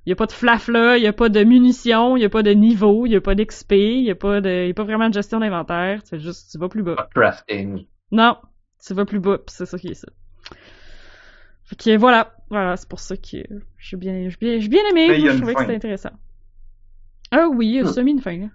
Il 0.06 0.10
y 0.10 0.12
a 0.12 0.16
pas 0.16 0.26
de 0.26 0.32
flafla, 0.32 0.96
il 0.96 1.02
y 1.02 1.06
a 1.08 1.12
pas 1.12 1.28
de 1.28 1.42
munitions, 1.42 2.16
il 2.16 2.20
y 2.20 2.24
a 2.24 2.28
pas 2.28 2.42
de 2.44 2.52
niveau, 2.52 3.04
il 3.06 3.12
y 3.12 3.16
a 3.16 3.20
pas 3.20 3.34
d'XP, 3.34 3.72
il 3.72 4.02
y 4.04 4.10
a 4.10 4.14
pas 4.14 4.40
de, 4.40 4.66
y 4.68 4.70
a 4.70 4.74
pas 4.74 4.84
vraiment 4.84 5.08
de 5.08 5.14
gestion 5.14 5.40
d'inventaire. 5.40 6.00
C'est 6.04 6.20
juste, 6.20 6.52
tu 6.52 6.58
vas 6.58 6.68
plus 6.68 6.82
bas. 6.84 6.94
Pas 6.94 7.04
de 7.04 7.20
crafting. 7.20 7.86
Non, 8.12 8.36
tu 8.86 8.94
vas 8.94 9.04
plus 9.04 9.18
bas, 9.18 9.38
pis 9.38 9.52
c'est 9.54 9.66
ça 9.66 9.76
qui 9.78 9.88
est 9.88 9.94
ça. 9.94 10.08
Fait 11.64 11.76
que 11.76 11.96
voilà, 11.96 12.36
voilà, 12.50 12.76
c'est 12.76 12.88
pour 12.88 13.00
ça 13.00 13.16
que 13.16 13.38
j'ai 13.78 13.96
bien, 13.96 14.28
j'ai 14.28 14.36
bien, 14.38 14.58
j'ai 14.60 14.68
bien 14.68 14.82
aimé. 14.90 15.18
Je 15.18 15.36
trouvais 15.38 15.54
que 15.54 15.60
c'était 15.62 15.74
intéressant. 15.76 16.12
Ah 17.32 17.48
oui, 17.48 17.66
il 17.68 17.74
y 17.74 17.78
a 17.80 17.82
Hmm. 17.82 17.86
semi 17.86 18.10
une 18.12 18.20
fin. 18.20 18.36
Là. 18.36 18.46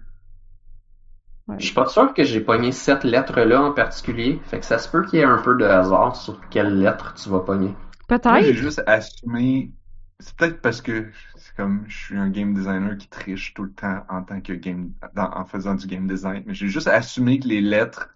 Ouais. 1.50 1.56
Je 1.58 1.64
suis 1.66 1.74
pas 1.74 1.86
sûr 1.86 2.14
que 2.14 2.22
j'ai 2.24 2.40
pogné 2.40 2.72
cette 2.72 3.04
lettre-là 3.04 3.62
en 3.62 3.72
particulier. 3.72 4.40
Fait 4.44 4.60
que 4.60 4.66
ça 4.66 4.78
se 4.78 4.88
peut 4.88 5.04
qu'il 5.04 5.18
y 5.18 5.22
ait 5.22 5.24
un 5.24 5.38
peu 5.42 5.56
de 5.56 5.64
hasard 5.64 6.16
sur 6.16 6.40
quelle 6.48 6.78
lettre 6.80 7.14
tu 7.14 7.28
vas 7.28 7.40
pogner. 7.40 7.68
Moi, 7.68 8.18
j'ai 8.40 8.52
Peut-être. 8.52 8.52
juste 8.54 8.82
assumé. 8.86 9.72
C'est 10.18 10.36
peut-être 10.36 10.60
parce 10.60 10.82
que 10.82 11.08
c'est 11.36 11.54
comme 11.56 11.84
je 11.88 11.96
suis 11.96 12.16
un 12.18 12.28
game 12.28 12.52
designer 12.52 12.96
qui 12.98 13.08
triche 13.08 13.54
tout 13.54 13.62
le 13.64 13.72
temps 13.72 14.04
en 14.10 14.22
tant 14.22 14.40
que 14.40 14.52
game 14.52 14.92
dans- 15.14 15.30
en 15.32 15.44
faisant 15.46 15.74
du 15.74 15.86
game 15.86 16.06
design, 16.06 16.42
mais 16.46 16.52
j'ai 16.54 16.68
juste 16.68 16.88
assumé 16.88 17.38
que 17.40 17.48
les 17.48 17.60
lettres 17.62 18.10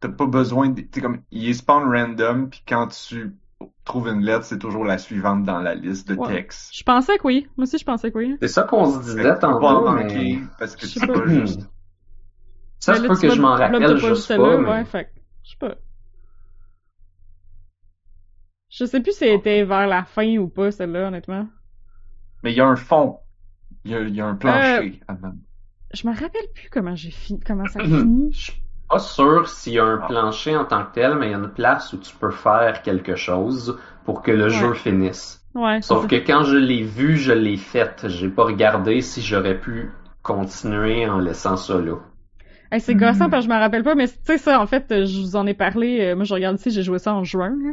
t'as 0.00 0.08
pas 0.10 0.26
besoin 0.26 0.68
de 0.68 0.82
t'es 0.82 1.00
comme 1.00 1.22
ils 1.30 1.54
spawn 1.54 1.84
random 1.90 2.50
puis 2.50 2.62
quand 2.68 2.88
tu 2.88 3.34
trouves 3.84 4.08
une 4.08 4.20
lettre, 4.20 4.44
c'est 4.44 4.58
toujours 4.58 4.84
la 4.84 4.98
suivante 4.98 5.44
dans 5.44 5.58
la 5.60 5.74
liste 5.74 6.08
de 6.08 6.14
Ouais. 6.14 6.28
textes. 6.34 6.70
Je 6.74 6.82
pensais 6.84 7.16
que 7.18 7.26
oui. 7.26 7.48
Moi 7.56 7.64
aussi, 7.64 7.78
je 7.78 7.84
pensais 7.84 8.10
que 8.12 8.18
oui. 8.18 8.36
C'est 8.40 8.48
ça 8.48 8.64
qu'on 8.64 8.84
se 8.92 8.98
disait 9.00 9.22
pas 9.22 9.36
tantôt, 9.36 9.90
manquer 9.90 10.38
mais... 10.40 10.46
parce 10.58 10.76
que 10.76 11.06
pas. 11.06 11.12
pas 11.20 11.26
juste. 11.26 11.68
Ça 12.78 12.94
là, 12.94 13.08
peut 13.08 13.14
tu 13.14 13.22
que 13.28 13.34
je 13.34 13.40
m'en 13.40 13.54
rappelle 13.54 13.82
pas 13.82 13.96
juste 13.96 14.28
pas, 14.36 14.58
mais... 14.58 14.68
Ouais, 14.70 14.84
fait 14.84 15.04
que, 15.04 15.10
je 15.44 15.50
sais 15.50 15.56
pas. 15.58 15.74
Je 18.68 18.84
sais 18.84 19.00
plus 19.00 19.12
si 19.16 19.24
elle 19.24 19.34
était 19.38 19.64
vers 19.64 19.86
la 19.86 20.04
fin 20.04 20.36
ou 20.38 20.48
pas, 20.48 20.70
celle-là, 20.70 21.08
honnêtement. 21.08 21.48
Mais 22.42 22.52
il 22.52 22.56
y 22.56 22.60
a 22.60 22.66
un 22.66 22.76
fond. 22.76 23.18
Il 23.84 23.92
y 23.92 23.94
a, 23.94 24.00
il 24.00 24.14
y 24.14 24.20
a 24.20 24.26
un 24.26 24.34
Euh, 24.34 24.36
plancher. 24.36 25.00
avant. 25.08 25.32
Je 25.94 26.06
me 26.06 26.12
rappelle 26.12 26.48
plus 26.54 26.68
comment 26.70 26.94
j'ai 26.94 27.10
fini, 27.10 27.40
comment 27.40 27.66
ça 27.66 27.80
a 27.80 27.84
Mhm. 27.84 28.00
fini. 28.00 28.32
Je 28.32 28.38
suis 28.52 28.62
pas 28.88 28.98
sûr 28.98 29.48
s'il 29.48 29.74
y 29.74 29.78
a 29.78 29.84
un 29.84 30.00
Ah. 30.02 30.06
plancher 30.06 30.56
en 30.56 30.64
tant 30.64 30.84
que 30.84 30.92
tel, 30.94 31.14
mais 31.16 31.28
il 31.28 31.30
y 31.30 31.34
a 31.34 31.38
une 31.38 31.52
place 31.52 31.92
où 31.92 31.98
tu 31.98 32.14
peux 32.16 32.30
faire 32.30 32.82
quelque 32.82 33.14
chose 33.16 33.78
pour 34.04 34.22
que 34.22 34.30
le 34.32 34.48
jeu 34.48 34.74
finisse. 34.74 35.44
Ouais. 35.54 35.80
Sauf 35.80 36.02
c'est 36.02 36.08
que 36.08 36.26
quand 36.26 36.42
je 36.42 36.56
l'ai 36.56 36.82
vu, 36.82 37.16
je 37.16 37.32
l'ai 37.32 37.56
faite. 37.56 38.06
J'ai 38.08 38.28
pas 38.28 38.44
regardé 38.44 39.00
si 39.00 39.22
j'aurais 39.22 39.58
pu 39.58 39.90
continuer 40.22 41.08
en 41.08 41.18
laissant 41.18 41.56
ça 41.56 41.80
là. 41.80 41.96
Hey, 42.72 42.80
c'est 42.80 42.94
gossant 42.94 43.24
Mhm. 43.24 43.30
parce 43.30 43.46
que 43.46 43.50
je 43.52 43.54
me 43.54 43.60
rappelle 43.60 43.82
pas, 43.84 43.94
mais 43.94 44.08
tu 44.08 44.14
sais 44.24 44.38
ça, 44.38 44.60
en 44.60 44.66
fait, 44.66 44.86
je 44.90 45.20
vous 45.20 45.36
en 45.36 45.46
ai 45.46 45.54
parlé. 45.54 46.00
euh, 46.00 46.16
moi, 46.16 46.24
je 46.24 46.34
regarde 46.34 46.58
ici, 46.58 46.70
j'ai 46.70 46.82
joué 46.82 46.98
ça 46.98 47.14
en 47.14 47.24
juin. 47.24 47.50
là. 47.62 47.72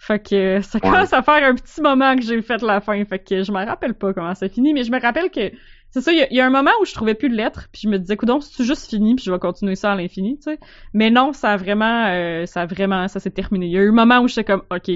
Fait 0.00 0.20
que 0.24 0.34
euh, 0.58 0.62
ça 0.62 0.78
commence 0.80 1.12
à 1.12 1.22
faire 1.22 1.42
un 1.48 1.54
petit 1.56 1.80
moment 1.80 2.14
que 2.14 2.22
j'ai 2.22 2.40
fait 2.40 2.62
la 2.62 2.80
fin. 2.80 3.04
Fait 3.04 3.18
que 3.18 3.42
je 3.42 3.50
me 3.50 3.64
rappelle 3.64 3.94
pas 3.94 4.12
comment 4.14 4.34
ça 4.34 4.48
finit, 4.48 4.72
mais 4.72 4.84
je 4.84 4.92
me 4.92 5.00
rappelle 5.00 5.28
que 5.30 5.50
c'est 5.90 6.00
ça. 6.02 6.12
Il 6.12 6.24
y, 6.30 6.36
y 6.36 6.40
a 6.40 6.46
un 6.46 6.50
moment 6.50 6.70
où 6.80 6.84
je 6.84 6.92
trouvais 6.94 7.14
plus 7.14 7.28
de 7.30 7.34
lettres, 7.34 7.68
puis 7.72 7.80
je 7.84 7.88
me 7.88 7.98
disais, 7.98 8.16
coudon, 8.16 8.40
c'est 8.40 8.62
juste 8.64 8.88
fini, 8.90 9.16
puis 9.16 9.24
je 9.24 9.32
vais 9.32 9.38
continuer 9.40 9.74
ça 9.74 9.90
à 9.92 9.96
l'infini, 9.96 10.36
tu 10.36 10.42
sais. 10.52 10.58
Mais 10.92 11.10
non, 11.10 11.32
ça 11.32 11.52
a 11.52 11.56
vraiment, 11.56 12.06
euh, 12.08 12.46
ça 12.46 12.60
a 12.62 12.66
vraiment, 12.66 13.08
ça 13.08 13.18
s'est 13.18 13.30
terminé. 13.32 13.66
Il 13.66 13.72
y 13.72 13.78
a 13.78 13.82
eu 13.82 13.88
un 13.88 13.92
moment 13.92 14.20
où 14.20 14.28
j'étais 14.28 14.44
comme, 14.44 14.62
ok, 14.70 14.88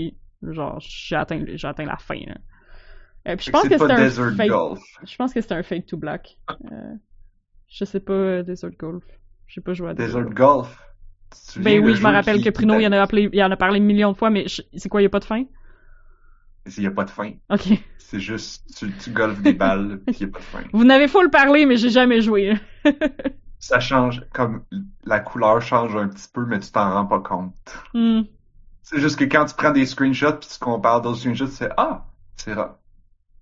genre 0.43 0.78
j'ai 0.80 1.16
atteint, 1.16 1.43
j'ai 1.53 1.66
atteint 1.66 1.85
la 1.87 1.97
fin. 1.97 2.20
Là. 2.26 2.35
Euh, 3.28 3.37
puis 3.37 3.47
je 3.47 3.51
pense 3.51 3.62
que 3.68 3.78
c'était 3.78 3.93
un 3.93 3.97
Golf. 4.51 4.80
je 5.05 5.16
pense 5.16 5.33
que 5.35 5.41
c'était 5.41 5.55
un 5.55 5.62
fade 5.64 5.87
to 5.87 5.97
black. 5.97 6.37
Euh, 6.70 6.95
je 7.68 7.85
sais 7.85 8.01
pas, 8.01 8.12
euh, 8.12 8.43
Desert 8.45 8.70
Golf. 8.78 9.05
J'ai 9.53 9.61
pas 9.61 9.74
joué 9.74 9.90
à 9.90 9.94
Desert, 9.94 10.22
Desert 10.24 10.34
Golf. 10.34 10.78
Ben 11.57 11.78
oui, 11.84 11.94
je 11.94 12.03
me 12.03 12.11
rappelle 12.11 12.42
que 12.42 12.48
Prino, 12.48 12.78
il 12.80 12.86
en 12.86 12.92
a 12.92 13.03
appelé, 13.03 13.28
il 13.32 13.42
en 13.42 13.50
a 13.50 13.57
parlé 13.57 13.76
une 13.78 13.84
million 13.84 14.12
de 14.12 14.16
fois, 14.16 14.30
mais 14.30 14.48
je- 14.48 14.62
c'est 14.74 14.88
quoi, 14.88 15.03
il 15.03 15.05
y 15.05 15.07
a 15.07 15.11
pas 15.11 15.20
de 15.20 15.24
fin? 15.26 15.44
Il 16.66 16.82
y 16.82 16.86
a 16.86 16.90
pas 16.90 17.05
de 17.05 17.11
fin. 17.11 17.32
Ok. 17.50 17.68
C'est 17.98 18.20
juste, 18.20 18.64
tu, 18.76 18.90
tu 18.96 19.11
golfes 19.11 19.42
des 19.42 19.53
balles, 19.53 20.00
pis 20.07 20.16
il 20.20 20.20
y 20.22 20.24
a 20.24 20.28
pas 20.28 20.38
de 20.38 20.44
fin. 20.44 20.62
Vous 20.72 20.84
n'avez 20.84 21.07
full 21.07 21.28
parlé, 21.30 21.66
mais 21.66 21.76
j'ai 21.76 21.90
jamais 21.90 22.22
joué. 22.22 22.55
Ça 23.59 23.78
change, 23.78 24.24
comme 24.32 24.64
la 25.05 25.20
couleur 25.20 25.61
change 25.61 25.94
un 25.96 26.09
petit 26.09 26.28
peu, 26.32 26.46
mais 26.46 26.59
tu 26.61 26.70
t'en 26.72 26.90
rends 26.94 27.07
pas 27.07 27.20
compte. 27.20 27.55
Hmm. 27.94 28.22
C'est 28.82 29.00
juste 29.00 29.18
que 29.18 29.24
quand 29.24 29.44
tu 29.44 29.55
prends 29.55 29.70
des 29.70 29.86
screenshots 29.86 30.38
puis 30.38 30.48
tu 30.48 30.59
compares 30.59 31.00
d'autres 31.03 31.18
screenshots, 31.18 31.46
tu 31.46 31.53
fais 31.57 31.70
Ah, 31.76 32.07
c'est. 32.36 32.55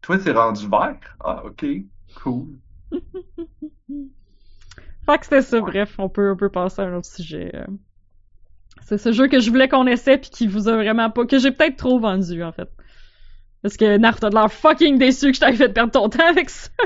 Toi, 0.03 0.19
t'es 0.19 0.33
rendu 0.33 0.69
vert. 0.69 0.99
Ah, 1.21 1.43
ok, 1.45 1.65
cool. 2.23 2.49
Fait 5.11 5.19
que 5.19 5.25
c'était 5.25 5.43
ça, 5.43 5.61
bref, 5.61 5.95
on 5.99 6.09
peut, 6.09 6.33
on 6.33 6.37
peut 6.37 6.51
passer 6.51 6.83
à 6.83 6.85
un 6.87 6.95
autre 6.97 7.07
sujet. 7.09 7.51
euh. 7.55 7.67
C'est 8.83 8.99
ce 8.99 9.13
jeu 9.13 9.29
que 9.29 9.41
je 9.41 9.51
voulais 9.51 9.69
qu'on 9.69 9.87
essaie 9.87 10.19
puis 10.19 10.31
qui 10.31 10.47
vous 10.47 10.69
a 10.69 10.75
vraiment 10.77 11.11
pas, 11.11 11.27
que 11.27 11.39
j'ai 11.39 11.51
peut-être 11.53 11.77
trop 11.77 11.99
vendu, 11.99 12.43
en 12.43 12.53
fait. 12.53 12.69
Parce 13.63 13.77
que 13.77 13.97
Narf, 13.99 14.21
t'as 14.21 14.31
de 14.31 14.35
l'air 14.35 14.51
fucking 14.51 14.99
déçu 14.99 15.29
que 15.29 15.35
je 15.35 15.41
t'avais 15.41 15.57
fait 15.57 15.69
perdre 15.69 15.93
ton 15.93 16.09
temps 16.09 16.27
avec 16.29 16.49
ça. 16.51 16.71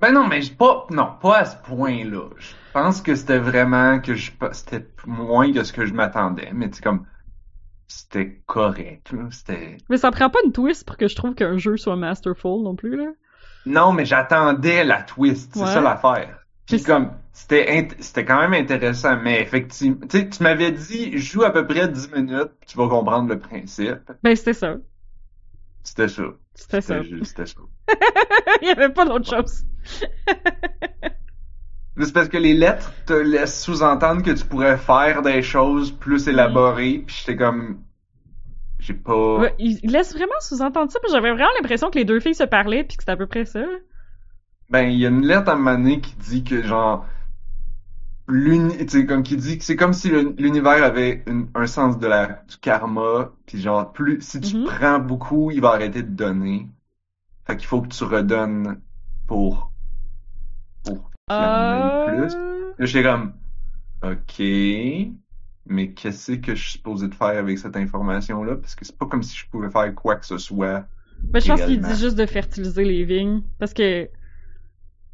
Ben 0.00 0.10
non, 0.12 0.26
mais 0.26 0.42
j'ai 0.42 0.52
pas, 0.54 0.88
non, 0.90 1.10
pas 1.20 1.38
à 1.38 1.44
ce 1.44 1.56
point-là. 1.58 2.28
Je 2.36 2.48
pense 2.72 3.00
que 3.02 3.14
c'était 3.14 3.38
vraiment 3.38 4.00
que 4.00 4.16
je, 4.16 4.32
c'était 4.50 4.84
moins 5.06 5.52
que 5.52 5.62
ce 5.62 5.72
que 5.72 5.86
je 5.86 5.94
m'attendais, 5.94 6.50
mais 6.52 6.68
c'est 6.72 6.82
comme, 6.82 7.06
c'était 7.86 8.42
correct. 8.46 9.12
C'était, 9.30 9.76
Mais 9.88 9.98
ça 9.98 10.10
prend 10.10 10.28
pas 10.28 10.40
une 10.44 10.50
twist 10.50 10.84
pour 10.84 10.96
que 10.96 11.06
je 11.06 11.14
trouve 11.14 11.36
qu'un 11.36 11.56
jeu 11.56 11.76
soit 11.76 11.94
masterful 11.94 12.64
non 12.64 12.74
plus, 12.74 12.96
là. 12.96 13.12
non, 13.64 13.92
mais 13.92 14.04
j'attendais 14.04 14.82
la 14.82 15.02
twist. 15.04 15.52
C'est 15.54 15.60
Ouais. 15.60 15.66
ça 15.68 15.80
l'affaire. 15.80 16.41
Puis 16.76 16.84
comme, 16.84 17.10
c'était, 17.32 18.24
quand 18.24 18.40
même 18.40 18.54
intéressant, 18.54 19.18
mais 19.22 19.42
effectivement, 19.42 20.06
tu 20.08 20.20
sais, 20.20 20.28
tu 20.28 20.42
m'avais 20.42 20.72
dit, 20.72 21.18
joue 21.18 21.44
à 21.44 21.50
peu 21.50 21.66
près 21.66 21.86
10 21.86 22.12
minutes, 22.12 22.52
puis 22.60 22.70
tu 22.70 22.78
vas 22.78 22.88
comprendre 22.88 23.28
le 23.28 23.38
principe. 23.38 24.10
Ben, 24.22 24.34
c'était 24.34 24.54
ça. 24.54 24.76
C'était 25.82 26.08
ça. 26.08 26.22
C'était 26.54 26.80
ça. 26.80 27.02
C'était 27.24 27.46
ça. 27.46 27.60
Il 28.62 28.68
y 28.68 28.70
avait 28.70 28.88
pas 28.88 29.04
d'autre 29.04 29.28
chose. 29.28 29.64
C'est 32.00 32.14
parce 32.14 32.30
que 32.30 32.38
les 32.38 32.54
lettres 32.54 32.90
te 33.04 33.12
laissent 33.12 33.62
sous-entendre 33.62 34.22
que 34.22 34.30
tu 34.30 34.46
pourrais 34.46 34.78
faire 34.78 35.20
des 35.20 35.42
choses 35.42 35.92
plus 35.92 36.26
élaborées, 36.26 37.04
puis 37.06 37.16
j'étais 37.18 37.36
comme, 37.36 37.82
j'ai 38.78 38.94
pas. 38.94 39.40
Ouais, 39.40 39.54
il 39.58 39.90
laisse 39.90 40.14
vraiment 40.14 40.32
sous-entendre 40.40 40.90
ça, 40.90 41.00
mais 41.02 41.10
j'avais 41.10 41.32
vraiment 41.32 41.50
l'impression 41.58 41.90
que 41.90 41.98
les 41.98 42.06
deux 42.06 42.20
filles 42.20 42.34
se 42.34 42.44
parlaient 42.44 42.82
puis 42.82 42.96
que 42.96 43.02
c'était 43.02 43.12
à 43.12 43.16
peu 43.16 43.26
près 43.26 43.44
ça. 43.44 43.62
Ben, 44.72 44.88
il 44.90 44.98
y 44.98 45.06
a 45.06 45.08
une 45.10 45.24
lettre 45.24 45.50
à 45.50 45.56
donné 45.56 46.00
qui 46.00 46.16
dit 46.16 46.42
que 46.44 46.62
genre, 46.62 47.06
l'uni, 48.28 48.76
tu 48.78 48.88
sais, 48.88 49.06
comme 49.06 49.22
qui 49.22 49.36
dit 49.36 49.58
que 49.58 49.64
c'est 49.64 49.76
comme 49.76 49.92
si 49.92 50.08
l'univers 50.10 50.82
avait 50.84 51.22
une- 51.26 51.50
un 51.54 51.66
sens 51.66 51.98
de 51.98 52.06
la, 52.06 52.44
du 52.48 52.56
karma, 52.58 53.32
puis 53.46 53.60
genre, 53.60 53.92
plus, 53.92 54.20
si 54.20 54.40
tu 54.40 54.56
Mhm. 54.56 54.64
prends 54.64 54.98
beaucoup, 54.98 55.50
il 55.50 55.60
va 55.60 55.70
arrêter 55.72 56.02
de 56.02 56.08
donner. 56.10 56.68
Fait 57.46 57.56
qu'il 57.58 57.66
faut 57.68 57.82
que 57.82 57.88
tu 57.88 58.04
redonnes 58.04 58.82
pour, 59.26 59.72
pour 60.82 61.10
qu'il 61.28 61.44
ait 61.72 61.90
plus. 62.04 62.38
Euh... 62.38 62.72
Là, 62.78 62.86
j'étais 62.86 63.02
comme, 63.02 63.34
ok, 64.04 64.42
mais 65.66 65.92
qu'est-ce 65.94 66.32
que 66.32 66.54
je 66.54 66.60
suis 66.62 66.72
supposé 66.78 67.08
de 67.08 67.14
faire 67.14 67.38
avec 67.38 67.58
cette 67.58 67.76
information-là? 67.76 68.56
Parce 68.56 68.74
que 68.74 68.84
c'est 68.84 68.96
pas 68.96 69.06
comme 69.06 69.22
si 69.22 69.36
je 69.36 69.48
pouvais 69.48 69.70
faire 69.70 69.94
quoi 69.94 70.16
que 70.16 70.26
ce 70.26 70.38
soit. 70.38 70.86
Ben, 71.32 71.40
je 71.40 71.46
pense 71.48 71.62
qu'il 71.62 71.80
dit 71.80 71.96
juste 71.96 72.16
de 72.16 72.26
fertiliser 72.26 72.84
les 72.84 73.04
vignes. 73.04 73.42
Parce 73.58 73.72
que 73.74 74.08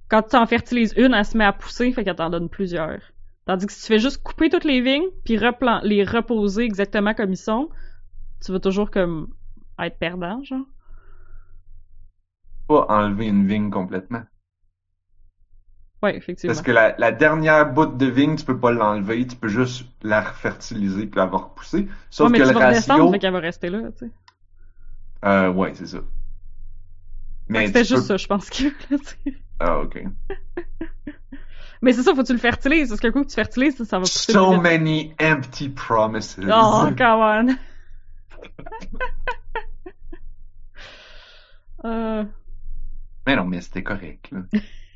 quand 0.09 0.23
tu 0.23 0.37
en 0.37 0.47
fertilises 0.47 0.95
une, 0.97 1.15
elle 1.15 1.25
se 1.25 1.37
met 1.37 1.45
à 1.45 1.53
pousser, 1.53 1.93
fait 1.93 2.05
qu'elle 2.05 2.17
t'en 2.17 2.31
donne 2.31 2.49
plusieurs. 2.49 3.01
Tandis 3.47 3.67
que 3.67 3.73
si 3.73 3.81
tu 3.83 3.87
fais 3.89 3.99
juste 3.99 4.23
couper 4.23 4.51
toutes 4.51 4.65
les 4.65 4.81
vignes, 4.81 5.07
puis 5.25 5.37
replan- 5.37 5.81
les 5.85 6.05
reposer 6.05 6.65
exactement 6.65 7.15
comme 7.15 7.33
ils 7.33 7.37
sont, 7.37 7.71
tu 8.45 8.53
vas 8.53 8.61
toujours 8.61 8.91
comme 8.91 9.35
être 9.81 9.99
perdant, 9.99 10.43
genre. 10.45 10.67
Pas 12.67 12.87
enlever 12.89 13.27
une 13.27 13.47
vigne 13.47 13.69
complètement. 13.69 14.23
Ouais, 16.03 16.17
effectivement. 16.17 16.57
Parce 16.57 16.63
que 16.63 16.73
la, 16.73 16.97
la 16.99 17.13
dernière 17.13 17.73
bout 17.73 17.87
de 17.87 18.07
vigne, 18.07 18.35
tu 18.35 18.45
peux 18.45 18.59
pas 18.59 18.73
l'enlever, 18.73 19.25
tu 19.27 19.37
peux 19.37 19.47
juste 19.49 19.87
la 20.03 20.21
refertiliser 20.23 21.07
puis 21.07 21.17
la 21.19 21.27
repousser. 21.27 21.87
Sauf 22.11 22.29
ouais, 22.29 22.31
mais 22.31 22.41
que 22.41 22.43
tu 22.43 22.53
le 22.53 22.55
vas 22.55 22.61
ratio, 22.61 23.07
fait 23.09 23.19
qu'elle 23.19 23.33
va 23.33 23.41
rester 23.41 23.71
là, 23.71 23.91
tu 23.93 24.07
sais. 24.07 24.13
euh, 25.25 25.53
ouais, 25.53 25.75
c'est 25.75 25.87
ça. 25.87 25.99
Que 27.49 27.53
Mais 27.55 27.67
C'était 27.69 27.85
juste 27.85 28.03
peux- 28.03 28.07
ça, 28.09 28.17
je 28.19 28.27
pense 28.27 28.51
que. 28.51 28.65
là, 28.65 28.71
tu 28.91 28.99
sais. 28.99 29.35
Ah, 29.59 29.81
ok. 29.81 30.05
mais 31.83 31.93
c'est 31.95 32.03
ça, 32.03 32.15
faut 32.15 32.23
que 32.23 32.27
tu 32.27 32.33
le 32.35 32.39
fertilises, 32.39 32.91
parce 32.91 33.01
qu'un 33.01 33.11
coup 33.11 33.23
que 33.25 33.29
tu 33.29 33.35
fertilises, 33.35 33.77
ça, 33.77 33.85
ça 33.87 33.99
va 33.99 34.03
pousser 34.03 34.33
So 34.33 34.61
many 34.61 35.15
empty 35.21 35.71
promises. 35.71 36.37
Oh, 36.39 36.89
come 36.97 37.21
on. 37.21 37.57
euh, 41.85 42.25
Mais 43.27 43.37
non, 43.37 43.45
mais 43.47 43.61
c'était 43.63 43.83
correct, 43.83 44.31
là. 44.31 44.41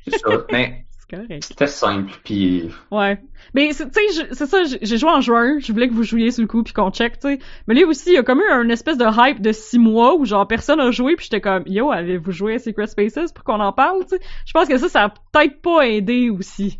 C'est 0.07 0.17
ça. 0.19 0.29
Mais, 0.51 0.85
correct. 1.15 1.43
C'était 1.43 1.67
simple, 1.67 2.11
puis 2.23 2.69
Ouais. 2.91 3.19
Mais 3.53 3.71
c'est- 3.73 3.89
tu 3.89 3.99
sais, 4.13 4.27
c'est 4.31 4.45
ça, 4.45 4.59
j'ai 4.81 4.97
joué 4.97 5.09
en 5.09 5.21
juin, 5.21 5.57
je 5.59 5.71
voulais 5.71 5.87
que 5.87 5.93
vous 5.93 6.03
jouiez 6.03 6.31
sur 6.31 6.41
le 6.41 6.47
coup 6.47 6.63
puis 6.63 6.73
qu'on 6.73 6.91
check, 6.91 7.19
tu 7.19 7.27
sais. 7.27 7.39
Mais 7.67 7.73
lui 7.75 7.83
aussi, 7.83 8.09
il 8.09 8.13
y 8.15 8.17
a 8.17 8.23
comme 8.23 8.39
eu 8.39 8.49
un 8.51 8.67
espèce 8.69 8.97
de 8.97 9.05
hype 9.05 9.41
de 9.41 9.51
six 9.51 9.79
mois 9.79 10.15
où 10.15 10.25
genre 10.25 10.47
personne 10.47 10.79
a 10.79 10.91
joué 10.91 11.15
puis 11.15 11.25
j'étais 11.25 11.41
comme 11.41 11.63
yo, 11.65 11.91
avez-vous 11.91 12.31
joué 12.31 12.55
à 12.55 12.59
Secret 12.59 12.87
Spaces 12.87 13.31
pour 13.33 13.43
qu'on 13.43 13.59
en 13.59 13.71
parle, 13.73 14.01
tu 14.03 14.15
sais? 14.17 14.21
Je 14.45 14.51
pense 14.53 14.67
que 14.67 14.77
ça, 14.77 14.89
ça 14.89 15.03
a 15.03 15.09
peut-être 15.09 15.61
pas 15.61 15.87
aidé 15.87 16.29
aussi. 16.29 16.79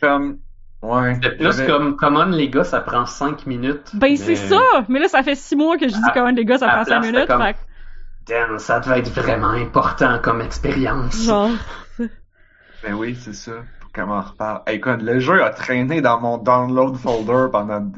comme, 0.00 0.38
ouais. 0.82 1.14
c'était 1.14 1.36
plus 1.36 1.62
comme, 1.66 1.96
come 1.96 2.16
on 2.16 2.26
les 2.26 2.48
gars, 2.48 2.64
ça 2.64 2.80
prend 2.80 3.06
5 3.06 3.46
minutes. 3.46 3.90
Ben 3.94 4.08
Mais- 4.10 4.16
c'est 4.16 4.34
ça! 4.36 4.60
Mais 4.88 4.98
là, 4.98 5.08
ça 5.08 5.22
fait 5.22 5.36
six 5.36 5.54
mois 5.54 5.76
que 5.78 5.86
je 5.88 5.94
dis 5.94 6.00
À- 6.04 6.10
comment 6.12 6.30
les 6.30 6.44
gars, 6.44 6.58
ça 6.58 6.68
à 6.68 6.74
prend 6.76 6.84
cinq 6.84 7.00
minutes, 7.02 7.26
comme- 7.26 7.42
fait 7.42 7.56
Damn, 8.26 8.58
ça 8.58 8.78
devait 8.80 9.00
être 9.00 9.10
vraiment 9.10 9.50
important 9.50 10.18
comme 10.22 10.40
expérience. 10.40 11.24
genre. 11.24 11.50
Ben 12.82 12.94
oui, 12.94 13.16
c'est 13.16 13.34
ça. 13.34 13.52
Pour 13.80 13.92
qu'on 13.92 14.06
m'en 14.06 14.20
reparle? 14.20 14.62
Hey, 14.66 14.76
écoute, 14.76 15.02
le 15.02 15.20
jeu 15.20 15.42
a 15.42 15.50
traîné 15.50 16.00
dans 16.00 16.20
mon 16.20 16.38
download 16.38 16.96
folder 16.96 17.46
pendant, 17.50 17.90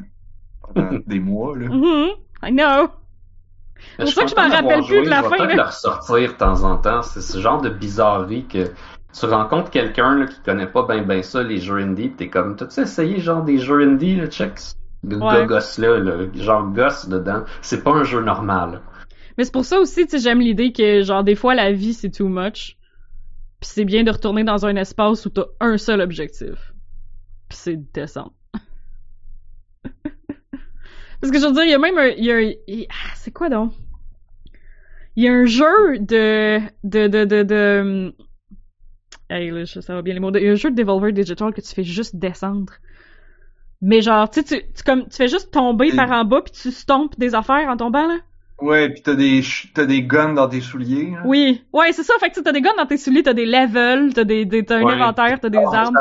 pendant 0.60 0.98
des 1.06 1.20
mois, 1.20 1.56
là. 1.56 1.68
Mhm, 1.68 2.10
I 2.42 2.50
know. 2.50 2.90
Mais 3.98 4.04
pour 4.04 4.12
ça 4.12 4.24
que 4.24 4.30
je 4.30 4.34
m'en 4.36 4.42
rappelle 4.42 4.64
d'avoir 4.64 4.86
plus 4.86 4.94
de 4.96 5.00
joué, 5.00 5.10
la 5.10 5.16
je 5.16 5.22
vais 5.22 5.28
fin, 5.28 5.36
peut-être 5.36 5.48
là. 5.48 5.56
le 5.56 5.62
ressortir 5.62 6.32
de 6.32 6.36
temps 6.36 6.64
en 6.64 6.76
temps. 6.78 7.02
C'est 7.02 7.20
ce 7.22 7.40
genre 7.40 7.60
de 7.60 7.70
bizarrerie 7.70 8.46
que 8.46 8.70
tu 9.12 9.26
rencontres 9.26 9.70
quelqu'un 9.70 10.26
qui 10.26 10.40
connaît 10.40 10.66
pas 10.66 10.82
ben 10.82 11.04
ben 11.04 11.22
ça, 11.22 11.42
les 11.42 11.58
jeux 11.58 11.78
indie, 11.78 12.08
pis 12.08 12.16
t'es 12.16 12.28
comme, 12.28 12.56
t'as-tu 12.56 12.80
essayé 12.80 13.20
genre 13.20 13.42
des 13.42 13.58
jeux 13.58 13.82
indie, 13.82 14.16
là, 14.16 14.26
check? 14.26 14.58
Le 15.06 15.18
Ouais. 15.18 15.32
gars 15.32 15.44
gosse 15.44 15.78
là, 15.78 15.98
là, 15.98 16.26
genre 16.34 16.70
gosse 16.70 17.08
dedans. 17.08 17.44
C'est 17.62 17.82
pas 17.84 17.92
un 17.92 18.04
jeu 18.04 18.20
normal. 18.22 18.80
Mais 19.36 19.44
c'est 19.44 19.52
pour 19.52 19.64
ça 19.64 19.78
aussi, 19.80 20.04
tu 20.06 20.12
sais, 20.12 20.18
j'aime 20.18 20.40
l'idée 20.40 20.72
que, 20.72 21.02
genre, 21.02 21.24
des 21.24 21.34
fois, 21.34 21.54
la 21.54 21.72
vie, 21.72 21.94
c'est 21.94 22.10
too 22.10 22.28
much. 22.28 22.76
Puis 23.64 23.72
c'est 23.72 23.86
bien 23.86 24.04
de 24.04 24.10
retourner 24.10 24.44
dans 24.44 24.66
un 24.66 24.76
espace 24.76 25.24
où 25.24 25.30
t'as 25.30 25.46
un 25.58 25.78
seul 25.78 26.02
objectif. 26.02 26.74
Puis 27.48 27.56
c'est 27.56 27.92
descendre. 27.94 28.34
Parce 31.22 31.32
que 31.32 31.40
je 31.40 31.46
veux 31.46 31.54
dire, 31.54 31.64
il 31.64 31.70
y 31.70 31.74
a 31.74 31.78
même 31.78 31.96
un, 31.96 32.08
y 32.08 32.30
a, 32.30 32.36
ah, 32.90 33.12
c'est 33.14 33.30
quoi 33.30 33.48
donc? 33.48 33.72
Il 35.16 35.24
y 35.24 35.28
a 35.28 35.32
un 35.32 35.46
jeu 35.46 35.98
de, 35.98 36.60
de, 36.82 37.08
de, 37.08 37.24
de, 37.24 37.42
de, 37.42 38.14
hey, 39.30 39.50
là, 39.50 39.64
ça 39.64 39.94
va 39.94 40.02
bien 40.02 40.12
les 40.12 40.20
mots. 40.20 40.30
Il 40.34 40.42
y 40.42 40.48
a 40.48 40.52
un 40.52 40.56
jeu 40.56 40.70
de 40.70 40.76
Devolver 40.76 41.14
Digital 41.14 41.54
que 41.54 41.62
tu 41.62 41.74
fais 41.74 41.84
juste 41.84 42.16
descendre. 42.16 42.74
Mais 43.80 44.02
genre, 44.02 44.28
tu 44.28 44.42
sais, 44.42 44.60
tu, 44.60 44.72
tu, 44.74 44.82
comme, 44.82 45.08
tu 45.08 45.16
fais 45.16 45.28
juste 45.28 45.50
tomber 45.50 45.90
par 45.96 46.10
en 46.10 46.26
bas 46.26 46.42
puis 46.42 46.52
tu 46.52 46.70
stompes 46.70 47.18
des 47.18 47.34
affaires 47.34 47.70
en 47.70 47.78
tombant, 47.78 48.08
là. 48.08 48.18
Ouais, 48.60 48.88
pis 48.90 49.02
t'as 49.02 49.14
des, 49.14 49.42
t'as 49.74 49.84
des 49.84 50.02
guns 50.02 50.32
dans 50.34 50.48
tes 50.48 50.60
souliers. 50.60 51.10
là. 51.10 51.22
Oui. 51.24 51.64
Ouais, 51.72 51.92
c'est 51.92 52.04
ça. 52.04 52.14
Fait 52.20 52.30
que 52.30 52.40
t'as 52.40 52.52
des 52.52 52.60
guns 52.62 52.74
dans 52.78 52.86
tes 52.86 52.96
souliers, 52.96 53.22
t'as 53.22 53.34
des 53.34 53.46
levels, 53.46 54.14
t'as 54.14 54.24
des, 54.24 54.44
des, 54.44 54.64
t'as 54.64 54.76
un 54.78 54.82
Ouais. 54.84 54.92
inventaire, 54.94 55.40
t'as 55.40 55.48
des 55.48 55.58
Ah, 55.58 55.82
armes. 55.82 55.96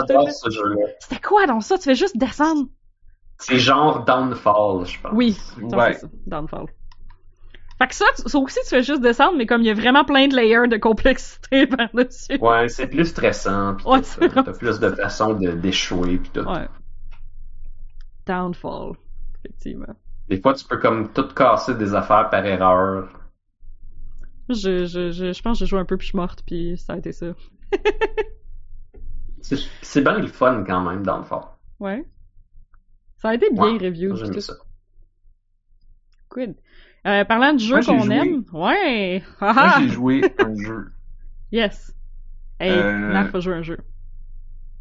C'était 0.99 1.19
quoi 1.21 1.47
donc 1.47 1.63
ça? 1.63 1.77
Tu 1.77 1.85
fais 1.85 1.95
juste 1.95 2.15
descendre? 2.17 2.67
C'est 3.39 3.57
genre 3.59 4.05
Downfall, 4.05 4.85
je 4.85 5.01
pense. 5.01 5.11
Oui, 5.13 5.35
Ouais. 5.61 5.93
c'est 5.93 6.01
ça, 6.01 6.07
Downfall. 6.27 6.67
Fait 7.79 7.87
que 7.87 7.95
ça, 7.95 8.05
tu- 8.15 8.29
ça 8.29 8.37
aussi, 8.37 8.59
tu 8.63 8.69
fais 8.69 8.83
juste 8.83 9.01
descendre, 9.01 9.35
mais 9.35 9.47
comme 9.47 9.61
il 9.61 9.67
y 9.67 9.71
a 9.71 9.73
vraiment 9.73 10.05
plein 10.05 10.27
de 10.27 10.35
layers 10.35 10.67
de 10.69 10.77
complexité 10.77 11.65
par-dessus. 11.67 12.37
Ouais, 12.39 12.69
c'est 12.69 12.87
plus 12.87 13.05
stressant. 13.05 13.75
Pis 13.75 13.85
Ouais. 13.87 14.01
T'as 14.29 14.53
plus 14.53 14.79
de 14.79 14.89
façons 14.89 15.33
de- 15.33 15.51
d'échouer 15.51 16.17
pis 16.19 16.29
tout. 16.29 16.41
Ouais. 16.41 16.67
Downfall. 18.25 18.93
Effectivement. 19.43 19.95
Des 20.29 20.41
fois, 20.41 20.53
tu 20.53 20.65
peux 20.65 20.77
comme 20.77 21.11
tout 21.13 21.27
casser 21.29 21.75
des 21.75 21.93
affaires 21.95 22.29
par 22.29 22.45
erreur. 22.45 23.09
Je, 24.49 24.85
je, 24.85 25.11
je, 25.11 25.31
je 25.33 25.41
pense 25.41 25.57
que 25.59 25.65
j'ai 25.65 25.69
joué 25.69 25.79
un 25.79 25.85
peu 25.85 25.97
puis 25.97 26.05
je 26.05 26.09
suis 26.11 26.17
morte 26.17 26.43
puis 26.45 26.77
ça 26.77 26.93
a 26.93 26.97
été 26.97 27.11
ça. 27.11 27.27
C'est 29.41 29.57
c'est 29.81 30.01
bien 30.01 30.17
le 30.19 30.27
fun 30.27 30.63
quand 30.65 30.81
même, 30.89 31.03
Downfall. 31.03 31.43
Ouais. 31.79 32.05
Ça 33.17 33.29
a 33.29 33.35
été 33.35 33.49
bien 33.51 33.63
Ouais, 33.63 33.77
review. 33.77 34.15
J'ai 34.15 34.23
pis 34.23 34.27
aimé 34.29 34.35
tout. 34.35 34.41
ça. 34.41 34.53
Good. 36.29 36.55
Euh, 37.05 37.25
parlant 37.25 37.53
du 37.53 37.63
jeu 37.63 37.73
Moi, 37.75 37.81
j'ai 37.81 37.91
qu'on 37.91 37.99
joué. 38.03 38.15
aime. 38.15 38.45
Ouais. 38.53 39.23
Moi, 39.41 39.79
j'ai 39.79 39.89
joué 39.89 40.35
un 40.39 40.55
jeu. 40.55 40.85
Yes. 41.51 41.93
Hey, 42.59 42.71
Euh, 42.71 43.11
Naf 43.11 43.35
a 43.35 43.39
joué 43.41 43.55
un 43.55 43.61
jeu. 43.61 43.77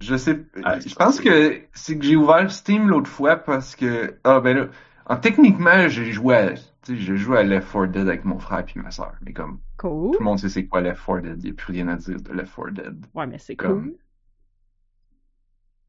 Je 0.00 0.16
sais, 0.16 0.44
Ah, 0.64 0.78
je 0.80 0.94
pense 0.94 1.20
que 1.20 1.60
c'est 1.72 1.98
que 1.98 2.04
j'ai 2.04 2.16
ouvert 2.16 2.48
Steam 2.50 2.88
l'autre 2.88 3.10
fois 3.10 3.36
parce 3.36 3.74
que, 3.76 4.16
ah 4.24 4.40
ben 4.40 4.56
là, 4.56 4.66
en, 5.06 5.16
techniquement, 5.16 5.88
j'ai 5.88 6.12
joué 6.12 6.36
à, 6.36 6.54
joué 6.94 7.38
à 7.38 7.42
Left 7.42 7.72
4 7.72 7.86
Dead 7.92 8.08
avec 8.08 8.24
mon 8.24 8.38
frère 8.38 8.64
puis 8.64 8.80
ma 8.80 8.90
soeur, 8.90 9.14
mais 9.22 9.32
comme, 9.32 9.60
Cool. 9.78 10.12
tout 10.12 10.18
le 10.20 10.24
monde 10.24 10.38
sait 10.38 10.48
c'est 10.48 10.66
quoi 10.66 10.80
Left 10.80 11.04
4 11.04 11.20
Dead, 11.22 11.44
y 11.44 11.50
a 11.50 11.54
plus 11.54 11.72
rien 11.72 11.88
à 11.88 11.96
dire 11.96 12.20
de 12.20 12.32
Left 12.32 12.54
4 12.54 12.70
Dead. 12.72 13.06
Ouais, 13.14 13.26
mais 13.26 13.38
c'est 13.38 13.56
Comme- 13.56 13.82
cool. 13.90 13.98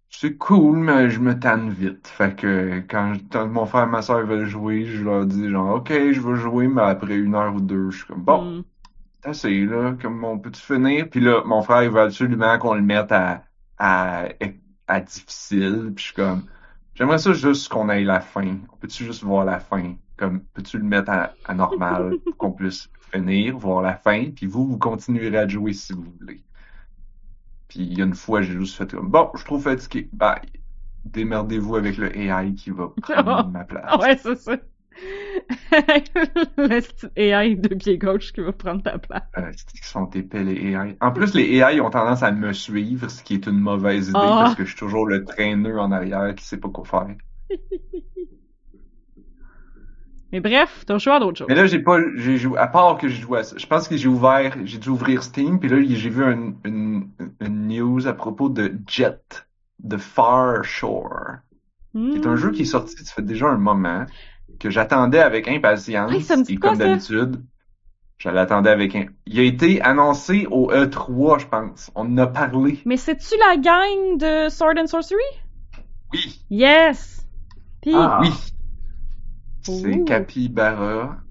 C'est 0.09 0.37
cool, 0.37 0.77
mais 0.77 1.09
je 1.09 1.19
me 1.19 1.37
tanne 1.39 1.69
vite. 1.71 2.07
Fait 2.07 2.35
que 2.35 2.79
quand, 2.87 3.15
je- 3.15 3.19
quand 3.31 3.47
mon 3.47 3.65
frère 3.65 3.83
et 3.83 3.87
ma 3.87 4.01
soeur 4.01 4.25
veulent 4.25 4.45
jouer, 4.45 4.85
je 4.85 5.03
leur 5.03 5.25
dis 5.25 5.49
genre, 5.49 5.75
ok, 5.77 5.89
je 6.11 6.21
veux 6.21 6.35
jouer, 6.35 6.67
mais 6.67 6.83
après 6.83 7.15
une 7.17 7.35
heure 7.35 7.53
ou 7.55 7.59
deux, 7.61 7.89
je 7.89 7.97
suis 7.97 8.05
comme, 8.07 8.21
bon, 8.23 8.63
c'est 9.23 9.29
assez, 9.29 9.65
là, 9.65 9.95
comme 10.01 10.23
on 10.23 10.39
peut-tu 10.39 10.61
finir? 10.61 11.09
Puis 11.09 11.19
là, 11.21 11.43
mon 11.45 11.61
frère, 11.63 11.83
il 11.83 11.89
veut 11.91 12.01
absolument 12.01 12.57
qu'on 12.59 12.75
le 12.75 12.81
mette 12.81 13.11
à, 13.11 13.43
à, 13.77 14.27
à 14.87 14.99
difficile. 15.01 15.93
Puis 15.95 16.03
je 16.03 16.07
suis 16.07 16.15
comme, 16.15 16.45
j'aimerais 16.95 17.17
ça 17.19 17.33
juste 17.33 17.69
qu'on 17.69 17.89
aille 17.89 18.05
la 18.05 18.19
fin. 18.21 18.59
On 18.71 18.77
peut-tu 18.77 19.05
juste 19.05 19.23
voir 19.23 19.45
la 19.45 19.59
fin? 19.59 19.95
Comme, 20.17 20.43
peux-tu 20.53 20.77
le 20.77 20.83
mettre 20.83 21.11
à, 21.11 21.33
à 21.45 21.53
normal 21.53 22.19
pour 22.25 22.37
qu'on 22.37 22.51
puisse 22.53 22.89
finir, 23.11 23.57
voir 23.57 23.81
la 23.81 23.95
fin? 23.97 24.31
Puis 24.31 24.45
vous, 24.47 24.67
vous 24.67 24.77
continuerez 24.77 25.37
à 25.37 25.47
jouer 25.47 25.73
si 25.73 25.93
vous 25.93 26.03
voulez. 26.19 26.43
Puis 27.67 27.79
il 27.81 27.97
y 27.97 28.01
a 28.01 28.05
une 28.05 28.15
fois, 28.15 28.41
j'ai 28.41 28.53
juste 28.53 28.75
fait 28.77 28.89
comme, 28.91 29.09
bon, 29.09 29.29
je 29.33 29.39
suis 29.39 29.45
trop 29.45 29.59
fatigué. 29.59 30.09
Bye. 30.13 30.41
Démerdez-vous 31.05 31.75
avec 31.75 31.97
le 31.97 32.15
AI 32.17 32.53
qui 32.55 32.69
va 32.71 32.89
prendre 33.01 33.49
ma 33.49 33.65
place. 33.65 33.95
Ouais, 33.99 34.17
c'est 34.17 34.35
ça. 34.37 34.57
AI 37.15 37.55
de 37.55 37.75
pied 37.75 37.97
gauche 37.97 38.31
qui 38.33 38.41
va 38.41 38.51
prendre 38.53 38.83
ta 38.83 38.97
place. 38.97 39.23
Euh, 39.37 39.51
qu'ils 39.71 39.83
sont 39.83 40.09
épais, 40.11 40.43
les 40.43 40.71
AI. 40.71 40.97
En 41.01 41.11
plus, 41.11 41.33
les 41.33 41.55
AI 41.57 41.81
ont 41.81 41.89
tendance 41.89 42.23
à 42.23 42.31
me 42.31 42.53
suivre, 42.53 43.09
ce 43.09 43.23
qui 43.23 43.35
est 43.35 43.47
une 43.47 43.59
mauvaise 43.59 44.09
idée 44.09 44.19
Ah. 44.21 44.43
parce 44.43 44.55
que 44.55 44.63
je 44.63 44.69
suis 44.69 44.77
toujours 44.79 45.05
le 45.07 45.23
traîneur 45.25 45.81
en 45.81 45.91
arrière 45.91 46.33
qui 46.35 46.45
sait 46.45 46.57
pas 46.57 46.69
quoi 46.69 46.85
faire. 46.85 47.15
Mais 50.31 50.39
bref, 50.39 50.83
t'as 50.87 50.93
le 50.93 50.99
choix 50.99 51.19
d'autre 51.19 51.37
chose. 51.37 51.47
Mais 51.47 51.53
là, 51.55 51.67
j'ai 51.67 51.77
pas, 51.79 51.99
j'ai 52.15 52.37
joué, 52.37 52.57
à 52.57 52.65
part 52.67 52.97
que 52.97 53.07
j'ai 53.07 53.21
joué 53.21 53.39
à 53.39 53.43
ça, 53.43 53.55
je 53.57 53.67
pense 53.67 53.87
que 53.87 53.95
j'ai 53.97 54.07
ouvert, 54.07 54.55
j'ai 54.63 54.79
dû 54.79 54.89
ouvrir 54.89 55.21
Steam, 55.21 55.59
puis 55.59 55.69
là, 55.69 55.77
j'ai 55.79 56.09
vu 56.09 56.23
un- 56.23 56.53
une, 56.65 57.07
une 57.39 57.67
news 57.67 58.07
à 58.07 58.13
propos 58.13 58.49
de 58.49 58.73
Jet, 58.87 59.45
de 59.79 59.97
Far 59.97 60.63
Shore, 60.63 61.35
qui 61.93 62.15
est 62.15 62.25
un 62.25 62.35
jeu 62.35 62.49
qui 62.49 62.63
est 62.63 62.65
sorti, 62.65 62.95
ça 63.05 63.13
fait 63.13 63.21
déjà 63.21 63.47
un 63.49 63.57
moment, 63.57 64.05
que 64.59 64.69
j'attendais 64.69 65.19
avec 65.19 65.47
impatience, 65.47 66.11
Hey, 66.11 66.21
ça 66.21 66.37
me 66.37 66.43
dit 66.43 66.53
et 66.53 66.57
quoi, 66.57 66.69
comme 66.71 66.79
d'habitude, 66.79 67.43
je 68.17 68.29
l'attendais 68.29 68.69
avec 68.69 68.95
un... 68.95 69.05
Il 69.25 69.39
a 69.39 69.43
été 69.43 69.81
annoncé 69.81 70.47
au 70.49 70.71
E3, 70.71 71.39
je 71.39 71.47
pense. 71.47 71.91
On 71.95 72.05
en 72.05 72.17
a 72.17 72.27
parlé. 72.27 72.79
Mais 72.85 72.97
c'est-tu 72.97 73.35
la 73.37 73.57
gang 73.57 74.17
de 74.17 74.49
Sword 74.49 74.75
and 74.77 74.87
Sorcery? 74.87 75.19
Oui, 76.13 76.41
Yes! 76.49 77.27
Ah. 77.93 78.19
oui. 78.21 78.31
C'est 79.61 79.95
Ouh. 79.95 80.05
Capybara. 80.05 81.22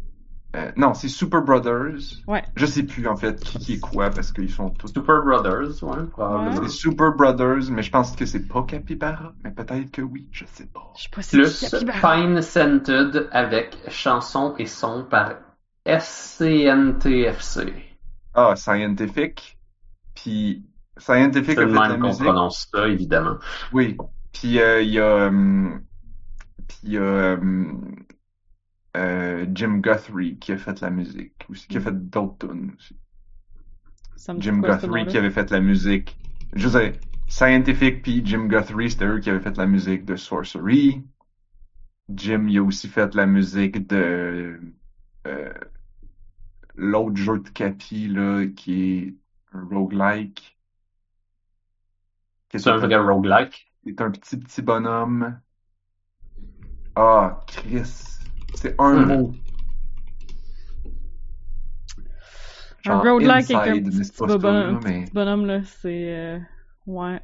Euh, 0.55 0.71
non, 0.77 0.93
c'est 0.93 1.09
Super 1.09 1.43
Brothers. 1.43 2.21
Ouais. 2.27 2.45
Je 2.57 2.67
sais 2.67 2.83
plus, 2.83 3.09
en 3.09 3.17
fait, 3.17 3.41
qui, 3.43 3.59
qui 3.59 3.73
est 3.75 3.81
quoi, 3.81 4.11
parce 4.11 4.33
qu'ils 4.33 4.51
sont 4.51 4.69
tous... 4.69 4.89
Super 4.93 5.23
Brothers, 5.23 5.83
ouais, 5.83 6.07
probablement. 6.11 6.63
C'est 6.65 6.69
Super 6.69 7.13
Brothers, 7.17 7.71
mais 7.71 7.83
je 7.83 7.91
pense 7.91 8.15
que 8.15 8.27
c'est 8.27 8.47
pas 8.47 8.63
Capybara. 8.65 9.33
Mais 9.43 9.51
peut-être 9.51 9.91
que 9.91 10.03
oui, 10.03 10.29
je 10.31 10.45
sais 10.53 10.67
pas. 10.67 10.93
je 10.97 11.05
sais 11.05 11.09
pas 11.11 11.23
si 11.23 11.37
Plus 11.37 11.47
c'est 11.47 11.71
Capybara. 11.71 12.17
Pine 12.17 12.43
Scented 12.43 13.29
avec 13.33 13.77
chansons 13.89 14.55
et 14.59 14.67
sons 14.67 15.07
par 15.09 15.37
SCNTFC. 15.87 17.73
Ah, 18.35 18.55
Scientific. 18.57 19.59
Puis 20.15 20.67
Scientific 20.99 21.57
C'est 21.57 21.59
a 21.59 21.65
le 21.65 21.73
fait 21.73 21.79
la 21.81 21.89
même 21.89 22.01
qu'on 22.01 22.09
musique. 22.09 22.23
prononce 22.25 22.69
ça, 22.73 22.89
évidemment. 22.89 23.39
Oui. 23.73 23.97
Puis 24.33 24.61
euh, 24.61 24.83
il 24.83 24.91
y 24.91 25.01
a... 25.01 25.27
hum, 25.29 25.83
puis 26.69 26.79
il 26.85 26.93
y 26.93 26.99
a... 26.99 27.35
hum, 27.35 27.97
euh, 28.97 29.47
Jim 29.53 29.79
Guthrie 29.79 30.39
qui 30.39 30.53
a 30.53 30.59
fait 30.59 30.81
la 30.81 30.91
musique 30.91 31.45
aussi, 31.49 31.67
qui 31.67 31.77
a 31.77 31.81
fait 31.81 32.11
d'autres 32.11 32.49
tunes 32.49 32.73
aussi. 32.77 32.97
Jim 34.39 34.61
quoi, 34.61 34.77
Guthrie 34.77 35.07
qui 35.07 35.17
avait 35.17 35.31
fait 35.31 35.51
la 35.51 35.61
musique. 35.61 36.17
Je 36.53 36.69
sais, 36.69 36.93
Scientific 37.29 38.03
puis 38.03 38.23
Jim 38.25 38.47
Guthrie, 38.47 38.91
c'était 38.91 39.07
eux 39.07 39.19
qui 39.19 39.31
avaient 39.31 39.41
fait 39.41 39.57
la 39.57 39.67
musique 39.67 40.05
de 40.05 40.17
Sorcery. 40.17 41.03
Jim, 42.15 42.47
il 42.49 42.59
a 42.59 42.63
aussi 42.63 42.89
fait 42.89 43.15
la 43.15 43.27
musique 43.27 43.87
de 43.89 44.61
euh, 45.27 45.53
l'autre 46.75 47.17
jeu 47.17 47.39
de 47.39 47.49
Capi, 47.49 48.09
là, 48.09 48.47
qui 48.47 48.83
est 48.83 49.15
un 49.53 49.65
roguelike. 49.65 50.59
C'est 52.55 52.69
un 52.69 52.77
vrai 52.77 52.97
roguelike? 52.97 53.73
c'est 53.85 54.01
un 54.01 54.11
petit 54.11 54.37
petit 54.37 54.63
bonhomme. 54.63 55.41
Ah, 56.95 57.41
Chris. 57.47 58.12
C'est 58.55 58.75
un 58.79 58.93
Hmm. 59.05 59.09
mot. 59.09 59.33
Un 62.85 62.91
Genre 62.91 63.07
avec 63.07 63.29
un 63.29 63.35
Inside, 63.37 63.85
petit, 63.85 64.39
bonhomme, 64.39 64.81
mais- 64.85 65.05
bonhomme, 65.13 65.47
là, 65.47 65.63
c'est... 65.63 66.15
Euh... 66.19 66.39
Ouais. 66.87 67.21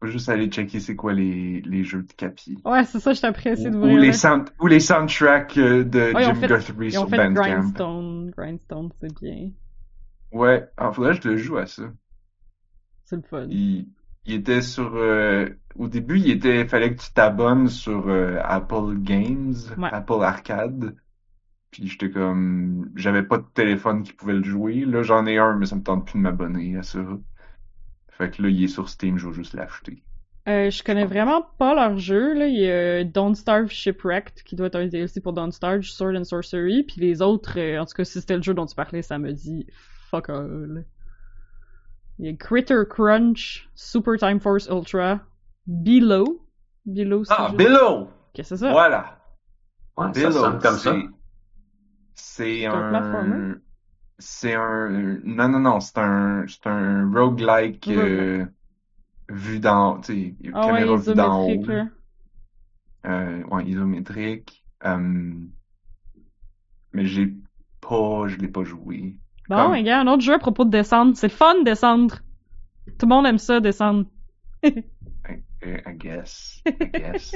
Faut 0.00 0.06
juste 0.06 0.28
aller 0.28 0.46
checker 0.48 0.78
c'est 0.78 0.94
quoi 0.94 1.12
les, 1.12 1.60
les 1.62 1.82
jeux 1.82 2.02
de 2.02 2.12
Capi. 2.12 2.58
Ouais, 2.64 2.84
c'est 2.84 3.00
ça, 3.00 3.12
je 3.12 3.20
t'apprécie 3.20 3.68
d'ouvrir. 3.70 3.94
ou 3.94 3.96
les 3.96 4.12
sound, 4.12 4.48
ou 4.60 4.66
les 4.68 4.78
soundtracks 4.78 5.56
euh, 5.58 5.82
de 5.84 6.12
Jim 6.20 6.34
fait- 6.34 6.46
Guthrie 6.46 6.74
Ils 6.88 6.98
ont 6.98 7.00
sur 7.00 7.10
fait 7.10 7.16
Bandcamp. 7.16 7.42
Grindstone. 7.42 8.30
Grindstone, 8.36 8.90
c'est 9.00 9.20
bien. 9.20 9.50
Ouais, 10.32 10.68
en 10.78 10.92
faudrait 10.92 11.16
que 11.18 11.22
je 11.24 11.28
le 11.30 11.36
joue 11.38 11.56
à 11.56 11.66
ça. 11.66 11.82
C'est 13.04 13.16
le 13.16 13.22
fun. 13.22 13.46
Il, 13.50 13.88
il 14.26 14.34
était 14.34 14.62
sur 14.62 14.94
euh, 14.96 15.48
au 15.76 15.88
début, 15.88 16.18
il 16.18 16.30
était 16.30 16.66
fallait 16.66 16.94
que 16.94 17.00
tu 17.02 17.12
t'abonnes 17.12 17.68
sur 17.68 18.08
euh, 18.08 18.38
Apple 18.42 18.96
Games, 18.98 19.54
Ouais. 19.78 19.88
Apple 19.92 20.22
Arcade. 20.22 20.96
Puis 21.70 21.88
j'étais 21.88 22.10
comme 22.10 22.90
j'avais 22.96 23.22
pas 23.22 23.38
de 23.38 23.44
téléphone 23.54 24.02
qui 24.02 24.12
pouvait 24.12 24.34
le 24.34 24.44
jouer. 24.44 24.84
Là, 24.84 25.02
j'en 25.02 25.26
ai 25.26 25.38
un, 25.38 25.56
mais 25.56 25.66
ça 25.66 25.76
me 25.76 25.82
tente 25.82 26.06
plus 26.06 26.18
de 26.18 26.22
m'abonner 26.22 26.76
à 26.76 26.82
ça. 26.82 27.00
Fait 28.10 28.30
que 28.30 28.42
là, 28.42 28.48
il 28.48 28.64
est 28.64 28.68
sur 28.68 28.88
Steam, 28.88 29.18
je 29.18 29.28
vais 29.28 29.34
juste 29.34 29.54
l'acheter. 29.54 30.02
Euh, 30.48 30.70
je 30.70 30.82
connais 30.82 31.04
vraiment 31.04 31.42
pas 31.58 31.74
leur 31.74 31.98
jeu, 31.98 32.32
là. 32.34 32.46
Il 32.46 32.58
y 32.58 32.70
a 32.70 33.02
Don't 33.04 33.34
Starve 33.34 33.68
Shipwrecked, 33.68 34.44
qui 34.44 34.54
doit 34.54 34.68
être 34.68 34.76
un 34.76 34.86
DLC 34.86 35.20
pour 35.20 35.32
Don't 35.32 35.50
Starve, 35.50 35.82
Sword 35.82 36.16
and 36.16 36.24
Sorcery, 36.24 36.84
puis 36.84 37.00
les 37.00 37.20
autres, 37.20 37.58
en 37.78 37.84
tout 37.84 37.94
cas, 37.94 38.04
si 38.04 38.20
c'était 38.20 38.36
le 38.36 38.42
jeu 38.42 38.54
dont 38.54 38.64
tu 38.66 38.76
parlais, 38.76 39.02
ça 39.02 39.18
me 39.18 39.32
dit 39.32 39.66
fuck 40.10 40.30
all. 40.30 40.84
Il 42.18 42.26
y 42.26 42.28
a 42.30 42.36
Critter 42.36 42.82
Crunch, 42.88 43.68
Super 43.74 44.16
Time 44.18 44.40
Force 44.40 44.68
Ultra, 44.68 45.20
Below. 45.66 46.42
Below, 46.86 47.24
c'est 47.24 47.34
Ah, 47.36 47.48
juste- 47.50 47.58
Below! 47.58 48.08
Qu'est-ce 48.32 48.50
que 48.50 48.56
c'est 48.56 48.64
ça? 48.64 48.72
Voilà! 48.72 49.18
Ouais, 49.96 50.06
ça 50.06 50.12
Below, 50.12 50.32
sonne 50.32 50.58
comme 50.60 50.76
ça. 50.76 50.96
c'est- 52.14 52.66
un 52.66 52.94
un... 52.94 53.54
C'est 54.18 54.54
un... 54.54 54.88
Non, 55.24 55.48
non, 55.48 55.60
non, 55.60 55.80
c'est 55.80 55.98
un... 55.98 56.46
C'est 56.48 56.66
un 56.66 57.10
roguelike 57.12 57.88
euh, 57.88 58.46
vu 59.28 59.60
d'en... 59.60 60.00
Tu 60.00 60.34
sais, 60.40 60.50
Ah 60.54 60.60
ouais, 60.60 60.66
caméra 60.66 60.96
vue 60.96 61.14
d'en 61.14 61.42
haut. 61.44 61.64
là. 61.66 61.88
Euh, 63.06 63.42
ouais, 63.44 63.64
isométrique. 63.66 64.64
Euh, 64.84 65.34
mais 66.92 67.06
j'ai 67.06 67.34
pas, 67.80 68.26
je 68.28 68.36
l'ai 68.36 68.48
pas 68.48 68.64
joué. 68.64 69.16
Bon, 69.48 69.56
Comme- 69.56 69.74
les 69.74 69.82
gars, 69.82 70.00
un 70.00 70.06
autre 70.08 70.22
jeu 70.22 70.34
à 70.34 70.38
propos 70.38 70.64
de 70.64 70.70
descendre. 70.70 71.16
C'est 71.16 71.28
le 71.28 71.32
fun 71.32 71.58
de 71.60 71.64
descendre. 71.64 72.16
Tout 72.98 73.06
le 73.06 73.14
monde 73.14 73.26
aime 73.26 73.38
ça, 73.38 73.60
descendre. 73.60 74.06
I, 74.64 74.72
I 75.64 75.92
guess. 75.96 76.60
I 76.66 76.72
guess. 76.92 77.34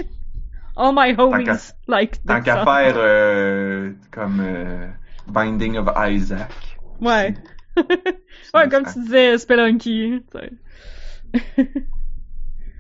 All 0.76 0.92
my 0.94 1.12
homies 1.16 1.72
like 1.88 2.24
Tant 2.24 2.40
qu'à 2.40 2.64
faire 2.64 2.94
euh, 2.96 3.92
comme 4.10 4.40
euh, 4.40 4.88
Binding 5.28 5.76
of 5.76 5.88
Isaac. 5.96 6.52
Ouais. 7.00 7.34
Ouais, 8.54 8.68
comme 8.68 8.84
tu 8.84 9.00
disais, 9.02 9.38
Spelunky. 9.38 10.24
sais. 10.32 10.50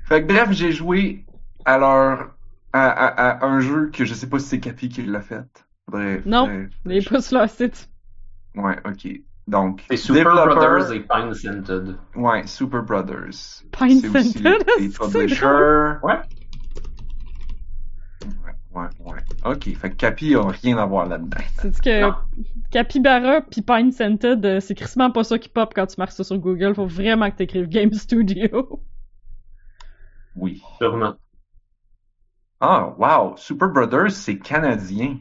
Fait 0.04 0.22
que 0.22 0.26
bref, 0.26 0.48
j'ai 0.50 0.72
joué 0.72 1.24
à 1.64 1.78
leur 1.78 2.34
à, 2.72 2.88
à, 2.88 3.28
à 3.30 3.46
un 3.46 3.60
jeu 3.60 3.90
que 3.92 4.04
je 4.04 4.14
sais 4.14 4.28
pas 4.28 4.38
si 4.38 4.46
c'est 4.46 4.60
Capi 4.60 4.88
qui 4.88 5.02
l'a 5.02 5.20
fait. 5.20 5.44
Faudrait- 5.86 6.22
Non, 6.26 6.46
faudrait- 6.46 6.68
Les 6.84 7.02
pouces 7.02 7.26
sur 7.28 7.38
leur 7.38 7.48
site. 7.48 7.88
Ouais, 8.54 8.76
ok. 8.84 9.08
Donc, 9.46 9.82
C'est 9.90 9.96
Super 9.96 10.32
Brothers 10.32 10.92
et 10.92 11.00
Pine 11.00 11.34
Scented. 11.34 11.96
Ouais, 12.14 12.46
Super 12.46 12.82
Brothers. 12.82 13.64
Pine 13.72 14.00
Scented, 14.00 14.64
les 14.78 14.90
c'est 14.90 14.98
publishers. 14.98 15.98
Ouais. 16.02 16.20
Ouais, 18.72 18.84
ouais, 19.00 19.12
ouais. 19.12 19.18
Ok, 19.44 19.74
fait 19.76 19.90
que 19.90 19.96
Capi 19.96 20.36
a 20.36 20.42
rien 20.42 20.78
à 20.78 20.86
voir 20.86 21.06
là-dedans. 21.06 21.38
C'est 21.58 21.80
que 21.80 22.00
Non. 22.02 22.14
Capybara 22.70 23.40
pis 23.40 23.62
Pine 23.62 23.90
Scented, 23.90 24.44
euh, 24.46 24.60
c'est 24.60 24.76
crissement 24.76 25.10
pas 25.10 25.24
ça 25.24 25.38
qui 25.38 25.48
pop 25.48 25.72
quand 25.74 25.86
tu 25.86 25.96
marques 25.98 26.12
ça 26.12 26.22
sur 26.22 26.38
Google. 26.38 26.74
Faut 26.76 26.86
vraiment 26.86 27.28
que 27.30 27.36
t'écrives 27.36 27.66
Game 27.68 27.92
Studio. 27.92 28.80
Oui. 30.36 30.62
Sûrement. 30.78 31.14
Ah, 32.60 32.94
wow. 32.96 33.36
Super 33.36 33.70
Brothers, 33.70 34.12
c'est 34.12 34.38
canadien. 34.38 35.18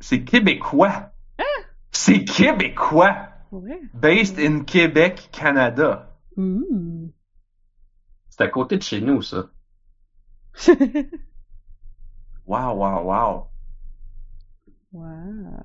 C'est 0.00 0.22
québécois. 0.22 1.09
C'est 1.92 2.24
québécois. 2.24 3.16
Ouais. 3.52 3.80
Based 3.94 4.38
in 4.38 4.60
Québec, 4.60 5.28
Canada. 5.32 6.16
Ouh. 6.36 7.12
C'est 8.28 8.42
à 8.42 8.48
côté 8.48 8.76
de 8.76 8.82
chez 8.82 9.00
nous, 9.00 9.22
ça. 9.22 9.46
Wow, 12.46 12.74
wow, 12.74 13.04
wow. 13.04 13.46
wow. 14.92 15.64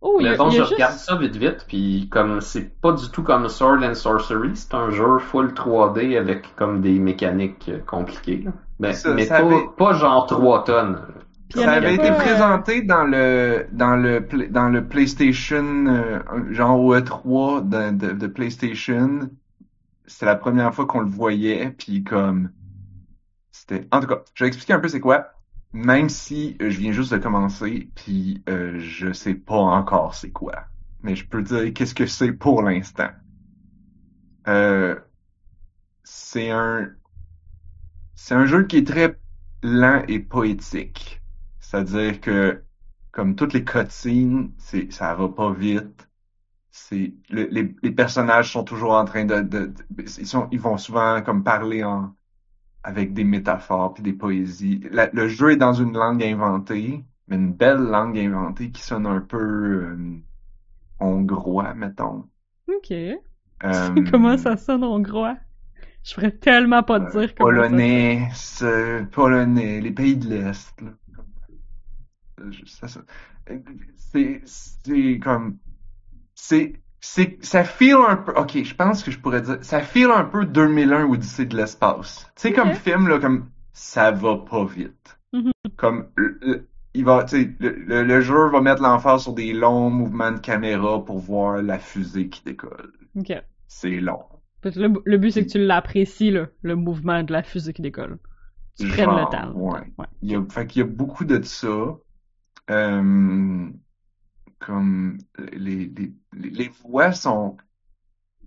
Oh, 0.00 0.18
il 0.20 0.26
y 0.26 0.28
Mais 0.28 0.34
a, 0.34 0.36
bon, 0.36 0.50
je 0.50 0.58
juste... 0.58 0.74
regarde 0.74 0.94
ça 0.94 1.16
vite 1.16 1.34
vite, 1.36 1.64
puis 1.66 2.08
comme 2.10 2.40
c'est 2.40 2.80
pas 2.80 2.92
du 2.92 3.10
tout 3.10 3.22
comme 3.24 3.48
Sword 3.48 3.82
and 3.82 3.94
Sorcery, 3.94 4.54
c'est 4.54 4.74
un 4.74 4.90
jeu 4.90 5.18
full 5.18 5.52
3D 5.54 6.16
avec 6.16 6.54
comme 6.54 6.80
des 6.82 6.98
mécaniques 7.00 7.68
euh, 7.68 7.80
compliquées. 7.80 8.42
là. 8.42 8.52
Mais, 8.78 8.92
Ça, 8.92 9.12
mais 9.14 9.24
ça 9.26 9.40
pas, 9.40 9.46
avait- 9.46 9.68
pas 9.76 9.92
genre 9.94 10.26
3 10.26 10.64
tonnes. 10.64 11.02
Puis 11.48 11.60
Ça 11.60 11.72
avait 11.72 11.94
été 11.94 12.10
euh, 12.10 12.14
présenté 12.14 12.82
dans 12.82 13.04
le 13.04 13.66
dans 13.72 13.96
le 13.96 14.20
dans 14.50 14.68
le 14.68 14.88
PlayStation 14.88 15.86
euh, 15.86 16.52
genre 16.52 16.80
au 16.80 16.94
E3 16.94 17.68
de, 17.68 17.90
de, 18.08 18.12
de 18.12 18.26
PlayStation. 18.26 19.30
C'était 20.06 20.26
la 20.26 20.36
première 20.36 20.74
fois 20.74 20.86
qu'on 20.86 21.00
le 21.00 21.08
voyait, 21.08 21.70
puis 21.70 22.04
comme 22.04 22.50
c'était. 23.52 23.86
En 23.92 24.00
tout 24.00 24.08
cas, 24.08 24.22
je 24.34 24.44
vais 24.44 24.48
expliquer 24.48 24.74
un 24.74 24.80
peu 24.80 24.88
c'est 24.88 25.00
quoi. 25.00 25.32
Même 25.72 26.08
si 26.08 26.56
euh, 26.62 26.70
je 26.70 26.78
viens 26.78 26.92
juste 26.92 27.12
de 27.12 27.18
commencer, 27.18 27.90
puis 27.94 28.42
euh, 28.48 28.78
je 28.78 29.12
sais 29.12 29.34
pas 29.34 29.56
encore 29.56 30.14
c'est 30.14 30.30
quoi, 30.32 30.66
mais 31.02 31.16
je 31.16 31.26
peux 31.26 31.42
dire 31.42 31.72
qu'est-ce 31.74 31.94
que 31.94 32.06
c'est 32.06 32.32
pour 32.32 32.62
l'instant. 32.62 33.10
Euh, 34.48 34.96
c'est 36.04 36.50
un 36.50 36.90
c'est 38.14 38.34
un 38.34 38.46
jeu 38.46 38.64
qui 38.66 38.78
est 38.78 38.86
très 38.86 39.18
lent 39.62 40.02
et 40.08 40.18
poétique. 40.20 41.22
C'est-à-dire 41.76 42.20
que, 42.20 42.64
comme 43.12 43.36
toutes 43.36 43.52
les 43.54 43.64
cutscenes, 43.64 44.52
c'est, 44.58 44.92
ça 44.92 45.14
va 45.14 45.28
pas 45.28 45.52
vite. 45.52 46.08
C'est, 46.70 47.14
le- 47.30 47.46
les, 47.50 47.74
les 47.82 47.92
personnages 47.92 48.52
sont 48.52 48.64
toujours 48.64 48.92
en 48.94 49.04
train 49.06 49.24
de, 49.26 49.40
de, 49.42 49.66
de- 49.68 50.04
ils 50.18 50.26
sont, 50.26 50.48
ils 50.52 50.60
vont 50.60 50.78
souvent 50.78 51.22
comme 51.22 51.44
parler 51.44 51.84
en, 51.84 52.16
avec 52.84 53.14
des 53.14 53.24
métaphores 53.24 53.94
puis 53.94 54.02
des 54.04 54.12
poésies. 54.14 54.80
La- 54.92 55.10
le 55.12 55.28
jeu 55.28 55.52
est 55.52 55.56
dans 55.58 55.74
une 55.74 55.94
langue 55.94 56.24
inventée, 56.24 57.04
mais 57.28 57.36
une 57.36 57.52
belle 57.54 57.78
langue 57.78 58.18
inventée 58.18 58.70
qui 58.72 58.82
sonne 58.82 59.06
un 59.06 59.20
peu 59.20 59.38
euh, 59.38 60.18
hongrois, 61.00 61.74
mettons. 61.74 62.28
Ok. 62.68 62.92
Euh, 63.62 64.02
comment 64.10 64.36
ça 64.36 64.56
sonne 64.56 64.84
hongrois? 64.84 65.38
Je 66.04 66.14
pourrais 66.14 66.32
tellement 66.32 66.82
pas 66.84 67.00
te 67.00 67.18
dire 67.18 67.34
comment 67.34 67.64
polonais, 67.68 68.28
c'est- 68.34 69.06
polonais, 69.10 69.80
les 69.80 69.90
pays 69.92 70.16
de 70.16 70.28
l'Est. 70.28 70.80
là. 70.82 70.90
Je- 72.50 72.64
ça- 72.66 72.88
ça- 72.88 73.02
C'est, 73.96 74.42
c'est 74.44 75.18
comme, 75.22 75.58
c'est, 76.34 76.74
c'est, 77.00 77.38
ça 77.44 77.64
feel 77.64 77.96
un 78.08 78.16
peu, 78.16 78.32
ok, 78.36 78.62
je 78.64 78.74
pense 78.74 79.02
que 79.02 79.10
je 79.10 79.18
pourrais 79.18 79.42
dire, 79.42 79.58
ça 79.62 79.80
feel 79.82 80.10
un 80.10 80.24
peu 80.24 80.44
2001 80.46 81.04
Odyssée 81.06 81.46
de 81.46 81.56
l'espace. 81.56 82.26
Tu 82.36 82.42
sais, 82.42 82.52
comme 82.52 82.72
film, 82.74 83.08
là, 83.08 83.18
comme, 83.18 83.50
ça 83.72 84.10
va 84.10 84.38
pas 84.38 84.64
vite. 84.64 85.18
Mhm. 85.32 85.52
Comme, 85.76 86.08
le- 86.16 86.68
il 86.94 87.04
va, 87.04 87.24
tu 87.24 87.42
sais, 87.42 87.50
le, 87.60 87.70
le, 87.70 88.02
le 88.04 88.20
jeu 88.22 88.48
va 88.50 88.60
mettre 88.60 88.82
l'emphase 88.82 89.22
sur 89.24 89.34
des 89.34 89.52
longs 89.52 89.90
mouvements 89.90 90.32
de 90.32 90.38
caméra 90.38 91.04
pour 91.04 91.18
voir 91.18 91.62
la 91.62 91.78
fusée 91.78 92.28
qui 92.28 92.42
décolle. 92.42 92.92
Ok. 93.14 93.32
C'est 93.68 94.00
long. 94.00 94.24
Le, 94.64 94.92
le 95.04 95.18
but, 95.18 95.30
c'est 95.30 95.44
que 95.46 95.50
tu 95.52 95.58
l'apprécies, 95.58 96.30
là, 96.30 96.48
le 96.62 96.74
mouvement 96.74 97.22
de 97.22 97.32
la 97.32 97.42
fusée 97.42 97.72
qui 97.72 97.82
décolle. 97.82 98.18
Tu 98.78 98.88
prennes 98.88 99.10
le 99.10 99.24
temps. 99.26 99.52
ouais. 99.54 99.80
ouais. 99.98 100.06
Il 100.22 100.30
y 100.30 100.34
a, 100.34 100.42
fait 100.50 100.66
qu'il 100.66 100.80
y 100.80 100.84
a 100.84 100.88
beaucoup 100.88 101.24
de 101.24 101.40
ça. 101.42 101.96
Euh, 102.70 103.68
comme 104.58 105.18
les, 105.52 105.86
les, 105.86 106.12
les, 106.32 106.50
les 106.50 106.70
voix 106.84 107.12
sont. 107.12 107.56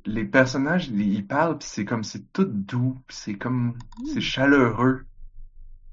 Les 0.05 0.26
personnages, 0.26 0.88
ils, 0.88 1.28
parlent, 1.28 1.57
puis 1.57 1.67
c'est 1.70 1.86
comme 1.86 2.03
c'est 2.03 2.32
tout 2.32 2.45
doux, 2.45 2.97
puis 3.05 3.17
c'est 3.17 3.34
comme 3.36 3.78
c'est 4.05 4.22
chaleureux. 4.22 5.05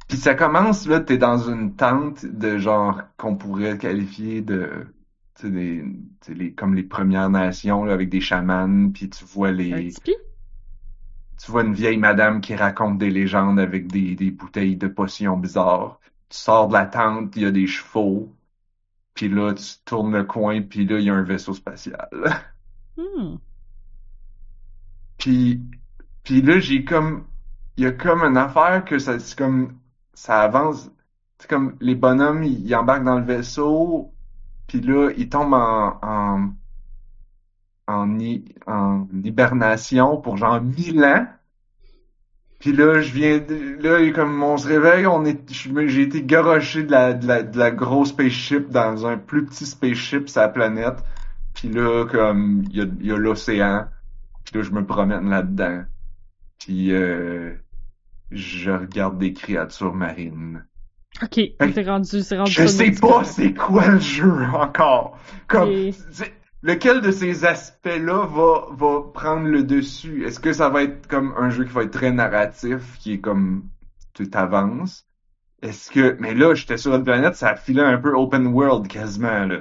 Puis 0.09 0.16
ça 0.16 0.35
commence 0.35 0.87
là, 0.87 1.01
t'es 1.01 1.18
dans 1.18 1.51
une 1.51 1.74
tente 1.74 2.24
de 2.24 2.57
genre 2.57 3.03
qu'on 3.16 3.37
pourrait 3.37 3.77
qualifier 3.77 4.43
de 4.43 4.87
tu 5.35 5.43
sais, 5.43 5.51
des, 5.51 5.85
tu 6.20 6.33
sais, 6.33 6.35
les, 6.35 6.53
comme 6.55 6.74
les 6.74 6.85
Premières 6.85 7.29
Nations 7.29 7.85
là, 7.85 7.93
avec 7.93 8.09
des 8.09 8.20
chamans, 8.20 8.91
puis 8.91 9.11
tu 9.11 9.24
vois 9.24 9.51
les 9.51 9.93
tu 11.39 11.51
vois 11.51 11.64
une 11.64 11.74
vieille 11.74 11.99
madame 11.99 12.41
qui 12.41 12.55
raconte 12.55 12.99
des 12.99 13.11
légendes 13.11 13.61
avec 13.61 13.89
des, 13.89 14.14
des 14.14 14.31
bouteilles 14.31 14.77
de 14.77 14.89
potions 14.89 15.37
bizarres. 15.37 16.01
Tu 16.29 16.39
sors 16.39 16.68
de 16.68 16.72
la 16.74 16.87
tente, 16.87 17.35
il 17.37 17.43
y 17.43 17.47
a 17.47 17.51
des 17.51 17.66
chevaux. 17.66 18.33
Puis 19.14 19.29
là, 19.31 19.55
tu 19.55 19.64
tournes 19.85 20.12
le 20.14 20.24
coin, 20.24 20.62
puis 20.62 20.87
là, 20.87 20.99
il 21.01 21.07
y 21.07 21.11
a 21.11 21.14
un 21.14 21.22
vaisseau 21.24 21.55
spatial. 21.55 22.09
Hmm. 22.97 23.37
Puis, 25.18 25.62
puis 26.22 26.43
là, 26.43 26.59
j'ai 26.61 26.85
comme... 26.85 27.27
Il 27.77 27.85
y 27.85 27.87
a 27.87 27.93
comme 27.93 28.22
une 28.22 28.37
affaire 28.39 28.85
que 28.85 28.99
ça, 28.99 29.18
c'est 29.18 29.37
comme... 29.39 29.79
Ça 30.14 30.41
avance. 30.43 30.91
C'est 31.39 31.49
comme 31.51 31.77
les 31.81 31.95
bonhommes, 31.95 32.43
ils, 32.45 32.66
ils 32.66 32.74
embarquent 32.74 33.05
dans 33.05 33.18
le 33.18 33.24
vaisseau, 33.27 34.14
puis 34.66 34.81
là, 34.81 35.11
ils 35.16 35.29
tombent 35.29 35.55
en... 35.55 35.99
en 36.03 36.55
en, 37.89 38.18
hi- 38.20 38.55
en 38.66 39.09
hibernation 39.24 40.20
pour 40.20 40.37
genre 40.37 40.61
mille 40.61 41.03
ans. 41.05 41.27
Puis 42.59 42.73
là, 42.73 43.01
je 43.01 43.13
viens 43.13 43.39
de, 43.39 43.83
là, 43.83 44.11
comme 44.13 44.43
on 44.43 44.57
se 44.57 44.67
réveille, 44.67 45.07
on 45.07 45.25
est, 45.25 45.39
j'ai 45.51 46.03
été 46.03 46.23
garoché 46.23 46.85
de 46.85 46.91
la, 46.91 47.13
de 47.13 47.27
la, 47.27 47.43
de 47.43 47.59
la 47.59 47.71
grosse 47.71 48.09
spaceship 48.11 48.71
dans 48.71 49.07
un 49.07 49.19
plus 49.19 49.45
petit 49.45 49.67
spaceship 49.67 50.29
sur 50.29 50.41
la 50.41 50.49
planète. 50.49 51.05
Puis 51.55 51.69
là, 51.69 52.07
comme, 52.07 52.65
il 52.71 52.77
y 52.77 52.81
a, 52.81 52.87
y 53.01 53.13
a 53.13 53.17
l'océan. 53.17 53.87
Puis 54.45 54.59
là, 54.59 54.63
je 54.63 54.71
me 54.71 54.85
promène 54.85 55.29
là-dedans. 55.29 55.85
Puis, 56.59 56.93
euh, 56.93 57.55
je 58.31 58.71
regarde 58.71 59.19
des 59.19 59.33
créatures 59.33 59.95
marines. 59.95 60.65
Ok, 61.23 61.41
c'est 61.61 61.83
rendu, 61.89 62.23
c'est 62.23 62.37
rendu 62.37 62.51
Je 62.51 62.67
sais 62.67 62.91
pas 62.91 63.25
c'est 63.25 63.55
quoi 63.55 63.87
le 63.89 63.99
jeu 64.01 64.45
encore. 64.53 65.19
Comme, 65.49 65.71
Et- 65.71 65.95
lequel 66.63 67.01
de 67.01 67.11
ces 67.11 67.45
aspects-là 67.45 68.27
va, 68.27 68.67
va 68.73 69.03
prendre 69.13 69.49
le 69.49 69.63
dessus? 69.63 70.25
Est-ce 70.27 70.41
que 70.41 70.53
ça 70.53 70.69
va 70.69 70.83
être 70.83 71.07
comme 71.09 71.35
un 71.37 71.51
jeu 71.51 71.65
qui 71.65 71.73
va 71.73 71.83
être 71.85 71.93
très 71.93 72.13
narratif, 72.13 72.99
qui 72.99 73.15
est 73.15 73.21
comme, 73.21 73.69
tu 74.15 74.29
t'avances? 74.31 75.07
Est-ce 75.63 75.91
que, 75.91 76.17
mais 76.21 76.35
là, 76.35 76.55
j'étais 76.55 76.77
sur 76.79 76.95
une 76.95 77.05
planète, 77.05 77.37
ça 77.37 77.57
filait 77.57 77.83
un 77.83 77.99
peu 77.99 78.15
open 78.15 78.49
world 78.49 78.89
quasiment, 78.89 79.47
là. 79.47 79.61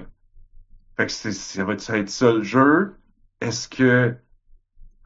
Fait 0.98 1.06
que 1.08 1.12
c'est, 1.12 1.32
ça 1.32 1.64
va 1.64 1.74
être 1.74 2.10
ça 2.10 2.32
le 2.34 2.44
jeu? 2.44 2.96
Est-ce 3.42 3.68
que 3.68 4.16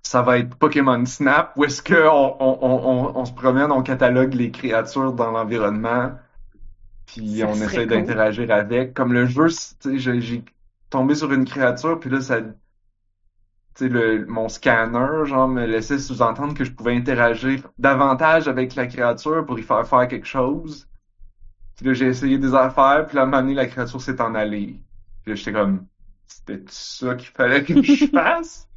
ça 0.03 0.21
va 0.21 0.39
être 0.39 0.55
Pokémon 0.55 1.05
Snap 1.05 1.53
ou 1.57 1.65
est-ce 1.65 1.81
que 1.81 2.07
on, 2.07 2.37
on, 2.41 3.15
on, 3.15 3.25
se 3.25 3.33
promène, 3.33 3.71
on 3.71 3.83
catalogue 3.83 4.33
les 4.33 4.51
créatures 4.51 5.13
dans 5.13 5.31
l'environnement? 5.31 6.13
puis 7.05 7.39
Ça 7.39 7.47
on 7.47 7.61
essaie 7.61 7.87
cool. 7.87 7.87
d'interagir 7.87 8.51
avec? 8.51 8.93
Comme 8.93 9.13
le 9.13 9.25
jeu, 9.25 9.49
c'est- 9.49 9.79
tu 9.79 9.99
sais, 9.99 10.19
j'ai 10.21 10.43
tombé 10.89 11.15
sur 11.15 11.31
une 11.33 11.45
créature, 11.45 11.99
puis 11.99 12.09
là, 12.09 12.21
ça, 12.21 12.41
tu 12.41 12.49
sais, 13.75 13.89
le, 13.89 14.25
mon 14.25 14.49
scanner, 14.49 15.25
genre, 15.25 15.47
me 15.47 15.65
laissait 15.65 15.99
sous-entendre 15.99 16.53
que 16.53 16.63
je 16.63 16.71
pouvais 16.71 16.95
interagir 16.95 17.69
davantage 17.77 18.47
avec 18.47 18.75
la 18.75 18.87
créature 18.87 19.45
pour 19.45 19.59
y 19.59 19.63
faire 19.63 19.87
faire 19.87 20.07
quelque 20.07 20.27
chose. 20.27 20.87
Puis 21.75 21.85
là, 21.85 21.93
j'ai 21.93 22.07
essayé 22.07 22.37
des 22.37 22.53
affaires, 22.55 23.05
puis 23.07 23.15
là, 23.15 23.21
à 23.21 23.25
un 23.25 23.27
moment 23.27 23.41
donné, 23.41 23.53
la 23.53 23.67
créature 23.67 24.01
s'est 24.01 24.19
en 24.21 24.35
allée. 24.35 24.81
Puis 25.23 25.31
là, 25.31 25.35
j'étais 25.35 25.53
comme, 25.53 25.87
c'était 26.27 26.63
ça 26.67 27.15
qu'il 27.15 27.29
fallait 27.29 27.63
que 27.63 27.81
je 27.81 28.05
fasse? 28.11 28.67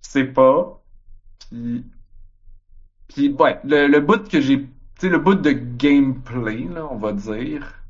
C'est 0.00 0.24
pas. 0.26 0.82
Puis, 1.50 1.84
puis 3.08 3.28
ouais, 3.30 3.58
le, 3.64 3.86
le 3.86 4.00
bout 4.00 4.28
que 4.28 4.40
j'ai, 4.40 4.62
tu 4.62 4.70
sais, 4.98 5.08
le 5.08 5.18
bout 5.18 5.34
de 5.34 5.50
gameplay, 5.50 6.64
là, 6.64 6.86
on 6.90 6.96
va 6.96 7.12
dire, 7.12 7.85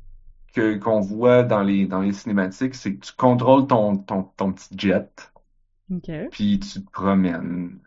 que, 0.57 0.77
qu'on 0.77 0.99
voit 1.01 1.43
dans 1.43 1.61
les, 1.61 1.85
dans 1.85 2.01
les 2.01 2.13
cinématiques, 2.13 2.75
c'est 2.75 2.95
que 2.95 3.05
tu 3.05 3.13
contrôles 3.13 3.67
ton, 3.67 3.97
ton, 3.97 4.23
ton 4.23 4.53
petit 4.53 4.75
jet, 4.77 5.31
puis 6.31 6.59
tu 6.59 6.83
te 6.83 6.91
promènes, 6.91 7.79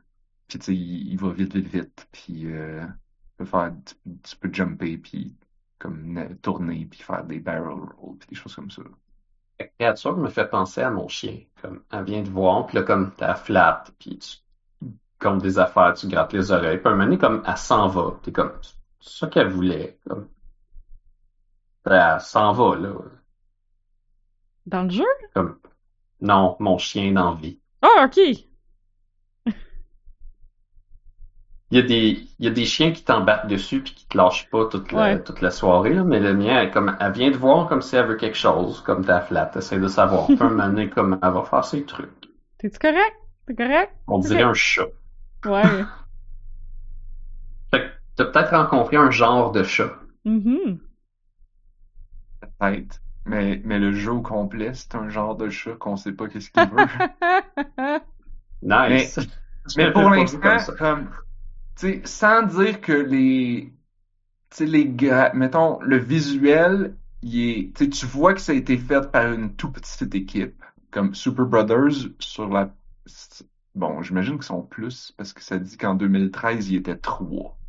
puis 0.48 0.58
tu 0.58 0.64
sais, 0.66 0.74
il, 0.74 1.12
il 1.12 1.18
va 1.18 1.30
vite, 1.30 1.54
vite, 1.54 1.66
vite, 1.68 2.08
puis 2.12 2.46
euh, 2.46 2.84
tu 2.86 3.36
peux 3.38 3.44
faire, 3.44 3.72
tu, 3.84 3.94
tu 4.22 4.36
peux 4.36 4.52
jumper, 4.52 4.98
puis 4.98 5.34
comme 5.78 6.36
tourner, 6.42 6.86
puis 6.90 7.00
faire 7.00 7.24
des 7.24 7.40
barrel 7.40 7.78
rolls, 7.98 8.18
puis 8.18 8.28
des 8.28 8.36
choses 8.36 8.54
comme 8.54 8.70
ça. 8.70 8.82
La 9.58 9.66
créature 9.66 10.16
me 10.16 10.28
fait 10.28 10.48
penser 10.48 10.82
à 10.82 10.90
mon 10.90 11.08
chien. 11.08 11.40
Comme, 11.60 11.82
elle 11.90 12.04
vient 12.04 12.22
te 12.22 12.28
voir, 12.28 12.66
puis 12.66 12.76
là, 12.78 12.82
comme, 12.84 13.12
t'as 13.16 13.34
flatte, 13.34 13.92
puis 13.98 14.18
tu 14.18 14.36
comptes 15.18 15.42
des 15.42 15.58
affaires, 15.58 15.94
tu 15.94 16.06
grattes 16.08 16.32
les 16.32 16.52
oreilles. 16.52 16.78
Puis 16.78 16.88
à 16.88 16.90
un 16.90 16.94
moment 16.94 17.04
donné, 17.04 17.18
comme, 17.18 17.42
elle 17.46 17.56
s'en 17.56 17.88
va. 17.88 18.18
T'es 18.22 18.32
comme, 18.32 18.52
c'est 19.00 19.18
ça 19.20 19.26
qu'elle 19.26 19.48
voulait. 19.48 19.98
Comme, 20.06 20.28
elle 21.86 22.20
s'en 22.20 22.52
va, 22.52 22.76
là. 22.76 22.92
Dans 24.66 24.82
le 24.84 24.90
jeu? 24.90 25.04
Comme, 25.34 25.58
non, 26.20 26.56
mon 26.60 26.78
chien 26.78 27.12
d'envie. 27.12 27.58
Ah, 27.82 28.06
ok. 28.06 28.18
Il 31.72 31.78
y 31.78 31.80
a 31.80 31.82
des, 31.82 32.26
il 32.40 32.44
y 32.44 32.48
a 32.48 32.50
des 32.50 32.64
chiens 32.64 32.90
qui 32.90 33.04
t'embarquent 33.04 33.46
dessus 33.46 33.80
puis 33.80 33.94
qui 33.94 34.04
te 34.08 34.16
lâchent 34.16 34.50
pas 34.50 34.66
toute 34.66 34.90
la, 34.90 35.02
Ouais. 35.02 35.22
toute 35.22 35.40
la 35.40 35.52
soirée, 35.52 35.94
là, 35.94 36.02
mais 36.02 36.18
le 36.18 36.34
mien, 36.34 36.62
elle, 36.62 36.72
comme, 36.72 36.96
elle 36.98 37.12
vient 37.12 37.30
te 37.30 37.36
voir 37.36 37.68
comme 37.68 37.80
si 37.80 37.94
elle 37.94 38.08
veut 38.08 38.16
quelque 38.16 38.36
chose, 38.36 38.80
comme 38.80 39.04
ta 39.04 39.20
flatte, 39.20 39.52
t'essaies 39.52 39.78
de 39.78 39.86
savoir. 39.86 40.26
Puis 40.36 40.36
un 40.40 40.48
moment 40.50 40.66
donné, 40.66 40.90
comme, 40.90 41.16
elle 41.22 41.30
va 41.30 41.44
faire 41.44 41.64
ses 41.64 41.84
trucs. 41.84 42.10
T'es-tu 42.58 42.76
correct? 42.78 43.14
T'es 43.46 43.54
correct? 43.54 43.92
On 44.08 44.18
dirait 44.18 44.42
un 44.42 44.52
chat. 44.52 44.86
Ouais. 45.44 45.62
Fait 47.70 47.82
que 47.82 47.86
t'as 48.16 48.24
peut-être 48.24 48.50
rencontré 48.50 48.96
un 48.96 49.12
genre 49.12 49.52
de 49.52 49.62
chat. 49.62 49.92
Mhm. 50.24 50.80
Mais, 53.26 53.60
mais 53.64 53.78
le 53.78 53.92
jeu 53.92 54.12
au 54.12 54.22
complet, 54.22 54.72
c'est 54.74 54.94
un 54.94 55.08
genre 55.08 55.36
de 55.36 55.50
chat 55.50 55.76
qu'on 55.76 55.96
sait 55.96 56.12
pas 56.12 56.28
qu'est-ce 56.28 56.50
qu'il 56.50 56.66
veut. 56.68 56.86
Nice. 58.62 59.18
Mais 59.76 59.86
l'avais 59.86 59.92
pour 59.92 60.10
l'instant, 60.10 60.38
comme 60.40 60.76
comme, 60.76 61.10
tu 61.76 62.02
sais, 62.02 62.02
sans 62.06 62.42
dire 62.44 62.80
que 62.80 62.92
les, 62.92 63.72
tu 64.50 64.58
sais, 64.58 64.66
les 64.66 64.86
gra- 64.88 65.34
mettons, 65.34 65.80
le 65.82 65.98
visuel, 65.98 66.96
il 67.22 67.72
est, 67.78 67.90
tu 67.90 68.06
vois 68.06 68.34
que 68.34 68.40
ça 68.40 68.52
a 68.52 68.56
été 68.56 68.78
fait 68.78 69.10
par 69.12 69.32
une 69.32 69.56
toute 69.56 69.74
petite 69.74 70.14
équipe, 70.16 70.62
comme 70.92 71.14
Super 71.14 71.46
Brothers 71.46 72.10
sur 72.20 72.48
la, 72.48 72.74
bon, 73.74 74.02
j'imagine 74.02 74.36
qu'ils 74.36 74.44
sont 74.44 74.62
plus, 74.62 75.12
parce 75.18 75.32
que 75.34 75.42
ça 75.42 75.58
dit 75.58 75.76
qu'en 75.78 75.94
2013, 75.94 76.70
il 76.70 76.76
était 76.76 76.96
trois. 76.98 77.59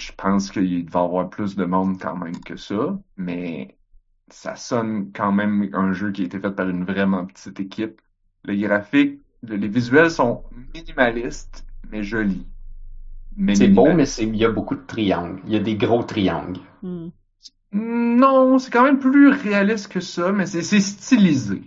Je 0.00 0.12
pense 0.16 0.50
qu'il 0.50 0.88
va 0.90 1.00
y 1.00 1.04
avoir 1.04 1.28
plus 1.30 1.56
de 1.56 1.64
monde 1.64 2.00
quand 2.00 2.16
même 2.16 2.40
que 2.40 2.56
ça, 2.56 2.98
mais 3.16 3.76
ça 4.30 4.56
sonne 4.56 5.12
quand 5.12 5.32
même 5.32 5.70
un 5.74 5.92
jeu 5.92 6.12
qui 6.12 6.22
a 6.22 6.26
été 6.26 6.40
fait 6.40 6.52
par 6.52 6.68
une 6.68 6.84
vraiment 6.84 7.26
petite 7.26 7.60
équipe. 7.60 8.00
Le 8.44 8.56
graphique, 8.56 9.20
le- 9.42 9.56
les 9.56 9.68
visuels 9.68 10.10
sont 10.10 10.44
minimalistes, 10.74 11.66
mais 11.90 12.02
jolis. 12.02 12.46
Mais 13.36 13.54
C'est 13.54 13.68
beau, 13.68 13.92
mais 13.92 14.04
il 14.20 14.36
y 14.36 14.44
a 14.44 14.50
beaucoup 14.50 14.74
de 14.74 14.86
triangles. 14.86 15.42
Il 15.46 15.52
y 15.52 15.56
a 15.56 15.60
des 15.60 15.76
gros 15.76 16.02
triangles. 16.02 16.60
Hmm. 16.82 17.08
Non, 17.72 18.58
c'est 18.58 18.70
quand 18.72 18.84
même 18.84 18.98
plus 18.98 19.28
réaliste 19.28 19.88
que 19.88 20.00
ça, 20.00 20.32
mais 20.32 20.46
c'est 20.46 20.62
c'est 20.62 20.80
stylisé. 20.80 21.62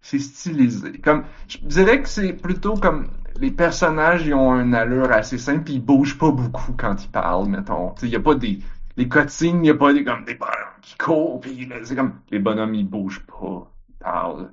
C'est 0.00 0.18
stylisé. 0.20 0.92
Comme, 0.98 1.24
je 1.48 1.58
dirais 1.58 2.02
que 2.02 2.08
c'est 2.08 2.32
plutôt 2.32 2.74
comme 2.74 3.08
les 3.40 3.50
personnages, 3.50 4.26
ils 4.26 4.34
ont 4.34 4.58
une 4.60 4.74
allure 4.74 5.10
assez 5.12 5.38
simple, 5.38 5.64
puis 5.64 5.74
ils 5.74 5.84
bougent 5.84 6.18
pas 6.18 6.30
beaucoup 6.30 6.72
quand 6.76 7.02
ils 7.04 7.10
parlent, 7.10 7.48
mettons. 7.48 7.94
Il 8.02 8.08
y 8.08 8.16
a 8.16 8.20
pas 8.20 8.34
des 8.34 8.58
les 8.96 9.08
cutscenes, 9.08 9.64
il 9.64 9.68
y 9.68 9.70
a 9.70 9.74
pas 9.76 9.92
des 9.92 10.02
comme 10.04 10.24
des 10.24 10.34
bonhommes 10.34 10.80
qui 10.82 10.96
courent, 10.98 11.40
puis 11.40 11.68
c'est 11.84 11.94
comme 11.94 12.20
les 12.30 12.40
bonhommes 12.40 12.74
ils 12.74 12.88
bougent 12.88 13.24
pas, 13.26 13.72
ils 13.88 13.94
parlent. 13.98 14.52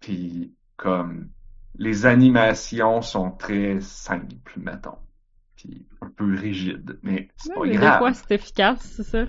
Puis 0.00 0.54
comme 0.76 1.28
les 1.76 2.06
animations 2.06 3.02
sont 3.02 3.32
très 3.32 3.80
simples, 3.80 4.52
mettons. 4.58 4.98
Puis 5.56 5.86
un 6.00 6.08
peu 6.10 6.34
rigides, 6.36 6.98
mais 7.02 7.28
c'est 7.36 7.50
Ouais, 7.50 7.54
pas 7.54 7.64
mais 7.64 7.70
des 7.72 7.76
grave. 7.78 7.98
fois, 7.98 8.12
c'est 8.14 8.30
efficace, 8.32 8.92
c'est 8.96 9.02
ça. 9.02 9.24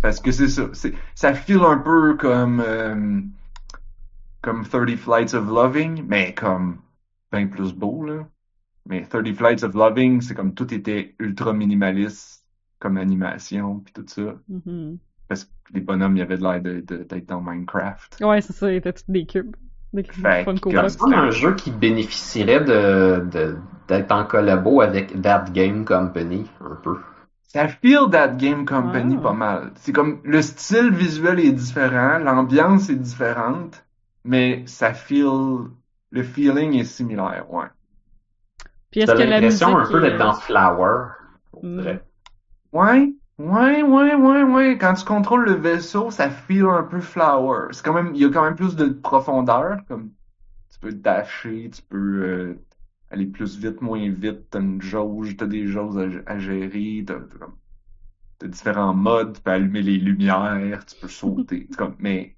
Parce 0.00 0.20
que 0.20 0.32
c'est 0.32 0.48
ça. 0.48 0.68
C'est, 0.72 0.94
ça 1.14 1.34
file 1.34 1.60
un 1.64 1.78
peu 1.78 2.16
comme, 2.16 2.60
euh, 2.60 3.20
comme 4.40 4.64
30 4.66 4.96
Flights 4.96 5.34
of 5.34 5.46
Loving, 5.48 6.04
mais 6.06 6.34
comme 6.34 6.78
bien 7.32 7.46
plus 7.46 7.72
beau, 7.72 8.04
là. 8.04 8.26
Mais 8.88 9.04
30 9.06 9.32
Flights 9.34 9.62
of 9.64 9.74
Loving, 9.74 10.20
c'est 10.20 10.34
comme 10.34 10.54
tout 10.54 10.72
était 10.74 11.14
ultra 11.18 11.52
minimaliste 11.52 12.44
comme 12.80 12.96
animation 12.96 13.78
puis 13.80 13.92
tout 13.92 14.04
ça. 14.06 14.34
Mhm. 14.48 14.98
Parce 15.28 15.44
que 15.44 15.50
les 15.72 15.80
bonhommes, 15.80 16.16
il 16.16 16.18
y 16.18 16.22
avait 16.22 16.36
de 16.36 16.42
l'air 16.42 16.60
de, 16.60 16.80
de- 16.80 17.04
d'être 17.04 17.28
dans 17.28 17.40
Minecraft. 17.40 18.18
Ouais, 18.20 18.40
c'est 18.40 18.52
ça, 18.52 18.66
c'était 18.68 18.92
tous 18.92 19.04
des 19.08 19.24
cubes. 19.24 19.54
Des 19.92 20.02
cubes 20.02 20.22
Fait 20.22 20.44
que-. 20.44 20.88
C'est 20.88 20.98
comme 20.98 21.14
un 21.14 21.30
jeu 21.30 21.54
qui 21.54 21.70
bénéficierait 21.70 22.64
de, 22.64 23.24
de, 23.30 23.56
d'être 23.88 24.10
en 24.12 24.24
collabo 24.24 24.80
avec 24.80 25.20
That 25.22 25.44
Game 25.52 25.84
Company, 25.84 26.44
un 26.60 26.74
peu. 26.82 26.98
Ça 27.44 27.68
feel 27.68 28.08
that 28.10 28.36
game 28.38 28.64
company 28.64 29.16
Ah. 29.18 29.22
pas 29.22 29.32
mal. 29.34 29.72
C'est 29.76 29.92
comme 29.92 30.20
le 30.24 30.40
style 30.42 30.90
visuel 30.90 31.38
est 31.38 31.52
différent, 31.52 32.18
l'ambiance 32.18 32.88
est 32.90 32.96
différente, 32.96 33.84
mais 34.24 34.62
ça 34.66 34.92
feel 34.94 35.68
le 36.12 36.22
feeling 36.22 36.74
est 36.78 36.84
similaire, 36.84 37.52
ouais. 37.52 37.66
Puis 38.90 39.00
est-ce 39.00 39.10
T'as 39.10 39.14
que 39.14 39.22
la 39.22 39.40
musique 39.40 39.62
l'impression 39.62 39.76
un 39.76 39.86
peu 39.86 39.98
est- 39.98 40.00
d'être 40.00 40.18
dans 40.18 40.34
Flower. 40.34 41.08
Mm. 41.62 41.78
dirait. 41.78 42.04
Ouais, 42.72 43.14
ouais, 43.38 43.82
ouais, 43.82 44.14
ouais, 44.14 44.42
ouais. 44.44 44.78
Quand 44.78 44.94
tu 44.94 45.04
contrôles 45.04 45.44
le 45.46 45.54
vaisseau, 45.54 46.10
ça 46.10 46.30
feel 46.30 46.66
un 46.66 46.84
peu 46.84 47.00
flower. 47.00 47.68
C'est 47.72 47.84
quand 47.84 47.94
même, 47.94 48.14
il 48.14 48.22
y 48.22 48.24
a 48.24 48.30
quand 48.30 48.44
même 48.44 48.56
plus 48.56 48.76
de 48.76 48.86
profondeur. 48.90 49.78
Comme 49.88 50.12
tu 50.70 50.78
peux 50.80 50.92
dasher, 50.92 51.70
tu 51.70 51.82
peux 51.82 51.98
euh, 52.24 52.66
aller 53.10 53.26
plus 53.26 53.58
vite, 53.58 53.82
moins 53.82 54.10
vite. 54.10 54.50
T'as 54.50 54.60
une 54.60 54.82
jauge, 54.82 55.36
t'as 55.36 55.46
des 55.46 55.66
jauges 55.68 56.22
à, 56.26 56.32
à 56.34 56.38
gérer. 56.38 57.04
T'as, 57.06 57.20
t'as 57.20 57.38
comme, 57.38 57.56
t'as 58.38 58.48
différents 58.48 58.94
modes. 58.94 59.34
Tu 59.36 59.42
peux 59.42 59.52
allumer 59.52 59.82
les 59.82 59.98
lumières, 59.98 60.84
tu 60.86 60.96
peux 61.00 61.08
sauter. 61.08 61.68
Comme, 61.78 61.96
mais, 62.00 62.36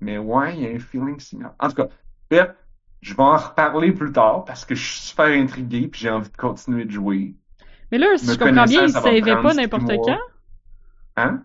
mais 0.00 0.18
ouais, 0.18 0.56
il 0.56 0.62
y 0.62 0.66
a 0.66 0.70
un 0.70 0.78
feeling 0.78 1.18
similaire. 1.20 1.54
En 1.60 1.68
tout 1.68 1.76
cas, 1.76 1.88
bref, 2.30 2.56
je 3.02 3.14
vais 3.14 3.22
en 3.22 3.36
reparler 3.36 3.92
plus 3.92 4.12
tard 4.12 4.44
parce 4.46 4.64
que 4.64 4.74
je 4.74 4.82
suis 4.82 5.00
super 5.00 5.26
intrigué 5.26 5.88
puis 5.88 6.00
j'ai 6.00 6.10
envie 6.10 6.30
de 6.30 6.36
continuer 6.36 6.84
de 6.86 6.90
jouer. 6.90 7.34
Mais 7.90 7.98
là, 7.98 8.06
si 8.16 8.26
Me 8.28 8.32
je 8.32 8.38
comprends 8.38 8.64
bien, 8.64 8.84
il 8.84 8.90
savait 8.90 9.20
pas 9.20 9.52
n'importe 9.54 9.86
quand. 9.88 10.18
Hein? 11.16 11.42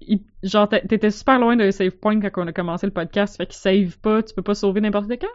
Il- 0.00 0.24
Genre, 0.42 0.68
t'é- 0.68 0.86
t'étais 0.86 1.10
super 1.10 1.38
loin 1.38 1.56
de 1.56 1.70
save 1.70 1.92
point 1.92 2.20
quand 2.20 2.42
on 2.42 2.46
a 2.48 2.52
commencé 2.52 2.86
le 2.86 2.92
podcast, 2.92 3.36
fait 3.36 3.46
qu'il 3.46 3.54
save 3.56 3.98
pas, 3.98 4.22
tu 4.22 4.34
peux 4.34 4.42
pas 4.42 4.54
sauver 4.54 4.80
n'importe 4.80 5.08
quand? 5.20 5.26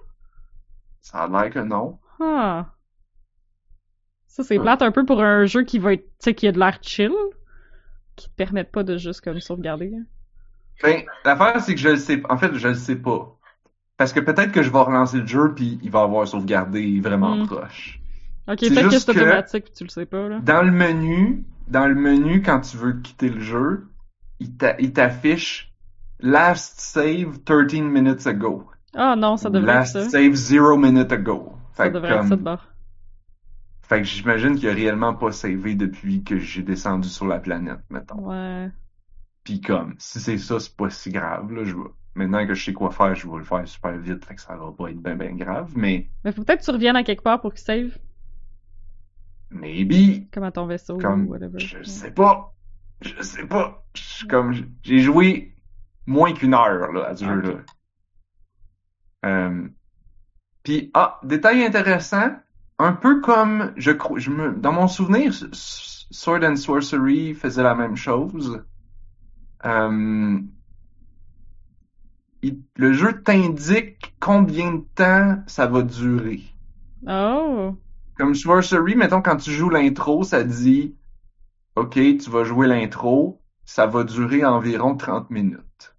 Ça 1.02 1.20
a 1.24 1.28
l'air 1.28 1.50
que 1.52 1.60
non. 1.60 1.98
Ah. 2.20 2.68
Ça, 4.28 4.44
c'est 4.44 4.58
Ouais. 4.58 4.64
plate 4.64 4.82
un 4.82 4.92
peu 4.92 5.06
pour 5.06 5.22
un 5.24 5.46
jeu 5.46 5.64
qui 5.64 5.80
va 5.80 5.94
être, 5.94 6.04
tu 6.04 6.10
sais, 6.20 6.36
qui 6.36 6.48
a 6.48 6.52
de 6.52 6.60
l'air 6.60 6.78
chill, 6.82 7.12
qui 8.16 8.30
te 8.30 8.36
permette 8.36 8.72
pas 8.72 8.84
de 8.84 8.98
juste 8.98 9.22
comme 9.22 9.40
sauvegarder. 9.40 9.94
hein. 9.96 10.04
Ben, 10.84 11.04
l'affaire, 11.26 11.60
c'est 11.62 11.74
que 11.76 11.80
je 11.82 11.90
le 11.90 11.96
sais, 11.98 12.22
en 12.30 12.38
fait, 12.38 12.54
je 12.56 12.68
le 12.68 12.74
sais 12.76 12.96
pas. 12.98 13.38
Parce 14.00 14.14
que 14.14 14.22
peut-être 14.22 14.54
que 14.54 14.64
je 14.64 14.72
vais 14.72 14.80
relancer 14.80 15.18
le 15.20 15.28
jeu 15.28 15.54
puis 15.54 15.78
il 15.84 15.92
va 15.92 16.02
avoir 16.04 16.26
sauvegardé 16.26 17.02
vraiment 17.02 17.36
Hmm. 17.36 17.46
proche. 17.46 18.00
Ok, 18.48 18.60
C'est 18.62 18.70
peut-être 18.70 18.90
que 18.90 18.98
c'est 19.00 19.14
que- 19.14 19.20
automatique 19.20 19.66
pis 19.66 19.72
tu 19.74 19.84
le 19.84 19.90
sais 19.90 20.06
pas, 20.08 20.28
là. 20.30 20.40
Dans 20.40 20.64
le 20.64 20.72
menu, 20.72 21.44
dans 21.68 21.86
le 21.86 21.96
menu, 21.96 22.42
quand 22.42 22.62
tu 22.62 22.78
veux 22.78 22.94
quitter 22.94 23.30
le 23.30 23.42
jeu, 23.42 23.88
il 24.40 24.56
t'a- 24.56 24.76
il 24.80 24.94
t'affiche 24.94 25.72
Last 26.22 26.80
save 26.80 27.40
13 27.46 27.82
minutes 27.82 28.26
ago. 28.26 28.70
Ah 28.96 29.16
non, 29.18 29.38
ça 29.38 29.50
devrait 29.50 29.68
Last 29.74 29.96
être 29.98 30.04
ça. 30.06 30.10
save 30.10 30.34
0 30.34 30.78
minutes 30.78 31.12
ago. 31.12 31.54
Ça 31.74 31.84
Fait 31.84 31.90
que, 31.90 31.96
devrait 31.96 32.16
être 32.16 32.28
ça 32.28 32.36
de 32.38 32.42
bord. 32.42 32.66
fait 33.82 33.98
que 34.00 34.04
j'imagine 34.06 34.56
qu'il 34.56 34.70
a 34.70 34.74
réellement 34.74 35.14
pas 35.14 35.32
savé 35.34 35.76
depuis 35.76 36.24
que 36.24 36.38
j'ai 36.38 36.62
descendu 36.62 37.10
sur 37.10 37.26
la 37.28 37.40
planète, 37.40 37.80
mettons. 37.90 38.20
Ouais. 38.30 38.70
Puis 39.44 39.60
comme, 39.62 39.96
si 39.98 40.20
c'est 40.22 40.38
ça, 40.38 40.60
c'est 40.60 40.76
pas 40.76 40.90
si 40.90 41.10
grave, 41.12 41.52
là, 41.52 41.64
je 41.66 41.76
vais... 41.76 41.82
Maintenant 42.20 42.46
que 42.46 42.54
je 42.54 42.66
sais 42.66 42.74
quoi 42.74 42.92
faire, 42.92 43.16
je 43.16 43.28
vais 43.30 43.38
le 43.38 43.46
faire 43.46 43.66
super 43.66 43.98
vite, 43.98 44.26
fait 44.26 44.36
que 44.36 44.42
ça 44.42 44.58
va 44.58 44.72
pas 44.74 44.92
être 44.92 45.02
ben 45.02 45.18
ben 45.18 45.38
grave, 45.38 45.72
mais 45.76 46.10
Mais 46.26 46.34
faut 46.34 46.44
peut-être 46.44 46.60
que 46.60 46.66
tu 46.66 46.72
reviennes 46.72 46.98
à 46.98 47.04
quelque 47.04 47.24
part 47.24 47.40
pour 47.40 47.54
qu'il 47.54 47.64
save, 47.64 47.98
maybe, 49.52 50.28
comme 50.34 50.44
à 50.44 50.52
ton 50.52 50.66
vaisseau 50.66 50.98
comme, 50.98 51.28
ou 51.28 51.32
whatever. 51.32 51.60
je 51.60 51.82
sais 51.84 52.12
pas, 52.12 52.54
je 53.02 53.24
sais 53.24 53.48
pas, 53.48 53.86
Je- 53.96 54.26
comme, 54.26 54.54
j'ai 54.84 55.00
joué 55.00 55.56
moins 56.08 56.34
qu'une 56.34 56.54
heure, 56.54 56.92
là, 56.92 57.06
à 57.06 57.16
ce 57.16 57.24
Ah, 57.24 57.36
jeu-là. 57.36 57.62
Euh, 59.26 59.68
puis, 60.64 60.92
ah, 60.94 61.20
détail 61.24 61.64
intéressant, 61.64 62.32
un 62.80 62.94
peu 62.94 63.22
comme, 63.22 63.74
je 63.78 63.92
crois, 63.92 64.20
je 64.20 64.30
me, 64.30 64.54
dans 64.54 64.74
mon 64.74 64.88
souvenir, 64.88 65.34
Sword 65.54 66.44
and 66.44 66.56
Sorcery 66.58 67.34
faisait 67.34 67.64
la 67.64 67.76
même 67.76 67.96
chose. 67.96 68.64
Euh, 69.66 70.40
le 72.78 72.94
jeu 72.94 73.22
t'indique 73.22 74.16
combien 74.20 74.74
de 74.76 74.84
temps 74.96 75.38
ça 75.48 75.68
va 75.68 75.82
durer. 75.82 76.42
Oh. 77.08 77.76
Comme 78.18 78.36
Sorcery, 78.36 78.96
mettons, 78.96 79.22
quand 79.22 79.38
tu 79.38 79.52
joues 79.52 79.70
l'intro, 79.70 80.24
ça 80.24 80.44
dit 80.44 80.96
OK, 81.76 81.94
tu 81.94 82.30
vas 82.30 82.44
jouer 82.44 82.68
l'intro, 82.68 83.42
ça 83.66 83.86
va 83.86 84.04
durer 84.04 84.44
environ 84.46 84.96
30 84.96 85.30
minutes. 85.30 85.96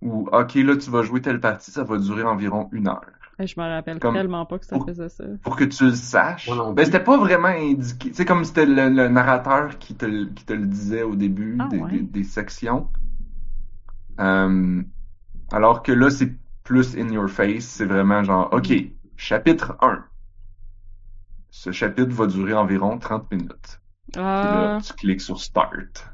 Ou 0.00 0.28
OK, 0.32 0.54
là, 0.54 0.76
tu 0.76 0.90
vas 0.90 1.02
jouer 1.02 1.20
telle 1.20 1.38
partie, 1.40 1.70
ça 1.70 1.84
va 1.84 1.98
durer 1.98 2.24
environ 2.24 2.68
une 2.72 2.88
heure. 2.88 3.04
Je 3.38 3.54
me 3.58 3.64
rappelle 3.66 3.98
Comme- 3.98 4.14
tellement 4.14 4.46
pas 4.46 4.58
que 4.58 4.66
ça 4.66 4.76
pour- 4.76 4.86
faisait 4.86 5.08
ça. 5.08 5.24
Pour 5.42 5.56
que 5.56 5.64
tu 5.64 5.84
le 5.86 5.94
saches. 5.94 6.48
Ben, 6.74 6.84
c'était 6.84 7.02
pas 7.02 7.18
vraiment 7.18 7.48
indiqué. 7.48 8.10
C'est 8.12 8.24
comme 8.24 8.44
c'était 8.44 8.66
le, 8.66 8.88
le 8.88 9.08
narrateur 9.08 9.78
qui 9.78 9.94
te, 9.94 10.06
le- 10.06 10.26
qui 10.26 10.44
te 10.44 10.52
le 10.52 10.66
disait 10.66 11.02
au 11.02 11.16
début 11.16 11.56
Ah, 11.60 11.66
des, 11.68 11.78
ouais. 11.78 11.90
des- 11.90 12.02
des 12.02 12.22
sections. 12.24 12.88
Euh, 14.20 14.82
alors 15.52 15.82
que 15.82 15.92
là, 15.92 16.10
c'est 16.10 16.32
plus 16.64 16.96
in 16.96 17.08
your 17.10 17.28
face. 17.28 17.64
C'est 17.64 17.86
vraiment 17.86 18.22
genre, 18.24 18.52
OK, 18.52 18.70
Mm. 18.70 18.90
chapitre 19.16 19.76
1. 19.80 20.04
Ce 21.50 21.70
chapitre 21.72 22.10
va 22.12 22.26
durer 22.26 22.54
environ 22.54 22.98
30 22.98 23.30
minutes. 23.30 23.80
Puis 24.12 24.20
là, 24.22 24.76
Ah, 24.76 24.78
tu 24.84 24.92
cliques 24.94 25.20
sur 25.20 25.40
Start. 25.40 26.08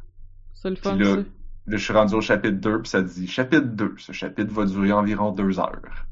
c'est 0.54 0.68
le 0.70 0.74
Puis 0.74 0.82
fun, 0.84 0.96
là, 0.96 1.04
ça. 1.04 1.16
là, 1.16 1.24
je 1.66 1.76
suis 1.76 1.92
rendu 1.92 2.14
au 2.14 2.20
chapitre 2.20 2.56
2, 2.58 2.80
puis 2.82 2.88
ça 2.90 3.02
dit 3.02 3.26
chapitre 3.28 3.66
2. 3.66 3.94
Ce 3.98 4.12
chapitre 4.12 4.52
va 4.52 4.64
durer 4.66 4.92
environ 4.92 5.32
deux 5.32 5.58
heures. 5.60 6.06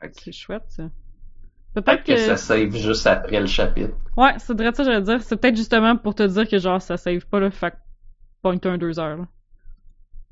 Fait 0.00 0.10
que- 0.10 0.20
C'est 0.20 0.32
chouette, 0.32 0.64
ça. 0.68 0.90
Peut-être 1.74 2.04
que 2.04 2.12
que... 2.12 2.16
ça 2.18 2.36
save 2.36 2.74
juste 2.74 3.06
après 3.06 3.40
le 3.40 3.46
chapitre. 3.46 3.94
Ouais, 4.16 4.32
c'est 4.38 4.54
vrai 4.56 4.72
ça, 4.74 4.82
j'allais 4.84 5.02
dire. 5.02 5.22
C'est 5.22 5.36
peut-être 5.36 5.56
justement 5.56 5.96
pour 5.96 6.14
te 6.14 6.22
dire 6.22 6.48
que 6.48 6.58
genre, 6.58 6.80
ça 6.80 6.96
save 6.96 7.26
pas, 7.26 7.38
le 7.38 7.50
fait 7.50 7.70
que 7.72 7.76
point 8.42 8.56
un 8.64 8.78
deux 8.78 8.98
heures, 8.98 9.16
là. 9.18 9.26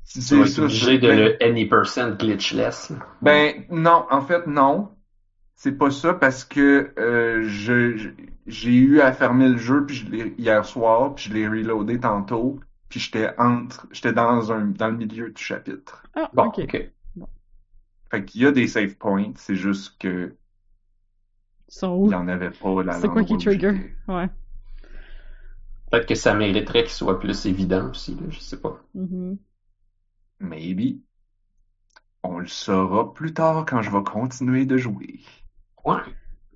C'est 0.05 0.35
vas 0.35 0.45
être 0.45 0.47
ça, 0.47 0.61
obligé 0.63 0.97
de 0.99 1.07
ben- 1.07 1.17
le 1.17 1.43
any% 1.43 2.11
glitchless. 2.11 2.89
là. 2.91 2.97
Ben 3.21 3.65
non, 3.69 4.05
en 4.09 4.21
fait 4.21 4.47
non. 4.47 4.91
C'est 5.55 5.77
pas 5.77 5.89
ça 5.91 6.13
parce 6.13 6.45
que 6.45 6.93
euh, 6.99 7.43
je 7.47 8.11
j'ai 8.47 8.73
eu 8.75 9.01
à 9.01 9.13
fermer 9.13 9.49
le 9.49 9.57
jeu 9.57 9.85
puis 9.85 9.95
je 9.95 10.09
l'ai 10.09 10.35
hier 10.37 10.65
soir 10.65 11.15
puis 11.15 11.25
je 11.29 11.33
l'ai 11.33 11.47
reloadé 11.47 11.99
tantôt 11.99 12.59
puis 12.89 12.99
j'étais 12.99 13.31
entre 13.39 13.87
j'étais 13.91 14.13
dans 14.13 14.51
un 14.51 14.65
dans 14.67 14.89
le 14.89 14.97
milieu 14.97 15.31
du 15.31 15.41
chapitre. 15.41 16.03
Ah, 16.15 16.29
Bon, 16.33 16.45
ok. 16.47 16.59
ok. 16.59 16.91
Fait 18.09 18.25
qu'il 18.25 18.41
y 18.41 18.45
a 18.47 18.51
des 18.51 18.67
save 18.67 18.95
points, 18.95 19.33
c'est 19.35 19.55
juste 19.55 19.97
que 19.99 20.35
il 21.77 21.87
où? 21.87 22.11
y 22.11 22.15
en 22.15 22.27
avait 22.27 22.51
pas 22.51 22.83
là. 22.83 22.99
C'est 22.99 23.09
quoi 23.09 23.23
qui 23.23 23.37
trigger? 23.37 23.95
Ouais. 24.07 24.29
Peut-être 25.89 26.05
que 26.07 26.13
ça 26.13 26.35
mériterait 26.35 26.83
qu'il 26.83 26.91
soit 26.91 27.19
plus 27.19 27.47
évident 27.47 27.89
aussi, 27.89 28.13
là, 28.13 28.27
je 28.29 28.39
sais 28.39 28.61
pas. 28.61 28.79
Mhm. 28.93 29.37
Maybe. 30.39 31.01
On 32.23 32.39
le 32.39 32.47
saura 32.47 33.13
plus 33.13 33.33
tard 33.33 33.65
quand 33.65 33.81
je 33.81 33.89
vais 33.89 34.03
continuer 34.03 34.65
de 34.65 34.75
jouer. 34.75 35.21
Ouais. 35.85 36.01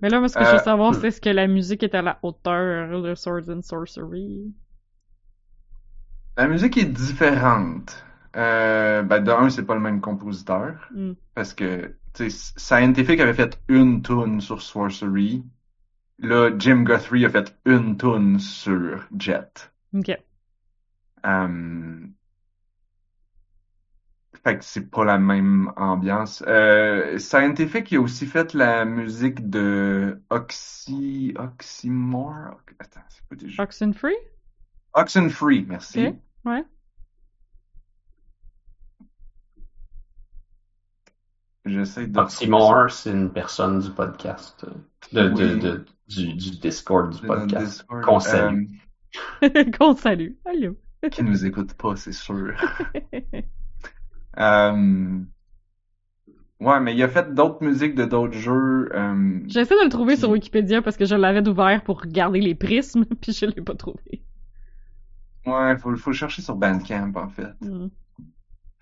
Mais 0.01 0.09
là, 0.09 0.19
moi, 0.19 0.27
ce 0.29 0.35
que 0.37 0.43
je 0.45 0.51
Euh, 0.51 0.53
veux 0.53 0.57
savoir, 0.59 0.93
hmm. 0.93 0.95
c'est 0.95 1.07
est-ce 1.07 1.21
que 1.21 1.29
la 1.29 1.47
musique 1.47 1.83
est 1.83 1.95
à 1.95 2.01
la 2.01 2.19
hauteur 2.23 3.01
de 3.01 3.15
Swords 3.15 3.49
and 3.49 3.61
Sorcery? 3.61 4.53
La 6.37 6.47
musique 6.47 6.77
est 6.77 6.85
différente. 6.85 8.03
Euh, 8.35 9.03
ben, 9.03 9.19
de 9.23 9.31
un, 9.31 9.49
c'est 9.51 9.65
pas 9.65 9.75
le 9.75 9.79
même 9.81 10.01
compositeur. 10.01 10.91
Hmm. 10.91 11.13
Parce 11.35 11.53
que, 11.53 11.95
tu 12.13 12.29
sais, 12.29 12.53
Scientific 12.57 13.19
avait 13.19 13.33
fait 13.33 13.59
une 13.67 14.01
tune 14.01 14.41
sur 14.41 14.61
Sorcery. 14.61 15.43
Là, 16.19 16.51
Jim 16.57 16.83
Guthrie 16.83 17.25
a 17.25 17.29
fait 17.31 17.55
une 17.65 17.97
tune 17.97 18.39
sur 18.39 19.07
Jet. 19.17 19.71
Ok. 19.93 20.09
Euh, 21.25 22.07
Fait 24.43 24.57
que 24.57 24.63
c'est 24.63 24.89
pas 24.89 25.03
la 25.03 25.17
même 25.17 25.71
ambiance. 25.75 26.43
Euh, 26.47 27.17
Scientific, 27.17 27.91
il 27.91 27.97
a 27.97 28.01
aussi 28.01 28.25
fait 28.25 28.53
la 28.53 28.85
musique 28.85 29.49
de 29.49 30.21
Oxy... 30.29 31.33
Oxymore? 31.37 32.57
Attends, 32.79 33.01
c'est 33.09 33.25
pas 33.27 33.35
déjà... 33.35 33.63
Oxenfree? 33.63 34.15
Oxenfree, 34.93 35.65
merci. 35.67 36.07
Ok, 36.07 36.15
ouais. 36.45 36.63
J'essaie 41.65 42.07
de... 42.07 42.17
Oxymore, 42.19 42.89
c'est 42.89 43.11
une 43.11 43.31
personne 43.31 43.79
du 43.79 43.89
podcast. 43.91 44.65
euh, 44.65 44.71
De, 45.11 45.29
de, 45.29 45.53
Oui. 45.53 45.59
de- 45.59 45.85
du, 46.07 46.33
du 46.33 46.51
Discord 46.59 47.13
du 47.13 47.27
podcast. 47.27 47.85
Qu'on 47.87 48.19
salue. 48.19 48.65
Qu'on 49.77 49.95
salue. 49.95 50.31
Allô? 50.45 50.75
euh, 51.05 51.09
qui 51.09 51.23
nous 51.23 51.45
écoute 51.45 51.73
pas, 51.75 51.95
c'est 51.95 52.11
sûr. 52.13 52.53
Euh, 54.39 55.19
Ouais, 56.59 56.79
mais 56.81 56.93
il 56.93 57.01
a 57.03 57.07
fait 57.07 57.33
d'autres 57.33 57.63
musiques 57.63 57.95
de 57.95 58.03
d'autres 58.03 58.33
jeux. 58.33 58.89
euh, 58.93 59.39
J'essaie 59.47 59.75
de 59.79 59.83
le 59.85 59.89
trouver 59.89 60.17
sur 60.17 60.29
Wikipédia 60.29 60.81
parce 60.81 60.97
que 60.97 61.05
je 61.05 61.15
l'avais 61.15 61.47
ouvert 61.47 61.81
pour 61.85 62.01
regarder 62.01 62.41
les 62.41 62.53
prismes, 62.53 63.05
puis 63.21 63.31
je 63.31 63.45
l'ai 63.45 63.61
pas 63.61 63.75
trouvé. 63.75 64.25
Ouais, 65.45 65.77
faut, 65.77 65.95
faut 65.95 66.09
le 66.09 66.15
chercher 66.15 66.41
sur 66.41 66.55
Bandcamp, 66.55 67.13
en 67.15 67.29
fait. 67.29 67.53
Hmm. 67.61 67.87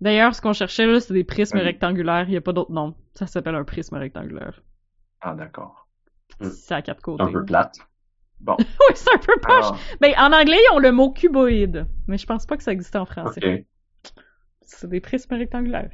D'ailleurs, 0.00 0.34
ce 0.34 0.40
qu'on 0.40 0.52
cherchait 0.52 0.86
là, 0.86 1.00
c'est 1.00 1.14
des 1.14 1.24
prismes 1.24 1.58
Oui. 1.58 1.64
rectangulaires. 1.64 2.28
Il 2.28 2.34
y 2.34 2.36
a 2.36 2.40
pas 2.40 2.52
d'autre 2.52 2.72
nom. 2.72 2.94
Ça 3.14 3.26
s'appelle 3.26 3.54
un 3.54 3.64
prisme 3.64 3.96
rectangulaire. 3.96 4.62
Ah, 5.20 5.34
d'accord. 5.34 5.88
Hmm. 6.40 6.48
C'est 6.50 6.74
à 6.74 6.82
quatre 6.82 7.02
côtés. 7.02 7.22
Un 7.22 7.32
peu 7.32 7.44
plate. 7.44 7.78
Bon. 8.40 8.56
oui, 8.58 8.66
c'est 8.94 9.12
un 9.14 9.18
peu 9.18 9.40
poche. 9.40 9.78
Ben, 10.00 10.12
en 10.18 10.32
anglais, 10.32 10.58
ils 10.70 10.74
ont 10.74 10.78
le 10.78 10.92
mot 10.92 11.10
cuboïde. 11.12 11.86
Mais 12.06 12.18
je 12.18 12.26
pense 12.26 12.44
pas 12.46 12.56
que 12.56 12.62
ça 12.62 12.72
existe 12.72 12.96
en 12.96 13.06
français. 13.06 13.66
C'est 14.62 14.88
des 14.88 15.00
prismes 15.00 15.34
rectangulaires. 15.34 15.90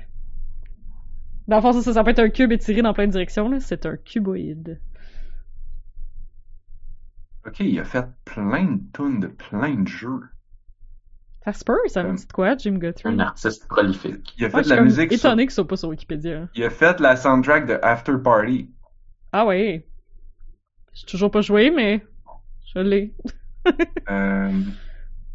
Dans 1.47 1.57
le 1.57 1.63
fond, 1.63 1.73
ça, 1.73 1.93
ça 1.93 2.05
peut 2.05 2.11
être 2.11 2.19
un 2.21 2.31
cube 2.31 2.53
étiré 2.53 2.83
dans 2.83 2.93
plein 2.93 3.07
de 3.07 3.13
directions. 3.13 3.51
C'est 3.61 3.87
un 3.87 3.97
cuboïde. 3.97 4.81
ok, 7.47 7.61
il 7.61 7.79
a 7.79 7.85
fait 7.85 8.07
plein 8.25 8.65
de 8.65 8.81
tunes 8.93 9.21
de 9.21 9.27
plein 9.29 9.75
de 9.75 9.89
jeux. 9.89 10.21
Ça 11.45 11.53
se 11.55 11.65
peut, 11.65 11.79
ça 11.87 12.03
me 12.05 12.15
dit 12.15 12.27
de 12.27 12.33
quoi, 12.33 12.55
Jim 12.57 12.73
Guthrie? 12.79 13.09
Un 13.09 13.19
artiste 13.19 13.67
prolifique. 13.67 14.35
Il 14.39 14.45
a 14.45 14.51
fait 14.51 14.57
Ouais, 14.57 14.63
de 14.63 14.65
je 14.65 14.69
suis 14.69 14.77
la 14.77 14.83
musique 14.83 15.13
sur... 15.13 15.31
étonné 15.31 15.45
qu'ils 15.45 15.53
soient 15.53 15.67
pas 15.67 15.77
sur 15.77 15.89
Wikipédia. 15.89 16.49
Il 16.55 16.63
a 16.65 16.71
fait 16.71 17.01
la 17.01 17.17
soundtrack 17.17 17.67
de 17.67 17.79
After 17.83 18.13
Party. 18.23 18.71
Ah 19.33 19.47
ouais. 19.47 19.87
J'ai 20.93 21.07
toujours 21.07 21.31
pas 21.31 21.41
joué, 21.41 21.71
mais 21.71 22.05
je 22.75 22.81
l'ai. 22.81 23.15
Euh, 24.09 24.63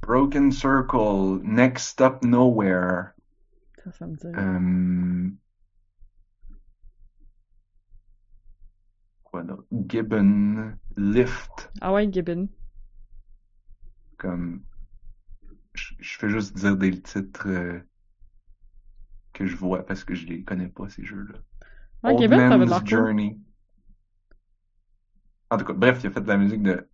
Broken 0.02 0.52
Circle, 0.52 1.40
Next 1.44 1.90
Stop 1.90 2.24
Nowhere. 2.24 3.14
Ça, 3.84 3.92
ça 3.92 4.08
me 4.08 4.16
dit. 4.16 4.28
Euh, 4.28 5.30
quoi 9.24 9.44
d'autre? 9.44 9.66
Gibbon, 9.72 10.74
Lift, 10.98 11.72
Ah 11.82 11.94
ouais, 11.94 12.12
Gibbon. 12.12 12.48
comme 14.18 14.64
je, 15.74 16.18
fais 16.18 16.30
juste 16.30 16.56
dire 16.56 16.78
des 16.78 17.02
titres 17.02 17.48
euh, 17.50 17.80
que 19.34 19.46
je 19.46 19.56
vois 19.56 19.86
parce 19.86 20.04
que 20.04 20.16
je 20.16 20.26
les 20.26 20.44
connais 20.44 20.70
pas 20.70 20.90
ces 20.90 21.04
jeux-là. 21.04 21.38
Ouais, 22.04 22.12
Old 22.12 22.20
Gibbon, 22.22 22.50
ça 22.50 22.58
Man's 22.58 22.70
l'air 22.70 22.80
cool. 22.80 22.88
Journey. 22.88 23.38
En 25.52 25.58
tout 25.58 25.66
cas, 25.66 25.74
bref, 25.74 26.00
il 26.04 26.08
a 26.08 26.12
fait 26.12 26.22
de 26.22 26.28
la 26.28 26.38
musique 26.38 26.64
de 26.64 26.88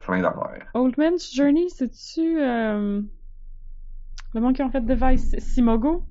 plein 0.00 0.20
d'affaires. 0.22 0.68
Old 0.74 0.96
Man's 0.98 1.32
Journey, 1.34 1.68
c'est-tu 1.70 2.40
euh... 2.40 3.02
le 4.34 4.40
monde 4.40 4.54
qui 4.56 4.62
ont 4.62 4.70
fait 4.70 4.80
Device 4.80 5.38
Simogo? 5.38 6.04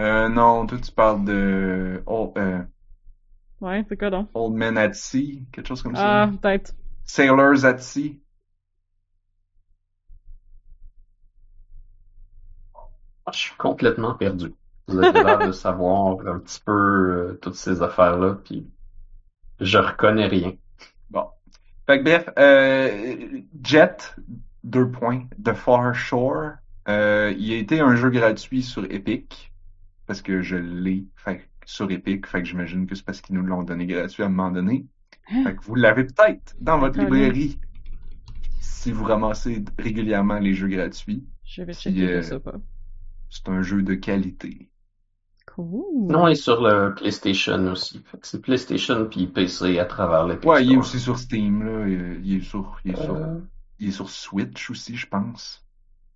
Euh, 0.00 0.28
non, 0.28 0.66
toi 0.66 0.78
tu 0.78 0.92
parles 0.92 1.24
de 1.24 2.02
Old, 2.06 2.32
euh, 2.38 2.62
Ouais, 3.60 3.84
c'est 3.88 3.96
quoi 3.96 4.10
donc? 4.10 4.28
Old 4.34 4.54
Men 4.54 4.78
at 4.78 4.92
Sea, 4.92 5.44
quelque 5.52 5.66
chose 5.66 5.82
comme 5.82 5.94
Ah, 5.96 6.28
ça. 6.30 6.38
peut-être. 6.40 6.74
Sailors 7.04 7.64
at 7.64 7.78
Sea. 7.78 8.20
Ah, 13.26 13.30
Je 13.32 13.38
suis 13.38 13.56
complètement 13.56 14.14
perdu. 14.14 14.54
Vous 14.86 14.98
avez 14.98 15.22
l'air 15.22 15.38
de 15.46 15.52
savoir 15.52 16.26
un 16.26 16.38
petit 16.38 16.60
peu 16.64 16.72
euh, 16.72 17.38
toutes 17.42 17.56
ces 17.56 17.82
affaires-là, 17.82 18.36
puis 18.44 18.66
je 19.60 19.78
reconnais 19.78 20.26
rien. 20.26 20.52
Fait 21.88 22.00
que 22.00 22.04
bref, 22.04 22.28
euh, 22.38 23.40
Jet, 23.62 24.14
deux 24.62 24.90
points, 24.90 25.26
The 25.42 25.54
Far 25.54 25.94
Shore, 25.94 26.50
euh, 26.86 27.34
il 27.38 27.50
a 27.54 27.56
été 27.56 27.80
un 27.80 27.96
jeu 27.96 28.10
gratuit 28.10 28.62
sur 28.62 28.84
Epic, 28.92 29.54
parce 30.06 30.20
que 30.20 30.42
je 30.42 30.56
l'ai 30.56 31.06
fait 31.16 31.48
sur 31.64 31.90
Epic, 31.90 32.26
fait 32.26 32.42
que 32.42 32.44
j'imagine 32.46 32.86
que 32.86 32.94
c'est 32.94 33.06
parce 33.06 33.22
qu'ils 33.22 33.36
nous 33.36 33.42
l'ont 33.42 33.62
donné 33.62 33.86
gratuit 33.86 34.22
à 34.22 34.26
un 34.26 34.28
moment 34.28 34.50
donné. 34.50 34.84
Hein? 35.30 35.44
Fait 35.44 35.56
que 35.56 35.62
vous 35.62 35.76
l'avez 35.76 36.04
peut-être 36.04 36.54
dans 36.60 36.78
votre 36.78 36.98
librairie, 36.98 37.58
si 38.60 38.92
vous 38.92 39.04
ramassez 39.04 39.64
régulièrement 39.78 40.40
les 40.40 40.52
jeux 40.52 40.68
gratuits. 40.68 41.24
Je 41.42 41.62
vais 41.62 41.72
checker 41.72 42.06
euh, 42.06 42.22
ça 42.22 42.38
pas. 42.38 42.60
c'est 43.30 43.48
un 43.48 43.62
jeu 43.62 43.80
de 43.80 43.94
qualité. 43.94 44.68
Cool. 45.58 46.12
Non, 46.12 46.28
il 46.28 46.32
est 46.32 46.34
sur 46.36 46.62
le 46.62 46.94
PlayStation 46.94 47.66
aussi. 47.66 48.02
C'est 48.22 48.40
PlayStation 48.40 49.06
puis 49.06 49.26
PC 49.26 49.78
à 49.80 49.84
travers 49.84 50.26
le 50.26 50.38
Ouais, 50.46 50.64
il 50.64 50.72
est 50.72 50.76
aussi 50.76 51.00
sur 51.00 51.18
Steam, 51.18 51.64
là. 51.64 51.88
Il 51.88 52.20
il 52.24 52.36
est 52.36 52.40
sur, 52.40 52.78
il 52.84 52.92
est 52.92 52.96
sur, 52.96 53.16
Euh, 53.16 53.40
il 53.80 53.88
est 53.88 53.92
sur 53.92 54.08
Switch 54.08 54.70
aussi, 54.70 54.96
je 54.96 55.08
pense. 55.08 55.66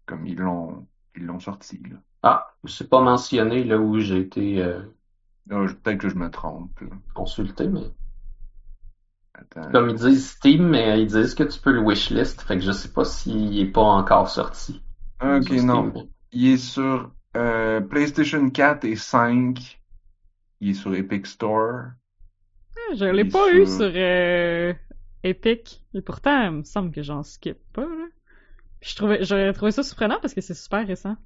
Comme 0.07 0.27
ils 0.27 0.37
l'ont, 0.39 0.87
ils 1.17 1.25
l'ont 1.27 1.41
sorti, 1.41 1.79
là. 1.91 1.97
Ah, 2.23 2.47
c'est 2.67 2.89
pas 2.89 3.01
mentionné 3.03 3.65
là 3.65 3.79
où 3.79 3.99
j'ai 3.99 4.21
été 4.21 4.63
euh, 4.63 4.81
Ah, 5.51 5.67
je- 5.67 5.75
Peut-être 5.75 5.99
que 5.99 6.09
je 6.09 6.15
me 6.17 6.31
trompe, 6.31 6.79
là. 6.81 6.89
consulté, 7.15 7.69
mais 7.69 7.83
Attends. 9.35 9.71
comme 9.73 9.89
ils 9.91 9.97
disent 9.97 10.31
Steam, 10.31 10.69
mais 10.69 11.03
ils 11.03 11.07
disent 11.07 11.35
que 11.35 11.43
tu 11.45 11.59
peux 11.61 11.73
le 11.73 11.81
wishlist, 11.81 12.43
fait 12.43 12.57
que 12.59 12.63
je 12.65 12.73
sais 12.73 12.93
pas 12.93 13.05
s'il 13.05 13.59
est 13.59 13.71
pas 13.71 13.83
encore 13.83 14.29
sorti. 14.29 14.83
Ok, 15.23 15.49
sur 15.59 15.65
non. 15.65 15.93
Il 16.33 16.47
est 16.49 16.57
sur 16.59 17.11
euh, 17.37 17.81
PlayStation 17.81 18.51
4 18.51 18.85
et 18.85 18.97
5. 18.97 19.81
Il 20.61 20.71
est 20.71 20.75
sur 20.75 20.95
Epic 20.95 21.27
Store. 21.27 21.91
Ah, 22.77 22.95
Je 22.95 23.05
l'ai 23.05 23.25
pas 23.25 23.53
eu 23.53 23.67
sur- 23.67 23.93
euh, 23.95 24.73
Epic. 25.25 25.85
Et 25.95 26.01
pourtant, 26.03 26.45
il 26.47 26.51
me 26.59 26.63
semble 26.65 26.93
que 26.93 27.03
j'en 27.03 27.23
skip 27.23 27.59
pas, 27.73 27.83
là. 27.83 28.07
Puis 28.81 28.91
je 28.91 28.97
trouvais, 28.97 29.25
j'aurais 29.25 29.53
trouvé 29.53 29.71
ça 29.73 29.83
surprenant 29.83 30.19
parce 30.21 30.35
que 30.35 30.41
c'est 30.41 30.55
super 30.55 30.87
récent. 30.87 31.17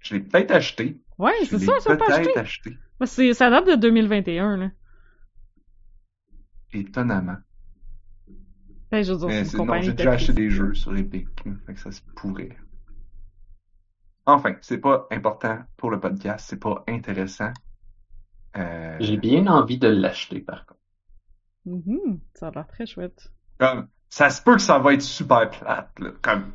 Je 0.00 0.14
l'ai 0.14 0.20
peut-être 0.20 0.50
acheté. 0.52 1.00
Ouais, 1.18 1.32
Je 1.42 1.46
c'est 1.46 1.58
l'ai 1.58 1.80
ça, 1.80 1.96
pas 1.96 2.06
acheté. 2.06 2.22
peut-être 2.24 2.36
acheté. 2.38 2.76
C'est, 3.04 3.34
ça 3.34 3.50
date 3.50 3.66
de 3.66 3.74
2021, 3.76 4.56
là. 4.56 4.70
Étonnamment. 6.72 7.36
Ben, 8.90 9.02
je 9.02 9.12
veux 9.12 9.18
dire, 9.18 9.28
Mais 9.28 9.44
c'est 9.44 9.56
non, 9.58 9.80
j'ai 9.82 9.92
déjà 9.92 10.12
acheté 10.12 10.32
des 10.32 10.50
jeux 10.50 10.74
sur 10.74 10.96
Epic, 10.96 11.28
là, 11.44 11.52
fait 11.66 11.74
que 11.74 11.80
ça 11.80 11.92
se 11.92 12.00
pourrait. 12.16 12.56
Enfin, 14.28 14.54
c'est 14.60 14.76
pas 14.78 15.06
important 15.10 15.58
pour 15.78 15.90
le 15.90 15.98
podcast, 15.98 16.46
c'est 16.50 16.60
pas 16.60 16.84
intéressant. 16.86 17.50
Euh, 18.58 18.96
J'ai 19.00 19.16
bien 19.16 19.46
envie 19.46 19.78
de 19.78 19.88
l'acheter 19.88 20.40
par 20.40 20.66
contre. 20.66 20.80
Mhm, 21.64 22.20
ça 22.34 22.48
a 22.48 22.50
l'air 22.50 22.66
très 22.66 22.84
chouette. 22.84 23.32
comme, 23.58 23.88
ça 24.10 24.28
se 24.28 24.42
peut 24.42 24.56
que 24.56 24.60
ça 24.60 24.78
va 24.78 24.92
être 24.92 25.00
super 25.00 25.48
plate, 25.48 25.98
là. 25.98 26.10
Comme, 26.20 26.52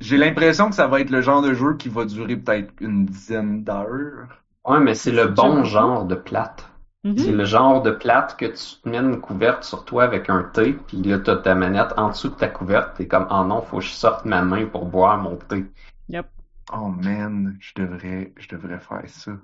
j'ai 0.00 0.16
l'impression 0.16 0.70
que 0.70 0.74
ça 0.74 0.86
va 0.86 1.00
être 1.00 1.10
le 1.10 1.20
genre 1.20 1.42
de 1.42 1.52
jeu 1.52 1.76
qui 1.76 1.90
va 1.90 2.06
durer 2.06 2.34
peut-être 2.36 2.72
une 2.80 3.04
dizaine 3.04 3.62
d'heures. 3.62 4.42
Ouais, 4.64 4.80
mais 4.80 4.94
c'est 4.94 5.12
le 5.12 5.26
bon 5.26 5.64
genre 5.64 6.06
de 6.06 6.14
plate. 6.14 6.66
Mhm. 7.04 7.18
C'est 7.18 7.32
le 7.32 7.44
genre 7.44 7.82
de 7.82 7.90
plate 7.90 8.36
que 8.38 8.46
tu 8.46 8.80
te 8.80 8.88
mets 8.88 8.98
une 8.98 9.20
couverte 9.20 9.64
sur 9.64 9.84
toi 9.84 10.04
avec 10.04 10.30
un 10.30 10.44
thé, 10.44 10.72
puis 10.72 11.02
là 11.02 11.18
t'as 11.18 11.36
ta 11.36 11.54
manette 11.54 11.92
en 11.98 12.08
dessous 12.08 12.30
de 12.30 12.36
ta 12.36 12.48
couverte, 12.48 12.96
t'es 12.96 13.06
comme 13.06 13.26
oh 13.30 13.44
non, 13.44 13.60
faut 13.60 13.78
que 13.78 13.84
je 13.84 13.90
sorte 13.90 14.24
ma 14.24 14.40
main 14.40 14.64
pour 14.64 14.86
boire 14.86 15.18
mon 15.18 15.36
thé. 15.36 15.66
Yep. 16.08 16.26
Oh 16.72 16.88
man, 16.88 17.56
je 17.60 17.72
devrais, 17.76 18.32
je 18.36 18.48
devrais 18.48 18.80
faire 18.80 19.08
ça. 19.08 19.38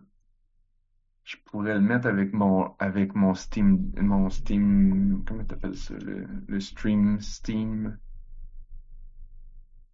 Je 1.25 1.37
pourrais 1.45 1.75
le 1.75 1.81
mettre 1.81 2.07
avec 2.09 2.33
mon, 2.33 2.75
avec 2.79 3.15
mon 3.15 3.35
Steam, 3.35 3.93
mon 3.99 4.31
Steam, 4.31 5.23
comment 5.27 5.45
t'appelles 5.45 5.77
ça, 5.77 5.95
le, 5.95 6.27
le 6.47 6.61
stream 6.61 7.21
Steam? 7.21 7.99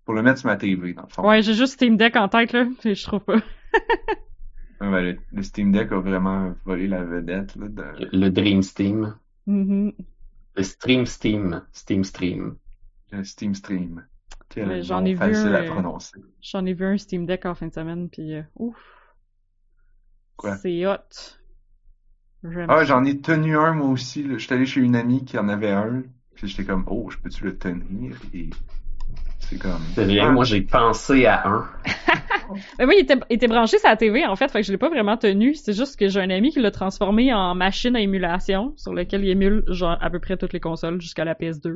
Pour 0.05 0.15
le 0.15 0.23
mettre 0.23 0.39
sur 0.39 0.49
ma 0.49 0.57
TV, 0.57 0.95
dans 0.95 1.03
le 1.03 1.09
fond. 1.09 1.27
Ouais, 1.29 1.43
j'ai 1.43 1.55
juste 1.55 1.75
Steam 1.75 1.97
Deck 1.97 2.15
en 2.17 2.29
tête, 2.29 2.53
là, 2.53 2.67
puis 2.81 2.95
je 2.95 3.05
trouve 3.05 3.21
pas. 3.21 3.39
Ouais, 4.81 4.91
ben, 4.91 5.01
le, 5.03 5.19
le 5.33 5.43
Steam 5.43 5.73
Deck 5.73 5.93
a 5.93 6.01
vraiment 6.01 6.55
volé 6.65 6.89
la 6.89 7.05
vedette, 7.05 7.57
là, 7.57 7.69
de, 7.69 8.09
Le 8.13 8.29
Dream 8.29 8.63
Steam. 8.63 9.17
Mhm. 9.47 9.93
Le 10.57 10.63
Stream 10.63 11.07
Steam. 11.07 11.65
Steam 11.73 12.05
Stream. 12.05 12.57
le 13.13 13.25
Steam 13.25 13.55
Stream. 13.55 14.05
Quel 14.55 14.69
Mais 14.69 14.83
j'en 14.83 15.05
ai 15.05 15.15
vu 15.15 15.19
facile 15.19 15.49
un, 15.49 15.55
à 15.55 15.63
euh, 15.63 15.71
prononcer. 15.71 16.21
J'en 16.41 16.65
ai 16.65 16.75
vu 16.75 16.87
un 16.87 16.97
Steam 16.97 17.27
Deck 17.27 17.45
en 17.45 17.57
fin 17.57 17.67
de 17.67 17.73
semaine, 17.73 18.09
puis 18.09 18.35
euh, 18.35 18.43
ouf. 18.55 18.77
Quoi? 20.37 20.57
C'est 20.57 20.87
hot. 20.87 20.97
J'aime 22.45 22.67
Ah, 22.69 22.85
j'en 22.85 23.05
ai 23.05 23.21
tenu 23.21 23.57
un, 23.57 23.73
moi 23.73 23.89
aussi, 23.89 24.23
là. 24.23 24.39
J'étais 24.39 24.55
allé 24.55 24.67
chez 24.67 24.81
une 24.81 24.95
amie 24.95 25.25
qui 25.25 25.39
en 25.39 25.49
avait 25.49 25.73
un. 25.73 26.05
Puis 26.37 26.47
j'étais 26.49 26.65
comme, 26.65 26.85
oh, 26.87 27.11
je 27.11 27.19
peux-tu 27.19 27.45
le 27.45 27.59
tenir? 27.59 28.17
Et 28.33 28.51
c'est 29.41 29.59
comme, 29.59 29.81
C'est 29.95 30.07
bien, 30.07 30.29
Ah, 30.29 30.33
moi 30.33 30.45
j'ai 30.45 30.63
pensé 30.63 31.27
à 31.27 31.49
un. 31.49 31.69
Mais 32.79 32.85
oui, 32.85 32.95
il 32.99 33.03
était, 33.03 33.19
il 33.31 33.35
était 33.35 33.49
branché 33.49 33.79
sur 33.79 33.89
la 33.89 33.97
TV, 33.97 34.25
en 34.25 34.37
fait, 34.37 34.51
fait 34.51 34.61
que 34.61 34.67
je 34.67 34.71
l'ai 34.71 34.79
pas 34.79 34.89
vraiment 34.89 35.17
tenu. 35.17 35.55
C'est 35.55 35.73
juste 35.73 35.99
que 35.99 36.09
j'ai 36.09 36.21
un 36.21 36.31
ami 36.31 36.51
qui 36.51 36.61
l'a 36.61 36.71
transformé 36.71 37.33
en 37.35 37.57
machine 37.57 37.97
à 37.97 38.01
émulation, 38.01 38.73
sur 38.77 38.95
lequel 38.95 39.25
il 39.25 39.31
émule, 39.31 39.65
genre, 39.67 39.97
à 40.01 40.11
peu 40.11 40.21
près 40.21 40.37
toutes 40.37 40.53
les 40.53 40.61
consoles 40.61 41.01
jusqu'à 41.01 41.25
la 41.25 41.35
PS2. 41.35 41.75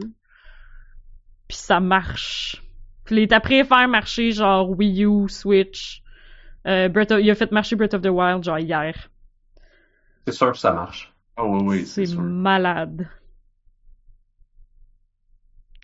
Puis 1.49 1.57
ça 1.57 1.81
marche. 1.81 2.62
Puis 3.09 3.23
il 3.23 3.33
après 3.33 3.65
faire 3.65 3.89
marcher, 3.89 4.33
genre, 4.33 4.69
Wii 4.69 5.07
U, 5.07 5.29
Switch. 5.31 6.03
Euh, 6.67 6.91
Breath 6.91 7.11
of- 7.11 7.21
il 7.23 7.31
a 7.31 7.35
fait 7.35 7.51
marcher 7.51 7.75
Breath 7.75 7.95
of 7.95 8.03
the 8.03 8.09
Wild, 8.09 8.45
genre, 8.45 8.59
hier. 8.59 9.09
C'est 10.27 10.35
sûr 10.35 10.53
que 10.53 10.59
ça 10.59 10.73
marche. 10.75 11.11
Oh, 11.39 11.59
oui, 11.63 11.79
oui, 11.79 11.87
c'est 11.87 12.15
malade. 12.17 13.09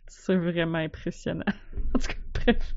C'est 0.07 0.37
vraiment 0.37 0.79
impressionnant. 0.79 1.45
En 1.95 1.99
tout 1.99 2.09
cas, 2.09 2.15
bref. 2.45 2.75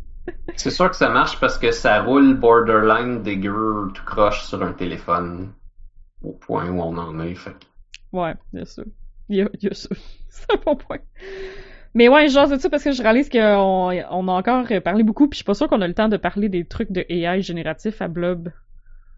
C'est 0.55 0.71
sûr 0.71 0.89
que 0.89 0.95
ça 0.95 1.09
marche 1.09 1.39
parce 1.41 1.57
que 1.57 1.71
ça 1.71 2.01
roule 2.03 2.35
borderline 2.35 3.23
dégueu 3.23 3.89
tout 3.93 4.03
croche 4.05 4.45
sur 4.45 4.63
un 4.63 4.71
téléphone. 4.73 5.51
Au 6.23 6.31
point 6.31 6.69
où 6.69 6.81
on 6.81 6.97
en 6.97 7.19
est, 7.19 7.35
fait 7.35 7.55
Ouais, 8.13 8.33
bien 8.53 8.63
sûr. 8.65 8.85
Il 9.27 9.37
y 9.37 9.41
a, 9.41 9.49
il 9.55 9.63
y 9.63 9.67
a 9.67 9.73
ça. 9.73 9.89
C'est 10.29 10.53
un 10.53 10.57
bon 10.65 10.75
point. 10.77 10.99
Mais 11.97 12.09
ouais, 12.09 12.29
genre, 12.29 12.47
c'est 12.47 12.59
ça 12.59 12.69
parce 12.69 12.83
que 12.83 12.91
je 12.91 13.01
réalise 13.01 13.27
qu'on 13.27 13.39
on 13.39 14.27
a 14.27 14.31
encore 14.31 14.65
parlé 14.83 15.03
beaucoup, 15.03 15.27
puis 15.27 15.35
je 15.35 15.39
suis 15.39 15.45
pas 15.45 15.55
sûre 15.55 15.67
qu'on 15.67 15.81
a 15.81 15.87
le 15.87 15.95
temps 15.95 16.09
de 16.09 16.17
parler 16.17 16.47
des 16.47 16.63
trucs 16.63 16.91
de 16.91 17.03
AI 17.09 17.41
génératif 17.41 18.03
à 18.03 18.07
Blob. 18.07 18.49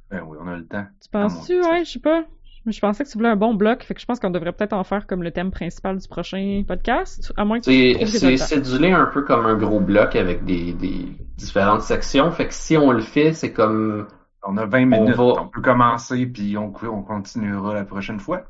Ben 0.09 0.23
oui, 0.25 0.37
on 0.41 0.47
a 0.47 0.55
le 0.55 0.65
temps. 0.65 0.85
Tu 1.01 1.09
penses-tu? 1.09 1.53
Dieu. 1.53 1.61
ouais, 1.63 1.83
je 1.83 1.91
sais 1.91 1.99
pas. 1.99 2.23
Je 2.65 2.71
je 2.71 2.79
pensais 2.79 3.03
que 3.03 3.09
tu 3.09 3.17
voulais 3.17 3.29
un 3.29 3.35
bon 3.35 3.53
bloc, 3.53 3.83
fait 3.83 3.95
que 3.95 3.99
je 4.01 4.05
pense 4.05 4.19
qu'on 4.19 4.29
devrait 4.29 4.53
peut-être 4.53 4.73
en 4.73 4.83
faire 4.85 5.07
comme 5.07 5.23
le 5.23 5.31
thème 5.31 5.51
principal 5.51 5.97
du 5.97 6.07
prochain 6.07 6.63
podcast, 6.65 7.33
à 7.35 7.43
moins 7.43 7.59
que 7.59 7.65
tu 7.65 8.07
C'est 8.07 8.37
cédulé 8.37 8.91
un 8.91 9.05
peu 9.05 9.23
comme 9.23 9.45
un 9.45 9.55
gros 9.55 9.79
bloc 9.81 10.15
avec 10.15 10.45
des, 10.45 10.71
des 10.73 11.05
différentes 11.37 11.81
sections. 11.81 12.31
Fait 12.31 12.47
que 12.47 12.53
si 12.53 12.77
on 12.77 12.91
le 12.91 13.01
fait, 13.01 13.33
c'est 13.33 13.51
comme 13.51 14.07
On 14.43 14.55
a 14.57 14.65
20 14.65 14.85
minutes. 14.85 15.15
va- 15.15 15.23
On 15.41 15.47
peut 15.47 15.61
commencer, 15.61 16.25
puis 16.27 16.57
on, 16.57 16.73
on 16.83 17.01
continuera 17.01 17.73
la 17.73 17.83
prochaine 17.83 18.19
fois. 18.19 18.43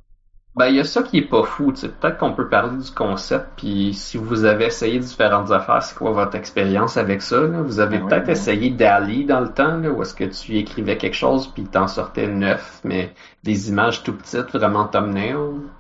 Ben, 0.56 0.68
il 0.68 0.76
y 0.76 0.80
a 0.80 0.84
ça 0.84 1.02
qui 1.04 1.18
est 1.18 1.28
pas 1.28 1.44
fou, 1.44 1.72
tu 1.72 1.80
sais. 1.82 1.90
Peut-être 1.90 2.18
qu'on 2.18 2.34
peut 2.34 2.50
parler 2.50 2.78
du 2.84 2.92
concept, 2.92 3.48
puis 3.58 3.94
si 3.96 4.18
vous 4.18 4.44
avez 4.46 4.66
essayé 4.66 5.00
différentes 5.00 5.50
affaires, 5.52 5.82
c'est 5.82 5.96
quoi 5.98 6.12
votre 6.12 6.36
expérience 6.36 6.98
avec 6.98 7.22
ça, 7.24 7.40
là? 7.42 7.62
Vous 7.64 7.80
avez 7.80 7.98
Ben 7.98 8.00
peut-être 8.00 8.30
ouais. 8.30 8.30
essayé 8.30 8.70
Dali 8.70 9.26
dans 9.26 9.40
le 9.40 9.52
temps, 9.54 9.78
là, 9.78 9.90
où 9.92 10.02
est-ce 10.04 10.14
que 10.14 10.26
tu 10.26 10.58
écrivais 10.58 10.98
quelque 10.98 11.16
chose, 11.16 11.48
puis 11.48 11.64
t'en 11.64 11.88
sortais 11.88 12.28
neuf, 12.28 12.82
mais 12.84 13.14
des 13.44 13.70
images 13.70 14.04
tout 14.04 14.14
petites, 14.16 14.52
vraiment 14.52 14.88
thumbnail. 14.88 15.36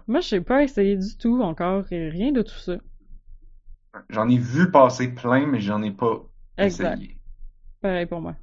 Moi, 0.07 0.19
j'ai 0.19 0.41
pas 0.41 0.61
essayé 0.61 0.97
du 0.97 1.15
tout 1.17 1.41
encore, 1.41 1.85
et 1.93 2.09
rien 2.09 2.33
de 2.33 2.41
tout 2.41 2.57
ça. 2.59 2.79
J'en 4.09 4.27
ai 4.29 4.37
vu 4.37 4.71
passer 4.71 5.13
plein, 5.13 5.45
mais 5.47 5.61
j'en 5.61 5.81
ai 5.83 5.91
pas 5.91 6.21
Exact. 6.57 7.01
essayé. 7.01 7.17
Pareil 7.81 8.07
pour 8.07 8.21
moi. 8.21 8.35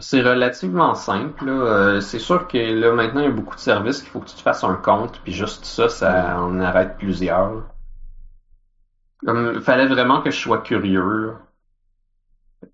C'est 0.00 0.22
relativement 0.22 0.94
simple, 0.94 1.46
là. 1.46 1.52
Euh, 1.52 2.00
c'est 2.00 2.18
sûr 2.18 2.48
que 2.48 2.58
là, 2.58 2.92
maintenant, 2.92 3.20
il 3.20 3.24
y 3.24 3.28
a 3.28 3.30
beaucoup 3.30 3.54
de 3.54 3.60
services 3.60 4.00
qu'il 4.00 4.10
faut 4.10 4.20
que 4.20 4.28
tu 4.28 4.34
te 4.34 4.40
fasses 4.40 4.64
un 4.64 4.74
compte, 4.74 5.20
puis 5.22 5.32
juste 5.32 5.64
ça, 5.64 5.88
ça 5.88 6.40
en 6.40 6.58
arrête 6.60 6.96
plusieurs. 6.98 7.70
Comme, 9.18 9.60
fallait 9.62 9.86
vraiment 9.86 10.20
que 10.22 10.30
je 10.30 10.38
sois 10.38 10.58
curieux, 10.62 11.34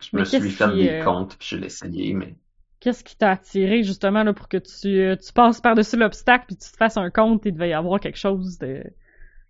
Je 0.00 0.08
Mais 0.12 0.20
me 0.20 0.24
suis 0.24 0.50
fait 0.50 0.70
qui, 0.70 0.76
des 0.78 0.88
euh, 0.88 1.04
comptes, 1.04 1.36
puis 1.36 1.48
je 1.50 1.56
l'ai 1.56 1.66
essayé, 1.66 2.14
mais 2.14 2.36
Qu'est-ce 2.80 3.04
qui 3.04 3.16
t'a 3.16 3.32
attiré 3.32 3.82
justement 3.82 4.22
là 4.22 4.32
pour 4.32 4.48
que 4.48 4.56
tu, 4.56 4.88
euh, 4.88 5.16
tu 5.16 5.32
passes 5.34 5.60
par-dessus 5.60 5.96
l'obstacle 5.98 6.46
puis 6.46 6.56
tu 6.56 6.70
te 6.70 6.76
fasses 6.76 6.96
un 6.96 7.10
compte, 7.10 7.42
il 7.44 7.52
devait 7.52 7.68
y 7.68 7.74
avoir 7.74 8.00
quelque 8.00 8.18
chose 8.18 8.58
de 8.58 8.82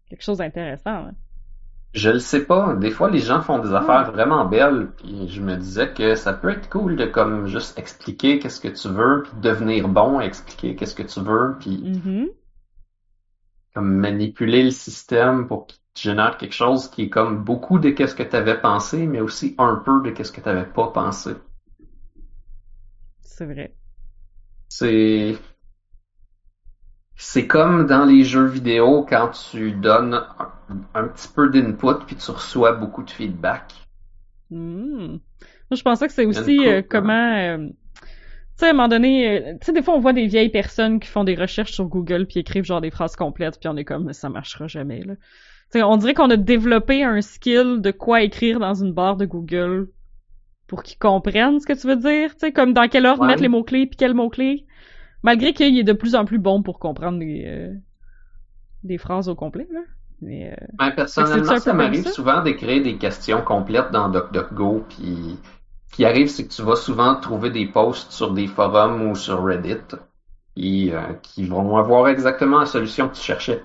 quelque 0.09 0.23
chose 0.23 0.39
d'intéressant. 0.39 1.07
hein? 1.07 1.15
Je 1.95 2.11
le 2.11 2.19
sais 2.19 2.45
pas. 2.45 2.75
Des 2.75 2.91
fois, 2.91 3.11
les 3.11 3.19
gens 3.19 3.41
font 3.43 3.59
des 3.59 3.73
affaires 3.73 4.11
vraiment 4.13 4.45
belles, 4.45 4.91
puis 4.97 5.29
je 5.29 5.41
me 5.41 5.57
disais 5.57 5.93
que 5.93 6.15
ça 6.15 6.33
peut 6.33 6.51
être 6.51 6.69
cool 6.69 6.97
de 6.97 7.07
comme 7.07 7.47
juste 7.47 7.79
expliquer 7.79 8.39
qu'est-ce 8.39 8.61
que 8.61 8.69
tu 8.69 8.89
veux, 8.89 9.23
puis 9.25 9.33
devenir 9.41 9.89
bon 9.89 10.19
à 10.19 10.25
expliquer 10.25 10.77
qu'est-ce 10.77 10.95
que 10.95 11.03
tu 11.03 11.21
veux, 11.21 11.57
puis 11.59 11.83
Mhm. 11.83 12.31
comme 13.75 13.93
manipuler 13.97 14.63
le 14.63 14.71
système 14.71 15.49
pour 15.49 15.67
qu'il 15.67 15.79
te 15.95 16.01
génère 16.01 16.39
quelque 16.39 16.55
chose 16.55 16.89
qui 16.89 17.03
est 17.03 17.09
comme 17.11 17.43
beaucoup 17.43 17.81
de 17.81 17.91
qu'est-ce 17.91 18.15
que 18.15 18.23
tu 18.23 18.37
avais 18.37 18.61
pensé, 18.61 19.07
mais 19.09 19.21
aussi 19.21 19.57
un 19.59 19.75
peu 19.75 20.03
de 20.03 20.11
qu'est-ce 20.11 20.31
que 20.33 20.41
tu 20.41 20.49
n'avais 20.49 20.67
pas 20.67 20.89
pensé. 20.89 21.33
C'est 23.23 23.47
vrai. 23.47 23.75
C'est 24.69 25.37
c'est 27.23 27.47
comme 27.47 27.87
dans 27.87 28.07
les 28.07 28.25
jeux 28.25 28.47
vidéo 28.47 29.05
quand 29.07 29.29
tu 29.29 29.73
donnes 29.73 30.15
un, 30.15 30.49
un 30.95 31.07
petit 31.07 31.29
peu 31.29 31.51
d'input 31.51 32.07
puis 32.07 32.17
tu 32.17 32.31
reçois 32.31 32.73
beaucoup 32.73 33.03
de 33.03 33.11
feedback. 33.11 33.75
Hmm. 34.51 35.19
Moi, 35.71 35.77
je 35.77 35.83
pensais 35.83 36.07
que 36.07 36.15
c'est 36.15 36.25
aussi 36.25 36.67
euh, 36.67 36.81
couple, 36.81 36.89
comment 36.89 37.37
euh, 37.37 37.59
tu 37.59 38.05
sais 38.57 38.67
à 38.67 38.71
un 38.71 38.73
moment 38.73 38.89
donné, 38.89 39.29
euh, 39.29 39.53
tu 39.61 39.67
sais 39.67 39.73
des 39.75 39.83
fois 39.83 39.95
on 39.95 40.01
voit 40.01 40.15
des 40.15 40.27
vieilles 40.29 40.49
personnes 40.49 40.99
qui 40.99 41.09
font 41.09 41.23
des 41.25 41.35
recherches 41.35 41.73
sur 41.73 41.85
Google 41.85 42.27
puis 42.27 42.41
écrivent 42.41 42.65
genre 42.65 42.81
des 42.81 42.91
phrases 42.91 43.17
complètes 43.17 43.61
puis 43.61 43.69
on 43.69 43.77
est 43.77 43.85
comme 43.85 44.07
Mais 44.07 44.15
ça 44.15 44.31
marchera 44.31 44.67
jamais 44.67 45.03
là. 45.03 45.15
Tu 45.17 45.79
sais 45.79 45.83
on 45.83 45.99
dirait 45.99 46.15
qu'on 46.15 46.31
a 46.31 46.39
développé 46.39 47.05
un 47.05 47.21
skill 47.21 47.83
de 47.83 47.91
quoi 47.91 48.23
écrire 48.23 48.61
dans 48.61 48.75
une 48.75 48.95
barre 48.95 49.19
de 49.19 49.27
Google 49.27 49.91
pour 50.69 50.83
qu'ils 50.83 50.99
comprennent 50.99 51.61
ce 51.61 51.67
que 51.67 51.75
tu 51.75 51.87
veux 51.87 51.97
dire, 51.97 52.31
tu 52.31 52.39
sais, 52.39 52.53
comme 52.53 52.73
dans 52.73 52.89
quel 52.89 53.05
ordre 53.05 53.23
Ouais. 53.23 53.29
mettre 53.29 53.43
les 53.43 53.49
mots-clés 53.49 53.87
puis 53.87 53.97
quels 53.97 54.15
mots-clés. 54.15 54.65
Malgré 55.23 55.53
qu'il 55.53 55.79
est 55.79 55.85
de 55.85 55.93
plus 55.93 56.15
en 56.15 56.25
plus 56.25 56.39
bon 56.39 56.63
pour 56.63 56.79
comprendre 56.79 57.19
des, 57.19 57.45
euh, 57.47 57.75
des 58.85 58.99
phrases 58.99 59.29
au 59.29 59.35
complet, 59.35 59.69
là. 59.71 59.81
Mais, 60.23 60.53
euh, 60.53 60.67
Ben, 60.75 60.91
personnellement, 60.91 61.59
ça 61.59 61.73
m'arrive 61.73 62.07
souvent 62.09 62.43
d'écrire 62.43 62.83
des 62.83 62.99
questions 62.99 63.43
complètes 63.43 63.91
dans 63.91 64.11
DuckDuckGo, 64.11 64.85
puis 64.89 65.39
ce 65.87 65.97
qui 65.97 66.05
arrive, 66.05 66.29
c'est 66.29 66.47
que 66.47 66.53
tu 66.53 66.63
vas 66.63 66.77
souvent 66.77 67.17
trouver 67.17 67.51
des 67.51 67.67
posts 67.67 68.13
sur 68.13 68.33
des 68.33 68.47
forums 68.47 69.11
ou 69.11 69.15
sur 69.15 69.43
Reddit 69.43 69.97
qui, 70.55 70.93
euh, 70.93 71.15
qui 71.23 71.47
vont 71.47 71.77
avoir 71.77 72.09
exactement 72.09 72.61
la 72.61 72.67
solution 72.67 73.09
que 73.09 73.15
tu 73.15 73.23
cherchais. 73.23 73.63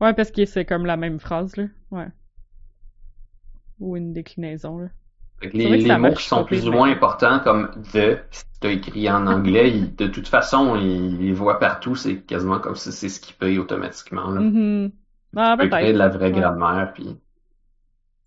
ouais, 0.00 0.14
parce 0.14 0.30
que 0.30 0.44
c'est 0.46 0.64
comme 0.64 0.86
la 0.86 0.96
même 0.96 1.20
phrase, 1.20 1.56
là. 1.56 1.64
Ouais. 1.90 2.08
Ou 3.78 3.96
une 3.96 4.12
déclinaison, 4.12 4.78
là. 4.78 4.88
Les, 5.42 5.76
les 5.78 5.96
mots 5.96 6.14
qui 6.14 6.24
sont 6.24 6.44
plus 6.44 6.66
ou 6.68 6.72
moins 6.72 6.90
importants, 6.90 7.40
comme 7.40 7.70
the, 7.92 8.18
si 8.30 8.44
tu 8.60 8.66
as 8.66 8.70
écrit 8.72 9.10
en 9.10 9.26
anglais, 9.26 9.72
de 9.72 10.06
toute 10.06 10.28
façon, 10.28 10.76
ils 10.76 11.18
les 11.18 11.32
voient 11.32 11.58
partout, 11.58 11.94
c'est 11.94 12.22
quasiment 12.22 12.58
comme 12.60 12.76
si 12.76 12.92
c'est 12.92 13.08
skippé 13.08 13.58
automatiquement. 13.58 14.30
Là. 14.30 14.40
Mhm. 14.40 14.92
Ah, 15.36 15.56
Tu 15.58 15.68
peux 15.68 15.68
créer 15.68 15.92
de 15.94 15.98
la 15.98 16.08
vraie 16.08 16.30
Ouais. 16.30 16.40
grammaire, 16.40 16.92
puis 16.94 17.18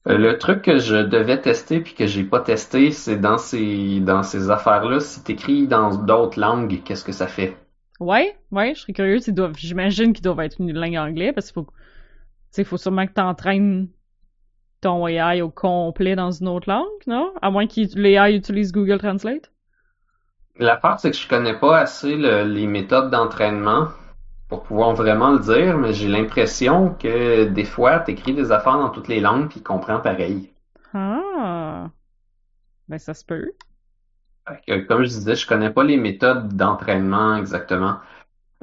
Euh, 0.09 0.17
Le 0.17 0.37
truc 0.37 0.61
que 0.63 0.77
je 0.77 0.97
devais 0.97 1.39
tester 1.39 1.79
puis 1.79 1.93
que 1.93 2.05
j'ai 2.05 2.25
pas 2.25 2.41
testé, 2.41 2.91
c'est 2.91 3.15
dans 3.15 3.37
ces 3.37 4.01
dans 4.01 4.23
ces 4.23 4.49
affaires-là, 4.51 4.99
si 4.99 5.23
t'écris 5.23 5.67
dans 5.67 5.95
d'autres 5.95 6.37
langues, 6.37 6.83
qu'est-ce 6.83 7.05
que 7.05 7.13
ça 7.13 7.27
fait? 7.27 7.55
Ouais, 7.99 8.37
ouais, 8.51 8.73
je 8.75 8.81
serais 8.81 9.31
doivent, 9.33 9.57
j'imagine 9.57 10.13
qu'ils 10.13 10.23
doivent 10.23 10.39
être 10.39 10.59
une 10.61 10.71
langue 10.73 10.95
anglaise 10.95 11.33
parce 11.35 11.47
qu'il 11.47 11.53
faut, 11.55 11.65
tu 11.65 11.71
sais, 12.51 12.63
faut 12.65 12.77
sûrement 12.77 13.07
que 13.07 13.13
t'entraînes 13.13 13.89
ton 14.81 15.07
AI 15.07 15.41
au 15.41 15.49
complet 15.49 16.15
dans 16.15 16.31
une 16.31 16.47
autre 16.47 16.69
langue, 16.69 16.87
non? 17.07 17.33
À 17.41 17.51
moins 17.51 17.67
que 17.67 17.81
l'AI 17.99 18.35
utilise 18.35 18.71
Google 18.71 18.99
Translate? 18.99 19.51
L'affaire, 20.59 20.99
c'est 20.99 21.09
que 21.09 21.17
je 21.17 21.27
connais 21.27 21.57
pas 21.57 21.79
assez 21.79 22.15
le- 22.15 22.43
les 22.43 22.67
méthodes 22.67 23.09
d'entraînement 23.09 23.87
pour 24.47 24.61
pouvoir 24.61 24.93
vraiment 24.93 25.31
le 25.31 25.39
dire, 25.39 25.75
mais 25.79 25.91
j'ai 25.93 26.07
l'impression 26.07 26.93
que 26.93 27.45
des 27.45 27.65
fois, 27.65 27.99
t'écris 27.99 28.35
des 28.35 28.51
affaires 28.51 28.77
dans 28.77 28.89
toutes 28.89 29.07
les 29.07 29.21
langues 29.21 29.49
puis 29.49 29.59
il 29.61 29.63
comprend 29.63 29.99
pareil. 29.99 30.51
Ah. 30.93 31.91
Ben, 32.89 32.99
ça 32.99 33.13
se 33.13 33.25
peut. 33.25 33.53
Que, 34.67 34.79
comme 34.85 35.03
je 35.03 35.09
disais, 35.09 35.35
je 35.35 35.47
connais 35.47 35.69
pas 35.71 35.83
les 35.83 35.95
méthodes 35.97 36.55
d'entraînement 36.55 37.35
exactement. 37.37 37.99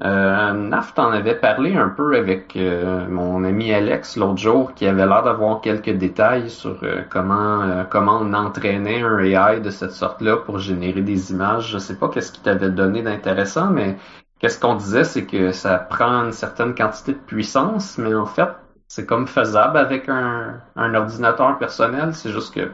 Euh, 0.04 0.52
Naf 0.52 0.92
t'en 0.94 1.10
avait 1.10 1.34
parlé 1.40 1.74
un 1.74 1.88
peu 1.88 2.16
avec 2.16 2.54
euh, 2.56 3.08
mon 3.08 3.44
ami 3.44 3.72
Alex 3.72 4.16
l'autre 4.16 4.36
jour, 4.38 4.74
qui 4.74 4.86
avait 4.86 5.06
l'air 5.06 5.22
d'avoir 5.22 5.62
quelques 5.62 5.90
détails 5.90 6.50
sur 6.50 6.78
euh, 6.84 7.02
comment 7.08 7.62
euh, 7.62 7.84
comment 7.84 8.18
on 8.20 8.34
entraînait 8.34 9.00
un 9.00 9.18
AI 9.18 9.60
de 9.60 9.70
cette 9.70 9.92
sorte-là 9.92 10.36
pour 10.38 10.58
générer 10.58 11.00
des 11.00 11.30
images. 11.32 11.70
Je 11.70 11.78
sais 11.78 11.96
pas 11.98 12.10
qu'est-ce 12.10 12.30
qu'il 12.30 12.42
t'avait 12.42 12.68
donné 12.70 13.00
d'intéressant, 13.02 13.70
mais 13.70 13.96
qu'est-ce 14.38 14.58
qu'on 14.60 14.74
disait, 14.74 15.04
c'est 15.04 15.24
que 15.24 15.50
ça 15.52 15.78
prend 15.78 16.24
une 16.26 16.32
certaine 16.32 16.74
quantité 16.74 17.12
de 17.12 17.18
puissance, 17.18 17.96
mais 17.96 18.14
en 18.14 18.26
fait, 18.26 18.50
c'est 18.88 19.06
comme 19.06 19.26
faisable 19.26 19.78
avec 19.78 20.10
un, 20.10 20.60
un 20.76 20.94
ordinateur 20.94 21.56
personnel. 21.58 22.14
C'est 22.14 22.30
juste 22.32 22.52
que 22.54 22.66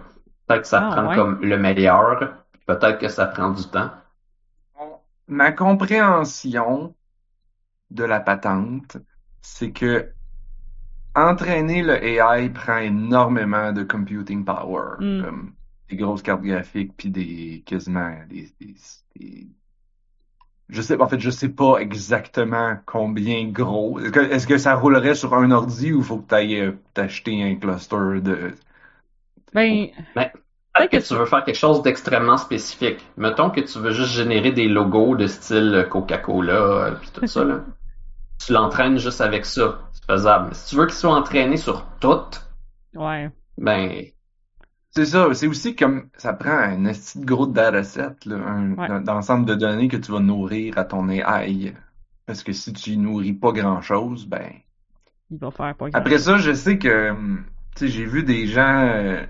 peut-être 0.49 0.63
que 0.63 0.67
ça 0.69 0.81
Ah, 0.81 0.91
prend 0.91 1.09
ouais. 1.09 1.15
comme 1.15 1.39
le 1.41 1.57
meilleur, 1.57 2.19
peut-être 2.67 2.99
que 2.99 3.09
ça 3.09 3.27
prend 3.27 3.51
du 3.51 3.63
temps. 3.69 3.91
Ma 5.27 5.51
compréhension 5.51 6.95
de 7.95 8.05
la 8.05 8.21
patente, 8.21 8.97
c'est 9.43 9.73
que 9.73 10.15
entraîner 11.15 11.83
le 11.83 12.03
AI 12.05 12.51
prend 12.51 12.79
énormément 12.79 13.73
de 13.73 13.83
computing 13.83 14.45
power, 14.45 14.97
Mm. 15.01 15.23
comme 15.25 15.55
des 15.89 15.97
grosses 15.97 16.23
cartes 16.23 16.43
graphiques 16.43 16.93
puis 16.97 17.11
des 17.11 17.63
quasiment 17.67 18.15
des, 18.29 18.51
des, 18.61 18.75
des- 19.17 19.49
je 20.69 20.81
sais 20.83 21.01
en 21.01 21.09
fait 21.09 21.21
je 21.21 21.31
sais 21.31 21.49
pas 21.51 21.79
exactement 21.79 22.77
combien 22.87 23.47
gros. 23.49 23.99
Est-ce 24.01 24.47
que, 24.47 24.59
ça 24.59 24.75
roulerait 24.75 25.15
sur 25.15 25.35
un 25.35 25.51
ordi 25.51 25.93
ou 25.93 26.03
faut 26.03 26.19
que 26.19 26.29
tu 26.29 26.35
ailles 26.35 26.75
t'acheter 26.95 27.43
un 27.43 27.57
cluster 27.57 28.21
de 28.23 28.55
Ben, 30.15 30.31
Peut-être 30.75 30.91
que 30.91 31.07
tu 31.07 31.15
veux 31.15 31.27
faire 31.27 31.45
quelque 31.45 31.59
chose 31.59 31.83
d'extrêmement 31.83 32.39
spécifique. 32.39 33.07
Mettons 33.19 33.51
que 33.51 33.61
tu 33.61 33.79
veux 33.79 33.91
juste 33.93 34.13
générer 34.13 34.53
des 34.53 34.69
logos 34.69 35.17
de 35.17 35.27
style 35.27 35.87
Coca-Cola 35.91 36.55
euh, 36.55 36.91
puis 36.93 37.11
tout 37.13 37.27
ça 37.27 37.45
là. 37.45 37.61
Tu 38.47 38.53
l'entraînes 38.53 38.99
juste 38.99 39.21
avec 39.23 39.47
ça, 39.47 39.89
c'est 39.93 40.05
faisable. 40.05 40.49
Mais 40.51 40.55
si 40.55 40.69
tu 40.71 40.77
veux 40.77 40.87
qu'il 40.87 40.95
soit 40.97 41.15
entraîné 41.15 41.57
sur 41.57 41.87
tout, 42.01 42.27
ouais. 42.95 43.31
ben 43.57 44.13
C'est 44.91 45.07
ça, 45.07 45.33
c'est 45.35 45.47
aussi 45.49 45.75
comme 45.77 46.11
ça 46.17 46.33
prend 46.35 46.51
un 46.53 46.85
esti 46.87 47.19
de 47.21 47.25
gros 47.27 47.47
dataset, 47.47 48.15
là, 48.27 48.37
un, 48.37 48.77
Ouais. 48.77 48.89
un 48.89 49.07
ensemble 49.09 49.47
de 49.47 49.55
données 49.55 49.89
que 49.89 49.97
tu 49.97 50.13
vas 50.13 50.21
nourrir 50.21 50.79
à 50.79 50.85
ton 50.85 51.09
AI. 51.09 51.75
Parce 52.27 52.43
que 52.43 52.53
si 52.53 52.73
tu 52.73 52.91
y 52.93 52.97
nourris 52.99 53.33
pas 53.35 53.53
grand-chose, 53.53 54.27
ben. 54.27 54.53
Il 55.31 55.39
va 55.39 55.51
faire 55.51 55.75
pas 55.77 55.87
Après 55.93 56.19
ça, 56.19 56.39
je 56.39 56.53
sais 56.53 56.79
que 56.79 57.11
hum, 57.11 57.45
tu 57.75 57.87
sais, 57.87 57.89
j'ai 57.89 58.05
vu 58.07 58.23
des 58.23 58.47
gens 58.47 58.87
euh, 58.89 59.25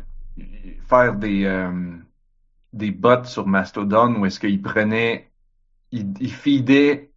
faire 0.88 1.14
des 1.16 1.44
euh, 1.44 1.70
des 2.72 2.90
bots 2.92 3.24
sur 3.24 3.46
Mastodon 3.46 4.16
où 4.20 4.26
est-ce 4.26 4.40
qu'ils 4.40 4.62
prenaient 4.62 5.30
ils, 5.92 6.14
ils 6.20 6.32
feedaient 6.32 7.11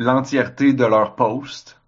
l'entièreté 0.00 0.72
de 0.72 0.84
leur 0.84 1.14
post. 1.16 1.80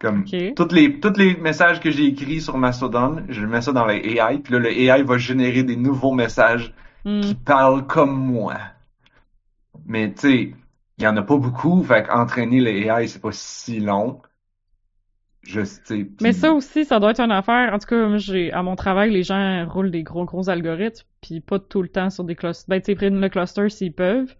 Comme 0.00 0.24
toutes 0.56 0.72
les, 0.72 1.00
tous 1.00 1.16
les 1.16 1.36
messages 1.36 1.80
que 1.80 1.90
j'ai 1.90 2.06
écrits 2.06 2.40
sur 2.40 2.58
Mastodon, 2.58 3.24
je 3.28 3.46
mets 3.46 3.60
ça 3.62 3.72
dans 3.72 3.86
les 3.86 3.96
AI, 3.98 4.38
puis 4.38 4.52
là, 4.54 4.58
le 4.60 4.70
AI 4.70 5.02
va 5.02 5.18
générer 5.18 5.62
des 5.64 5.76
nouveaux 5.76 6.12
messages 6.12 6.74
Hmm. 7.04 7.20
qui 7.20 7.34
parlent 7.34 7.86
comme 7.86 8.14
moi. 8.18 8.56
Mais 9.86 10.12
tu 10.12 10.20
sais, 10.20 10.54
il 10.98 11.04
y 11.04 11.06
en 11.06 11.16
a 11.16 11.22
pas 11.22 11.36
beaucoup, 11.36 11.82
fait 11.82 12.04
qu'entraîner 12.04 12.60
les 12.60 12.86
AI, 12.86 13.08
c'est 13.08 13.20
pas 13.20 13.32
si 13.32 13.80
long. 13.80 14.22
Je 15.42 15.62
sais. 15.64 16.08
Mais 16.22 16.32
ça 16.32 16.52
aussi, 16.52 16.86
ça 16.86 16.98
doit 17.00 17.10
être 17.10 17.20
une 17.20 17.30
affaire. 17.30 17.74
En 17.74 17.78
tout 17.78 17.86
cas, 17.86 18.16
j'ai, 18.16 18.50
à 18.52 18.62
mon 18.62 18.76
travail, 18.76 19.10
les 19.10 19.22
gens 19.22 19.66
roulent 19.68 19.90
des 19.90 20.02
gros, 20.02 20.24
gros 20.24 20.48
algorithmes, 20.48 21.06
puis 21.20 21.40
pas 21.40 21.58
tout 21.58 21.82
le 21.82 21.88
temps 21.88 22.08
sur 22.08 22.24
des 22.24 22.34
clusters. 22.34 22.68
Ben, 22.68 22.80
tu 22.80 22.86
sais, 22.86 22.94
prennent 22.94 23.20
le 23.20 23.28
cluster 23.28 23.68
s'ils 23.68 23.92
peuvent. 23.92 24.34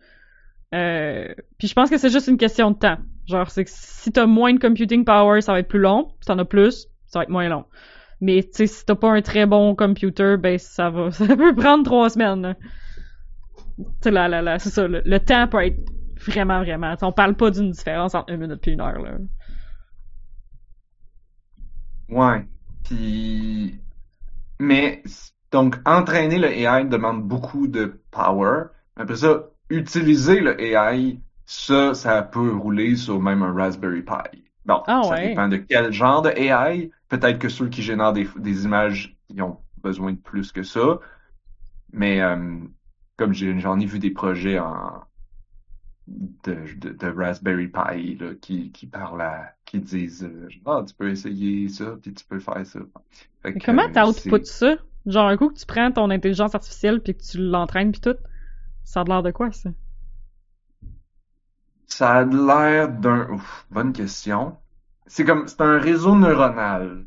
Euh, 0.74 1.32
puis 1.58 1.68
je 1.68 1.74
pense 1.74 1.88
que 1.88 1.98
c'est 1.98 2.10
juste 2.10 2.26
une 2.26 2.36
question 2.36 2.72
de 2.72 2.78
temps. 2.78 2.98
Genre, 3.26 3.48
c'est 3.50 3.64
que 3.64 3.70
si 3.72 4.10
t'as 4.12 4.26
moins 4.26 4.52
de 4.52 4.58
computing 4.58 5.04
power, 5.04 5.40
ça 5.40 5.52
va 5.52 5.60
être 5.60 5.68
plus 5.68 5.78
long. 5.78 6.08
Si 6.20 6.26
t'en 6.26 6.38
as 6.38 6.44
plus, 6.44 6.88
ça 7.06 7.20
va 7.20 7.22
être 7.22 7.30
moins 7.30 7.48
long. 7.48 7.64
Mais, 8.20 8.42
tu 8.42 8.50
sais, 8.52 8.66
si 8.66 8.84
t'as 8.84 8.94
pas 8.94 9.10
un 9.10 9.22
très 9.22 9.46
bon 9.46 9.74
computer, 9.74 10.36
ben, 10.36 10.58
ça 10.58 10.90
va, 10.90 11.10
ça 11.12 11.36
peut 11.36 11.54
prendre 11.54 11.84
trois 11.84 12.10
semaines, 12.10 12.42
là. 12.42 12.54
Là, 14.04 14.42
là, 14.42 14.58
c'est 14.58 14.70
ça, 14.70 14.86
le, 14.86 15.18
temps 15.18 15.48
peut 15.48 15.64
être 15.64 15.78
vraiment, 16.26 16.60
vraiment. 16.60 16.94
on 17.02 17.12
parle 17.12 17.34
pas 17.34 17.50
d'une 17.50 17.70
différence 17.70 18.14
entre 18.14 18.32
une 18.32 18.40
minute 18.40 18.66
et 18.68 18.72
une 18.72 18.80
heure, 18.80 19.00
là. 19.00 19.16
Ouais. 22.08 22.46
Puis, 22.84 23.80
mais 24.60 25.02
donc 25.50 25.76
entraîner 25.84 26.38
le 26.38 26.48
AI 26.48 26.84
demande 26.84 27.26
beaucoup 27.26 27.66
de 27.66 28.00
power. 28.10 28.64
Après 28.96 29.16
ça, 29.16 29.48
utiliser 29.70 30.40
le 30.40 30.60
AI, 30.60 31.20
ça, 31.46 31.94
ça 31.94 32.22
peut 32.22 32.54
rouler 32.56 32.96
sur 32.96 33.20
même 33.20 33.42
un 33.42 33.52
Raspberry 33.52 34.02
Pi. 34.02 34.44
Bon, 34.64 34.82
Ah 34.86 35.02
ça 35.02 35.16
ouais. 35.16 35.40
dépend 35.40 35.48
de 35.48 35.56
quel 35.58 35.92
genre 35.92 36.22
de 36.22 36.30
AI. 36.30 36.90
Peut-être 37.08 37.38
que 37.38 37.48
ceux 37.48 37.68
qui 37.68 37.82
génèrent 37.82 38.12
des, 38.12 38.28
des 38.36 38.64
images, 38.64 39.16
ils 39.28 39.42
ont 39.42 39.60
besoin 39.78 40.12
de 40.12 40.18
plus 40.18 40.52
que 40.52 40.62
ça. 40.62 41.00
Mais 41.92 42.20
euh, 42.22 42.58
comme 43.16 43.32
j'ai- 43.34 43.58
j'en 43.60 43.80
ai 43.80 43.86
vu 43.86 43.98
des 43.98 44.10
projets 44.10 44.58
en 44.58 45.04
de, 46.06 46.74
de, 46.76 46.90
de 46.90 47.06
Raspberry 47.08 47.68
Pi 47.68 48.16
là, 48.16 48.34
qui, 48.40 48.70
qui 48.72 48.86
parlent 48.86 49.22
à, 49.22 49.54
qui 49.64 49.80
disent 49.80 50.24
euh, 50.24 50.48
ah 50.66 50.82
tu 50.86 50.94
peux 50.94 51.10
essayer 51.10 51.68
ça 51.68 51.96
puis 52.02 52.12
tu 52.14 52.24
peux 52.26 52.40
faire 52.40 52.66
ça. 52.66 52.80
Fait 53.42 53.56
Mais 53.56 53.58
que, 53.58 53.72
comment 53.72 53.82
euh, 53.96 54.04
t'outputs 54.04 54.44
c'est- 54.44 54.44
ça? 54.44 54.76
Genre, 55.06 55.26
un 55.28 55.36
coup 55.36 55.48
que 55.50 55.58
tu 55.58 55.66
prends 55.66 55.90
ton 55.92 56.10
intelligence 56.10 56.54
artificielle 56.54 57.00
puis 57.02 57.16
que 57.16 57.22
tu 57.22 57.38
l'entraînes 57.38 57.92
puis 57.92 58.00
tout, 58.00 58.16
ça 58.84 59.00
a 59.00 59.04
l'air 59.04 59.22
de 59.22 59.30
quoi, 59.32 59.50
ça? 59.52 59.70
Ça 61.86 62.10
a 62.16 62.24
l'air 62.24 62.90
d'un 62.90 63.30
ouf, 63.30 63.66
bonne 63.70 63.94
question. 63.94 64.58
C'est 65.06 65.24
comme 65.24 65.48
c'est 65.48 65.62
un 65.62 65.78
réseau 65.78 66.14
neuronal. 66.14 67.06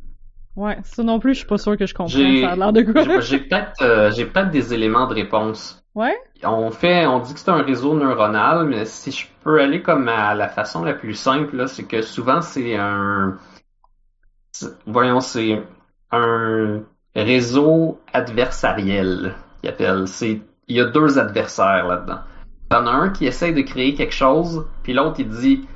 Ouais, 0.55 0.77
ça 0.83 1.03
non 1.03 1.19
plus, 1.19 1.33
je 1.35 1.39
suis 1.39 1.47
pas 1.47 1.57
sûr 1.57 1.77
que 1.77 1.85
je 1.85 1.93
comprends. 1.93 2.35
Ça 2.35 2.51
a 2.51 2.55
l'air 2.55 2.73
de 2.73 2.81
quoi? 2.81 3.03
j'ai 3.03 3.21
j'ai 3.21 3.39
peut-être 3.39 3.81
euh, 3.81 4.11
j'ai 4.11 4.25
peut-être 4.25 4.51
des 4.51 4.73
éléments 4.73 5.07
de 5.07 5.13
réponse. 5.13 5.83
Ouais? 5.95 6.17
On 6.43 6.71
fait, 6.71 7.07
on 7.07 7.19
dit 7.19 7.33
que 7.33 7.39
c'est 7.39 7.49
un 7.51 7.63
réseau 7.63 7.95
neuronal, 7.95 8.65
mais 8.67 8.85
si 8.85 9.11
je 9.11 9.27
peux 9.43 9.59
aller 9.59 9.81
comme 9.81 10.07
à 10.07 10.35
la 10.35 10.49
façon 10.49 10.83
la 10.83 10.93
plus 10.93 11.15
simple, 11.15 11.55
là, 11.57 11.67
c'est 11.67 11.85
que 11.85 12.01
souvent 12.01 12.41
c'est 12.41 12.75
un, 12.77 13.37
c'est- 14.51 14.75
voyons, 14.85 15.19
c'est 15.19 15.61
un 16.11 16.81
réseau 17.15 17.99
adversariel 18.13 19.35
qu'ils 19.61 19.69
appellent. 19.69 20.07
C'est, 20.07 20.41
il 20.67 20.75
y 20.77 20.81
a 20.81 20.85
deux 20.85 21.17
adversaires 21.19 21.87
là-dedans. 21.87 22.19
T'en 22.69 22.85
as 22.87 22.91
un 22.91 23.09
qui 23.09 23.25
essaye 23.25 23.53
de 23.53 23.61
créer 23.61 23.95
quelque 23.95 24.13
chose, 24.13 24.65
puis 24.83 24.93
l'autre 24.93 25.19
il 25.19 25.29
dit, 25.29 25.67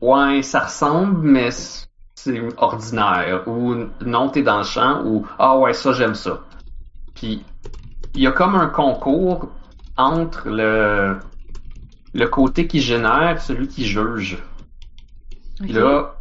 ouais, 0.00 0.42
ça 0.42 0.60
ressemble, 0.60 1.18
mais 1.22 1.50
c'est 1.50 2.42
ordinaire, 2.56 3.46
ou 3.48 3.74
non, 4.04 4.28
t'es 4.30 4.42
dans 4.42 4.58
le 4.58 4.64
champ, 4.64 5.02
ou 5.04 5.26
ah 5.38 5.58
ouais, 5.58 5.72
ça 5.72 5.92
j'aime 5.92 6.14
ça. 6.14 6.40
Puis 7.14 7.44
il 8.14 8.22
y 8.22 8.26
a 8.26 8.32
comme 8.32 8.54
un 8.56 8.68
concours 8.68 9.48
entre 9.96 10.48
le, 10.48 11.18
le 12.14 12.26
côté 12.28 12.66
qui 12.66 12.80
génère, 12.80 13.40
celui 13.40 13.68
qui 13.68 13.86
juge. 13.86 14.38
Puis 15.62 15.74
Ok. 15.74 15.78
là, 15.78 16.14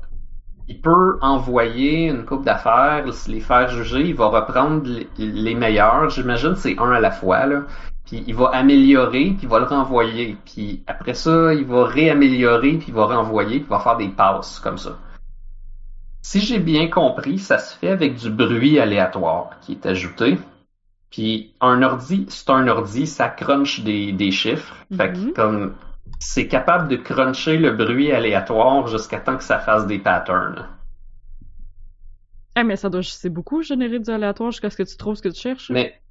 il 0.67 0.81
peut 0.81 1.17
envoyer 1.21 2.07
une 2.07 2.25
coupe 2.25 2.45
d'affaires, 2.45 3.05
les 3.27 3.39
faire 3.41 3.69
juger, 3.69 4.01
il 4.09 4.15
va 4.15 4.27
reprendre 4.29 4.83
les, 4.87 5.09
les 5.17 5.55
meilleurs, 5.55 6.09
j'imagine 6.09 6.55
c'est 6.55 6.77
un 6.79 6.91
à 6.91 6.99
la 6.99 7.11
fois, 7.11 7.45
là. 7.45 7.63
Puis 8.05 8.23
il 8.27 8.35
va 8.35 8.49
améliorer, 8.49 9.31
puis 9.31 9.43
il 9.43 9.49
va 9.49 9.59
le 9.59 9.65
renvoyer. 9.65 10.37
Puis 10.45 10.83
après 10.87 11.13
ça, 11.15 11.53
il 11.53 11.65
va 11.65 11.85
réaméliorer, 11.85 12.73
puis 12.73 12.87
il 12.89 12.93
va 12.93 13.05
renvoyer, 13.05 13.59
puis 13.59 13.67
il 13.67 13.69
va 13.69 13.79
faire 13.79 13.97
des 13.97 14.09
passes 14.09 14.59
comme 14.59 14.77
ça. 14.77 14.97
Si 16.21 16.39
j'ai 16.39 16.59
bien 16.59 16.87
compris, 16.87 17.39
ça 17.39 17.57
se 17.57 17.77
fait 17.77 17.89
avec 17.89 18.15
du 18.15 18.29
bruit 18.29 18.79
aléatoire 18.79 19.59
qui 19.61 19.73
est 19.73 19.85
ajouté. 19.85 20.37
Puis 21.11 21.53
un 21.61 21.81
ordi, 21.81 22.25
c'est 22.29 22.49
un 22.49 22.67
ordi, 22.67 23.07
ça 23.07 23.29
crunch 23.29 23.81
des, 23.81 24.11
des 24.11 24.31
chiffres. 24.31 24.75
Fait 24.95 25.13
que 25.13 25.33
comme 25.33 25.75
c'est 26.19 26.47
capable 26.47 26.87
de 26.87 26.95
cruncher 26.95 27.57
le 27.57 27.71
bruit 27.71 28.11
aléatoire 28.11 28.87
jusqu'à 28.87 29.19
temps 29.19 29.37
que 29.37 29.43
ça 29.43 29.59
fasse 29.59 29.85
des 29.87 29.99
patterns. 29.99 30.67
Ah, 32.55 32.63
mais 32.63 32.77
ça 32.77 32.89
doit, 32.89 33.03
c'est 33.03 33.29
beaucoup 33.29 33.61
générer 33.61 33.99
du 33.99 34.09
aléatoire 34.09 34.51
jusqu'à 34.51 34.69
ce 34.69 34.77
que 34.77 34.83
tu 34.83 34.95
trouves 34.97 35.15
ce 35.15 35.21
que 35.21 35.29
tu 35.29 35.41
cherches. 35.41 35.69
Mais 35.69 36.01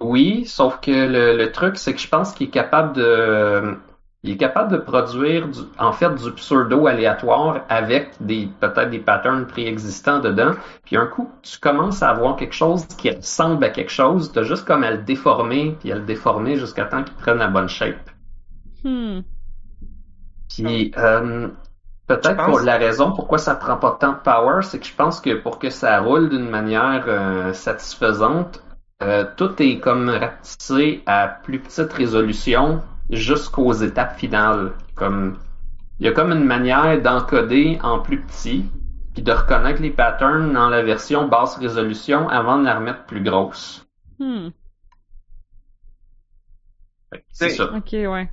oui, 0.00 0.44
sauf 0.46 0.80
que 0.80 0.90
le, 0.90 1.36
le 1.36 1.52
truc, 1.52 1.76
c'est 1.76 1.94
que 1.94 2.00
je 2.00 2.08
pense 2.08 2.32
qu'il 2.32 2.48
est 2.48 2.50
capable 2.50 2.94
de 2.94 3.76
il 4.22 4.32
est 4.32 4.36
capable 4.36 4.70
de 4.72 4.76
produire 4.76 5.48
du, 5.48 5.60
en 5.78 5.92
fait 5.92 6.14
du 6.14 6.30
pseudo 6.32 6.86
aléatoire 6.86 7.62
avec 7.70 8.10
des 8.20 8.48
peut-être 8.60 8.90
des 8.90 8.98
patterns 8.98 9.46
préexistants 9.46 10.18
dedans. 10.20 10.52
Puis 10.84 10.96
un 10.96 11.06
coup, 11.06 11.30
tu 11.42 11.58
commences 11.58 12.02
à 12.02 12.10
avoir 12.10 12.36
quelque 12.36 12.54
chose 12.54 12.86
qui 12.98 13.10
ressemble 13.10 13.64
à 13.64 13.70
quelque 13.70 13.90
chose, 13.90 14.30
t'as 14.32 14.42
juste 14.42 14.66
comme 14.66 14.84
à 14.84 14.90
le 14.90 14.98
déformer, 14.98 15.76
puis 15.80 15.90
à 15.92 15.94
le 15.94 16.02
déformer 16.02 16.56
jusqu'à 16.56 16.84
temps 16.84 17.02
qu'il 17.02 17.14
prenne 17.16 17.38
la 17.38 17.48
bonne 17.48 17.68
shape. 17.68 18.10
Hmm. 18.84 19.20
Puis 20.48 20.92
euh, 20.98 21.48
peut-être 22.06 22.36
pense- 22.36 22.46
pour 22.46 22.60
la 22.60 22.76
raison 22.76 23.12
pourquoi 23.12 23.38
ça 23.38 23.54
prend 23.54 23.76
pas 23.76 23.96
tant 23.98 24.12
de 24.12 24.18
power, 24.18 24.62
c'est 24.62 24.78
que 24.80 24.86
je 24.86 24.94
pense 24.94 25.20
que 25.20 25.34
pour 25.34 25.58
que 25.58 25.70
ça 25.70 25.98
roule 26.00 26.28
d'une 26.28 26.48
manière 26.48 27.04
euh, 27.08 27.52
satisfaisante, 27.54 28.62
euh, 29.02 29.24
tout 29.36 29.60
est 29.62 29.78
comme 29.78 30.08
rapetissé 30.08 31.02
à 31.06 31.28
plus 31.28 31.58
petite 31.60 31.92
résolution 31.92 32.82
jusqu'aux 33.10 33.72
étapes 33.72 34.18
finales. 34.18 34.72
Comme 34.94 35.38
il 35.98 36.06
y 36.06 36.08
a 36.08 36.12
comme 36.12 36.32
une 36.32 36.44
manière 36.44 37.00
d'encoder 37.02 37.78
en 37.82 38.00
plus 38.00 38.20
petit, 38.20 38.66
puis 39.14 39.22
de 39.22 39.32
reconnaître 39.32 39.82
les 39.82 39.90
patterns 39.90 40.52
dans 40.52 40.68
la 40.68 40.82
version 40.82 41.28
basse 41.28 41.56
résolution 41.58 42.28
avant 42.28 42.58
de 42.58 42.64
la 42.64 42.76
remettre 42.78 43.04
plus 43.04 43.22
grosse. 43.22 43.86
Hmm. 44.18 44.48
C'est 47.32 47.50
ça. 47.50 47.64
Ok, 47.76 47.92
ouais. 47.92 48.30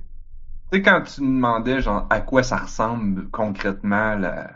Tu 0.70 0.78
sais, 0.78 0.82
quand 0.82 1.02
tu 1.02 1.22
me 1.22 1.26
demandais, 1.36 1.80
genre, 1.80 2.06
à 2.10 2.20
quoi 2.20 2.42
ça 2.42 2.58
ressemble 2.58 3.30
concrètement 3.30 4.14
la, 4.16 4.50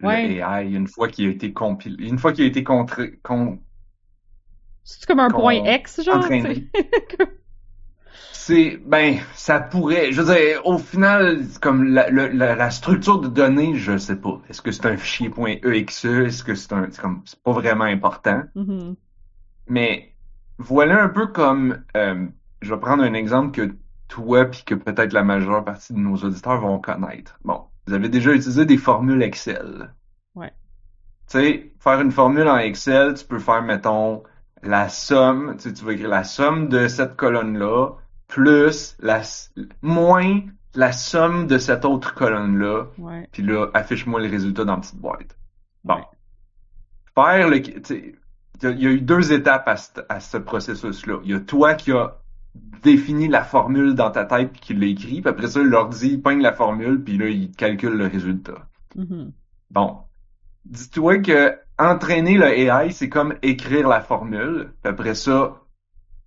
le. 0.00 0.08
AI 0.08 0.72
une 0.72 0.88
fois 0.88 1.08
qu'il 1.08 1.26
a 1.28 1.30
été 1.30 1.52
compilé, 1.52 2.08
une 2.08 2.18
fois 2.18 2.32
qu'il 2.32 2.44
a 2.44 2.48
été 2.48 2.64
contré, 2.64 3.18
con- 3.22 3.62
C'est 4.84 5.06
comme 5.06 5.20
un 5.20 5.30
point 5.30 5.54
X, 5.64 6.02
genre. 6.04 6.24
c'est, 8.32 8.78
ben, 8.84 9.18
ça 9.34 9.60
pourrait, 9.60 10.12
je 10.12 10.20
veux 10.20 10.34
dire, 10.34 10.66
au 10.66 10.76
final, 10.78 11.40
comme 11.60 11.84
la, 11.84 12.10
le- 12.10 12.28
la, 12.28 12.54
la 12.54 12.70
structure 12.70 13.20
de 13.20 13.28
données, 13.28 13.74
je 13.76 13.96
sais 13.96 14.16
pas. 14.16 14.40
Est-ce 14.48 14.60
que 14.60 14.70
c'est 14.72 14.84
un 14.86 14.96
fichier 14.98 15.30
.exe? 15.64 16.04
Est-ce 16.04 16.44
que 16.44 16.54
c'est 16.54 16.72
un, 16.74 16.88
c'est 16.90 17.00
comme, 17.00 17.22
c'est 17.24 17.42
pas 17.42 17.52
vraiment 17.52 17.84
important. 17.84 18.42
Mhm. 18.54 18.96
Mais 19.68 20.14
voilà 20.58 21.02
un 21.02 21.08
peu 21.08 21.28
comme, 21.28 21.82
euh, 21.96 22.26
je 22.60 22.74
vais 22.74 22.80
prendre 22.80 23.02
un 23.02 23.14
exemple 23.14 23.52
que 23.52 23.74
toi 24.08 24.44
puis 24.44 24.62
que 24.66 24.74
peut-être 24.74 25.14
la 25.14 25.24
majeure 25.24 25.64
partie 25.64 25.94
de 25.94 25.98
nos 25.98 26.16
auditeurs 26.16 26.60
vont 26.60 26.78
connaître. 26.78 27.38
Bon, 27.44 27.62
vous 27.86 27.94
avez 27.94 28.10
déjà 28.10 28.32
utilisé 28.32 28.66
des 28.66 28.76
formules 28.76 29.22
Excel. 29.22 29.94
Ouais. 30.34 30.52
Tu 31.30 31.38
sais, 31.38 31.72
faire 31.80 32.00
une 32.02 32.12
formule 32.12 32.46
en 32.48 32.58
Excel, 32.58 33.14
tu 33.14 33.24
peux 33.24 33.38
faire, 33.38 33.62
mettons, 33.62 34.22
la 34.64 34.88
somme, 34.88 35.54
tu 35.56 35.68
sais, 35.68 35.72
tu 35.72 35.84
vas 35.84 35.92
écrire 35.92 36.08
la 36.08 36.24
somme 36.24 36.68
de 36.68 36.88
cette 36.88 37.16
colonne-là 37.16 37.90
plus 38.28 38.96
la, 39.00 39.22
moins 39.82 40.40
la 40.74 40.92
somme 40.92 41.46
de 41.46 41.58
cette 41.58 41.84
autre 41.84 42.14
colonne-là, 42.14 42.86
Ouais. 42.98 43.28
puis 43.32 43.42
là, 43.42 43.68
affiche-moi 43.74 44.20
le 44.20 44.28
résultat 44.28 44.64
dans 44.64 44.74
la 44.74 44.80
petite 44.80 44.96
boîte. 44.96 45.36
Bon. 45.84 46.00
Faire 47.14 47.48
le, 47.48 47.58
il 47.58 47.66
y, 48.62 48.66
a- 48.66 48.70
il 48.70 48.82
y 48.82 48.86
a 48.86 48.90
eu 48.90 49.00
deux 49.00 49.32
étapes 49.32 49.68
à, 49.68 49.76
ce- 49.76 50.00
à 50.08 50.18
ce 50.20 50.36
processus-là. 50.38 51.20
Il 51.24 51.30
y 51.30 51.34
a 51.34 51.40
toi 51.40 51.74
qui 51.74 51.92
a 51.92 52.16
défini 52.82 53.28
la 53.28 53.44
formule 53.44 53.94
dans 53.94 54.10
ta 54.10 54.24
tête 54.24 54.52
puis 54.52 54.60
qui 54.60 54.74
l'a 54.74 54.86
écrit, 54.86 55.20
puis 55.20 55.30
après 55.30 55.46
ça, 55.48 55.62
l'ordi, 55.62 56.08
il 56.14 56.22
pogne 56.22 56.40
la 56.42 56.52
formule, 56.52 57.02
puis 57.02 57.18
là, 57.18 57.28
il 57.28 57.52
calcule 57.52 57.94
le 57.94 58.06
résultat. 58.06 58.68
Mhm. 58.96 59.32
Bon. 59.70 59.98
Dis-toi 60.64 61.18
que 61.18 61.58
entraîner 61.78 62.36
le 62.38 62.46
AI, 62.58 62.90
c'est 62.92 63.08
comme 63.08 63.34
écrire 63.42 63.88
la 63.88 64.00
formule, 64.00 64.72
puis 64.82 64.90
après 64.90 65.14
ça, 65.14 65.60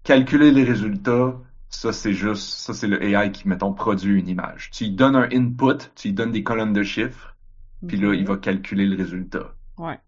calculer 0.03 0.51
les 0.51 0.63
résultats, 0.63 1.35
ça 1.69 1.93
c'est 1.93 2.13
juste, 2.13 2.49
ça 2.59 2.73
c'est 2.73 2.87
le 2.87 3.03
AI 3.03 3.31
qui, 3.31 3.47
mettons, 3.47 3.73
produit 3.73 4.19
une 4.19 4.27
image. 4.29 4.71
Tu 4.71 4.85
lui 4.85 4.91
donnes 4.91 5.15
un 5.15 5.29
input, 5.31 5.91
tu 5.95 6.09
lui 6.09 6.13
donnes 6.15 6.31
des 6.31 6.43
colonnes 6.43 6.73
de 6.73 6.83
chiffres, 6.83 7.35
puis 7.87 7.97
là, 7.97 8.13
il 8.13 8.25
va 8.25 8.37
calculer 8.37 8.85
le 8.85 8.97
résultat. 8.97 9.55
Ouais. 9.77 9.99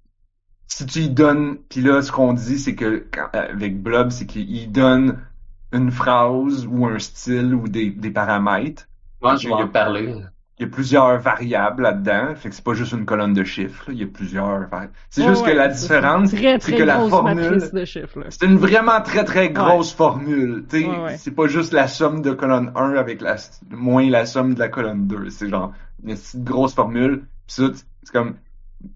Si 0.68 0.86
tu 0.86 1.00
lui 1.00 1.10
donnes, 1.10 1.58
puis 1.70 1.82
là, 1.82 2.02
ce 2.02 2.12
qu'on 2.12 2.34
dit, 2.34 2.60
c'est 2.60 2.76
que, 2.76 3.08
quand- 3.12 3.30
avec 3.34 3.82
Blob, 3.82 4.12
c'est 4.12 4.26
qu'il 4.28 4.72
donne 4.72 5.26
une 5.74 5.92
phrase 5.92 6.66
ou 6.68 6.86
un 6.86 7.00
style 7.00 7.54
ou 7.56 7.68
des, 7.68 7.92
des 7.92 8.12
paramètres. 8.12 8.88
Moi, 9.22 9.36
je 9.38 9.48
vais 9.48 9.54
en 9.54 9.68
parler. 9.68 10.16
Il 10.60 10.64
y 10.64 10.66
a 10.66 10.72
plusieurs 10.72 11.18
variables 11.20 11.84
là-dedans, 11.84 12.36
fait 12.36 12.50
que 12.50 12.56
c'est 12.56 12.64
pas 12.64 12.74
juste 12.74 12.92
une 12.92 13.06
colonne 13.06 13.34
de 13.34 13.46
chiffres, 13.46 13.86
là, 13.88 13.94
il 13.94 14.00
y 14.00 14.04
a 14.04 14.08
plusieurs 14.08 14.68
vari- 14.68 14.90
C'est 15.10 15.22
Ouais, 15.22 15.30
juste 15.30 15.46
que 15.46 15.52
la 15.52 15.68
différence, 15.70 16.34
c'est 16.60 16.74
que 16.76 16.84
la 16.84 16.96
formule, 17.10 17.60
c'est 18.30 18.46
une 18.46 18.58
vraiment 18.58 19.02
très 19.02 19.24
très 19.24 19.50
grosse 19.52 19.94
formule. 19.94 20.66
Ouais, 20.88 21.00
ouais. 21.04 21.18
c'est 21.18 21.32
pas 21.32 21.48
juste 21.48 21.72
la 21.74 21.88
somme 21.88 22.22
de 22.22 22.32
colonne 22.34 22.72
1 22.76 22.96
avec 22.96 23.22
la 23.22 23.38
moins 23.72 24.10
la 24.10 24.26
somme 24.26 24.54
de 24.54 24.60
la 24.60 24.68
colonne 24.70 25.08
2. 25.08 25.30
C'est 25.30 25.48
genre 25.50 25.72
une 26.04 26.16
petite 26.16 26.44
grosse 26.44 26.74
formule. 26.74 27.26
C'est 27.48 27.64
comme 28.12 28.36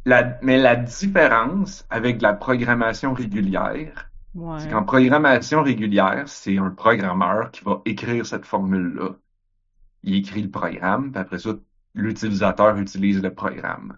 la 0.06 0.38
mais 0.41 0.57
la 0.57 0.76
différence 0.76 1.85
avec 1.90 2.22
la 2.22 2.34
programmation 2.34 3.14
régulière, 3.14 4.10
c'est 4.57 4.69
qu'en 4.69 4.84
programmation 4.84 5.64
régulière, 5.64 6.23
c'est 6.27 6.57
un 6.57 6.72
programmeur 6.72 7.52
qui 7.52 7.64
va 7.64 7.81
écrire 7.85 8.26
cette 8.26 8.45
formule-là. 8.45 9.11
Il 10.03 10.15
écrit 10.15 10.41
le 10.41 10.51
programme, 10.51 11.11
puis 11.11 11.21
après 11.21 11.39
ça, 11.39 11.51
l'utilisateur 11.93 12.77
utilise 12.77 13.21
le 13.21 13.34
programme 13.34 13.97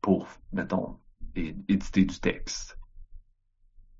pour, 0.00 0.28
mettons, 0.52 0.98
éditer 1.36 2.04
du 2.04 2.20
texte. 2.20 2.78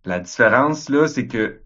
La 0.05 0.20
différence, 0.20 0.89
là, 0.89 1.09
c'est 1.09 1.26
que 1.26 1.60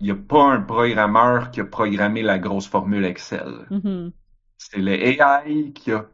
il 0.00 0.04
n'y 0.04 0.10
a 0.12 0.16
pas 0.16 0.44
un 0.44 0.60
programmeur 0.60 1.50
qui 1.50 1.60
a 1.60 1.64
programmé 1.64 2.22
la 2.22 2.38
grosse 2.38 2.68
formule 2.68 3.04
Excel. 3.04 3.66
Mhm. 3.70 4.12
C'est 4.56 4.78
le 4.78 4.92
AI 4.92 5.72
qui 5.72 5.92
a 5.92 6.06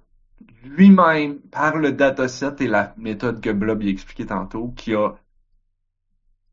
lui-même, 0.65 1.41
par 1.41 1.77
le 1.77 1.93
dataset 1.93 2.57
et 2.61 2.67
la 2.67 2.95
méthode 2.97 3.41
que 3.41 3.51
Blob 3.51 3.83
y 3.83 3.89
a 3.89 3.91
expliqué 3.91 4.27
tantôt, 4.27 4.69
qui 4.69 4.95
a, 4.95 5.15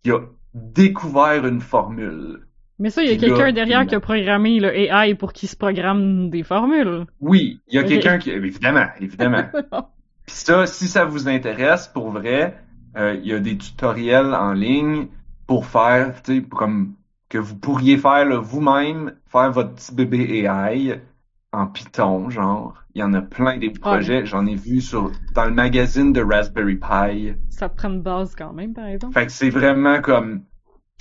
qui 0.03 0.11
a 0.11 0.19
découvert 0.53 1.45
une 1.45 1.61
formule. 1.61 2.48
Mais 2.82 2.90
ça, 2.90 3.03
il 3.03 3.10
y 3.10 3.14
a 3.14 3.16
quelqu'un 3.18 3.52
derrière 3.53 3.84
il- 3.84 3.88
qui 3.88 3.95
a 3.95 3.99
programmé 3.99 4.60
le 4.60 4.76
AI 4.76 5.14
pour 5.16 5.34
qu'il 5.34 5.48
se 5.48 5.56
programme 5.56 6.30
des 6.32 6.41
formules. 6.44 7.06
Oui, 7.20 7.62
il 7.68 7.76
y 7.76 7.78
a 7.78 7.84
quelqu'un 7.84 8.18
qui, 8.18 8.32
évidemment, 8.32 8.88
évidemment. 8.99 9.44
Puis 10.26 10.36
ça, 10.36 10.66
si 10.66 10.88
ça 10.88 11.06
vous 11.06 11.30
intéresse, 11.30 11.88
pour 11.88 12.10
vrai, 12.10 12.58
euh, 12.98 13.16
il 13.22 13.28
y 13.30 13.34
a 13.34 13.40
des 13.40 13.56
tutoriels 13.56 14.34
en 14.34 14.53
ligne 14.53 15.08
pour 15.45 15.66
faire, 15.68 16.22
tu 16.24 16.38
sais, 16.38 16.41
comme 16.41 16.95
que 17.30 17.38
vous 17.38 17.56
pourriez 17.56 17.98
faire 17.98 18.26
là, 18.26 18.40
vous-même, 18.40 19.14
faire 19.32 19.52
votre 19.52 19.74
petit 19.76 19.94
bébé 19.94 20.44
AI 20.44 20.99
en 21.53 21.68
Python, 21.68 22.30
genre. 22.30 22.74
Il 22.95 22.99
y 22.99 23.03
en 23.03 23.14
a 23.14 23.22
plein 23.22 23.58
des 23.58 23.70
projets. 23.70 24.26
J'en 24.26 24.45
ai 24.48 24.56
vu 24.56 24.82
sur 24.82 25.12
dans 25.34 25.45
le 25.45 25.52
magazine 25.52 26.12
de 26.14 26.22
Raspberry 26.22 26.76
Pi. 26.78 27.34
ça 27.49 27.70
prend 27.70 27.90
une 27.90 28.02
base 28.02 28.36
quand 28.36 28.52
même, 28.53 28.74
par 28.74 28.88
exemple. 28.88 29.14
Fait 29.14 29.26
que 29.28 29.32
c'est 29.32 29.49
vraiment 29.49 30.02
comme 30.02 30.41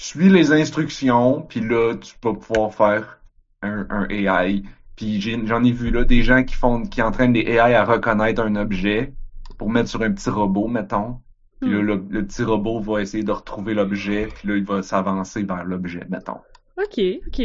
suis 0.04 0.28
les 0.28 0.52
instructions, 0.52 1.42
puis 1.42 1.60
là 1.60 1.94
tu 1.96 2.14
vas 2.22 2.34
pouvoir 2.34 2.74
faire 2.74 3.20
un, 3.62 3.86
un 3.90 4.08
AI. 4.08 4.62
Puis 4.96 5.20
j'en 5.46 5.64
ai 5.64 5.72
vu 5.72 5.90
là 5.90 6.04
des 6.04 6.22
gens 6.22 6.44
qui 6.44 6.54
font 6.54 6.82
qui 6.84 7.02
entraînent 7.02 7.32
des 7.32 7.40
AI 7.40 7.74
à 7.74 7.84
reconnaître 7.84 8.42
un 8.42 8.56
objet 8.56 9.14
pour 9.58 9.70
mettre 9.70 9.88
sur 9.90 10.02
un 10.02 10.12
petit 10.12 10.30
robot, 10.30 10.68
mettons. 10.68 11.20
Puis 11.60 11.70
là, 11.72 11.82
Hmm. 11.82 11.82
le, 11.82 12.06
le 12.10 12.26
petit 12.26 12.42
robot 12.42 12.80
va 12.80 13.02
essayer 13.02 13.22
de 13.24 13.32
retrouver 13.32 13.74
l'objet, 13.74 14.28
puis 14.28 14.48
là 14.48 14.56
il 14.56 14.64
va 14.64 14.82
s'avancer 14.82 15.42
vers 15.44 15.64
l'objet, 15.64 16.06
mettons. 16.08 16.40
Ok, 16.76 16.96
ok. 17.28 17.38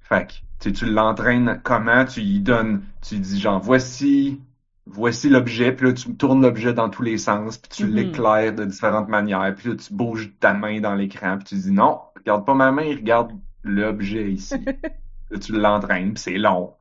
Fait 0.00 0.26
que 0.28 0.34
tu 0.58 0.72
tu 0.72 0.86
l'entraînes 0.86 1.60
comment, 1.64 2.04
tu 2.06 2.20
lui 2.20 2.40
donnes, 2.40 2.82
tu 3.02 3.16
lui 3.16 3.20
dis 3.20 3.38
genre 3.40 3.60
voici 3.60 4.40
voici 4.86 5.28
l'objet, 5.28 5.72
puis 5.74 5.86
là, 5.88 5.92
tu 5.92 6.16
tournes 6.16 6.42
l'objet 6.42 6.72
dans 6.74 6.88
tous 6.90 7.02
les 7.02 7.18
sens, 7.18 7.58
puis 7.58 7.70
tu 7.70 7.86
Mhm. 7.86 7.88
l'éclaires 7.88 8.54
de 8.54 8.64
différentes 8.64 9.08
manières, 9.08 9.54
puis 9.56 9.70
là, 9.70 9.76
tu 9.76 9.92
bouges 9.94 10.32
ta 10.40 10.54
main 10.54 10.80
dans 10.80 10.94
l'écran, 10.94 11.38
puis 11.38 11.46
tu 11.46 11.54
dis 11.56 11.72
non, 11.72 12.00
regarde 12.16 12.46
pas 12.46 12.54
ma 12.54 12.72
main, 12.72 12.94
regarde 12.96 13.32
l'objet 13.64 14.30
ici. 14.32 14.74
là, 15.30 15.38
tu 15.38 15.52
l'entraînes, 15.52 16.14
puis 16.14 16.22
c'est 16.22 16.38
long. 16.38 16.74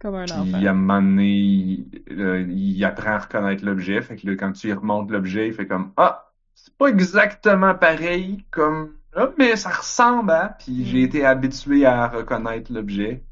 Comme 0.00 0.14
un 0.14 0.26
Puis 0.52 0.66
à 0.66 0.70
un 0.70 0.74
moment 0.74 1.02
donné, 1.02 1.28
il, 1.28 2.02
euh, 2.20 2.42
il 2.48 2.84
apprend 2.84 3.10
à 3.12 3.18
reconnaître 3.18 3.64
l'objet, 3.64 4.00
fait 4.02 4.16
que 4.16 4.26
là, 4.28 4.36
quand 4.36 4.52
tu 4.52 4.68
y 4.68 4.72
remontes 4.72 5.10
l'objet, 5.10 5.48
il 5.48 5.54
fait 5.54 5.66
comme 5.66 5.92
ah, 5.96 6.32
c'est 6.54 6.76
pas 6.76 6.88
exactement 6.88 7.74
pareil 7.74 8.44
comme 8.50 8.96
là, 9.14 9.32
mais 9.38 9.56
ça 9.56 9.70
ressemble, 9.70 10.30
hein. 10.32 10.54
Puis 10.58 10.84
j'ai 10.86 11.02
Mm. 11.02 11.04
été 11.04 11.24
habitué 11.24 11.84
à 11.86 12.06
reconnaître 12.08 12.72
l'objet, 12.72 13.24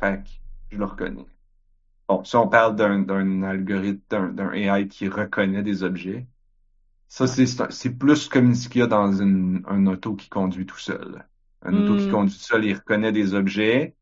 fait 0.00 0.22
que 0.24 0.30
je 0.70 0.78
le 0.78 0.86
reconnais. 0.86 1.26
Bon, 2.08 2.22
si 2.24 2.36
on 2.36 2.48
parle 2.48 2.76
d'un 2.76 3.42
algorithme, 3.42 4.34
d'un 4.34 4.52
AI 4.52 4.88
qui 4.88 5.08
reconnaît 5.08 5.62
des 5.62 5.82
objets, 5.82 6.26
ça 7.08 7.26
c'est 7.28 7.90
plus 7.98 8.28
comme 8.28 8.54
ce 8.54 8.68
qu'il 8.68 8.80
y 8.80 8.84
a 8.84 8.88
dans 8.88 9.12
une, 9.12 9.62
un 9.68 9.86
auto 9.86 10.16
qui 10.16 10.28
conduit 10.30 10.66
tout 10.66 10.78
seul. 10.78 11.26
Un 11.62 11.76
auto 11.76 11.96
qui 11.96 12.06
Mm. 12.06 12.08
conduit 12.08 12.34
tout 12.34 12.40
seul, 12.44 12.64
il 12.66 12.74
reconnaît 12.74 13.12
des 13.12 13.34
objets, 13.34 13.96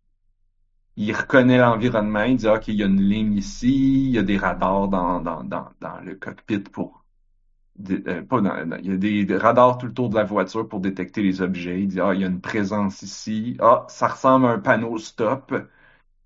il 0.96 1.12
reconnaît 1.16 1.58
l'environnement, 1.58 2.22
il 2.24 2.36
dit 2.36 2.48
ok, 2.48 2.68
il 2.68 2.74
y 2.76 2.82
a 2.82 2.86
une 2.86 3.00
ligne 3.00 3.34
ici, 3.34 4.04
il 4.06 4.10
y 4.10 4.18
a 4.18 4.22
des 4.22 4.36
radars 4.36 4.88
dans 4.88 5.20
dans 5.20 5.42
dans 5.44 5.68
dans 5.80 6.00
le 6.00 6.14
cockpit 6.16 6.60
pour 6.60 7.04
euh, 7.90 8.22
pas 8.24 8.40
dans, 8.40 8.66
dans- 8.68 8.76
il 8.78 8.86
y 8.86 8.92
a 8.92 8.96
des, 8.96 9.24
des 9.24 9.36
radars 9.36 9.78
tout 9.78 9.86
le 9.86 9.94
tour 9.94 10.08
de 10.10 10.16
la 10.16 10.24
voiture 10.24 10.68
pour 10.68 10.80
détecter 10.80 11.22
les 11.22 11.42
objets. 11.42 11.82
Il 11.82 11.88
dit 11.88 12.00
ah, 12.00 12.14
il 12.14 12.20
y 12.20 12.24
a 12.24 12.28
une 12.28 12.40
présence 12.40 13.02
ici. 13.02 13.56
Ah, 13.60 13.86
ça 13.88 14.08
ressemble 14.08 14.46
à 14.46 14.50
un 14.50 14.58
panneau 14.60 14.98
stop. 14.98 15.54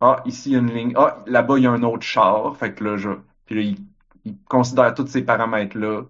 Ah, 0.06 0.22
ici, 0.26 0.51
il 0.51 0.52
y 0.52 0.56
a 0.56 0.59
une 0.59 0.70
ligne. 0.70 0.93
Ah, 0.97 1.24
là-bas, 1.26 1.56
il 1.56 1.64
y 1.64 1.66
a 1.66 1.70
un 1.70 1.82
autre 1.82 2.02
char. 2.02 2.55
Fait 2.59 2.74
que 2.74 2.85
là, 2.85 2.98
je... 2.98 3.09
Puis 3.47 3.55
là, 3.55 3.62
il, 3.62 3.78
il 4.26 4.36
considère 4.44 4.93
tous 4.94 5.06
ces 5.06 5.22
paramètres-là. 5.22 6.02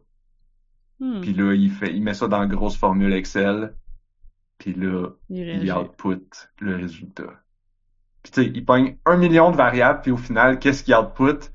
Hmm. 0.98 1.20
Puis 1.20 1.32
là, 1.32 1.54
il 1.54 1.70
fait, 1.70 1.94
il 1.94 2.02
met 2.02 2.14
ça 2.14 2.26
dans 2.26 2.42
une 2.42 2.52
grosse 2.52 2.76
formule 2.76 3.12
Excel. 3.12 3.72
Puis 4.58 4.74
là, 4.74 5.10
Il 5.28 5.72
output 5.72 6.26
le 6.58 6.74
résultat. 6.74 7.40
Puis 8.24 8.32
tu 8.32 8.42
sais, 8.42 8.50
il 8.52 8.64
pogne 8.64 8.96
un 9.06 9.16
million 9.16 9.52
de 9.52 9.56
variables, 9.56 10.00
puis 10.00 10.10
au 10.10 10.16
final, 10.16 10.58
qu'est-ce 10.58 10.82
qu'il 10.82 10.96
output? 10.96 11.50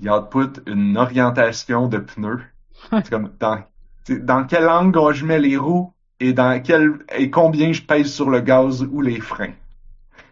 Il 0.00 0.10
output 0.10 0.62
une 0.66 0.96
orientation 0.96 1.86
de 1.86 1.98
pneus. 1.98 2.42
C'est 2.90 3.08
comme, 3.08 3.30
dans, 3.38 3.62
dans 4.08 4.44
quel 4.46 4.68
angle 4.68 5.14
je 5.14 5.24
mets 5.24 5.38
les 5.38 5.56
roues 5.56 5.92
et 6.18 6.32
dans 6.32 6.60
quel, 6.60 7.04
et 7.16 7.30
combien 7.30 7.72
je 7.72 7.82
pèse 7.82 8.12
sur 8.12 8.30
le 8.30 8.40
gaz 8.40 8.82
ou 8.82 9.00
les 9.00 9.20
freins. 9.20 9.54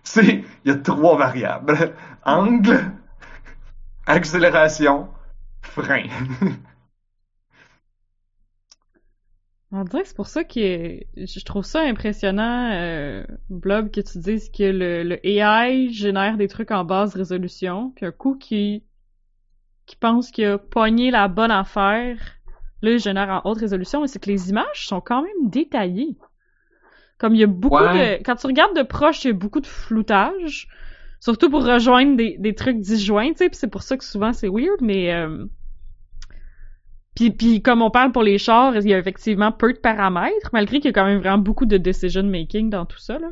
C'est, 0.04 0.44
il 0.64 0.70
y 0.70 0.70
a 0.70 0.76
trois 0.76 1.16
variables. 1.16 1.94
Angle, 2.24 2.92
accélération, 4.06 5.08
frein. 5.62 6.06
On 9.74 9.84
dirait 9.84 10.04
c'est 10.04 10.16
pour 10.16 10.26
ça 10.26 10.44
que 10.44 11.00
je 11.16 11.44
trouve 11.44 11.64
ça 11.64 11.80
impressionnant, 11.80 12.70
euh, 12.72 13.24
Blob, 13.48 13.90
que 13.90 14.02
tu 14.02 14.18
dises 14.18 14.50
que 14.50 14.64
le, 14.64 15.02
le 15.02 15.26
AI 15.26 15.88
génère 15.90 16.36
des 16.36 16.46
trucs 16.46 16.70
en 16.70 16.84
basse 16.84 17.14
résolution, 17.14 17.90
puis 17.96 18.04
un 18.04 18.12
coup 18.12 18.36
qui 18.36 18.84
qui 19.86 19.96
pense 19.96 20.30
qu'il 20.30 20.44
a 20.44 20.58
pogné 20.58 21.10
la 21.10 21.28
bonne 21.28 21.50
affaire, 21.50 22.18
là, 22.82 22.90
il 22.92 22.98
génère 22.98 23.28
en 23.30 23.48
haute 23.48 23.58
résolution, 23.58 24.00
mais 24.00 24.08
c'est 24.08 24.18
que 24.18 24.30
les 24.30 24.50
images 24.50 24.86
sont 24.86 25.00
quand 25.00 25.22
même 25.22 25.50
détaillées. 25.50 26.16
Comme 27.23 27.36
il 27.36 27.40
y 27.40 27.44
a 27.44 27.47
beaucoup 27.47 27.77
Ouais. 27.77 28.19
de... 28.19 28.23
Quand 28.24 28.35
tu 28.35 28.49
regardes 28.49 28.77
de 28.77 28.82
proche, 28.82 29.24
il 29.24 29.28
y 29.28 29.31
a 29.31 29.35
beaucoup 29.35 29.61
de 29.61 29.66
floutage, 29.66 30.66
surtout 31.20 31.49
pour 31.49 31.65
rejoindre 31.65 32.16
des, 32.16 32.36
des 32.36 32.55
trucs 32.55 32.81
disjoints, 32.81 33.31
tu 33.31 33.36
sais, 33.36 33.49
puis 33.49 33.57
c'est 33.57 33.70
pour 33.70 33.82
ça 33.85 33.97
que 33.97 34.05
souvent 34.05 34.32
c'est 34.32 34.49
weird, 34.49 34.81
mais... 34.81 35.15
euh, 35.15 35.44
puis, 37.15 37.31
puis 37.31 37.62
comme 37.62 37.81
on 37.81 37.90
parle 37.90 38.11
pour 38.11 38.24
les 38.24 38.39
chars, 38.39 38.74
il 38.74 38.89
y 38.89 38.93
a 38.93 38.99
effectivement 38.99 39.53
peu 39.53 39.73
de 39.73 39.78
paramètres, 39.78 40.51
malgré 40.53 40.81
qu'il 40.81 40.86
y 40.86 40.89
a 40.89 40.93
quand 40.93 41.05
même 41.07 41.20
vraiment 41.20 41.39
beaucoup 41.39 41.65
de 41.66 41.77
decision 41.77 42.24
making 42.24 42.70
dans 42.70 42.86
tout 42.86 42.99
ça. 42.99 43.19
Là. 43.20 43.28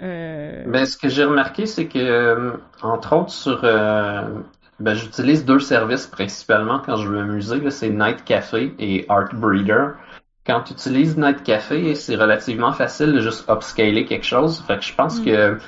Euh... 0.00 0.64
Ben, 0.66 0.86
ce 0.86 0.96
que 0.96 1.08
j'ai 1.10 1.24
remarqué, 1.24 1.66
c'est 1.66 1.86
que, 1.88 1.98
euh, 1.98 2.52
entre 2.82 3.16
autres, 3.16 3.30
sur, 3.32 3.60
euh, 3.64 4.22
ben, 4.80 4.94
j'utilise 4.94 5.44
deux 5.44 5.60
services 5.60 6.06
principalement 6.06 6.78
quand 6.78 6.96
je 6.96 7.06
veux 7.08 7.16
m'amuser, 7.16 7.70
c'est 7.70 7.90
Night 7.90 8.24
Café 8.24 8.74
et 8.78 9.04
Art 9.10 9.34
Breeder. 9.34 9.88
Quand 10.46 10.60
tu 10.62 10.72
utilises 10.74 11.16
Night 11.16 11.42
Café, 11.42 11.94
c'est 11.94 12.16
relativement 12.16 12.72
facile 12.72 13.12
de 13.12 13.20
juste 13.20 13.48
upscaler 13.48 14.04
quelque 14.04 14.26
chose. 14.26 14.62
Fait 14.66 14.76
que 14.78 14.84
je 14.84 14.94
pense 14.94 15.18
Mm. 15.20 15.24
que 15.24 15.58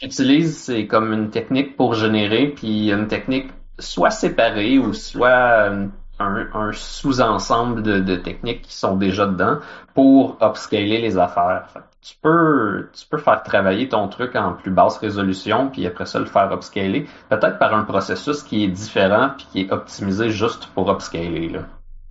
j'utilise, 0.00 0.56
c'est 0.58 0.86
comme 0.86 1.12
une 1.12 1.30
technique 1.30 1.76
pour 1.76 1.94
générer, 1.94 2.48
puis 2.48 2.90
une 2.92 3.08
technique 3.08 3.50
soit 3.78 4.10
séparée 4.10 4.78
ou 4.78 4.92
soit 4.92 5.68
une- 5.68 5.90
un, 6.20 6.46
un 6.52 6.70
sous-ensemble 6.72 7.82
de, 7.82 7.98
de 7.98 8.14
techniques 8.16 8.62
qui 8.62 8.74
sont 8.74 8.94
déjà 8.96 9.26
dedans 9.26 9.56
pour 9.94 10.36
upscaler 10.42 11.00
les 11.00 11.16
affaires. 11.16 11.64
Fait 11.72 11.78
que 11.80 11.84
tu 12.02 12.14
peux, 12.22 12.88
tu 12.92 13.06
peux 13.08 13.16
faire 13.16 13.42
travailler 13.42 13.88
ton 13.88 14.06
truc 14.08 14.36
en 14.36 14.52
plus 14.52 14.70
basse 14.70 14.98
résolution, 14.98 15.70
puis 15.70 15.86
après 15.86 16.04
ça 16.04 16.18
le 16.18 16.26
faire 16.26 16.52
upscaler, 16.52 17.08
peut-être 17.30 17.58
par 17.58 17.74
un 17.74 17.84
processus 17.84 18.42
qui 18.42 18.64
est 18.64 18.68
différent 18.68 19.30
puis 19.36 19.46
qui 19.50 19.60
est 19.62 19.72
optimisé 19.72 20.28
juste 20.30 20.66
pour 20.74 20.90
upscaler, 20.90 21.48
là. 21.48 21.60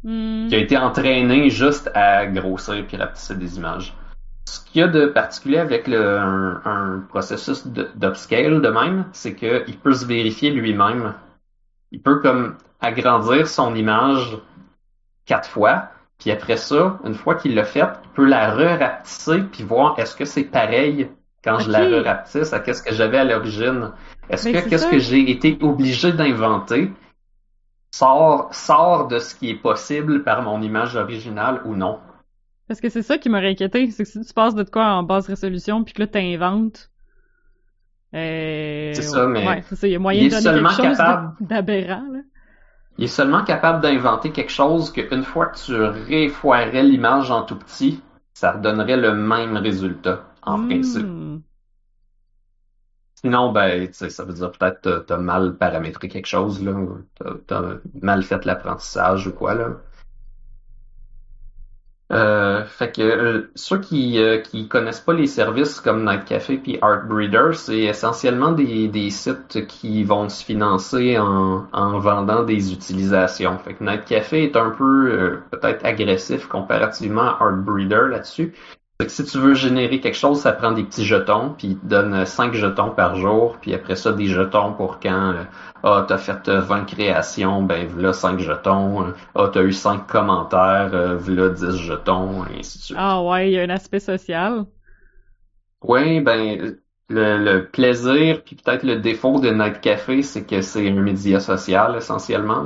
Hmm, 0.03 0.47
Qui 0.47 0.55
a 0.55 0.57
été 0.59 0.77
entraîné 0.77 1.49
juste 1.49 1.89
à 1.93 2.25
grossir 2.25 2.85
puis 2.87 2.97
rapetisser 2.97 3.35
des 3.35 3.57
images. 3.57 3.95
Ce 4.45 4.59
qu'il 4.65 4.81
y 4.81 4.83
a 4.83 4.87
de 4.87 5.05
particulier 5.05 5.57
avec 5.59 5.87
le, 5.87 6.17
un, 6.17 6.61
un 6.65 6.99
processus 7.07 7.67
d'upscale 7.67 8.61
de 8.61 8.69
même, 8.69 9.05
c'est 9.11 9.35
qu'il 9.35 9.77
peut 9.77 9.93
se 9.93 10.05
vérifier 10.05 10.49
lui-même. 10.51 11.13
Il 11.91 12.01
peut 12.01 12.19
comme 12.19 12.55
agrandir 12.81 13.47
son 13.47 13.75
image 13.75 14.37
quatre 15.25 15.49
fois, 15.49 15.89
puis 16.17 16.31
après 16.31 16.57
ça, 16.57 16.99
une 17.05 17.13
fois 17.13 17.35
qu'il 17.35 17.55
l'a 17.55 17.63
fait, 17.63 17.79
il 17.79 18.09
peut 18.15 18.25
la 18.25 18.51
re-rapetisser 18.51 19.43
puis 19.51 19.63
voir 19.63 19.97
est-ce 19.99 20.15
que 20.15 20.25
c'est 20.25 20.43
pareil 20.43 21.09
quand 21.43 21.59
je 21.59 21.71
la 21.71 21.85
re-rapetisse 21.85 22.53
à 22.53 22.59
qu'est-ce 22.59 22.83
que 22.83 22.93
j'avais 22.93 23.17
à 23.17 23.23
l'origine. 23.23 23.91
Est-ce 24.29 24.49
Mais 24.49 24.61
que 24.61 24.69
qu'est-ce 24.69 24.87
que 24.87 24.99
j'ai 24.99 25.31
été 25.31 25.57
obligé 25.61 26.11
d'inventer? 26.11 26.91
Sort, 27.91 28.53
sort 28.53 29.07
de 29.07 29.19
ce 29.19 29.35
qui 29.35 29.49
est 29.49 29.55
possible 29.55 30.23
par 30.23 30.41
mon 30.41 30.61
image 30.61 30.95
originale 30.95 31.61
ou 31.65 31.75
non? 31.75 31.99
Parce 32.67 32.81
que 32.81 32.89
c'est 32.89 33.01
ça 33.01 33.17
qui 33.17 33.29
m'aurait 33.29 33.49
inquiété, 33.51 33.89
c'est 33.91 34.03
que 34.03 34.09
si 34.09 34.21
tu 34.21 34.33
passes 34.33 34.55
de 34.55 34.63
quoi 34.63 34.85
en 34.85 35.03
basse 35.03 35.27
résolution, 35.27 35.83
puis 35.83 35.93
que 35.93 36.01
là 36.01 36.07
t'inventes... 36.07 36.91
Euh... 38.13 38.91
C'est 38.93 39.01
ça, 39.03 39.27
mais 39.27 39.47
Ouais, 39.47 39.63
c'est 39.67 39.75
ça, 39.75 39.87
il 39.87 39.91
y 39.91 39.95
a 39.95 39.99
moyen 39.99 40.23
il 40.23 40.29
de 40.31 40.35
est 40.35 40.41
donner 40.43 40.59
quelque 40.61 40.69
seulement 40.73 40.89
chose 40.89 40.97
capable- 40.97 41.35
d'aberrant, 41.41 42.03
là. 42.11 42.19
Il 42.97 43.05
est 43.05 43.07
seulement 43.07 43.43
capable 43.43 43.81
d'inventer 43.81 44.31
quelque 44.31 44.51
chose 44.51 44.91
qu'une 44.91 45.23
fois 45.23 45.45
que 45.47 45.57
tu 45.57 45.73
réfoirais 45.75 46.83
l'image 46.83 47.31
en 47.31 47.43
tout 47.43 47.55
petit, 47.55 48.01
ça 48.33 48.51
redonnerait 48.53 48.97
le 48.97 49.13
même 49.13 49.55
résultat, 49.57 50.23
en 50.41 50.57
Hmm. 50.57 50.67
principe. 50.67 51.07
Sinon, 53.21 53.51
ben, 53.51 53.91
ça 53.91 54.23
veut 54.23 54.33
dire 54.33 54.51
peut-être 54.51 54.81
que 54.81 54.99
t'as 54.99 55.17
mal 55.17 55.57
paramétré 55.57 56.07
quelque 56.07 56.25
chose, 56.25 56.63
là, 56.63 56.73
t'as, 57.15 57.33
t'as 57.47 57.77
mal 58.01 58.23
fait 58.23 58.45
l'apprentissage 58.45 59.27
ou 59.27 59.33
quoi, 59.33 59.55
là. 59.55 59.75
Euh, 62.11 62.65
fait 62.65 62.91
que 62.91 63.01
euh, 63.03 63.51
ceux 63.53 63.79
qui 63.79 64.17
euh, 64.17 64.39
qui 64.39 64.67
connaissent 64.67 64.99
pas 65.01 65.13
les 65.13 65.27
services 65.27 65.79
comme 65.79 66.05
Night 66.05 66.25
Café 66.25 66.57
puis 66.57 66.79
Art 66.81 67.05
Breeder, 67.05 67.53
c'est 67.53 67.81
essentiellement 67.81 68.51
des, 68.51 68.87
des 68.87 69.11
sites 69.11 69.67
qui 69.67 70.03
vont 70.03 70.27
se 70.27 70.43
financer 70.43 71.19
en, 71.19 71.67
en 71.71 71.99
vendant 71.99 72.41
des 72.43 72.73
utilisations. 72.73 73.59
Fait 73.59 73.75
que 73.75 73.83
Night 73.83 74.05
Café 74.05 74.43
est 74.45 74.55
un 74.55 74.71
peu 74.71 75.11
euh, 75.11 75.43
peut-être 75.51 75.85
agressif 75.85 76.47
comparativement 76.47 77.21
à 77.21 77.37
Art 77.41 77.57
Breeder 77.57 78.07
là-dessus. 78.09 78.55
Fait 79.01 79.05
que 79.07 79.13
si 79.13 79.23
tu 79.23 79.37
veux 79.37 79.53
générer 79.53 80.01
quelque 80.01 80.17
chose, 80.17 80.41
ça 80.41 80.51
prend 80.51 80.73
des 80.73 80.83
petits 80.83 81.05
jetons, 81.05 81.53
puis 81.57 81.69
il 81.69 81.79
te 81.79 81.85
donne 81.85 82.25
5 82.25 82.53
jetons 82.53 82.89
par 82.89 83.15
jour, 83.15 83.57
puis 83.61 83.73
après 83.73 83.95
ça, 83.95 84.11
des 84.11 84.25
jetons 84.25 84.73
pour 84.73 84.99
quand 84.99 85.31
euh, 85.35 85.43
ah, 85.83 86.03
t'as 86.05 86.17
fait 86.17 86.49
euh, 86.49 86.59
20 86.59 86.83
créations, 86.83 87.63
ben 87.63 87.87
voilà 87.87 88.11
5 88.11 88.39
jetons. 88.39 89.07
euh, 89.07 89.11
Ah, 89.35 89.49
t'as 89.53 89.63
eu 89.63 89.71
5 89.71 90.05
commentaires, 90.05 90.89
euh, 90.93 91.15
voilà 91.15 91.47
10 91.47 91.77
jetons, 91.77 92.43
et 92.47 92.59
ainsi 92.59 92.77
de 92.79 92.83
suite. 92.83 92.97
Ah 92.99 93.23
ouais, 93.23 93.49
il 93.49 93.53
y 93.53 93.59
a 93.59 93.61
un 93.63 93.69
aspect 93.69 94.01
social. 94.01 94.65
Oui, 95.81 96.19
ben 96.19 96.75
le, 97.07 97.37
le 97.37 97.65
plaisir, 97.69 98.43
puis 98.43 98.57
peut-être 98.57 98.83
le 98.83 98.97
défaut 98.97 99.39
de 99.39 99.49
Night 99.49 99.79
Café, 99.79 100.23
c'est 100.23 100.43
que 100.45 100.61
c'est 100.61 100.89
un 100.89 101.01
média 101.01 101.39
social 101.39 101.95
essentiellement. 101.95 102.65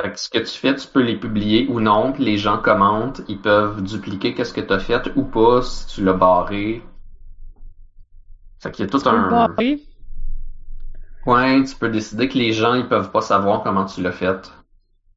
Fait 0.00 0.10
que 0.10 0.18
ce 0.18 0.28
que 0.28 0.38
tu 0.38 0.46
fais, 0.46 0.74
tu 0.74 0.88
peux 0.88 1.02
les 1.02 1.16
publier 1.16 1.68
ou 1.68 1.78
non, 1.80 2.12
puis 2.12 2.24
les 2.24 2.36
gens 2.36 2.58
commentent, 2.58 3.20
ils 3.28 3.40
peuvent 3.40 3.82
dupliquer 3.82 4.34
qu'est-ce 4.34 4.52
que 4.52 4.60
tu 4.60 4.72
as 4.72 4.80
fait 4.80 5.12
ou 5.14 5.22
pas 5.22 5.62
si 5.62 5.86
tu 5.86 6.04
l'as 6.04 6.14
barré. 6.14 6.82
Fait 8.60 8.72
qu'il 8.72 8.84
y 8.84 8.88
a 8.88 8.90
tout 8.90 8.98
Tu 8.98 9.04
peux 9.04 9.10
un... 9.10 9.30
barrer. 9.30 9.80
Ouais, 11.26 11.62
tu 11.62 11.76
peux 11.76 11.90
décider 11.90 12.28
que 12.28 12.36
les 12.36 12.52
gens, 12.52 12.74
ils 12.74 12.88
peuvent 12.88 13.12
pas 13.12 13.20
savoir 13.20 13.62
comment 13.62 13.84
tu 13.84 14.02
l'as 14.02 14.12
fait. 14.12 14.52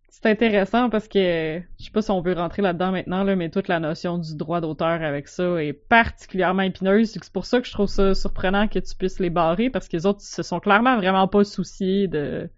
C'est 0.09 0.25
intéressant 0.27 0.89
parce 0.89 1.07
que 1.07 1.61
je 1.79 1.83
sais 1.83 1.91
pas 1.91 2.01
si 2.01 2.11
on 2.11 2.21
veut 2.21 2.33
rentrer 2.33 2.61
là-dedans 2.61 2.91
maintenant 2.91 3.23
là, 3.23 3.35
mais 3.35 3.49
toute 3.49 3.67
la 3.67 3.79
notion 3.79 4.17
du 4.17 4.35
droit 4.35 4.61
d'auteur 4.61 5.03
avec 5.03 5.27
ça 5.27 5.63
est 5.63 5.73
particulièrement 5.73 6.63
épineuse. 6.63 7.11
C'est 7.11 7.31
pour 7.31 7.45
ça 7.45 7.61
que 7.61 7.67
je 7.67 7.71
trouve 7.71 7.87
ça 7.87 8.15
surprenant 8.15 8.67
que 8.67 8.79
tu 8.79 8.95
puisses 8.95 9.19
les 9.19 9.29
barrer 9.29 9.69
parce 9.69 9.87
que 9.87 9.95
les 9.95 10.05
autres 10.05 10.21
se 10.21 10.41
sont 10.43 10.59
clairement 10.59 10.97
vraiment 10.97 11.27
pas 11.27 11.43
souciés 11.43 12.07
de 12.07 12.49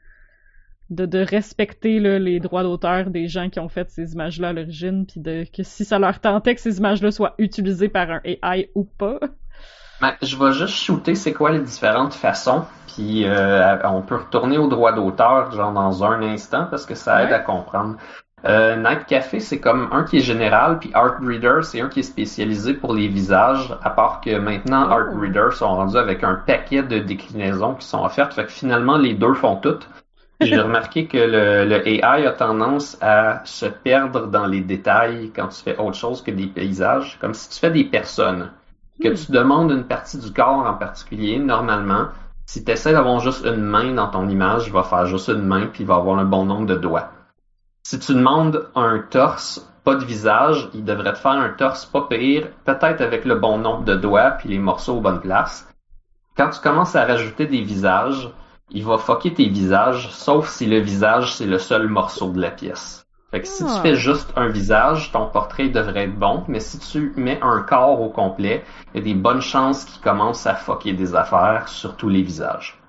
de, 0.89 1.05
de 1.05 1.19
respecter 1.19 1.99
là, 1.99 2.19
les 2.19 2.39
droits 2.39 2.63
d'auteur 2.63 3.09
des 3.09 3.27
gens 3.27 3.49
qui 3.49 3.59
ont 3.59 3.69
fait 3.69 3.89
ces 3.91 4.13
images-là 4.13 4.49
à 4.49 4.53
l'origine, 4.53 5.05
puis 5.05 5.19
de 5.19 5.45
que 5.55 5.63
si 5.63 5.85
ça 5.85 5.99
leur 5.99 6.19
tentait 6.19 6.55
que 6.55 6.61
ces 6.61 6.77
images-là 6.79 7.11
soient 7.11 7.35
utilisées 7.37 7.89
par 7.89 8.09
un 8.11 8.21
AI 8.23 8.69
ou 8.75 8.83
pas. 8.85 9.19
Ben, 10.01 10.13
je 10.21 10.37
vais 10.37 10.53
juste 10.53 10.75
shooter 10.75 11.13
c'est 11.15 11.33
quoi 11.33 11.51
les 11.51 11.59
différentes 11.59 12.13
façons, 12.13 12.63
puis 12.87 13.25
euh, 13.25 13.77
on 13.83 14.01
peut 14.01 14.15
retourner 14.15 14.57
aux 14.57 14.67
droits 14.69 14.93
d'auteur 14.93 15.51
genre 15.51 15.73
dans 15.73 16.03
un 16.05 16.21
instant 16.21 16.67
parce 16.69 16.85
que 16.85 16.95
ça 16.95 17.21
aide 17.23 17.31
Ouais. 17.31 17.33
à 17.33 17.39
comprendre. 17.39 17.97
Euh, 18.45 18.77
Night 18.77 19.05
Café, 19.05 19.41
c'est 19.41 19.59
comme 19.59 19.89
un 19.91 20.03
qui 20.05 20.17
est 20.17 20.21
général, 20.21 20.79
puis 20.79 20.91
Art 20.93 21.19
Breeder, 21.21 21.61
c'est 21.63 21.81
un 21.81 21.89
qui 21.89 21.99
est 21.99 22.03
spécialisé 22.03 22.73
pour 22.73 22.93
les 22.93 23.09
visages, 23.09 23.75
à 23.83 23.89
part 23.89 24.21
que 24.21 24.37
maintenant 24.39 24.87
Oh. 24.89 24.91
Art 24.91 25.11
Breeder 25.11 25.51
sont 25.51 25.67
rendus 25.75 25.97
avec 25.97 26.23
un 26.23 26.35
paquet 26.35 26.83
de 26.83 26.99
déclinaisons 26.99 27.75
qui 27.75 27.85
sont 27.87 28.03
offertes, 28.05 28.33
fait 28.33 28.45
que 28.45 28.51
finalement 28.51 28.97
les 28.97 29.13
deux 29.15 29.33
font 29.33 29.57
tout. 29.57 29.79
J'ai 30.41 30.57
remarqué 30.59 31.07
que 31.07 31.17
le, 31.17 31.65
le 31.65 31.87
AI 31.87 32.25
a 32.25 32.31
tendance 32.31 32.97
à 33.01 33.41
se 33.45 33.65
perdre 33.65 34.27
dans 34.27 34.45
les 34.45 34.61
détails 34.61 35.31
quand 35.35 35.49
tu 35.49 35.61
fais 35.61 35.77
autre 35.77 35.97
chose 35.97 36.21
que 36.21 36.31
des 36.31 36.47
paysages, 36.47 37.17
comme 37.19 37.33
si 37.33 37.49
tu 37.49 37.59
fais 37.59 37.71
des 37.71 37.83
personnes 37.85 38.51
que 39.01 39.09
Hmm. 39.09 39.15
tu 39.15 39.31
demandes 39.31 39.71
une 39.71 39.85
partie 39.85 40.17
du 40.17 40.31
corps 40.33 40.65
en 40.65 40.73
particulier, 40.73 41.39
normalement, 41.39 42.07
si 42.45 42.63
tu 42.63 42.71
essaies 42.71 42.93
d'avoir 42.93 43.19
juste 43.19 43.45
une 43.45 43.61
main 43.61 43.93
dans 43.93 44.07
ton 44.09 44.27
image, 44.29 44.67
il 44.67 44.73
va 44.73 44.83
faire 44.83 45.05
juste 45.05 45.29
une 45.29 45.45
main, 45.45 45.67
puis 45.67 45.83
il 45.83 45.87
va 45.87 45.95
avoir 45.95 46.19
un 46.19 46.25
bon 46.25 46.45
nombre 46.45 46.65
de 46.65 46.75
doigts. 46.75 47.11
Si 47.83 47.99
tu 47.99 48.13
demandes 48.13 48.69
un 48.75 48.99
torse, 48.99 49.69
pas 49.83 49.95
de 49.95 50.05
visage, 50.05 50.69
il 50.73 50.85
devrait 50.85 51.13
te 51.13 51.19
faire 51.19 51.31
un 51.31 51.49
torse 51.49 51.85
pas 51.85 52.07
pire, 52.09 52.49
peut-être 52.65 53.01
avec 53.01 53.25
le 53.25 53.35
bon 53.35 53.57
nombre 53.57 53.83
de 53.85 53.95
doigts, 53.95 54.31
puis 54.31 54.49
les 54.49 54.59
morceaux 54.59 54.97
aux 54.97 55.01
bonnes 55.01 55.21
places. 55.21 55.67
Quand 56.37 56.49
tu 56.49 56.61
commences 56.61 56.95
à 56.95 57.05
rajouter 57.05 57.45
des 57.47 57.61
visages, 57.61 58.29
il 58.71 58.83
va 58.85 58.97
fucker 58.97 59.33
tes 59.33 59.47
visages, 59.49 60.09
sauf 60.11 60.49
si 60.49 60.65
le 60.65 60.79
visage, 60.79 61.35
c'est 61.35 61.45
le 61.45 61.59
seul 61.59 61.87
morceau 61.87 62.29
de 62.31 62.41
la 62.41 62.51
pièce. 62.51 63.05
Fait 63.31 63.41
que 63.41 63.47
si 63.47 63.63
tu 63.65 63.69
Ah. 63.69 63.79
fais 63.81 63.95
juste 63.95 64.33
un 64.35 64.47
visage, 64.49 65.11
ton 65.11 65.27
portrait 65.27 65.69
devrait 65.69 66.05
être 66.05 66.17
bon, 66.17 66.43
mais 66.47 66.59
si 66.59 66.79
tu 66.79 67.13
mets 67.15 67.39
un 67.41 67.61
corps 67.61 68.01
au 68.01 68.09
complet, 68.09 68.63
il 68.93 68.97
y 68.97 69.01
a 69.01 69.03
des 69.03 69.19
bonnes 69.19 69.41
chances 69.41 69.85
qu'il 69.85 70.01
commence 70.01 70.47
à 70.47 70.55
fucker 70.55 70.93
des 70.93 71.15
affaires 71.15 71.67
sur 71.69 71.95
tous 71.95 72.09
les 72.09 72.23
visages. 72.23 72.79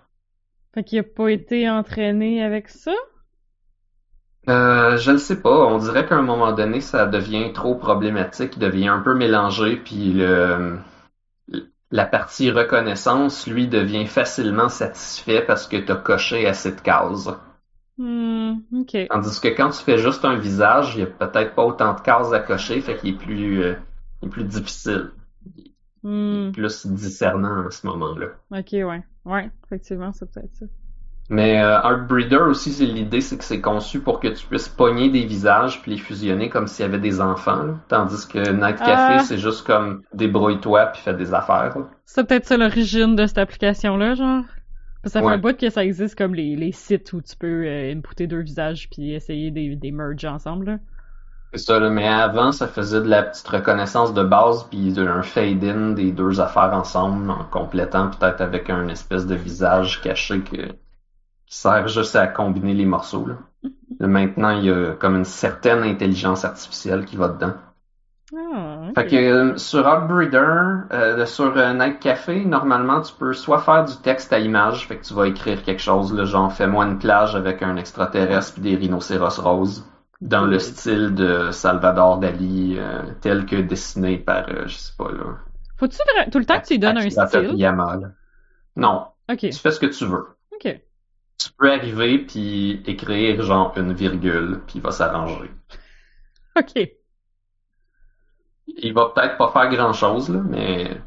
Fait 0.74 0.82
qu'il 0.82 0.98
a 0.98 1.04
pas 1.04 1.28
été 1.28 1.70
entraîné 1.70 2.42
avec 2.42 2.68
ça? 2.70 2.92
Euh, 4.48 4.96
je 4.98 5.12
le 5.12 5.18
sais 5.18 5.40
pas. 5.40 5.66
On 5.66 5.78
dirait 5.78 6.06
qu'à 6.06 6.16
un 6.16 6.22
moment 6.22 6.52
donné, 6.52 6.80
ça 6.80 7.06
devient 7.06 7.52
trop 7.52 7.74
problématique, 7.74 8.54
il 8.56 8.58
devient 8.60 8.88
un 8.88 9.00
peu 9.00 9.14
mélangé, 9.14 9.76
puis 9.76 10.12
le, 10.12 10.78
la 11.90 12.04
partie 12.06 12.50
reconnaissance, 12.50 13.46
lui, 13.46 13.68
devient 13.68 14.06
facilement 14.06 14.68
satisfait 14.68 15.42
parce 15.46 15.68
que 15.68 15.76
t'as 15.76 15.96
coché 15.96 16.46
assez 16.48 16.72
de 16.72 16.80
cases. 16.80 17.28
Hmm, 17.96 18.66
ok. 18.72 18.92
Tandis 19.10 19.40
que 19.40 19.48
quand 19.48 19.68
tu 19.72 19.82
fais 19.84 19.98
juste 19.98 20.24
un 20.24 20.36
visage, 20.38 20.94
il 20.94 21.00
y 21.00 21.02
a 21.02 21.06
peut-être 21.06 21.54
pas 21.54 21.64
autant 21.66 21.92
de 21.92 22.00
cases 22.00 22.32
à 22.32 22.40
cocher, 22.40 22.80
fait 22.80 22.96
qu'il 22.96 23.10
est 23.14 23.18
plus, 23.18 23.62
euh, 23.62 23.74
il 24.22 24.28
est 24.28 24.30
plus 24.30 24.44
difficile, 24.44 25.10
Hmm, 26.02 26.52
plus 26.52 26.86
discernant 26.86 27.66
à 27.66 27.70
ce 27.72 27.84
moment-là. 27.88 28.28
ok, 28.50 28.68
ouais. 28.72 29.02
Ouais, 29.24 29.50
effectivement, 29.64 30.12
c'est 30.12 30.30
peut-être 30.30 30.54
ça. 30.54 30.66
Mais 31.32 31.62
euh, 31.62 31.78
Art 31.80 32.06
Breeder 32.08 32.42
aussi, 32.48 32.72
c'est 32.72 32.84
l'idée, 32.86 33.20
c'est 33.20 33.38
que 33.38 33.44
c'est 33.44 33.60
conçu 33.60 34.00
pour 34.00 34.18
que 34.18 34.26
tu 34.28 34.44
puisses 34.46 34.68
pogner 34.68 35.10
des 35.10 35.24
visages 35.24 35.80
puis 35.80 35.92
les 35.92 35.96
fusionner 35.98 36.48
comme 36.50 36.66
s'il 36.66 36.84
y 36.84 36.88
avait 36.88 36.98
des 36.98 37.20
enfants. 37.20 37.62
là. 37.62 37.74
Tandis 37.88 38.26
que 38.26 38.38
Night 38.50 38.78
Café, 38.78 39.14
Ah. 39.14 39.18
c'est 39.20 39.38
juste 39.38 39.64
comme 39.64 40.02
débrouille-toi 40.12 40.86
puis 40.86 41.02
fais 41.02 41.14
des 41.14 41.32
affaires. 41.32 41.78
là. 41.78 41.84
C'est 42.04 42.26
peut-être 42.26 42.46
ça 42.46 42.56
l'origine 42.56 43.14
de 43.14 43.26
cette 43.26 43.38
application-là, 43.38 44.14
genre? 44.14 44.42
Parce 45.02 45.14
que 45.14 45.18
ça 45.18 45.20
fait 45.20 45.26
Ouais. 45.26 45.32
un 45.34 45.38
bout 45.38 45.56
que 45.56 45.70
ça 45.70 45.84
existe 45.84 46.18
comme 46.18 46.34
les, 46.34 46.56
les 46.56 46.72
sites 46.72 47.12
où 47.12 47.22
tu 47.22 47.36
peux 47.36 47.64
euh, 47.64 47.94
deux 48.26 48.40
visages 48.42 48.90
puis 48.90 49.14
essayer 49.14 49.52
des, 49.52 49.76
des 49.76 49.92
merges 49.92 50.24
ensemble, 50.24 50.66
là. 50.66 50.76
C'est 51.52 51.60
ça, 51.60 51.78
là. 51.80 51.90
mais 51.90 52.06
avant, 52.08 52.50
ça 52.52 52.66
faisait 52.68 53.00
de 53.00 53.08
la 53.08 53.22
petite 53.22 53.46
reconnaissance 53.48 54.12
de 54.14 54.22
base 54.22 54.64
puis 54.70 54.94
un 54.98 55.22
fade-in 55.22 55.92
des 55.92 56.12
deux 56.12 56.40
affaires 56.40 56.72
ensemble 56.72 57.30
en 57.30 57.44
complétant 57.44 58.08
peut-être 58.10 58.40
avec 58.40 58.68
un 58.68 58.88
espèce 58.88 59.26
de 59.26 59.34
visage 59.36 60.00
caché 60.00 60.40
que, 60.40 60.72
sert 61.50 61.88
juste 61.88 62.16
à 62.16 62.26
combiner 62.26 62.72
les 62.72 62.86
morceaux. 62.86 63.26
Là. 63.26 63.34
Maintenant, 64.00 64.50
il 64.50 64.64
y 64.64 64.70
a 64.70 64.92
comme 64.92 65.16
une 65.16 65.24
certaine 65.26 65.82
intelligence 65.82 66.46
artificielle 66.46 67.04
qui 67.04 67.16
va 67.16 67.28
dedans. 67.28 67.52
Ah. 68.34 68.90
Fait 68.94 69.06
que 69.08 69.16
euh, 69.16 69.56
sur 69.56 69.86
Outbreeder, 69.86 70.86
euh, 70.92 71.26
sur 71.26 71.56
euh, 71.56 71.74
Night 71.74 71.98
Café, 71.98 72.44
normalement 72.44 73.00
tu 73.00 73.12
peux 73.12 73.32
soit 73.32 73.60
faire 73.60 73.84
du 73.84 73.96
texte 73.96 74.32
à 74.32 74.38
image, 74.38 74.86
fait 74.86 74.98
que 74.98 75.04
tu 75.04 75.14
vas 75.14 75.26
écrire 75.26 75.62
quelque 75.64 75.82
chose, 75.82 76.14
là, 76.14 76.24
genre 76.24 76.52
fais-moi 76.52 76.86
une 76.86 76.98
plage 76.98 77.34
avec 77.34 77.60
un 77.62 77.76
extraterrestre 77.76 78.54
puis 78.54 78.62
des 78.62 78.76
rhinocéros 78.76 79.40
roses, 79.40 79.84
dans 80.20 80.44
le 80.44 80.60
style 80.60 81.14
de 81.14 81.50
Salvador 81.50 82.18
Dali, 82.18 82.76
euh, 82.78 83.02
tel 83.20 83.46
que 83.46 83.56
dessiné 83.56 84.18
par, 84.18 84.48
euh, 84.48 84.66
je 84.66 84.76
sais 84.76 84.92
pas 84.96 85.10
là, 85.10 85.36
Faut-tu 85.78 85.98
tout 86.30 86.38
le 86.38 86.44
temps 86.44 86.60
que 86.60 86.66
tu 86.66 86.74
lui 86.74 86.78
donnes 86.78 86.98
un 86.98 87.10
style? 87.10 87.56
Là. 87.96 88.08
Non, 88.76 89.06
Ok, 89.30 89.38
tu 89.38 89.52
fais 89.52 89.70
ce 89.70 89.78
que 89.78 89.86
tu 89.86 90.06
veux. 90.06 90.26
Tu 91.42 91.50
peux 91.56 91.72
arriver 91.72 92.18
puis 92.18 92.82
écrire 92.86 93.42
genre 93.42 93.72
une 93.76 93.92
virgule, 93.94 94.60
puis 94.66 94.76
il 94.76 94.82
va 94.82 94.90
s'arranger. 94.90 95.50
Ok. 96.56 96.72
Il 98.66 98.92
va 98.94 99.06
peut-être 99.14 99.36
pas 99.38 99.50
faire 99.52 99.70
grand 99.70 99.92
chose 99.92 100.28
là, 100.28 100.40
mais 100.44 101.00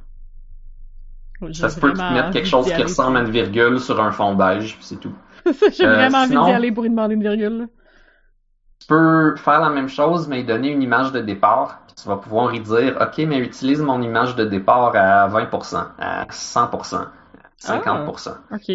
J'ai 1.49 1.53
Ça 1.61 1.69
se 1.69 1.79
peut 1.79 1.93
mettes 1.93 2.31
quelque 2.33 2.47
chose 2.47 2.65
qui 2.65 2.81
ressemble 2.81 3.17
à 3.17 3.21
une 3.21 3.29
virgule 3.31 3.79
sur 3.79 4.01
un 4.01 4.11
fond 4.11 4.33
beige, 4.35 4.75
puis 4.75 4.83
c'est 4.85 4.99
tout. 4.99 5.13
J'ai 5.73 5.85
Euh, 5.85 5.93
vraiment 5.95 6.19
envie 6.19 6.29
d'y 6.45 6.51
aller 6.51 6.71
pour 6.71 6.83
lui 6.83 6.89
demander 6.89 7.15
une 7.15 7.21
virgule. 7.23 7.57
là. 7.59 7.65
Tu 8.79 8.87
peux 8.87 9.35
faire 9.37 9.61
la 9.61 9.69
même 9.69 9.87
chose, 9.87 10.27
mais 10.27 10.43
donner 10.43 10.69
une 10.71 10.81
image 10.81 11.11
de 11.11 11.19
départ, 11.21 11.81
puis 11.85 11.95
tu 11.95 12.07
vas 12.07 12.17
pouvoir 12.17 12.53
y 12.53 12.59
dire, 12.59 12.97
OK, 12.99 13.17
mais 13.19 13.37
utilise 13.39 13.81
mon 13.81 14.01
image 14.01 14.35
de 14.35 14.45
départ 14.45 14.95
à 14.95 15.27
20%, 15.29 15.87
à 15.99 16.25
100%, 16.25 16.95
à 16.95 17.07
50%. 17.59 18.35
Ok. 18.51 18.71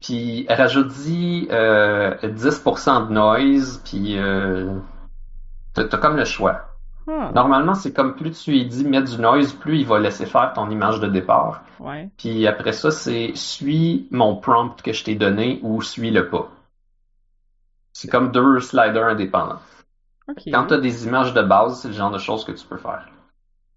Puis 0.00 0.46
rajoute-y 0.48 1.48
euh, 1.50 2.14
10% 2.22 3.08
de 3.08 3.12
noise, 3.12 3.82
puis 3.84 4.18
euh, 4.18 4.78
t'as 5.74 5.98
comme 5.98 6.16
le 6.16 6.24
choix. 6.24 6.62
Ah, 7.08 7.30
Normalement, 7.34 7.74
c'est 7.74 7.92
comme 7.92 8.14
plus 8.16 8.32
tu 8.32 8.50
lui 8.50 8.66
dis 8.66 8.84
mettre 8.84 9.10
du 9.10 9.20
noise, 9.20 9.52
plus 9.52 9.78
il 9.78 9.86
va 9.86 9.98
laisser 9.98 10.26
faire 10.26 10.52
ton 10.54 10.68
image 10.70 11.00
de 11.00 11.06
départ. 11.06 11.62
ouais. 11.80 12.10
Puis 12.18 12.46
après 12.46 12.72
ça, 12.72 12.90
c'est 12.90 13.32
suis 13.34 14.08
mon 14.10 14.36
prompt 14.36 14.80
que 14.82 14.92
je 14.92 15.04
t'ai 15.04 15.14
donné 15.14 15.60
ou 15.62 15.82
suis-le 15.82 16.28
pas. 16.28 16.48
C'est 17.92 18.08
comme 18.10 18.30
deux 18.32 18.60
sliders 18.60 19.06
indépendants. 19.06 19.60
Quand 20.52 20.66
tu 20.66 20.74
as 20.74 20.78
des 20.78 21.06
images 21.06 21.32
de 21.32 21.42
base, 21.42 21.80
c'est 21.80 21.88
le 21.88 21.94
genre 21.94 22.10
de 22.10 22.18
choses 22.18 22.44
que 22.44 22.52
tu 22.52 22.66
peux 22.66 22.76
faire. 22.76 23.06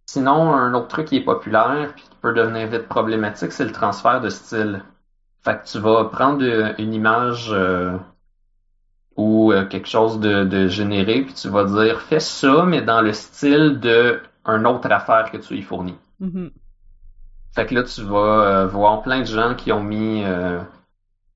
Sinon, 0.07 0.51
un 0.51 0.73
autre 0.73 0.87
truc 0.87 1.07
qui 1.07 1.17
est 1.17 1.23
populaire 1.23 1.93
puis 1.95 2.03
qui 2.03 2.15
peut 2.19 2.33
devenir 2.33 2.67
vite 2.67 2.87
problématique, 2.87 3.51
c'est 3.51 3.65
le 3.65 3.71
transfert 3.71 4.19
de 4.19 4.29
style. 4.29 4.83
Fait 5.43 5.61
que 5.61 5.65
tu 5.65 5.79
vas 5.79 6.05
prendre 6.05 6.43
euh, 6.43 6.73
une 6.77 6.93
image 6.93 7.49
euh, 7.51 7.97
ou 9.15 9.51
euh, 9.51 9.65
quelque 9.65 9.87
chose 9.87 10.19
de, 10.19 10.45
de 10.45 10.67
généré, 10.67 11.21
puis 11.23 11.33
tu 11.33 11.49
vas 11.49 11.65
dire 11.65 12.01
fais 12.01 12.19
ça, 12.19 12.63
mais 12.65 12.81
dans 12.81 13.01
le 13.01 13.13
style 13.13 13.79
de 13.79 14.21
un 14.45 14.65
autre 14.65 14.91
affaire 14.91 15.29
que 15.31 15.37
tu 15.37 15.55
y 15.55 15.61
fournis. 15.61 15.97
Mhm. 16.19 16.51
Fait 17.53 17.65
que 17.65 17.75
là, 17.75 17.83
tu 17.83 18.01
vas 18.03 18.61
euh, 18.61 18.67
voir 18.67 19.01
plein 19.01 19.19
de 19.19 19.25
gens 19.25 19.55
qui 19.55 19.71
ont 19.71 19.83
mis, 19.83 20.23
euh, 20.23 20.59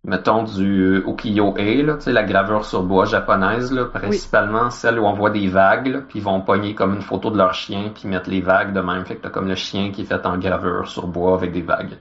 mettons, 0.03 0.43
du 0.43 1.03
ukiyo-e, 1.05 1.83
là, 1.83 1.95
tu 1.95 2.01
sais, 2.01 2.11
la 2.13 2.23
gravure 2.23 2.65
sur 2.65 2.83
bois 2.83 3.05
japonaise, 3.05 3.71
là, 3.71 3.85
principalement 3.85 4.69
celle 4.69 4.99
où 4.99 5.05
on 5.05 5.13
voit 5.13 5.31
des 5.31 5.47
vagues, 5.47 5.87
là, 5.87 6.01
puis 6.01 6.19
ils 6.19 6.23
vont 6.23 6.41
pogner 6.41 6.75
comme 6.75 6.93
une 6.95 7.01
photo 7.01 7.31
de 7.31 7.37
leur 7.37 7.53
chien, 7.53 7.91
puis 7.93 8.07
mettre 8.07 8.29
les 8.29 8.41
vagues 8.41 8.73
de 8.73 8.81
même. 8.81 9.05
Fait 9.05 9.15
que 9.15 9.23
t'as 9.23 9.29
comme 9.29 9.47
le 9.47 9.55
chien 9.55 9.91
qui 9.91 10.01
est 10.01 10.05
fait 10.05 10.25
en 10.25 10.37
gravure 10.37 10.87
sur 10.87 11.07
bois 11.07 11.33
avec 11.33 11.51
des 11.51 11.61
vagues. 11.61 11.97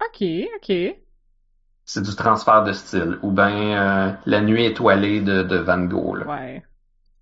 Ok, 0.00 0.22
ok. 0.56 0.96
C'est 1.86 2.02
du 2.02 2.14
transfert 2.16 2.64
de 2.64 2.72
style. 2.72 3.18
Ou 3.22 3.30
ben 3.30 3.52
euh, 3.52 4.12
la 4.26 4.40
nuit 4.40 4.66
étoilée 4.66 5.20
de, 5.20 5.42
de 5.44 5.56
Van 5.56 5.78
Gogh. 5.78 6.16
Là. 6.16 6.26
Ouais. 6.26 6.62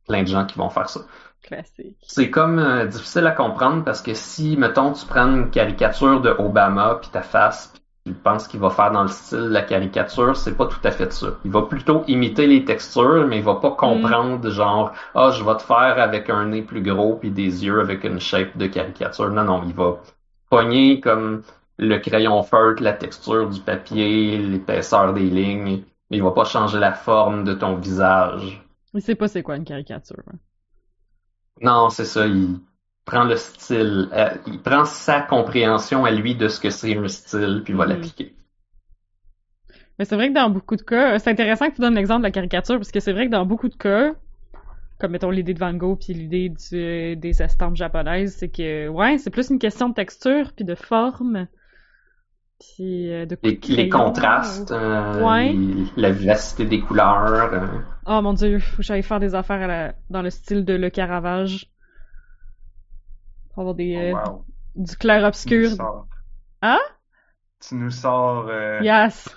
Plein 0.08 0.22
de 0.22 0.28
gens 0.28 0.46
qui 0.46 0.58
vont 0.58 0.70
faire 0.70 0.88
ça. 0.88 1.00
Classique. 1.42 1.98
C'est 2.02 2.30
comme 2.30 2.58
euh, 2.58 2.86
difficile 2.86 3.26
à 3.26 3.32
comprendre 3.32 3.84
parce 3.84 4.00
que 4.00 4.14
si, 4.14 4.56
mettons, 4.56 4.92
tu 4.92 5.04
prends 5.06 5.26
une 5.26 5.50
caricature 5.50 6.22
de 6.22 6.30
Obama 6.30 6.98
puis 7.00 7.10
ta 7.10 7.20
face, 7.20 7.74
puis 8.04 8.14
tu 8.14 8.18
penses 8.18 8.48
qu'il 8.48 8.60
va 8.60 8.70
faire 8.70 8.90
dans 8.90 9.02
le 9.02 9.08
style 9.08 9.38
de 9.38 9.48
la 9.48 9.60
caricature, 9.60 10.34
c'est 10.34 10.56
pas 10.56 10.66
tout 10.66 10.80
à 10.82 10.90
fait 10.90 11.12
ça. 11.12 11.26
Il 11.44 11.50
va 11.50 11.62
plutôt 11.62 12.02
imiter 12.06 12.46
les 12.46 12.64
textures, 12.64 13.26
mais 13.26 13.38
il 13.38 13.44
va 13.44 13.56
pas 13.56 13.72
comprendre 13.72 14.48
genre 14.48 14.92
ah 15.14 15.30
je 15.30 15.44
vais 15.44 15.56
te 15.56 15.62
faire 15.62 15.98
avec 15.98 16.30
un 16.30 16.46
nez 16.46 16.62
plus 16.62 16.82
gros 16.82 17.16
puis 17.16 17.30
des 17.30 17.66
yeux 17.66 17.80
avec 17.80 18.04
une 18.04 18.20
shape 18.20 18.56
de 18.56 18.66
caricature. 18.66 19.28
Non 19.28 19.44
non, 19.44 19.62
il 19.66 19.74
va 19.74 19.98
pogner 20.48 21.00
comme 21.00 21.42
le 21.78 21.98
crayon 21.98 22.42
feutre, 22.42 22.82
la 22.82 22.92
texture 22.92 23.48
du 23.50 23.60
papier, 23.60 24.38
l'épaisseur 24.38 25.12
des 25.14 25.30
lignes, 25.30 25.82
mais 26.10 26.16
il 26.18 26.22
va 26.22 26.32
pas 26.32 26.44
changer 26.44 26.78
la 26.78 26.92
forme 26.92 27.44
de 27.44 27.54
ton 27.54 27.76
visage. 27.76 28.62
Il 28.94 29.02
sait 29.02 29.14
pas 29.14 29.28
c'est 29.28 29.42
quoi 29.42 29.56
une 29.56 29.66
caricature. 29.66 30.22
hein. 30.26 30.38
Non, 31.60 31.90
c'est 31.90 32.04
ça, 32.04 32.28
il 32.28 32.60
prend 33.04 33.24
le 33.24 33.36
style, 33.36 34.08
euh, 34.12 34.30
il 34.46 34.62
prend 34.62 34.84
sa 34.84 35.20
compréhension 35.20 36.04
à 36.04 36.12
lui 36.12 36.36
de 36.36 36.46
ce 36.46 36.60
que 36.60 36.70
c'est 36.70 36.96
un 36.96 37.08
style, 37.08 37.62
puis 37.64 37.72
il 37.72 37.76
va 37.76 37.86
Mhm. 37.86 37.86
l'appliquer. 37.86 38.36
Mais 39.98 40.04
c'est 40.04 40.16
vrai 40.16 40.28
que 40.28 40.34
dans 40.34 40.50
beaucoup 40.50 40.76
de 40.76 40.82
cas, 40.82 41.18
c'est 41.18 41.30
intéressant 41.30 41.70
que 41.70 41.76
tu 41.76 41.80
donnes 41.80 41.94
l'exemple 41.94 42.20
de 42.20 42.24
la 42.26 42.30
caricature, 42.32 42.76
parce 42.76 42.90
que 42.90 43.00
c'est 43.00 43.12
vrai 43.12 43.26
que 43.26 43.30
dans 43.30 43.46
beaucoup 43.46 43.68
de 43.68 43.76
cas, 43.76 44.12
comme 44.98 45.12
mettons 45.12 45.30
l'idée 45.30 45.54
de 45.54 45.58
Van 45.60 45.74
Gogh 45.74 45.98
puis 46.00 46.14
l'idée 46.14 46.50
des 47.16 47.42
estampes 47.42 47.76
japonaises, 47.76 48.36
c'est 48.38 48.50
que 48.50 48.88
ouais, 48.88 49.18
c'est 49.18 49.30
plus 49.30 49.50
une 49.50 49.60
question 49.60 49.88
de 49.90 49.94
texture 49.94 50.52
puis 50.54 50.64
de 50.64 50.74
forme, 50.74 51.48
puis 52.60 53.12
euh, 53.12 53.26
de 53.26 53.36
Les, 53.42 53.88
contrastes, 53.88 54.70
euh, 54.70 55.22
Ouais. 55.24 55.52
les- 55.52 55.86
la 55.96 56.10
vivacité 56.10 56.64
des 56.66 56.80
couleurs. 56.80 57.52
euh. 57.52 57.66
Oh 58.06 58.20
mon 58.22 58.32
dieu, 58.32 58.58
faut 58.58 58.76
que 58.78 58.82
j'aille 58.82 59.02
faire 59.02 59.20
des 59.20 59.34
affaires 59.34 59.62
à 59.62 59.66
la- 59.66 59.94
dans 60.10 60.22
le 60.22 60.30
style 60.30 60.64
de 60.64 60.74
Le 60.74 60.90
Caravage. 60.90 61.66
Pour 63.50 63.60
avoir 63.60 63.74
des, 63.74 63.96
euh, 63.96 64.14
Oh, 64.26 64.28
wow. 64.30 64.44
du 64.76 64.84
Tu 64.84 64.90
nous 64.92 64.98
clair-obscur. 64.98 65.70
sors. 65.70 66.06
Hein? 66.62 66.80
Tu 67.66 67.74
nous 67.76 67.90
sors. 67.90 68.48
euh, 68.48 68.80
Yes! 68.82 69.28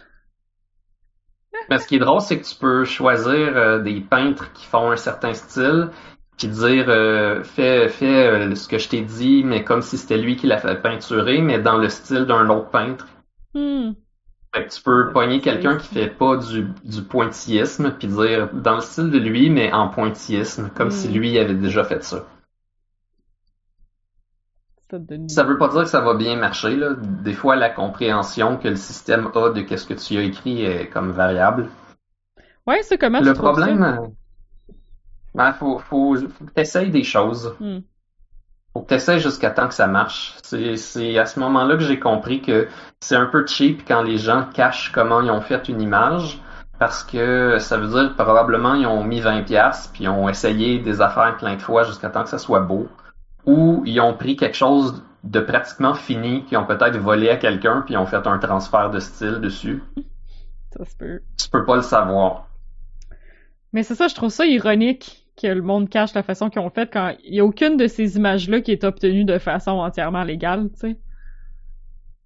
Mais 1.69 1.79
ce 1.79 1.87
qui 1.87 1.95
est 1.95 1.99
drôle, 1.99 2.21
c'est 2.21 2.39
que 2.39 2.45
tu 2.45 2.55
peux 2.55 2.85
choisir 2.85 3.57
euh, 3.57 3.79
des 3.79 3.99
peintres 4.01 4.53
qui 4.53 4.65
font 4.65 4.91
un 4.91 4.95
certain 4.95 5.33
style, 5.33 5.89
puis 6.37 6.47
dire 6.47 6.85
euh, 6.89 7.43
fais, 7.43 7.89
fais 7.89 8.27
euh, 8.27 8.55
ce 8.55 8.67
que 8.67 8.77
je 8.77 8.89
t'ai 8.89 9.01
dit, 9.01 9.43
mais 9.43 9.63
comme 9.63 9.81
si 9.81 9.97
c'était 9.97 10.17
lui 10.17 10.35
qui 10.35 10.47
l'a 10.47 10.57
fait 10.59 10.81
peinturer, 10.81 11.41
mais 11.41 11.59
dans 11.59 11.77
le 11.77 11.89
style 11.89 12.25
d'un 12.25 12.49
autre 12.49 12.69
peintre. 12.69 13.07
Hmm. 13.53 13.91
Fait 14.55 14.65
que 14.65 14.73
tu 14.73 14.81
peux 14.81 15.11
pogner 15.11 15.41
quelqu'un 15.41 15.77
qui 15.77 15.87
fait 15.87 16.07
pas 16.09 16.37
du, 16.37 16.67
du 16.83 17.01
pointillisme, 17.01 17.91
puis 17.99 18.07
dire 18.07 18.49
dans 18.53 18.75
le 18.75 18.81
style 18.81 19.11
de 19.11 19.17
lui, 19.19 19.49
mais 19.49 19.71
en 19.73 19.89
pointillisme, 19.89 20.69
comme 20.75 20.87
Mm. 20.87 20.91
si 20.91 21.07
lui 21.09 21.37
avait 21.37 21.53
déjà 21.55 21.83
fait 21.83 22.03
ça. 22.03 22.25
Ça 24.89 24.99
te 24.99 25.03
donne- 25.03 25.27
Ça 25.29 25.43
veut 25.43 25.57
pas 25.57 25.67
dire 25.67 25.81
que 25.81 25.89
ça 25.89 25.99
va 26.01 26.13
bien 26.13 26.37
marcher, 26.37 26.75
là. 26.77 26.93
Des 26.95 27.33
fois, 27.33 27.55
la 27.57 27.69
compréhension 27.69 28.57
que 28.57 28.69
le 28.69 28.77
système 28.77 29.29
a 29.35 29.49
de 29.49 29.61
qu'est-ce 29.61 29.85
que 29.85 29.93
tu 29.93 30.17
as 30.17 30.21
écrit 30.23 30.63
est 30.63 30.87
comme 30.89 31.11
variable. 31.11 31.69
Ouais, 32.65 32.81
c'est 32.83 32.97
comment 32.97 33.19
Le 33.19 33.27
tu 33.27 33.33
trouves 33.33 33.51
problème, 33.51 33.79
ça? 33.79 34.01
Ben, 35.37 35.53
faut, 35.53 35.77
faut, 35.77 36.15
faut 36.15 36.45
que 36.45 36.51
t'essayes 36.51 36.89
des 36.89 37.03
choses. 37.03 37.55
Hmm. 37.59 37.81
Faut 38.73 38.81
que 38.81 38.87
t'essayes 38.87 39.19
jusqu'à 39.19 39.51
temps 39.51 39.67
que 39.67 39.75
ça 39.75 39.85
marche. 39.85 40.35
C'est, 40.41 41.17
à 41.19 41.25
ce 41.27 41.39
moment-là 41.39 41.75
que 41.75 41.83
j'ai 41.83 41.99
compris 41.99 42.41
que 42.41 42.67
c'est 42.99 43.15
un 43.15 43.27
peu 43.27 43.45
cheap 43.45 43.87
quand 43.87 44.01
les 44.01 44.17
gens 44.17 44.47
cachent 44.51 44.91
comment 44.91 45.21
ils 45.21 45.29
ont 45.29 45.41
fait 45.41 45.69
une 45.69 45.79
image. 45.79 46.41
Parce 46.79 47.03
que 47.03 47.57
ça 47.59 47.77
veut 47.77 47.87
dire 47.87 48.15
probablement 48.15 48.73
ils 48.73 48.87
ont 48.87 49.03
mis 49.03 49.19
20 49.19 49.43
pièces 49.43 49.89
puis 49.93 50.05
ils 50.05 50.09
ont 50.09 50.27
essayé 50.27 50.79
des 50.79 51.01
affaires 51.01 51.37
plein 51.37 51.55
de 51.55 51.61
fois 51.61 51.83
jusqu'à 51.83 52.09
temps 52.09 52.23
que 52.23 52.29
ça 52.29 52.39
soit 52.39 52.61
beau. 52.61 52.87
Ou 53.45 53.83
ils 53.85 53.99
ont 53.99 54.15
pris 54.15 54.35
quelque 54.35 54.57
chose 54.57 55.03
de 55.23 55.39
pratiquement 55.39 55.93
fini 55.93 56.45
qu'ils 56.45 56.57
ont 56.57 56.65
peut-être 56.65 56.97
volé 56.97 57.29
à 57.29 57.37
quelqu'un 57.37 57.81
puis 57.81 57.93
ils 57.93 57.97
ont 57.97 58.05
fait 58.07 58.25
un 58.25 58.39
transfert 58.39 58.89
de 58.89 58.99
style 58.99 59.39
dessus. 59.39 59.83
Ça 60.75 60.83
se 60.83 60.95
peut. 60.95 61.21
Tu 61.37 61.49
peux 61.49 61.63
pas 61.63 61.75
le 61.75 61.83
savoir. 61.83 62.47
Mais 63.73 63.83
c'est 63.83 63.95
ça, 63.95 64.07
je 64.07 64.15
trouve 64.15 64.29
ça 64.29 64.45
ironique 64.45 65.26
que 65.39 65.47
le 65.47 65.61
monde 65.61 65.89
cache 65.89 66.13
la 66.13 66.23
façon 66.23 66.49
qu'ils 66.49 66.61
ont 66.61 66.69
fait 66.69 66.91
quand 66.91 67.15
il 67.23 67.35
y 67.35 67.39
a 67.39 67.45
aucune 67.45 67.77
de 67.77 67.87
ces 67.87 68.17
images-là 68.17 68.61
qui 68.61 68.71
est 68.71 68.83
obtenue 68.83 69.23
de 69.23 69.37
façon 69.37 69.71
entièrement 69.71 70.23
légale, 70.23 70.69
tu 70.71 70.79
sais. 70.79 70.99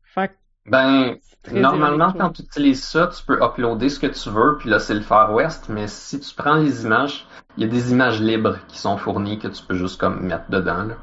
Fait 0.03 0.31
Ben, 0.65 1.17
Normalement, 1.51 2.13
quand 2.13 2.29
tu 2.29 2.43
utilises 2.43 2.83
ça, 2.83 3.07
tu 3.07 3.23
peux 3.25 3.43
uploader 3.43 3.89
ce 3.89 3.99
que 3.99 4.07
tu 4.07 4.29
veux, 4.29 4.57
puis 4.59 4.69
là, 4.69 4.79
c'est 4.79 4.93
le 4.93 5.01
Far 5.01 5.33
West, 5.33 5.69
mais 5.69 5.88
si 5.88 6.19
tu 6.19 6.35
prends 6.35 6.55
les 6.55 6.85
images, 6.85 7.25
il 7.57 7.63
y 7.63 7.65
a 7.65 7.69
des 7.69 7.91
images 7.91 8.21
libres 8.21 8.59
qui 8.67 8.77
sont 8.77 8.97
fournies 8.97 9.39
que 9.39 9.47
tu 9.47 9.63
peux 9.63 9.75
juste 9.75 9.99
comme 9.99 10.21
mettre 10.21 10.49
dedans, 10.49 10.83
là. 10.83 10.97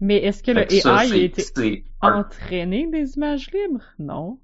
Mais 0.00 0.16
est-ce 0.18 0.42
que 0.42 0.52
le 0.52 0.62
Fait 0.62 0.80
ça, 0.80 1.04
AI 1.04 1.12
a 1.12 1.16
été 1.16 1.84
entraîné 2.00 2.86
des 2.86 3.16
images 3.16 3.50
libres? 3.52 3.84
Non. 3.98 4.38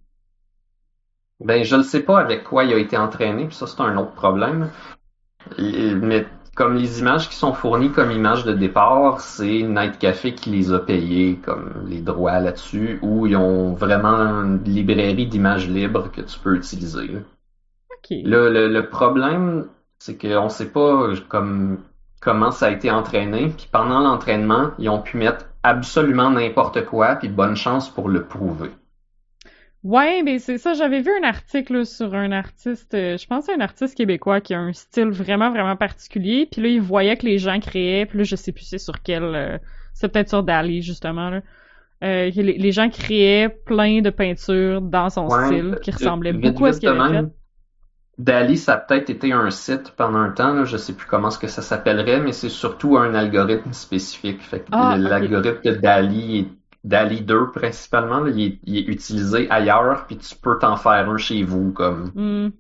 Ben, 1.41 1.63
je 1.63 1.77
ne 1.77 1.83
sais 1.83 2.01
pas 2.01 2.19
avec 2.19 2.45
quoi 2.45 2.65
il 2.65 2.75
a 2.75 2.79
été 2.79 2.97
entraîné, 2.97 3.47
puis 3.47 3.57
ça, 3.57 3.67
c'est 3.67 3.81
un 3.81 3.97
autre 3.97 4.13
problème. 4.13 4.71
Mais 5.59 6.27
comme 6.57 6.75
les 6.75 7.01
images 7.01 7.29
qui 7.29 7.37
sont 7.37 7.53
fournies 7.53 7.93
comme 7.93 8.11
images 8.11 8.45
de 8.45 8.55
départ, 8.55 9.21
c'est 9.21 9.63
Night 9.63 9.99
Café 9.99 10.35
qui 10.35 10.51
les 10.51 10.73
a 10.73 10.79
payées 10.79 11.37
comme 11.45 11.85
les 11.87 12.01
droits 12.01 12.41
là-dessus, 12.41 12.99
ou 13.03 13.27
ils 13.27 13.37
ont 13.37 13.75
vraiment 13.75 14.17
une 14.43 14.65
librairie 14.65 15.27
d'images 15.27 15.69
libres 15.69 16.11
que 16.11 16.23
tu 16.23 16.39
peux 16.39 16.57
utiliser. 16.57 17.09
là. 17.09 17.19
Ok. 17.91 18.17
Le, 18.25 18.51
le, 18.51 18.69
le 18.69 18.89
problème, 18.89 19.67
c'est 19.99 20.17
qu'on 20.17 20.45
ne 20.45 20.49
sait 20.49 20.71
pas 20.73 21.11
comme, 21.29 21.79
comment 22.21 22.51
ça 22.51 22.67
a 22.67 22.71
été 22.71 22.91
entraîné. 22.91 23.51
Puis 23.51 23.69
pendant 23.71 24.01
l'entraînement, 24.01 24.71
ils 24.79 24.89
ont 24.89 25.03
pu 25.03 25.19
mettre 25.19 25.45
absolument 25.63 26.31
n'importe 26.31 26.87
quoi, 26.87 27.17
puis 27.17 27.29
bonne 27.29 27.57
chance 27.57 27.91
pour 27.91 28.09
le 28.09 28.25
prouver. 28.25 28.71
Ouais, 29.87 30.23
mais 30.25 30.41
c'est 30.41 30.59
ça, 30.59 30.75
j'avais 30.75 31.01
vu 31.01 31.11
un 31.23 31.23
article 31.23 31.87
sur 31.87 32.13
un 32.15 32.33
artiste, 32.33 32.93
euh, 32.95 33.17
je 33.17 33.25
pense 33.27 33.49
à 33.49 33.53
un 33.55 33.61
artiste 33.61 33.97
québécois 33.97 34.41
qui 34.41 34.53
a 34.53 34.59
un 34.59 34.73
style 34.73 35.11
vraiment, 35.11 35.51
vraiment 35.51 35.77
particulier, 35.77 36.49
puis 36.51 36.61
là, 36.61 36.69
il 36.69 36.81
voyait 36.81 37.17
que 37.17 37.25
les 37.25 37.39
gens 37.39 37.61
créaient, 37.61 38.05
puis 38.07 38.19
là, 38.19 38.25
je 38.25 38.35
sais 38.35 38.51
plus 38.51 38.65
c'est 38.65 38.79
sur 38.79 39.01
quel, 39.03 39.23
euh, 39.23 39.59
c'est 39.95 40.09
peut-être 40.09 40.29
sur 40.29 40.43
Dali, 40.43 40.83
justement, 40.83 41.31
là, 41.31 41.43
euh, 42.05 42.31
les, 42.31 42.59
les 42.59 42.73
gens 42.73 42.91
créaient 42.91 43.49
plein 43.49 44.01
de 44.03 44.11
peintures 44.11 44.83
dans 44.83 45.09
son 45.11 45.29
Ouais, 45.29 45.47
style, 45.47 45.79
qui 45.83 45.93
ressemblaient 45.93 46.33
vite, 46.33 46.41
beaucoup 46.41 46.67
à 46.67 46.73
ce 46.73 46.81
qu'il 46.81 46.89
avait 46.89 47.05
fait. 47.05 47.27
Dali, 48.19 48.57
ça 48.57 48.75
a 48.75 48.77
peut-être 48.79 49.11
été 49.11 49.33
un 49.33 49.51
site 49.51 49.91
pendant 49.97 50.19
un 50.19 50.31
temps, 50.31 50.55
là, 50.55 50.65
je 50.65 50.77
sais 50.79 50.95
plus 50.95 51.07
comment 51.07 51.31
ce 51.31 51.39
que 51.39 51.49
ça 51.49 51.63
s'appellerait, 51.63 52.21
mais 52.21 52.33
c'est 52.33 52.49
surtout 52.49 52.97
un 52.97 53.15
algorithme 53.15 53.73
spécifique. 53.73 54.43
Fait 54.43 54.61
que 54.61 54.71
Ah, 54.71 54.97
l'algorithme 54.97 55.63
de 55.63 55.75
Dali 55.77 56.39
est 56.39 56.49
Dali 56.87 57.21
2 57.21 57.51
principalement, 57.51 58.21
là, 58.21 58.31
il, 58.31 58.41
est, 58.43 58.59
il 58.65 58.77
est 58.79 58.89
utilisé 58.89 59.51
ailleurs, 59.51 60.07
puis 60.07 60.17
tu 60.17 60.35
peux 60.37 60.57
t'en 60.59 60.77
faire 60.77 61.11
un 61.11 61.17
chez 61.17 61.43
vous, 61.43 61.73
comme. 61.73 62.13
Hmm. 62.15 62.51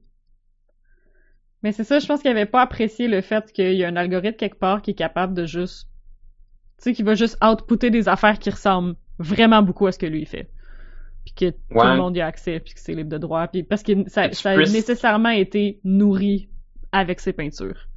Mais 1.62 1.72
c'est 1.72 1.84
ça, 1.84 1.98
je 1.98 2.06
pense 2.06 2.20
qu'il 2.22 2.30
avait 2.30 2.46
pas 2.46 2.60
apprécié 2.62 3.08
le 3.08 3.20
fait 3.20 3.52
qu'il 3.52 3.72
y 3.74 3.84
a 3.84 3.88
un 3.88 3.96
algorithme 3.96 4.36
quelque 4.36 4.58
part 4.58 4.82
qui 4.82 4.90
est 4.90 4.94
capable 4.94 5.32
de 5.32 5.46
juste, 5.46 5.88
tu 6.78 6.84
sais, 6.84 6.92
qui 6.92 7.02
va 7.02 7.14
juste 7.14 7.38
outputter 7.42 7.90
des 7.90 8.08
affaires 8.08 8.38
qui 8.38 8.50
ressemblent 8.50 8.96
vraiment 9.18 9.62
beaucoup 9.62 9.86
à 9.86 9.92
ce 9.92 9.98
que 9.98 10.06
lui 10.06 10.26
fait. 10.26 10.50
Puis 11.24 11.34
que 11.34 11.50
tout 11.50 11.56
le 11.70 11.96
monde 11.96 12.16
y 12.16 12.20
a 12.20 12.26
accès, 12.26 12.60
puis 12.60 12.74
que 12.74 12.80
c'est 12.80 12.94
libre 12.94 13.10
de 13.10 13.18
droit, 13.18 13.46
puis 13.48 13.62
parce 13.62 13.82
que 13.82 14.08
ça, 14.08 14.22
a 14.24 14.28
puisses- 14.28 14.72
nécessairement 14.72 15.30
été 15.30 15.80
nourri 15.84 16.48
avec 16.92 17.20
ses 17.20 17.32
peintures. 17.32 17.88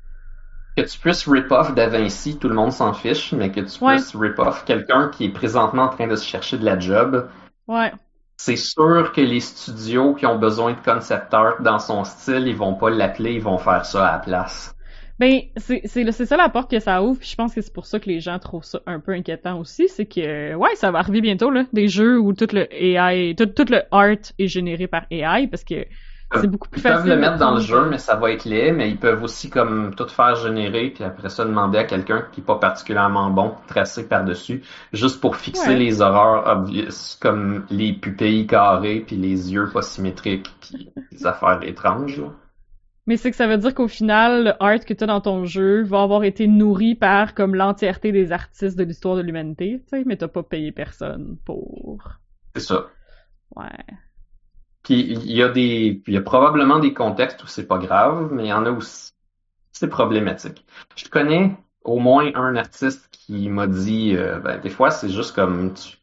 Que 0.76 0.84
tu 0.84 0.98
puisses 1.00 1.28
rip-off 1.28 1.76
Da 1.76 1.88
Vinci, 1.88 2.38
tout 2.40 2.48
le 2.50 2.56
monde 2.56 2.72
s'en 2.72 2.94
fiche, 2.94 3.34
mais 3.34 3.52
que 3.52 3.60
tu 3.62 3.84
Ouais. 3.84 3.96
puisses 3.96 4.16
rip-off 4.16 4.64
quelqu'un 4.66 5.10
qui 5.10 5.26
est 5.26 5.30
présentement 5.34 5.84
en 5.84 5.90
train 5.90 6.08
de 6.08 6.16
se 6.16 6.26
chercher 6.26 6.58
de 6.58 6.66
la 6.66 6.80
job, 6.80 7.30
Ouais. 7.68 7.92
c'est 8.38 8.56
sûr 8.56 9.12
que 9.12 9.22
les 9.22 9.40
studios 9.40 10.16
qui 10.16 10.26
ont 10.26 10.40
besoin 10.40 10.74
de 10.74 10.80
concept 10.82 11.34
art 11.34 11.62
dans 11.62 11.80
son 11.80 12.04
style, 12.04 12.48
ils 12.48 12.56
vont 12.56 12.74
pas 12.76 12.90
l'appeler, 12.90 13.34
ils 13.34 13.42
vont 13.42 13.58
faire 13.60 13.86
ça 13.86 14.08
à 14.08 14.12
la 14.14 14.20
place. 14.20 14.74
Ben, 15.20 15.42
c'est 15.58 15.86
ça 16.26 16.38
la 16.38 16.48
porte 16.48 16.72
que 16.72 16.80
ça 16.80 17.04
ouvre, 17.04 17.20
puis 17.20 17.28
je 17.28 17.36
pense 17.36 17.54
que 17.54 17.60
c'est 17.62 17.74
pour 17.74 17.86
ça 17.86 18.00
que 18.00 18.10
les 18.10 18.22
gens 18.22 18.40
trouvent 18.40 18.64
ça 18.64 18.80
un 18.86 19.02
peu 19.02 19.12
inquiétant 19.12 19.60
aussi, 19.60 19.90
c'est 19.90 20.06
que 20.06 20.56
ouais, 20.56 20.76
ça 20.76 20.92
va 20.92 21.00
arriver 21.00 21.20
bientôt 21.20 21.50
là, 21.52 21.66
des 21.74 21.90
jeux 21.90 22.18
où 22.18 22.32
tout 22.34 22.48
le 22.54 22.68
AI, 22.74 23.36
tout, 23.36 23.48
tout 23.48 23.66
le 23.70 23.82
art 23.92 24.16
est 24.38 24.48
généré 24.48 24.88
par 24.88 25.06
AI 25.12 25.48
parce 25.48 25.66
que 25.66 25.86
c'est 26.36 26.48
beaucoup 26.48 26.70
plus 26.70 26.80
Ils 26.80 26.84
peuvent 26.84 27.04
facile. 27.04 27.10
le 27.10 27.16
de 27.16 27.20
mettre 27.20 27.38
dans 27.38 27.56
le 27.56 27.60
jeu, 27.62 27.90
mais 27.90 27.98
ça 27.98 28.16
va 28.16 28.32
être 28.32 28.46
laid, 28.46 28.72
mais 28.72 28.90
ils 28.90 28.98
peuvent 29.00 29.24
aussi 29.24 29.50
comme 29.50 29.96
tout 29.96 30.08
faire 30.08 30.36
générer, 30.36 30.92
puis 30.92 31.04
après 31.04 31.30
ça 31.30 31.46
demander 31.46 31.80
à 31.80 31.84
quelqu'un 31.86 32.28
qui 32.32 32.42
est 32.42 32.44
pas 32.44 32.58
particulièrement 32.60 33.30
bon, 33.32 33.56
tracer 33.68 34.08
par-dessus, 34.08 34.64
juste 34.94 35.22
pour 35.22 35.36
fixer 35.38 35.74
Ouais. 35.74 35.76
les 35.76 36.02
horreurs 36.02 36.48
obvious, 36.48 37.18
comme 37.20 37.66
les 37.72 37.94
pupilles 37.94 38.48
carrées, 38.48 39.02
puis 39.06 39.16
les 39.18 39.52
yeux 39.54 39.70
pas 39.72 39.82
symétriques, 39.82 40.50
puis 40.62 40.92
des 41.12 41.26
affaires 41.26 41.60
étranges. 41.64 42.20
là. 42.22 42.28
Mais 43.08 43.18
c'est 43.18 43.32
que 43.32 43.38
ça 43.38 43.48
veut 43.48 43.58
dire 43.58 43.74
qu'au 43.74 43.88
final, 43.88 44.44
le 44.46 44.54
art 44.64 44.86
que 44.86 44.94
tu 44.94 45.04
as 45.04 45.08
dans 45.08 45.22
ton 45.22 45.44
jeu 45.46 45.82
va 45.84 46.04
avoir 46.04 46.24
été 46.24 46.48
nourri 46.48 46.94
par 46.96 47.34
comme 47.34 47.56
l'entièreté 47.56 48.12
des 48.12 48.32
artistes 48.32 48.78
de 48.78 48.84
l'histoire 48.84 49.16
de 49.16 49.22
l'humanité, 49.22 49.82
tu 49.84 49.98
sais, 49.98 50.04
mais 50.06 50.16
t'as 50.16 50.28
pas 50.28 50.44
payé 50.44 50.72
personne 50.72 51.38
pour. 51.44 52.20
C'est 52.56 52.62
ça. 52.62 52.86
Ouais. 53.56 53.66
Puis 54.90 55.02
il 55.02 55.32
y 55.32 55.44
a 55.44 55.50
des, 55.50 56.02
il 56.08 56.14
y 56.16 56.18
a 56.18 56.22
probablement 56.22 56.80
des 56.80 56.94
contextes 56.96 57.44
où 57.44 57.48
c'est 57.48 57.68
pas 57.68 57.78
grave, 57.78 58.30
mais 58.34 58.46
il 58.46 58.48
y 58.50 58.54
en 58.54 58.66
a 58.66 58.72
aussi, 58.72 59.12
c'est 59.72 59.88
problématique. 59.88 60.66
Je 60.96 61.08
connais 61.10 61.56
au 61.84 62.00
moins 62.00 62.32
un 62.34 62.56
artiste 62.56 63.08
qui 63.12 63.50
m'a 63.50 63.68
dit, 63.68 64.16
euh, 64.18 64.40
ben, 64.40 64.60
des 64.60 64.70
fois 64.72 64.90
c'est 64.90 65.10
juste 65.10 65.36
comme 65.36 65.74
tu 65.76 65.98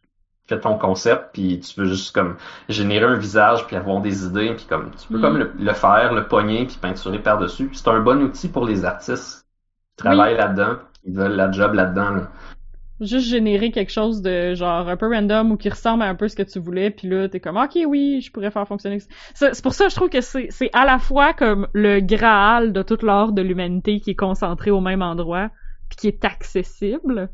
fais 0.46 0.60
ton 0.60 0.78
concept 0.78 1.30
puis 1.32 1.58
tu 1.58 1.80
veux 1.80 1.86
juste 1.88 2.14
comme 2.14 2.36
générer 2.68 3.06
un 3.06 3.16
visage 3.16 3.66
puis 3.66 3.74
avoir 3.74 4.00
des 4.00 4.24
idées 4.24 4.54
puis 4.54 4.66
comme 4.66 4.92
tu 4.92 5.08
peux 5.08 5.18
Mm. 5.18 5.20
comme 5.20 5.36
le, 5.38 5.52
le 5.58 5.72
faire, 5.72 6.14
le 6.14 6.28
pogner 6.28 6.66
puis 6.66 6.76
peinturer 6.80 7.18
par 7.18 7.38
dessus. 7.38 7.68
C'est 7.72 7.88
un 7.88 8.00
bon 8.00 8.22
outil 8.22 8.48
pour 8.48 8.64
les 8.66 8.84
artistes 8.84 9.46
qui 9.90 9.96
travaillent 10.04 10.36
là-dedans, 10.36 10.76
qui 11.02 11.10
veulent 11.10 11.34
la 11.34 11.50
job 11.50 11.74
là-dedans. 11.74 12.10
là. 12.10 12.30
Juste 13.00 13.28
générer 13.28 13.70
quelque 13.72 13.92
chose 13.92 14.22
de 14.22 14.54
genre 14.54 14.88
un 14.88 14.96
peu 14.96 15.06
random 15.12 15.52
ou 15.52 15.56
qui 15.58 15.68
ressemble 15.68 16.02
à 16.02 16.06
un 16.08 16.14
peu 16.14 16.28
ce 16.28 16.36
que 16.36 16.42
tu 16.42 16.58
voulais, 16.58 16.90
puis 16.90 17.08
là 17.08 17.28
t'es 17.28 17.40
comme 17.40 17.58
ok 17.58 17.76
oui, 17.86 18.22
je 18.22 18.32
pourrais 18.32 18.50
faire 18.50 18.66
fonctionner. 18.66 19.00
C'est 19.34 19.62
pour 19.62 19.74
ça 19.74 19.84
que 19.84 19.90
je 19.90 19.96
trouve 19.96 20.08
que 20.08 20.22
c'est 20.22 20.46
c'est 20.50 20.70
à 20.72 20.86
la 20.86 20.98
fois 20.98 21.34
comme 21.34 21.68
le 21.74 22.00
graal 22.00 22.72
de 22.72 22.82
toute 22.82 23.02
l'art 23.02 23.32
de 23.32 23.42
l'humanité 23.42 24.00
qui 24.00 24.12
est 24.12 24.14
concentré 24.14 24.70
au 24.70 24.80
même 24.80 25.02
endroit, 25.02 25.50
puis 25.90 25.96
qui 25.98 26.08
est 26.08 26.24
accessible, 26.24 27.28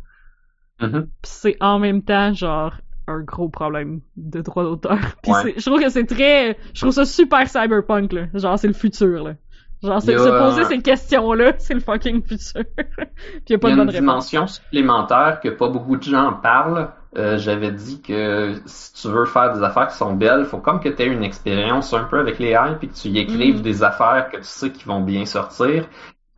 Mhm. 0.80 1.02
puis 1.22 1.30
c'est 1.32 1.56
en 1.60 1.78
même 1.78 2.02
temps 2.02 2.32
genre 2.34 2.74
un 3.06 3.20
gros 3.20 3.48
problème 3.48 4.00
de 4.16 4.40
droit 4.40 4.64
d'auteur. 4.64 4.98
Puis 5.22 5.32
Ouais. 5.32 5.42
c'est- 5.42 5.60
je 5.60 5.66
trouve 5.70 5.80
que 5.80 5.88
c'est 5.90 6.06
très, 6.06 6.56
je 6.72 6.80
trouve 6.80 6.92
ça 6.92 7.04
super 7.04 7.48
cyberpunk 7.48 8.12
là. 8.12 8.26
Genre 8.34 8.58
c'est 8.58 8.68
le 8.68 8.72
futur 8.74 9.22
là. 9.24 9.34
Genre 9.82 9.98
Il 10.04 10.10
y 10.10 10.18
se 10.18 10.28
poser 10.28 10.60
euh, 10.62 10.64
ces 10.64 10.80
questions 10.82 11.32
là, 11.32 11.52
c'est 11.58 11.74
le 11.74 11.80
fucking 11.80 12.22
futur. 12.22 12.62
Puis 12.76 13.44
y 13.50 13.54
a 13.54 13.58
pas 13.58 13.70
Il 13.70 13.72
y 13.72 13.76
de 13.76 13.80
a 13.80 13.82
une 13.82 13.86
bonne 13.86 13.88
réponse. 13.88 13.94
dimension 14.00 14.46
supplémentaire 14.46 15.40
que 15.42 15.48
pas 15.48 15.68
beaucoup 15.68 15.96
de 15.96 16.02
gens 16.02 16.32
parlent. 16.34 16.90
Euh, 17.18 17.36
J'avais 17.36 17.72
dit 17.72 18.00
que 18.00 18.54
si 18.64 18.92
tu 18.94 19.08
veux 19.08 19.24
faire 19.26 19.52
des 19.54 19.62
affaires 19.62 19.88
qui 19.88 19.96
sont 19.96 20.14
belles, 20.14 20.44
faut 20.46 20.58
comme 20.58 20.80
que 20.80 20.88
tu 20.88 21.02
aies 21.02 21.06
une 21.06 21.24
expérience 21.24 21.92
un 21.92 22.04
peu 22.04 22.18
avec 22.18 22.38
les 22.38 22.50
AI 22.50 22.76
puis 22.78 22.88
que 22.88 22.94
tu 22.94 23.08
y 23.08 23.18
écrives 23.18 23.56
Mhm. 23.56 23.62
des 23.62 23.82
affaires 23.82 24.28
que 24.30 24.36
tu 24.38 24.44
sais 24.44 24.70
qui 24.70 24.84
vont 24.84 25.00
bien 25.00 25.24
sortir. 25.26 25.86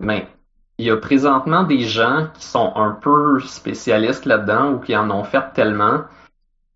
Mais 0.00 0.26
il 0.78 0.86
y 0.86 0.90
a 0.90 0.96
présentement 0.96 1.62
des 1.62 1.80
gens 1.80 2.28
qui 2.34 2.44
sont 2.44 2.72
un 2.76 2.90
peu 3.00 3.38
spécialistes 3.40 4.24
là-dedans 4.26 4.72
ou 4.72 4.78
qui 4.80 4.96
en 4.96 5.10
ont 5.10 5.22
fait 5.22 5.44
tellement 5.54 6.00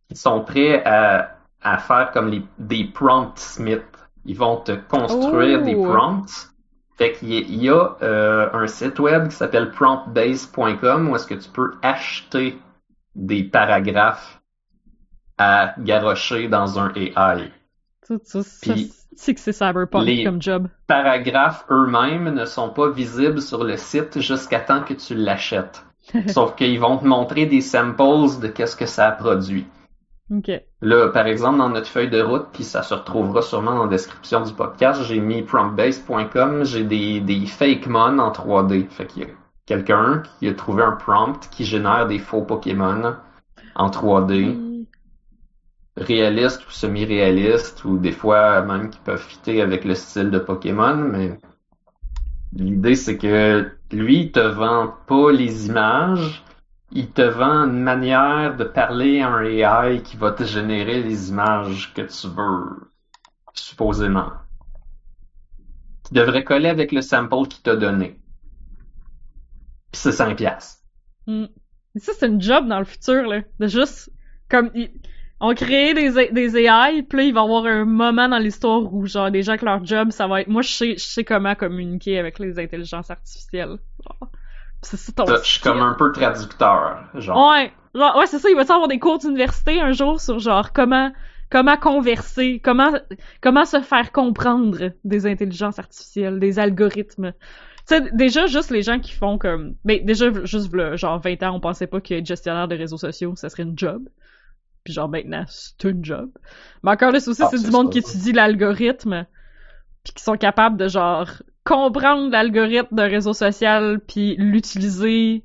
qui 0.08 0.16
sont 0.16 0.42
prêts 0.42 0.82
à, 0.84 1.36
à 1.62 1.78
faire 1.78 2.10
comme 2.12 2.28
les, 2.28 2.42
des 2.58 2.84
promptsmiths. 2.84 3.82
Ils 4.24 4.36
vont 4.36 4.56
te 4.56 4.72
construire 4.72 5.58
Oh. 5.62 5.64
des 5.64 5.74
prompts. 5.74 6.48
Fait 6.98 7.12
qu'il 7.12 7.32
y 7.32 7.36
a, 7.38 7.40
il 7.40 7.62
y 7.64 7.68
a, 7.70 7.96
euh, 8.02 8.48
un 8.52 8.66
site 8.66 8.98
web 8.98 9.28
qui 9.28 9.36
s'appelle 9.36 9.70
promptbase.com 9.70 11.08
où 11.08 11.16
est-ce 11.16 11.26
que 11.26 11.34
tu 11.34 11.48
peux 11.48 11.72
acheter 11.82 12.58
des 13.14 13.44
paragraphes 13.44 14.40
à 15.38 15.74
garrocher 15.78 16.48
dans 16.48 16.78
un 16.80 16.92
AI. 16.94 17.50
Puis, 18.62 18.92
c'est 19.14 19.34
que 19.34 19.40
c'est 19.40 19.52
cyberpunk 19.52 20.04
les- 20.04 20.24
comme 20.24 20.40
job. 20.42 20.68
paragraphes 20.86 21.64
eux-mêmes 21.70 22.34
ne 22.34 22.44
sont 22.44 22.70
pas 22.70 22.90
visibles 22.90 23.40
sur 23.42 23.62
le 23.64 23.76
site 23.76 24.20
jusqu'à 24.20 24.60
temps 24.60 24.82
que 24.82 24.94
tu 24.94 25.14
l'achètes. 25.14 25.84
Sauf 26.28 26.56
qu'ils 26.56 26.80
vont 26.80 26.96
te 26.98 27.04
montrer 27.04 27.46
des 27.46 27.60
samples 27.60 28.40
de 28.40 28.48
qu'est-ce 28.48 28.74
que 28.76 28.86
ça 28.86 29.08
a 29.08 29.12
produit. 29.12 29.66
Ok. 30.30 30.50
Là, 30.82 31.08
par 31.08 31.26
exemple, 31.26 31.58
dans 31.58 31.70
notre 31.70 31.88
feuille 31.88 32.10
de 32.10 32.20
route, 32.20 32.48
puis 32.52 32.62
ça 32.62 32.82
se 32.82 32.92
retrouvera 32.92 33.40
sûrement 33.40 33.74
dans 33.74 33.84
la 33.84 33.90
description 33.90 34.42
du 34.42 34.52
podcast, 34.52 35.02
j'ai 35.04 35.20
mis 35.20 35.42
promptbase.com, 35.42 36.64
j'ai 36.64 36.84
des, 36.84 37.20
des 37.20 37.46
fake 37.46 37.86
mon 37.86 38.18
en 38.18 38.30
3D. 38.30 38.88
Fait 38.88 39.06
qu'il 39.06 39.22
y 39.22 39.26
a 39.26 39.28
quelqu'un 39.64 40.22
qui 40.38 40.48
a 40.48 40.54
trouvé 40.54 40.82
un 40.82 40.92
prompt 40.92 41.48
qui 41.50 41.64
génère 41.64 42.06
des 42.06 42.18
faux 42.18 42.42
Pokémon 42.42 43.16
en 43.74 43.88
3D, 43.88 44.84
réalistes 45.96 46.66
ou 46.66 46.70
semi-réalistes, 46.70 47.84
ou 47.84 47.98
des 47.98 48.12
fois 48.12 48.60
même 48.62 48.90
qui 48.90 48.98
peuvent 49.00 49.22
fitter 49.22 49.62
avec 49.62 49.84
le 49.84 49.94
style 49.94 50.30
de 50.30 50.38
Pokémon, 50.38 50.96
mais 50.96 51.38
l'idée 52.52 52.94
c'est 52.94 53.16
que 53.16 53.70
lui, 53.92 54.20
il 54.20 54.32
te 54.32 54.40
vend 54.40 54.94
pas 55.06 55.32
les 55.32 55.68
images, 55.68 56.44
il 56.90 57.10
te 57.10 57.22
vend 57.22 57.66
une 57.66 57.82
manière 57.82 58.56
de 58.56 58.64
parler 58.64 59.20
à 59.20 59.28
un 59.28 59.44
AI 59.44 60.02
qui 60.02 60.16
va 60.16 60.32
te 60.32 60.44
générer 60.44 61.02
les 61.02 61.28
images 61.28 61.92
que 61.94 62.02
tu 62.02 62.28
veux, 62.28 62.90
supposément. 63.52 64.32
Qui 66.04 66.14
devrait 66.14 66.44
coller 66.44 66.68
avec 66.68 66.92
le 66.92 67.02
sample 67.02 67.48
qu'il 67.48 67.62
t'a 67.62 67.76
donné. 67.76 68.18
Puis 69.92 70.00
c'est 70.00 70.12
5 70.12 70.36
piastres. 70.36 70.82
Hmm. 71.26 71.46
Ça, 71.96 72.12
c'est 72.18 72.28
une 72.28 72.40
job 72.40 72.68
dans 72.68 72.78
le 72.78 72.84
futur, 72.84 73.26
là. 73.26 73.42
De 73.58 73.66
juste, 73.66 74.10
comme, 74.48 74.70
on 75.40 75.54
crée 75.54 75.94
des, 75.94 76.30
des 76.32 76.56
AI, 76.56 77.02
puis 77.02 77.18
là, 77.18 77.24
il 77.24 77.34
va 77.34 77.40
y 77.40 77.44
avoir 77.44 77.66
un 77.66 77.84
moment 77.84 78.28
dans 78.28 78.38
l'histoire 78.38 78.92
où, 78.92 79.06
genre, 79.06 79.30
gens 79.34 79.56
que 79.56 79.64
leur 79.64 79.84
job, 79.84 80.10
ça 80.10 80.26
va 80.26 80.40
être, 80.40 80.48
moi, 80.48 80.62
je 80.62 80.70
sais, 80.70 80.92
je 80.92 81.04
sais 81.04 81.24
comment 81.24 81.54
communiquer 81.54 82.18
avec 82.18 82.38
les 82.38 82.58
intelligences 82.58 83.10
artificielles. 83.10 83.78
C'est 84.82 84.96
ça 84.96 85.12
ton 85.12 85.26
Je 85.26 85.36
suis 85.42 85.60
comme 85.60 85.80
un 85.80 85.94
peu 85.94 86.12
traducteur, 86.12 87.04
genre. 87.14 87.50
Ouais, 87.50 87.72
genre, 87.94 88.16
ouais, 88.16 88.26
c'est 88.26 88.38
ça, 88.38 88.48
il 88.48 88.54
va 88.56 88.62
avoir 88.62 88.88
des 88.88 88.98
cours 88.98 89.18
d'université 89.18 89.80
un 89.80 89.92
jour 89.92 90.20
sur, 90.20 90.38
genre, 90.38 90.72
comment, 90.72 91.12
comment 91.50 91.76
converser, 91.76 92.60
comment, 92.62 92.92
comment 93.40 93.64
se 93.64 93.80
faire 93.80 94.12
comprendre 94.12 94.90
des 95.04 95.26
intelligences 95.26 95.78
artificielles, 95.78 96.38
des 96.38 96.58
algorithmes? 96.58 97.32
Tu 97.88 97.96
sais, 97.96 98.10
déjà, 98.12 98.46
juste 98.46 98.70
les 98.70 98.82
gens 98.82 99.00
qui 99.00 99.12
font 99.12 99.38
comme, 99.38 99.74
ben, 99.84 100.04
déjà, 100.04 100.26
juste, 100.44 100.70
genre, 100.96 101.18
20 101.20 101.42
ans, 101.42 101.54
on 101.56 101.60
pensait 101.60 101.86
pas 101.86 102.00
qu'être 102.00 102.26
gestionnaire 102.26 102.68
de 102.68 102.76
réseaux 102.76 102.98
sociaux, 102.98 103.34
ça 103.34 103.48
serait 103.48 103.62
une 103.64 103.78
job. 103.78 104.08
Puis 104.84 104.92
genre, 104.94 105.08
maintenant, 105.08 105.44
c'est 105.48 105.84
une 105.84 106.04
job. 106.04 106.30
Mais 106.82 106.90
encore 106.92 107.10
là, 107.12 107.20
c'est 107.20 107.30
aussi, 107.30 107.42
Ah, 107.42 107.48
c'est 107.50 107.58
c'est 107.58 107.64
du 107.64 107.70
monde 107.70 107.86
ça. 107.86 107.92
qui 107.92 107.98
étudie 107.98 108.32
l'algorithme, 108.32 109.26
puis 110.04 110.12
qui 110.14 110.22
sont 110.22 110.36
capables 110.36 110.76
de, 110.76 110.86
genre, 110.88 111.28
comprendre 111.64 112.30
l'algorithme 112.30 112.94
d'un 112.94 113.08
réseau 113.08 113.32
social, 113.32 114.00
puis 114.00 114.36
l'utiliser 114.36 115.44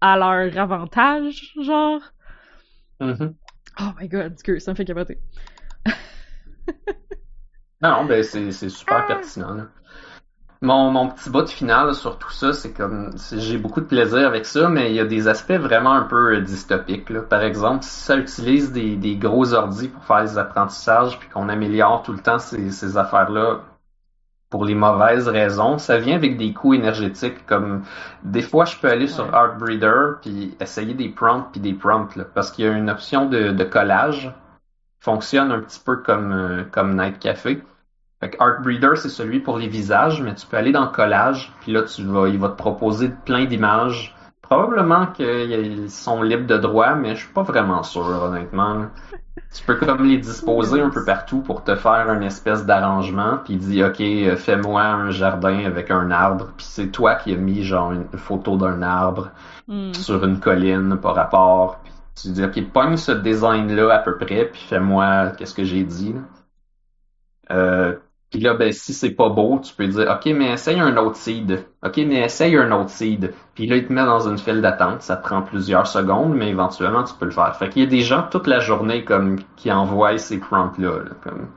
à 0.00 0.16
leur 0.16 0.56
avantage, 0.58 1.54
genre? 1.60 2.00
Mhm. 3.00 3.34
Oh 3.80 3.90
my 4.00 4.08
god, 4.08 4.32
excuse, 4.32 4.64
ça 4.64 4.72
me 4.72 4.76
fait 4.76 4.84
capoter. 4.84 5.18
Non, 7.80 8.04
ben 8.06 8.24
c'est 8.24 8.50
super 8.68 9.06
pertinent. 9.06 9.54
Là. 9.54 9.68
Mon, 10.60 10.90
mon 10.90 11.08
petit 11.08 11.30
bout 11.30 11.42
de 11.42 11.48
final 11.48 11.94
sur 11.94 12.18
tout 12.18 12.32
ça, 12.32 12.52
c'est 12.52 12.72
comme 12.72 13.12
j'ai 13.32 13.58
beaucoup 13.58 13.80
de 13.80 13.86
plaisir 13.86 14.26
avec 14.26 14.44
ça, 14.44 14.68
mais 14.68 14.90
il 14.90 14.96
y 14.96 15.00
a 15.00 15.04
des 15.04 15.28
aspects 15.28 15.52
vraiment 15.52 15.92
un 15.92 16.02
peu 16.02 16.34
euh, 16.34 16.40
dystopiques. 16.40 17.10
Là. 17.10 17.22
Par 17.22 17.42
exemple, 17.42 17.84
si 17.84 18.00
ça 18.00 18.16
utilise 18.16 18.72
des, 18.72 18.96
des 18.96 19.14
gros 19.16 19.54
ordis 19.54 19.86
pour 19.86 20.02
faire 20.04 20.22
les 20.22 20.36
apprentissages, 20.36 21.20
puis 21.20 21.28
qu'on 21.28 21.48
améliore 21.48 22.02
tout 22.02 22.12
le 22.12 22.18
temps 22.18 22.40
ces, 22.40 22.72
ces 22.72 22.96
affaires-là 22.96 23.60
pour 24.50 24.64
les 24.64 24.74
mauvaises 24.74 25.28
raisons, 25.28 25.78
ça 25.78 25.98
vient 25.98 26.16
avec 26.16 26.36
des 26.38 26.52
coûts 26.52 26.74
énergétiques. 26.74 27.44
Comme 27.46 27.82
des 28.22 28.42
fois, 28.42 28.64
je 28.64 28.76
peux 28.78 28.88
aller 28.88 29.06
sur 29.06 29.26
Ouais. 29.26 29.34
Artbreeder 29.34 30.20
puis 30.22 30.56
essayer 30.60 30.94
des 30.94 31.08
prompts 31.10 31.50
puis 31.52 31.60
des 31.60 31.74
prompts, 31.74 32.16
là, 32.16 32.24
parce 32.24 32.50
qu'il 32.50 32.64
y 32.64 32.68
a 32.68 32.72
une 32.72 32.90
option 32.90 33.26
de, 33.26 33.50
de 33.50 33.64
collage 33.64 34.32
fonctionne 35.00 35.52
un 35.52 35.60
petit 35.60 35.80
peu 35.84 35.98
comme 35.98 36.32
euh, 36.32 36.64
comme 36.70 36.96
Night 36.96 37.18
Café. 37.18 37.62
Fait 38.20 38.30
que 38.30 38.42
Artbreeder, 38.42 38.96
c'est 38.96 39.08
celui 39.08 39.40
pour 39.40 39.58
les 39.58 39.68
visages, 39.68 40.20
mais 40.22 40.34
tu 40.34 40.46
peux 40.46 40.56
aller 40.56 40.72
dans 40.72 40.88
collage, 40.88 41.52
puis 41.60 41.72
là 41.72 41.82
tu 41.82 42.02
vas, 42.04 42.28
il 42.28 42.38
va 42.38 42.48
te 42.48 42.56
proposer 42.56 43.10
plein 43.24 43.44
d'images. 43.44 44.14
Probablement 44.42 45.06
qu'ils 45.08 45.90
sont 45.90 46.22
libres 46.22 46.46
de 46.46 46.56
droit, 46.56 46.94
mais 46.94 47.14
je 47.14 47.24
suis 47.24 47.32
pas 47.34 47.42
vraiment 47.42 47.82
sûr, 47.82 48.06
honnêtement. 48.06 48.86
Là. 49.50 49.56
Tu 49.56 49.64
peux 49.64 49.76
comme 49.76 50.04
les 50.04 50.18
disposer 50.18 50.80
un 50.80 50.90
peu 50.90 51.04
partout 51.04 51.40
pour 51.40 51.64
te 51.64 51.74
faire 51.74 52.10
une 52.12 52.22
espèce 52.22 52.64
d'arrangement, 52.66 53.38
puis 53.44 53.54
il 53.54 53.58
dit 53.60 53.82
ok, 53.84 54.00
euh, 54.00 54.36
fais-moi 54.36 54.82
un 54.82 55.10
jardin 55.10 55.64
avec 55.64 55.90
un 55.90 56.10
arbre, 56.10 56.52
puis 56.56 56.66
c'est 56.68 56.88
toi 56.88 57.14
qui 57.16 57.32
as 57.32 57.36
mis 57.36 57.62
genre 57.62 57.92
une 57.92 58.06
photo 58.16 58.56
d'un 58.56 58.82
arbre 58.82 59.30
Hmm. 59.68 59.92
sur 59.92 60.24
une 60.24 60.40
colline 60.40 60.96
par 60.96 61.14
rapport. 61.14 61.80
Puis 61.82 61.92
tu 62.22 62.28
dis, 62.30 62.42
OK, 62.42 62.72
pogne 62.72 62.96
ce 62.96 63.12
design-là 63.12 63.94
à 63.96 63.98
peu 63.98 64.16
près, 64.16 64.46
puis 64.46 64.62
fais-moi 64.62 65.32
qu'est-ce 65.36 65.54
que 65.54 65.64
j'ai 65.64 65.84
dit. 65.84 66.14
là. 66.14 66.20
Euh, 67.50 67.96
puis 68.30 68.40
là, 68.40 68.54
ben, 68.54 68.72
si 68.72 68.92
c'est 68.92 69.12
pas 69.12 69.30
beau, 69.30 69.58
tu 69.58 69.74
peux 69.74 69.86
dire, 69.86 70.10
OK, 70.10 70.26
mais 70.34 70.52
essaye 70.52 70.78
un 70.78 70.96
autre 70.98 71.16
seed. 71.16 71.64
OK, 71.82 71.96
mais 71.98 72.24
essaye 72.24 72.56
un 72.56 72.70
autre 72.72 72.90
seed. 72.90 73.32
Puis 73.54 73.66
là, 73.66 73.76
il 73.76 73.86
te 73.86 73.92
met 73.92 74.04
dans 74.04 74.28
une 74.28 74.36
file 74.36 74.60
d'attente. 74.60 75.00
Ça 75.00 75.16
te 75.16 75.22
prend 75.22 75.40
plusieurs 75.40 75.86
secondes, 75.86 76.34
mais 76.34 76.50
éventuellement, 76.50 77.04
tu 77.04 77.14
peux 77.14 77.24
le 77.24 77.30
faire. 77.30 77.56
Fait 77.56 77.70
qu'il 77.70 77.82
y 77.82 77.86
a 77.86 77.88
des 77.88 78.02
gens 78.02 78.24
toute 78.30 78.46
la 78.46 78.60
journée 78.60 79.04
comme 79.04 79.38
qui 79.56 79.72
envoient 79.72 80.18
ces 80.18 80.38
prompts-là. 80.38 81.04
là, 81.04 81.10
comme 81.22 81.48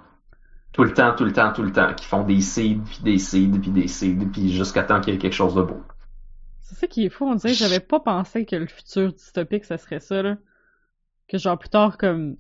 tout 0.72 0.84
le 0.84 0.94
temps, 0.94 1.14
tout 1.14 1.26
le 1.26 1.34
temps, 1.34 1.52
tout 1.52 1.64
le 1.64 1.72
temps, 1.72 1.94
qui 1.94 2.06
font 2.06 2.24
des 2.24 2.40
seeds, 2.40 2.80
puis 2.86 3.00
des 3.04 3.18
seeds, 3.18 3.60
puis 3.60 3.72
des 3.72 3.88
seeds, 3.88 4.26
puis 4.32 4.52
jusqu'à 4.52 4.84
temps 4.84 5.02
qu'il 5.02 5.14
y 5.14 5.18
ait 5.18 5.20
quelque 5.20 5.34
chose 5.34 5.56
de 5.56 5.62
beau. 5.62 5.82
C'est 6.62 6.76
ça 6.76 6.88
qui 6.88 7.06
est 7.06 7.10
fou, 7.10 7.26
on 7.26 7.36
dirait 7.36 7.54
j'avais 7.54 7.82
pas 7.82 8.00
pensé 8.00 8.46
que 8.46 8.56
le 8.56 8.68
futur 8.68 9.12
dystopique, 9.12 9.66
ça 9.66 9.78
serait 9.78 10.00
ça, 10.00 10.22
là. 10.22 10.38
Que 11.28 11.38
genre 11.38 11.60
plus 11.60 11.70
tard, 11.70 11.98
comme, 11.98 12.38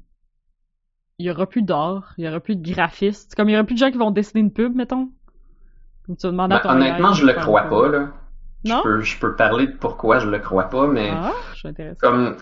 il 1.21 1.25
y 1.25 1.31
aura 1.31 1.47
plus 1.47 1.61
d'art, 1.61 2.13
il 2.17 2.25
y 2.25 2.27
aura 2.27 2.39
plus 2.39 2.55
de 2.55 2.71
graphistes, 2.71 3.35
comme 3.35 3.49
il 3.49 3.53
y 3.53 3.55
aura 3.55 3.63
plus 3.63 3.75
de 3.75 3.79
gens 3.79 3.91
qui 3.91 3.97
vont 3.97 4.11
dessiner 4.11 4.41
une 4.41 4.51
pub, 4.51 4.75
mettons. 4.75 5.09
Comme 6.05 6.17
tu 6.17 6.27
vas 6.27 6.31
demander 6.31 6.55
à 6.55 6.57
Ben, 6.57 6.63
ton 6.63 6.69
honnêtement, 6.71 7.13
je 7.13 7.25
le 7.25 7.33
crois 7.33 7.63
pas, 7.63 7.87
là. 7.89 8.11
Je 8.63 8.69
Non? 8.69 8.81
peux, 8.83 9.01
je 9.01 9.19
peux 9.19 9.35
parler 9.35 9.67
de 9.67 9.73
pourquoi 9.77 10.19
je 10.19 10.29
le 10.29 10.39
crois 10.39 10.69
pas, 10.69 10.87
mais 10.87 11.09
Ah, 11.11 11.31
je 11.55 11.67
comme 11.99 12.35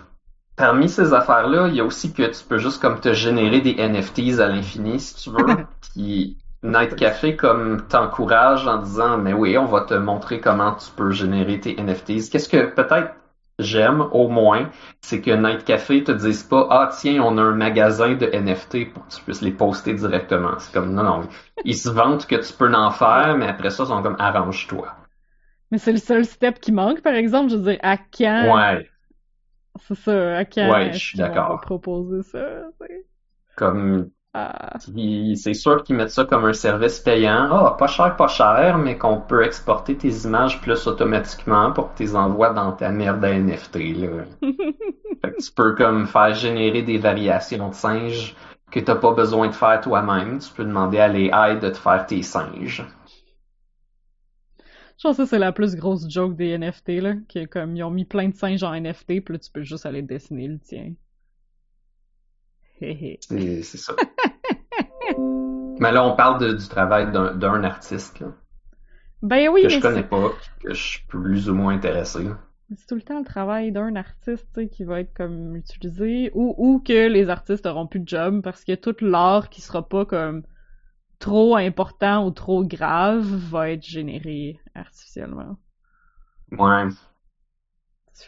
parmi 0.56 0.90
ces 0.90 1.14
affaires-là, 1.14 1.68
il 1.70 1.76
y 1.76 1.80
a 1.80 1.86
aussi 1.86 2.14
que 2.14 2.24
tu 2.24 2.44
peux 2.48 2.58
juste 2.58 2.82
comme 2.82 3.00
te 3.00 3.14
générer 3.14 3.62
des 3.62 3.76
NFTs 3.80 4.40
à 4.40 4.48
l'infini 4.48 5.00
si 5.00 5.16
tu 5.16 5.30
veux. 5.30 5.66
Puis 5.96 6.38
Night 6.64 6.96
Café 6.96 7.36
comme 7.38 7.88
t'encourage 7.88 8.68
en 8.68 8.78
disant 8.82 9.18
mais 9.18 9.34
oui, 9.34 9.58
on 9.58 9.66
va 9.66 9.82
te 9.82 9.94
montrer 9.94 10.42
comment 10.42 10.74
tu 10.76 10.92
peux 10.92 11.12
générer 11.12 11.60
tes 11.60 11.76
NFTs. 11.82 12.30
Qu'est-ce 12.30 12.50
que 12.50 12.74
peut-être 12.74 13.14
j'aime 13.60 14.02
au 14.12 14.28
moins, 14.30 14.70
c'est 15.02 15.22
que 15.22 15.32
Night 15.32 15.64
Café 15.66 16.04
te 16.04 16.12
dise 16.12 16.44
pas 16.44 16.68
ah 16.72 16.90
tiens, 16.92 17.22
on 17.24 17.38
a 17.38 17.42
un 17.42 17.56
magasin 17.56 18.16
de 18.16 18.26
NFT 18.28 18.92
pour 18.94 19.06
que 19.08 19.14
tu 19.14 19.22
puisses 19.24 19.42
les 19.42 19.52
poster 19.52 19.94
directement. 19.94 20.58
C'est 20.60 20.74
comme 20.74 20.94
non 20.94 21.04
non, 21.04 21.28
ils 21.66 21.78
se 21.78 21.90
vantent 21.90 22.26
que 22.28 22.36
tu 22.38 22.54
peux 22.54 22.74
en 22.74 22.92
faire, 22.92 23.38
mais 23.38 23.48
après 23.48 23.70
ça 23.70 23.84
ils 23.84 23.88
sont 23.88 24.02
comme 24.04 24.16
arrange-toi. 24.20 24.96
Mais 25.72 25.78
c'est 25.78 25.92
le 25.92 25.98
seul 26.00 26.26
step 26.26 26.60
qui 26.60 26.72
manque, 26.72 27.02
par 27.02 27.14
exemple, 27.14 27.52
je 27.52 27.56
veux 27.58 27.72
dire, 27.74 27.80
à 27.84 27.98
quand... 27.98 28.56
Ouais. 28.56 28.90
C'est 29.88 29.96
ça, 29.96 30.38
à 30.38 30.46
quand 30.46 30.70
Ouais, 30.72 30.94
je 30.94 30.98
suis 30.98 31.18
d'accord. 31.18 31.62
proposer 31.62 32.24
ça? 32.24 32.70
Comme 33.56 34.12
Puis 34.94 35.38
c'est 35.38 35.56
sûr 35.56 35.84
qu'ils 35.84 35.96
mettent 35.96 36.12
ça 36.12 36.24
comme 36.24 36.46
un 36.46 36.54
service 36.54 37.00
payant. 37.00 37.50
Ah, 37.52 37.76
pas 37.78 37.88
cher, 37.88 38.16
pas 38.16 38.28
cher, 38.28 38.78
mais 38.78 38.98
qu'on 38.98 39.20
peut 39.20 39.44
exporter 39.44 39.98
tes 39.98 40.10
images 40.26 40.62
plus 40.62 40.86
automatiquement 40.86 41.72
pour 41.72 41.92
que 41.92 41.98
tu 41.98 42.04
les 42.04 42.16
envoies 42.16 42.54
dans 42.54 42.72
ta 42.74 42.90
merde 42.90 43.26
à 43.26 43.34
NFT. 43.34 43.76
Là. 43.98 44.26
Fait 45.22 45.32
que 45.32 45.44
tu 45.44 45.52
peux 45.52 45.76
comme 45.76 46.08
faire 46.08 46.34
générer 46.34 46.84
des 46.84 46.98
variations 46.98 47.70
de 47.70 47.74
singes 47.74 48.36
que 48.72 48.80
t'as 48.80 48.96
pas 48.96 49.14
besoin 49.14 49.48
de 49.48 49.56
faire 49.56 49.82
toi-même. 49.82 50.40
Tu 50.40 50.52
peux 50.54 50.64
demander 50.64 51.00
à 51.00 51.08
l'AI 51.08 51.60
de 51.60 51.70
te 51.70 51.78
faire 51.78 52.06
tes 52.06 52.22
singes. 52.22 52.86
Je 54.98 55.08
pense 55.08 55.18
que 55.18 55.26
c'est 55.26 55.40
la 55.40 55.52
plus 55.52 55.76
grosse 55.76 56.10
joke 56.10 56.36
des 56.36 56.58
NFT, 56.58 56.90
là. 57.02 57.14
Comme, 57.50 57.76
ils 57.76 57.84
ont 57.84 57.90
mis 57.90 58.06
plein 58.06 58.28
de 58.28 58.36
singes 58.36 58.64
en 58.64 58.74
NFT, 58.80 59.24
puis 59.24 59.34
là, 59.34 59.40
tu 59.40 59.50
peux 59.52 59.64
juste 59.64 59.86
aller 59.86 60.02
dessiner 60.02 60.48
le 60.48 60.60
tien. 60.60 60.94
C'est 63.64 63.78
ça. 63.78 63.94
Mais 65.80 65.92
là, 65.92 66.04
on 66.06 66.16
parle 66.16 66.40
de- 66.40 66.54
du 66.54 66.68
travail 66.68 67.12
d'un 67.12 67.64
artiste 67.64 68.20
là, 68.20 68.28
Ben 69.22 69.50
oui, 69.50 69.62
que 69.62 69.70
je 69.70 69.80
connais 69.80 70.04
pas, 70.04 70.32
que 70.60 70.74
je 70.74 70.82
suis 70.82 71.06
plus 71.08 71.50
ou 71.50 71.54
moins 71.56 71.74
intéressé. 71.74 72.28
c'est 72.76 72.88
tout 72.88 72.96
le 72.96 73.02
temps 73.02 73.20
le 73.20 73.26
travail 73.26 73.72
d'un 73.72 73.96
artiste, 73.96 74.68
qui 74.70 74.84
va 74.84 75.02
être 75.02 75.14
comme 75.14 75.56
utilisé, 75.56 76.32
ou, 76.34 76.56
ou 76.58 76.80
que 76.80 77.08
les 77.08 77.30
artistes 77.30 77.66
auront 77.66 77.88
plus 77.88 78.00
de 78.00 78.08
job, 78.08 78.42
parce 78.44 78.64
que 78.64 78.76
tout 78.76 78.96
l'art 79.02 79.50
qui 79.50 79.62
sera 79.62 79.88
pas 79.88 80.06
comme 80.06 80.44
trop 81.20 81.56
important 81.58 82.26
ou 82.28 82.32
trop 82.32 82.64
grave 82.66 83.26
va 83.26 83.72
être 83.72 83.86
généré 83.86 84.60
artificiellement. 84.76 85.58
Ouais. 86.52 86.90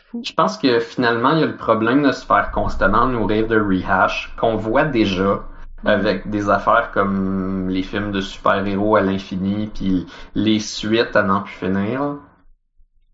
Fou. 0.10 0.22
Je 0.26 0.34
pense 0.34 0.58
que 0.58 0.80
finalement, 0.80 1.32
il 1.32 1.40
y 1.40 1.44
a 1.44 1.48
le 1.48 1.58
problème 1.58 2.04
de 2.04 2.12
se 2.12 2.26
faire 2.26 2.52
constamment 2.52 3.08
nourrir 3.08 3.48
de 3.48 3.60
rehash 3.60 4.34
qu'on 4.40 4.56
voit 4.56 4.86
déjà 4.86 5.44
avec 5.86 6.30
des 6.30 6.50
affaires 6.50 6.92
comme 6.92 7.70
les 7.70 7.82
films 7.84 8.12
de 8.12 8.22
super-héros 8.22 8.96
à 8.96 9.02
l'infini 9.02 9.68
puis 9.74 10.06
les 10.36 10.60
suites 10.60 11.16
à 11.16 11.24
n'en 11.24 11.42
plus 11.42 11.54
finir. 11.56 12.18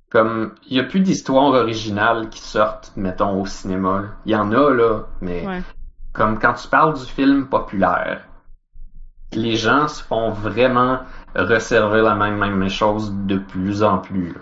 Comme, 0.09 0.53
il 0.69 0.77
y 0.77 0.79
a 0.79 0.83
plus 0.83 1.01
d'histoires 1.01 1.51
originales 1.51 2.29
qui 2.29 2.39
sortent, 2.39 2.93
mettons, 2.95 3.41
au 3.41 3.45
cinéma. 3.45 4.03
Il 4.25 4.31
y 4.31 4.35
en 4.35 4.51
a, 4.53 4.69
là, 4.73 5.01
mais 5.21 5.45
Ouais. 5.45 5.61
comme 6.13 6.39
quand 6.39 6.53
tu 6.53 6.67
parles 6.69 6.93
du 6.93 7.05
film 7.05 7.47
populaire, 7.47 8.21
les 9.33 9.57
gens 9.57 9.89
se 9.89 10.01
font 10.01 10.31
vraiment 10.31 10.99
resservir 11.35 12.03
la 12.03 12.15
même, 12.15 12.37
même 12.37 12.69
chose 12.69 13.13
de 13.25 13.37
plus 13.37 13.83
en 13.83 13.97
plus. 13.97 14.29
là. 14.33 14.39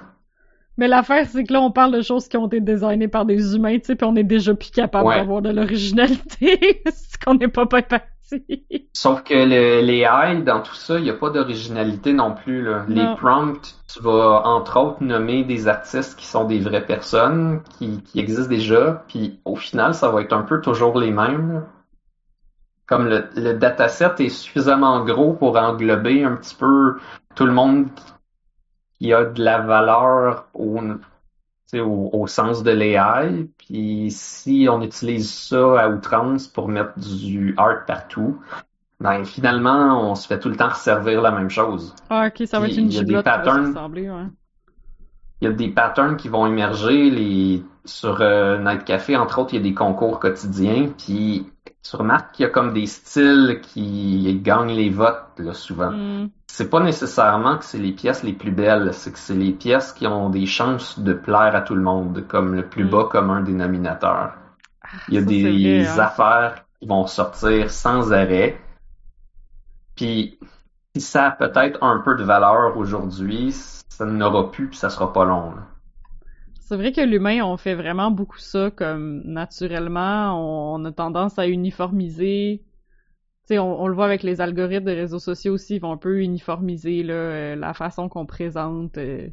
Mais 0.78 0.88
l'affaire, 0.88 1.26
c'est 1.30 1.44
que 1.46 1.54
là, 1.54 1.62
on 1.62 1.72
parle 1.72 1.94
de 1.94 2.02
choses 2.02 2.28
qui 2.28 2.38
ont 2.38 2.48
été 2.48 2.60
designées 2.60 3.08
par 3.08 3.26
des 3.26 3.56
humains, 3.56 3.78
tu 3.80 3.86
sais, 3.86 3.96
puis 3.96 4.06
on 4.06 4.16
est 4.16 4.24
déjà 4.24 4.54
plus 4.54 4.72
capable 4.72 5.08
Ouais. 5.08 5.16
d'avoir 5.18 5.42
de 5.42 5.50
l'originalité. 5.50 6.84
c'est 6.94 7.24
qu'on 7.24 7.36
n'est 7.36 7.48
pas 7.48 7.66
pas 7.66 7.82
parti. 7.82 8.10
Sauf 8.94 9.24
que 9.24 9.34
le, 9.36 9.82
les 9.86 10.00
AI, 10.00 10.42
dans 10.42 10.60
tout 10.62 10.74
ça, 10.74 10.98
il 10.98 11.04
n'y 11.04 11.10
a 11.12 11.14
pas 11.14 11.30
d'originalité 11.30 12.12
non 12.12 12.34
plus. 12.34 12.64
Là. 12.64 12.84
Les 12.90 13.06
prompts, 13.18 13.76
tu 13.88 14.02
vas 14.02 14.42
entre 14.46 14.80
autres 14.80 15.04
nommer 15.04 15.44
des 15.44 15.68
artistes 15.68 16.18
qui 16.18 16.26
sont 16.26 16.44
des 16.46 16.60
vraies 16.60 16.86
personnes, 16.86 17.62
qui, 17.78 18.02
qui 18.02 18.20
existent 18.20 18.50
déjà, 18.50 19.04
puis 19.08 19.40
au 19.46 19.56
final, 19.56 19.94
ça 19.94 20.10
va 20.10 20.22
être 20.22 20.34
un 20.34 20.42
peu 20.42 20.60
toujours 20.60 20.98
les 21.00 21.12
mêmes. 21.12 21.54
là. 21.54 21.62
Comme 22.88 23.08
le, 23.08 23.26
le 23.36 23.54
dataset 23.54 24.16
est 24.20 24.30
suffisamment 24.30 25.04
gros 25.06 25.34
pour 25.34 25.56
englober 25.58 26.24
un 26.24 26.36
petit 26.36 26.56
peu 26.56 26.98
tout 27.36 27.46
le 27.46 27.52
monde 27.54 27.86
qui, 27.96 28.04
qui 29.00 29.14
a 29.14 29.26
de 29.26 29.44
la 29.44 29.60
valeur 29.60 30.48
au, 30.54 30.80
au, 31.74 32.10
au 32.14 32.28
sens 32.28 32.64
de 32.64 32.72
l'AI. 32.72 33.48
Puis 33.58 34.08
si 34.12 34.68
on 34.70 34.82
utilise 34.82 35.32
ça 35.32 35.82
à 35.82 35.90
outrance 35.90 36.48
pour 36.48 36.68
mettre 36.68 36.98
du 36.98 37.54
art 37.58 37.86
partout, 37.86 38.40
ben 39.00 39.26
finalement, 39.26 40.10
on 40.10 40.16
se 40.16 40.28
fait 40.28 40.40
tout 40.40 40.50
le 40.50 40.56
temps 40.56 40.70
resservir 40.70 41.22
la 41.22 41.32
même 41.32 41.50
chose. 41.50 41.94
Ah, 42.10 42.28
ok, 42.28 42.48
ça 42.48 42.60
va 42.60 42.68
être 42.68 42.78
une 42.78 42.88
il 42.88 42.96
y 42.96 43.00
a 43.00 43.04
des 43.04 43.22
patterns. 43.22 43.68
ressembler, 43.68 44.10
ouais. 44.10 44.28
Il 45.42 45.50
y 45.50 45.52
a 45.52 45.54
des 45.54 45.68
patterns 45.68 46.16
qui 46.16 46.30
vont 46.30 46.48
émerger. 46.48 47.10
Les... 47.10 47.64
Sur 47.84 48.22
euh, 48.22 48.58
Night 48.58 48.84
Café, 48.84 49.16
entre 49.16 49.38
autres, 49.38 49.54
il 49.54 49.58
y 49.58 49.60
a 49.60 49.64
des 49.64 49.76
concours 49.76 50.20
quotidiens. 50.20 50.90
Puis 50.98 51.46
tu 51.88 51.96
remarques 51.98 52.32
qu'il 52.34 52.44
y 52.44 52.48
a 52.48 52.52
comme 52.52 52.74
des 52.74 52.88
styles 52.88 53.60
qui 53.62 54.40
gagnent 54.42 54.76
les 54.76 54.90
votes 54.90 55.28
là, 55.38 55.54
souvent. 55.54 55.92
Hmm. 55.92 56.30
C'est 56.48 56.70
pas 56.70 56.80
nécessairement 56.80 57.58
que 57.58 57.66
c'est 57.66 57.78
les 57.78 57.92
pièces 57.92 58.24
les 58.24 58.34
plus 58.34 58.52
belles, 58.52 58.94
c'est 58.94 59.12
que 59.12 59.20
c'est 59.20 59.36
les 59.36 59.52
pièces 59.52 59.92
qui 59.94 60.08
ont 60.08 60.30
des 60.30 60.46
chances 60.46 61.00
de 61.00 61.14
plaire 61.14 61.56
à 61.56 61.62
tout 61.62 61.76
le 61.76 61.82
monde, 61.82 62.26
comme 62.28 62.56
le 62.56 62.68
plus 62.68 62.86
Mm. 62.86 62.90
bas 62.90 63.04
commun 63.12 63.42
dénominateur. 63.42 64.34
Il 65.10 65.16
y 65.16 65.18
a 65.18 65.22
Ça, 65.22 65.28
des 65.28 65.84
vrai, 65.84 65.88
hein. 65.88 66.00
affaires 66.00 66.66
qui 66.80 66.88
vont 66.88 67.06
sortir 67.08 67.70
sans 67.70 68.14
arrêt. 68.14 68.60
Puis, 69.96 70.40
si 70.96 71.02
ça 71.02 71.28
a 71.28 71.32
peut-être 71.32 71.84
un 71.84 72.00
peu 72.00 72.16
de 72.16 72.24
valeur 72.24 72.78
aujourd'hui, 72.78 73.52
ça 73.52 74.06
n'aura 74.06 74.50
plus, 74.52 74.70
puis 74.70 74.78
ça 74.78 74.90
sera 74.90 75.12
pas 75.14 75.26
long. 75.26 75.52
là. 75.56 75.62
C'est 76.66 76.78
vrai 76.78 76.92
que 76.92 77.02
l'humain, 77.02 77.44
on 77.44 77.58
fait 77.58 77.76
vraiment 77.76 78.10
beaucoup 78.10 78.40
ça 78.40 78.72
comme 78.72 79.22
naturellement. 79.24 80.74
On, 80.74 80.84
a 80.86 80.92
tendance 80.92 81.38
à 81.38 81.48
uniformiser. 81.48 82.64
Tu 83.48 83.54
sais, 83.54 83.60
on, 83.60 83.88
le 83.88 83.94
voit 83.94 84.06
avec 84.06 84.24
les 84.24 84.42
algorithmes 84.42 84.86
des 84.86 84.96
réseaux 84.96 85.20
sociaux 85.20 85.54
aussi, 85.54 85.76
ils 85.76 85.80
vont 85.80 85.92
un 85.92 85.98
peu 85.98 86.22
uniformiser 86.22 87.04
là, 87.04 87.14
euh, 87.14 87.56
la 87.56 87.76
façon 87.76 88.10
qu'on 88.10 88.26
présente 88.26 88.98
euh, 88.98 89.28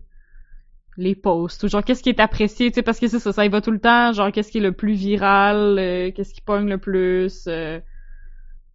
les 0.98 1.14
posts. 1.14 1.62
Ou 1.62 1.68
genre, 1.68 1.82
qu'est-ce 1.82 2.02
qui 2.02 2.10
est 2.10 2.20
apprécié, 2.20 2.70
tu 2.70 2.74
sais, 2.74 2.82
parce 2.82 3.00
que 3.00 3.08
c'est 3.08 3.18
ça, 3.18 3.32
ça 3.32 3.46
y 3.46 3.48
va 3.48 3.62
tout 3.62 3.70
le 3.70 3.80
temps. 3.80 4.12
Genre, 4.12 4.30
qu'est-ce 4.30 4.52
qui 4.52 4.58
est 4.58 4.60
le 4.60 4.72
plus 4.72 4.92
viral, 4.92 5.78
euh, 5.78 6.10
qu'est-ce 6.12 6.34
qui 6.34 6.42
pogne 6.42 6.68
le 6.68 6.76
plus. 6.78 7.48
euh, 7.48 7.80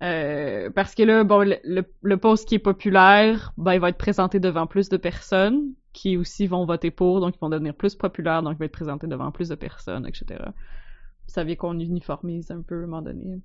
parce 0.02 0.96
que 0.96 1.04
là, 1.04 1.24
bon, 1.24 1.48
le, 1.48 1.58
le, 1.64 1.84
le 2.02 2.18
post 2.18 2.48
qui 2.48 2.56
est 2.56 2.60
populaire, 2.60 3.54
ben, 3.58 3.76
il 3.76 3.80
va 3.80 3.90
être 3.90 3.98
présenté 4.00 4.40
devant 4.40 4.66
plus 4.66 4.90
de 4.90 4.98
personnes 4.98 5.74
qui 5.98 6.16
aussi 6.16 6.46
vont 6.48 6.66
voter 6.66 6.92
pour, 6.92 7.20
donc 7.22 7.36
ils 7.36 7.40
vont 7.40 7.50
devenir 7.50 7.74
plus 7.76 7.96
populaires, 7.96 8.44
donc 8.44 8.54
il 8.56 8.60
va 8.60 8.66
être 8.66 8.72
présenté 8.72 9.08
devant 9.08 9.32
plus 9.32 9.50
de 9.50 9.56
personnes, 9.56 10.06
etc. 10.06 10.44
Vous 10.48 11.34
saviez 11.34 11.58
qu'on 11.58 11.80
uniformise 11.80 12.52
un 12.52 12.62
peu 12.62 12.76
à 12.76 12.84
un 12.84 12.88
moment 12.88 13.02
donné. 13.02 13.42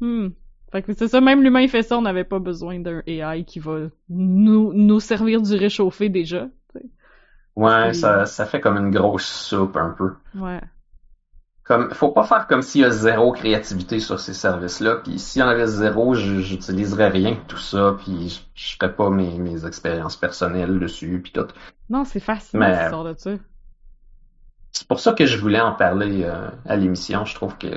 Hmm. 0.00 0.28
Fait 0.72 0.82
que 0.82 0.94
c'est 0.94 1.08
ça, 1.08 1.20
même 1.20 1.42
l'humain 1.42 1.68
fait 1.68 1.82
ça, 1.82 1.98
on 1.98 2.02
n'avait 2.02 2.24
pas 2.24 2.38
besoin 2.38 2.80
d'un 2.80 3.02
AI 3.06 3.44
qui 3.44 3.60
va 3.60 3.88
nous, 4.08 4.72
nous 4.72 5.00
servir 5.00 5.42
du 5.42 5.54
réchauffé 5.54 6.08
déjà. 6.08 6.48
tu 6.72 6.80
sais. 6.80 6.86
Ouais, 7.56 7.92
Oui. 7.92 7.94
ça, 7.94 8.26
ça 8.26 8.46
fait 8.46 8.60
comme 8.60 8.76
une 8.78 8.90
grosse 8.90 9.26
soupe 9.26 9.76
un 9.76 9.90
peu. 9.90 10.14
Ouais. 10.34 10.60
Comme, 11.64 11.90
faut 11.94 12.10
pas 12.10 12.24
faire 12.24 12.48
comme 12.48 12.60
s'il 12.62 12.80
y 12.80 12.84
a 12.84 12.90
zéro 12.90 13.30
créativité 13.32 14.00
sur 14.00 14.18
ces 14.18 14.34
services-là, 14.34 14.96
puis 14.96 15.18
s'il 15.20 15.40
y 15.40 15.42
en 15.44 15.48
avait 15.48 15.66
zéro, 15.68 16.12
je- 16.14 16.40
j'utiliserais 16.40 17.08
rien 17.08 17.32
de 17.32 17.40
tout 17.46 17.56
ça, 17.56 17.96
puis 18.02 18.42
je, 18.54 18.76
ferais 18.76 18.92
pas 18.94 19.10
mes, 19.10 19.38
mes 19.38 19.64
expériences 19.64 20.16
personnelles 20.16 20.80
dessus, 20.80 21.20
puis 21.22 21.30
tout. 21.32 21.46
Non, 21.88 22.04
c'est 22.04 22.18
fascinant 22.20 22.66
Mais- 22.66 22.74
cette 22.74 22.84
histoire. 22.86 23.38
C'est 24.72 24.88
pour 24.88 25.00
ça 25.00 25.12
que 25.12 25.24
je 25.26 25.36
voulais 25.38 25.60
en 25.60 25.72
parler 25.72 26.24
euh, 26.24 26.48
à 26.66 26.76
l'émission. 26.76 27.24
Je 27.24 27.34
trouve 27.34 27.56
que 27.58 27.68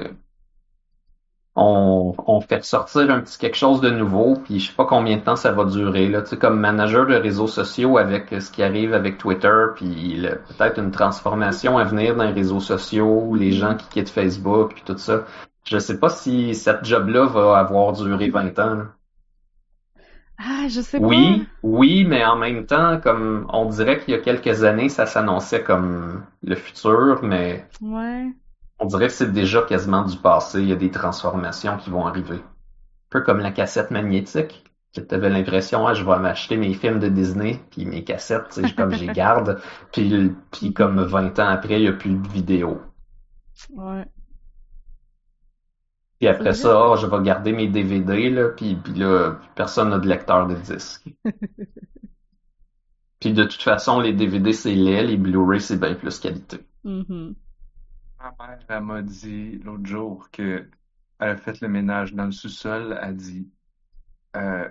on, 1.56 2.14
on 2.28 2.42
fait 2.42 2.58
ressortir 2.58 3.10
un 3.10 3.22
petit 3.22 3.38
quelque 3.38 3.56
chose 3.56 3.80
de 3.80 3.90
nouveau, 3.90 4.36
puis 4.44 4.60
je 4.60 4.68
sais 4.68 4.76
pas 4.76 4.86
combien 4.86 5.16
de 5.16 5.22
temps 5.22 5.38
ça 5.38 5.52
va 5.52 5.64
durer. 5.64 6.10
Là, 6.10 6.22
tu 6.22 6.30
sais, 6.30 6.38
comme 6.38 6.60
manager 6.60 7.08
de 7.08 7.16
réseaux 7.16 7.48
sociaux 7.48 7.98
avec 7.98 8.30
ce 8.30 8.52
qui 8.52 8.62
arrive 8.62 8.94
avec 8.94 9.18
Twitter, 9.18 9.66
puis 9.76 10.22
peut-être 10.58 10.80
une 10.80 10.92
transformation 10.92 11.78
à 11.78 11.86
venir 11.86 12.16
dans 12.16 12.26
les 12.26 12.34
réseaux 12.34 12.60
sociaux, 12.60 13.36
les 13.36 13.52
gens 13.52 13.76
qui 13.76 13.88
quittent 13.88 14.10
Facebook, 14.10 14.74
puis 14.74 14.84
tout 14.86 14.98
ça. 14.98 15.24
Je 15.66 15.80
sais 15.80 16.00
pas 16.00 16.10
si 16.10 16.54
cette 16.54 16.84
job-là 16.84 17.26
va 17.26 17.58
avoir 17.58 17.94
duré 17.94 18.30
20 18.30 18.60
ans. 18.60 18.76
là. 18.76 18.86
Ah, 20.38 20.68
je 20.68 20.82
sais 20.82 20.98
Oui, 21.00 21.48
oui, 21.64 22.04
mais 22.04 22.26
en 22.26 22.36
même 22.36 22.66
temps, 22.66 23.00
comme 23.00 23.48
on 23.54 23.66
dirait 23.66 24.00
qu'il 24.00 24.14
y 24.14 24.18
a 24.18 24.20
quelques 24.20 24.64
années, 24.66 24.90
ça 24.90 25.06
s'annonçait 25.06 25.64
comme 25.64 26.24
le 26.44 26.56
futur, 26.56 27.20
mais. 27.24 27.66
Ouais. 27.82 28.28
On 28.80 28.86
dirait 28.86 29.08
que 29.08 29.14
c'est 29.14 29.32
déjà 29.32 29.62
quasiment 29.62 30.04
du 30.04 30.18
passé. 30.18 30.62
Il 30.62 30.70
y 30.70 30.74
a 30.74 30.78
des 30.78 30.92
transformations 30.92 31.78
qui 31.78 31.90
vont 31.90 32.06
arriver. 32.06 32.38
Un 32.38 33.10
peu 33.10 33.22
comme 33.22 33.40
la 33.40 33.52
cassette 33.52 33.92
magnétique. 33.92 34.64
Tu 34.94 35.04
avais 35.14 35.30
l'impression, 35.30 35.86
ah, 35.88 35.94
je 35.94 36.06
vais 36.06 36.20
m'acheter 36.20 36.56
mes 36.56 36.74
films 36.74 37.00
de 37.00 37.10
Disney, 37.10 37.60
puis 37.70 37.86
mes 37.86 38.04
cassettes, 38.06 38.62
comme 38.78 38.94
j'y 38.94 39.08
garde. 39.14 39.62
Puis, 39.92 40.32
puis 40.52 40.74
comme 40.74 41.04
20 41.04 41.40
ans 41.40 41.48
après, 41.48 41.82
il 41.82 41.82
n'y 41.82 41.88
a 41.90 41.94
plus 41.94 42.16
de 42.16 42.28
vidéo. 42.30 42.82
Ouais. 43.74 44.06
Puis 46.20 46.30
après 46.30 46.54
ça, 46.54 46.78
ah, 46.78 46.96
je 46.96 47.08
vais 47.08 47.22
garder 47.24 47.52
mes 47.52 47.68
DVD, 47.68 48.30
là, 48.30 48.50
puis, 48.50 48.76
puis 48.76 48.94
là, 48.94 49.38
personne 49.56 49.90
n'a 49.90 50.00
de 50.00 50.08
lecteur 50.08 50.48
de 50.48 50.56
disque. 50.56 51.04
puis 53.20 53.34
de 53.34 53.44
toute 53.44 53.62
façon, 53.62 54.00
les 54.00 54.14
DVD, 54.14 54.54
c'est 54.54 54.76
laid, 54.76 55.04
les 55.04 55.18
Blu-ray, 55.18 55.60
c'est 55.60 55.78
bien 55.78 55.94
plus 55.94 56.20
qualité. 56.20 56.60
Mhm. 56.86 57.36
Ma 58.26 58.36
mère, 58.48 58.60
elle 58.70 58.82
m'a 58.84 59.02
dit 59.04 59.60
l'autre 59.64 59.86
jour 59.86 60.32
que 60.32 60.68
elle 61.20 61.30
a 61.30 61.38
fait 61.38 61.62
le 61.62 61.68
ménage 61.70 62.14
dans 62.14 62.26
le 62.26 62.32
sous-sol. 62.32 62.98
Elle 63.02 63.18
dit 63.18 63.50
euh, 64.36 64.68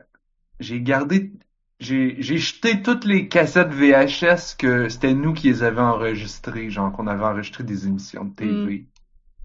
J'ai 0.61 0.83
gardé, 0.83 1.33
j'ai, 1.81 2.21
j'ai 2.23 2.39
jeté 2.39 2.83
toutes 2.83 3.05
les 3.05 3.29
cassettes 3.29 3.71
VHS 3.73 4.57
que 4.59 4.89
c'était 4.89 5.15
nous 5.15 5.35
qui 5.35 5.49
les 5.49 5.63
avions 5.63 5.83
enregistrées, 5.85 6.71
genre 6.71 6.93
qu'on 6.93 7.07
avait 7.07 7.25
enregistré 7.25 7.65
des 7.65 7.87
émissions 7.87 8.25
de 8.25 8.35
TV. 8.35 8.89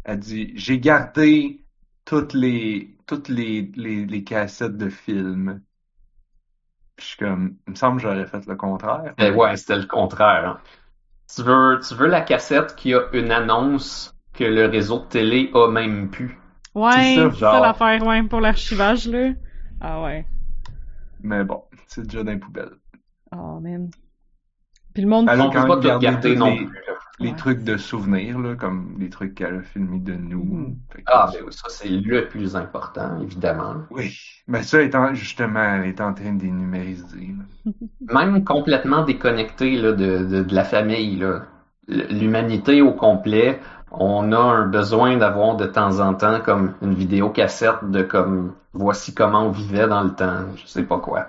Elle 0.03 0.19
dit 0.19 0.53
J'ai 0.55 0.79
gardé 0.79 1.65
toutes 2.05 2.33
les, 2.33 2.97
toutes 3.07 3.29
les, 3.29 3.71
les, 3.75 4.05
les 4.07 4.23
cassettes 4.23 4.77
de 4.77 4.89
films. 4.89 5.61
Puis 6.95 7.05
je 7.05 7.09
suis 7.11 7.17
comme, 7.17 7.57
il 7.67 7.71
me 7.71 7.75
semble 7.75 7.97
que 7.97 8.03
j'aurais 8.03 8.25
fait 8.27 8.45
le 8.47 8.55
contraire. 8.55 9.13
Eh 9.19 9.31
ouais, 9.31 9.55
c'était 9.57 9.77
le 9.77 9.85
contraire. 9.87 10.45
hein. 10.49 10.61
Tu 11.35 11.43
veux, 11.43 11.79
tu 11.87 11.93
veux 11.95 12.07
la 12.07 12.21
cassette 12.21 12.75
qui 12.75 12.93
a 12.93 13.01
une 13.13 13.31
annonce 13.31 14.15
que 14.33 14.43
le 14.43 14.65
réseau 14.65 14.99
de 14.99 15.05
télé 15.05 15.51
a 15.53 15.69
même 15.69 16.09
pu. 16.09 16.39
Ouais, 16.75 17.15
C'est 17.15 17.31
ça, 17.39 17.59
l'affaire, 17.61 18.05
ouais, 18.05 18.23
pour 18.23 18.39
l'archivage, 18.41 19.07
là. 19.07 19.31
Ah 19.81 20.01
ouais. 20.03 20.25
Mais 21.21 21.43
bon, 21.43 21.63
c'est 21.87 22.03
déjà 22.03 22.23
dans 22.23 22.31
les 22.31 22.37
poubelles. 22.37 22.71
Oh, 23.31 23.59
man. 23.59 23.89
Puis 24.93 25.03
le 25.03 25.09
monde... 25.09 25.27
Elle 25.31 25.39
a 25.41 25.45
On 25.45 25.49
peut 25.49 25.67
pas 25.67 25.75
tout 25.75 25.81
gardé 25.87 26.05
garder 26.05 26.35
non 26.35 26.49
les- 26.51 26.65
plus. 26.65 26.73
là. 26.87 26.93
Les 27.19 27.29
Ouais. 27.31 27.35
trucs 27.35 27.63
de 27.63 27.75
souvenirs, 27.77 28.39
là, 28.39 28.55
comme 28.55 28.95
les 28.97 29.09
trucs 29.09 29.35
qu'elle 29.35 29.55
a 29.57 29.61
filmés 29.61 29.99
de 29.99 30.13
nous. 30.13 30.43
Mm. 30.43 30.75
Que- 30.89 31.01
Ah, 31.07 31.29
ben 31.33 31.51
ça 31.51 31.67
c'est 31.69 31.89
le 31.89 32.27
plus 32.27 32.55
important, 32.55 33.21
évidemment. 33.21 33.75
Oui. 33.91 34.17
Mais 34.47 34.63
ça, 34.63 34.81
étant, 34.81 35.13
justement, 35.13 35.59
elle 35.61 35.89
est 35.89 36.01
en 36.01 36.13
train 36.13 36.33
de 36.33 36.41
les 36.43 36.51
numériser. 36.51 37.35
là. 37.65 37.71
Même 38.25 38.43
complètement 38.43 39.03
déconnecté 39.03 39.75
là, 39.77 39.91
de, 39.91 40.23
de, 40.23 40.43
de 40.43 40.55
la 40.55 40.63
famille, 40.63 41.23
L'humanité 41.87 42.81
au 42.83 42.93
complet, 42.93 43.59
on 43.91 44.31
a 44.31 44.37
un 44.37 44.67
besoin 44.67 45.17
d'avoir 45.17 45.55
de 45.57 45.65
temps 45.65 45.99
en 45.99 46.13
temps 46.13 46.39
comme 46.39 46.75
une 46.83 46.93
vidéo 46.93 47.29
cassette 47.31 47.83
de 47.89 48.03
comme 48.03 48.53
voici 48.73 49.13
comment 49.15 49.47
on 49.47 49.51
vivait 49.51 49.87
dans 49.87 50.03
le 50.03 50.11
temps, 50.13 50.45
je 50.55 50.67
sais 50.67 50.83
pas 50.83 50.99
quoi. 50.99 51.27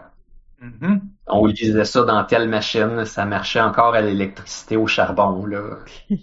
Mhm. 0.61 1.01
On 1.33 1.47
lisait 1.47 1.85
ça 1.85 2.05
dans 2.05 2.25
telle 2.25 2.49
machine, 2.49 3.05
ça 3.07 3.25
marchait 3.25 3.61
encore 3.61 3.95
à 3.95 4.01
l'électricité 4.03 4.77
au 4.77 4.87
charbon, 4.87 5.47
là. 5.47 5.79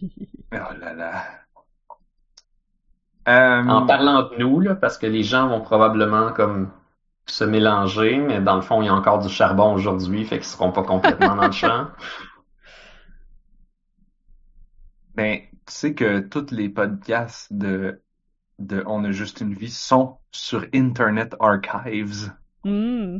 Oh 0.53 0.73
là 0.79 0.93
là. 0.93 1.23
Euh, 3.27 3.63
En 3.67 3.85
parlant 3.85 4.23
de 4.29 4.35
nous, 4.38 4.59
là, 4.61 4.75
parce 4.75 4.97
que 4.97 5.05
les 5.05 5.23
gens 5.23 5.49
vont 5.49 5.61
probablement 5.61 6.31
comme 6.31 6.71
se 7.25 7.43
mélanger, 7.43 8.17
mais 8.19 8.39
dans 8.41 8.55
le 8.55 8.61
fond, 8.61 8.81
il 8.81 8.85
y 8.85 8.89
a 8.89 8.93
encore 8.93 9.19
du 9.19 9.27
charbon 9.29 9.73
aujourd'hui, 9.73 10.23
fait 10.25 10.38
qu'ils 10.38 10.45
seront 10.47 10.71
pas 10.71 10.84
complètement 10.84 11.35
dans 11.35 11.47
le 11.47 11.51
champ. 11.51 11.88
Ben, 15.15 15.39
tu 15.65 15.73
sais 15.73 15.93
que 15.95 16.19
tous 16.19 16.51
les 16.51 16.69
podcasts 16.69 17.51
de, 17.53 18.01
de 18.59 18.84
On 18.88 19.03
a 19.05 19.11
juste 19.11 19.41
une 19.41 19.53
vie 19.55 19.71
sont 19.71 20.19
sur 20.31 20.65
Internet 20.73 21.35
Archives, 21.39 22.31
Hmm. 22.63 23.19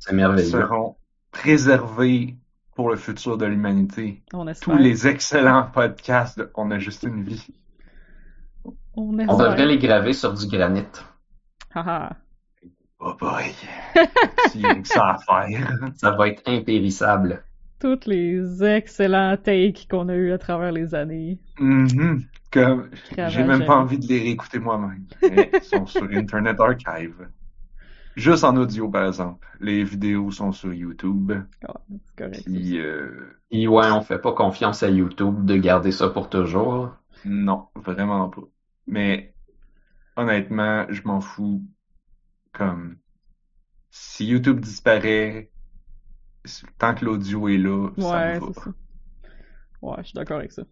C'est 0.00 0.12
merveilleux. 0.12 0.50
seront 0.50 0.97
préservés 1.38 2.36
pour 2.74 2.90
le 2.90 2.96
futur 2.96 3.38
de 3.38 3.46
l'humanité. 3.46 4.22
Tous 4.60 4.76
les 4.76 5.06
excellents 5.06 5.68
podcasts 5.72 6.38
de 6.38 6.50
On 6.54 6.70
a 6.70 6.78
juste 6.78 7.04
une 7.04 7.22
vie. 7.22 7.46
On 8.96 9.12
devrait 9.12 9.66
les 9.66 9.78
graver 9.78 10.12
sur 10.12 10.34
du 10.34 10.46
granit. 10.48 10.82
Haha. 11.74 12.16
Oh 12.98 13.14
boy. 13.18 13.54
S'il 14.48 14.62
y 14.62 14.66
a 14.66 14.74
que 14.74 14.88
ça 14.88 15.10
à 15.10 15.18
faire. 15.18 15.78
Ça 15.94 16.10
va 16.10 16.28
être 16.28 16.42
impérissable. 16.46 17.44
Toutes 17.78 18.06
les 18.06 18.64
excellents 18.64 19.36
takes 19.36 19.86
qu'on 19.88 20.08
a 20.08 20.14
eu 20.14 20.32
à 20.32 20.38
travers 20.38 20.72
les 20.72 20.96
années. 20.96 21.38
Comme, 22.50 22.90
j'ai 23.28 23.44
même 23.44 23.64
pas 23.64 23.76
envie 23.76 23.98
de 23.98 24.06
les 24.06 24.18
réécouter 24.18 24.58
moi-même. 24.58 25.06
Ils 25.22 25.62
sont 25.62 25.86
sur 25.86 26.02
Internet 26.10 26.58
Archive. 26.58 27.28
Juste 28.18 28.44
en 28.44 28.56
audio, 28.56 28.88
par 28.90 29.06
exemple. 29.06 29.46
Les 29.60 29.84
vidéos 29.84 30.30
sont 30.30 30.52
sur 30.52 30.74
YouTube. 30.74 31.32
Ah, 31.66 31.74
c'est 31.88 32.16
correct. 32.16 32.42
Puis, 32.44 32.78
euh, 32.78 33.30
Et 33.50 33.68
ouais, 33.68 33.90
on 33.90 34.02
fait 34.02 34.18
pas 34.18 34.32
confiance 34.32 34.82
à 34.82 34.90
YouTube 34.90 35.44
de 35.44 35.56
garder 35.56 35.92
ça 35.92 36.08
pour 36.10 36.28
toujours. 36.28 36.94
non, 37.24 37.68
vraiment 37.76 38.28
pas. 38.28 38.42
Mais, 38.86 39.34
honnêtement, 40.16 40.86
je 40.90 41.02
m'en 41.04 41.20
fous. 41.20 41.62
Comme, 42.52 42.96
si 43.90 44.26
YouTube 44.26 44.60
disparaît, 44.60 45.50
tant 46.78 46.94
que 46.94 47.04
l'audio 47.04 47.48
est 47.48 47.58
là, 47.58 47.90
ça 47.98 48.02
Ouais, 48.10 48.34
me 48.34 48.40
va. 48.40 48.46
c'est 48.54 48.54
ça. 48.54 48.70
Ouais, 49.82 49.96
je 49.98 50.02
suis 50.04 50.14
d'accord 50.14 50.38
avec 50.38 50.52
ça. 50.52 50.62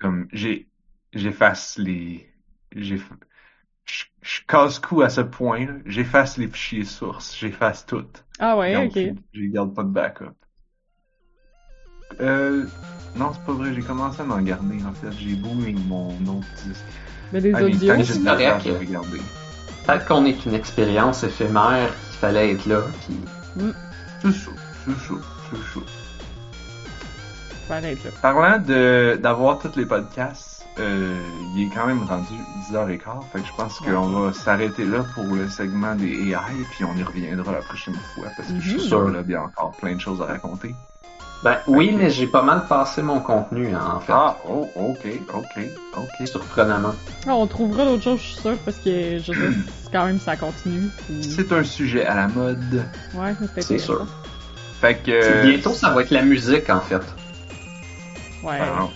Comme, 0.00 0.28
j'ai, 0.32 0.70
j'efface 1.12 1.78
les, 1.78 2.32
j'ai, 2.74 2.98
je, 3.84 4.04
je 4.22 4.40
casse 4.46 4.78
cou 4.78 5.02
à 5.02 5.08
ce 5.08 5.20
point. 5.20 5.66
J'efface 5.86 6.36
les 6.38 6.48
fichiers 6.48 6.84
sources, 6.84 7.36
j'efface 7.36 7.84
tout. 7.86 8.04
Ah 8.38 8.56
ouais, 8.56 8.74
Donc, 8.74 8.96
ok. 8.96 9.02
Je, 9.32 9.44
garde 9.46 9.74
pas 9.74 9.82
de 9.82 9.88
backup. 9.88 10.24
Euh, 12.20 12.64
non, 13.16 13.32
c'est 13.32 13.44
pas 13.44 13.52
vrai, 13.52 13.72
j'ai 13.74 13.82
commencé 13.82 14.20
à 14.20 14.24
m'en 14.24 14.40
garder, 14.40 14.78
en 14.84 14.92
fait. 14.92 15.12
J'ai 15.18 15.34
booé 15.34 15.74
mon 15.86 16.10
autre 16.26 16.46
disque. 16.66 16.84
Mais 17.32 17.40
des 17.40 17.52
Ah, 17.54 17.60
les 17.62 17.74
audios. 17.74 18.04
c'est 18.04 18.24
correct. 18.24 18.68
Peut-être 19.86 20.06
qu'on 20.06 20.24
est 20.24 20.46
une 20.46 20.54
expérience 20.54 21.22
éphémère 21.24 21.88
qu'il 22.10 22.18
fallait 22.18 22.52
être 22.52 22.66
là. 22.66 22.82
Puis 23.06 23.16
C'est 24.22 24.32
chaud, 24.32 24.52
c'est 24.86 24.98
chaud, 25.06 25.20
c'est 25.50 25.62
chaud. 25.72 25.82
là. 27.68 27.80
Parlant 28.22 28.58
de, 28.58 29.18
d'avoir 29.20 29.58
tous 29.58 29.76
les 29.76 29.86
podcasts, 29.86 30.53
euh, 30.78 31.22
il 31.54 31.62
est 31.62 31.68
quand 31.68 31.86
même 31.86 32.02
rendu 32.04 32.44
10h15, 32.58 33.28
fait 33.32 33.40
que 33.40 33.46
je 33.46 33.52
pense 33.52 33.78
qu'on 33.80 34.08
va 34.08 34.32
s'arrêter 34.32 34.84
là 34.84 35.04
pour 35.14 35.34
le 35.34 35.48
segment 35.48 35.94
des 35.94 36.30
AI, 36.30 36.64
puis 36.70 36.84
on 36.84 36.94
y 36.96 37.02
reviendra 37.02 37.52
la 37.52 37.62
prochaine 37.62 37.94
fois, 38.14 38.28
parce 38.36 38.48
que 38.48 38.60
je 38.60 38.68
suis 38.70 38.78
Mhm. 38.78 38.84
sûr 38.84 39.08
là, 39.08 39.20
il 39.24 39.30
y 39.32 39.34
a 39.36 39.42
encore 39.42 39.74
plein 39.76 39.94
de 39.94 40.00
choses 40.00 40.20
à 40.20 40.26
raconter. 40.26 40.74
ben 41.42 41.58
oui, 41.66 41.92
mais 41.94 42.08
j'ai 42.08 42.26
pas 42.26 42.40
mal 42.42 42.66
passé 42.66 43.02
mon 43.02 43.20
contenu 43.20 43.74
hein, 43.74 43.96
en 43.96 44.00
fait. 44.00 44.12
Ah, 44.14 44.38
oh, 44.48 44.70
ok, 44.74 45.06
ok, 45.34 45.58
ok. 45.94 46.26
Surprenamment. 46.26 46.94
Ah, 47.26 47.34
on 47.34 47.46
trouvera 47.46 47.84
d'autres 47.84 48.02
choses, 48.02 48.18
je 48.20 48.24
suis 48.28 48.40
sûre, 48.40 48.56
parce 48.64 48.78
que 48.78 49.18
je 49.18 49.32
sais, 49.34 49.50
c'est 49.82 49.92
quand 49.92 50.06
même 50.06 50.18
ça 50.18 50.36
continue. 50.36 50.88
puis- 51.06 51.22
C'est 51.22 51.52
un 51.52 51.62
sujet 51.62 52.06
à 52.06 52.14
la 52.14 52.28
mode. 52.28 52.86
Ouais, 53.12 53.34
c'est 53.54 53.60
C'est 53.62 53.78
sûr. 53.78 54.06
Fait 54.80 54.94
que... 55.02 55.42
Bientôt, 55.42 55.74
ça 55.74 55.90
va 55.92 56.00
être 56.00 56.10
la 56.10 56.22
musique 56.22 56.70
en 56.70 56.80
fait. 56.80 57.02
Ouais. 58.42 58.58
Ah, 58.60 58.88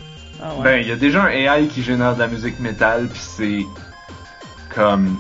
Ah 0.43 0.55
ouais. 0.57 0.63
Ben, 0.63 0.83
il 0.83 0.89
y 0.89 0.93
a 0.93 0.97
déjà 0.97 1.25
un 1.25 1.29
AI 1.29 1.67
qui 1.69 1.83
génère 1.83 2.15
de 2.15 2.21
la 2.21 2.29
musique 2.29 2.61
métal, 2.61 3.09
puis 3.09 3.21
c'est 3.21 3.67
comme... 4.75 5.19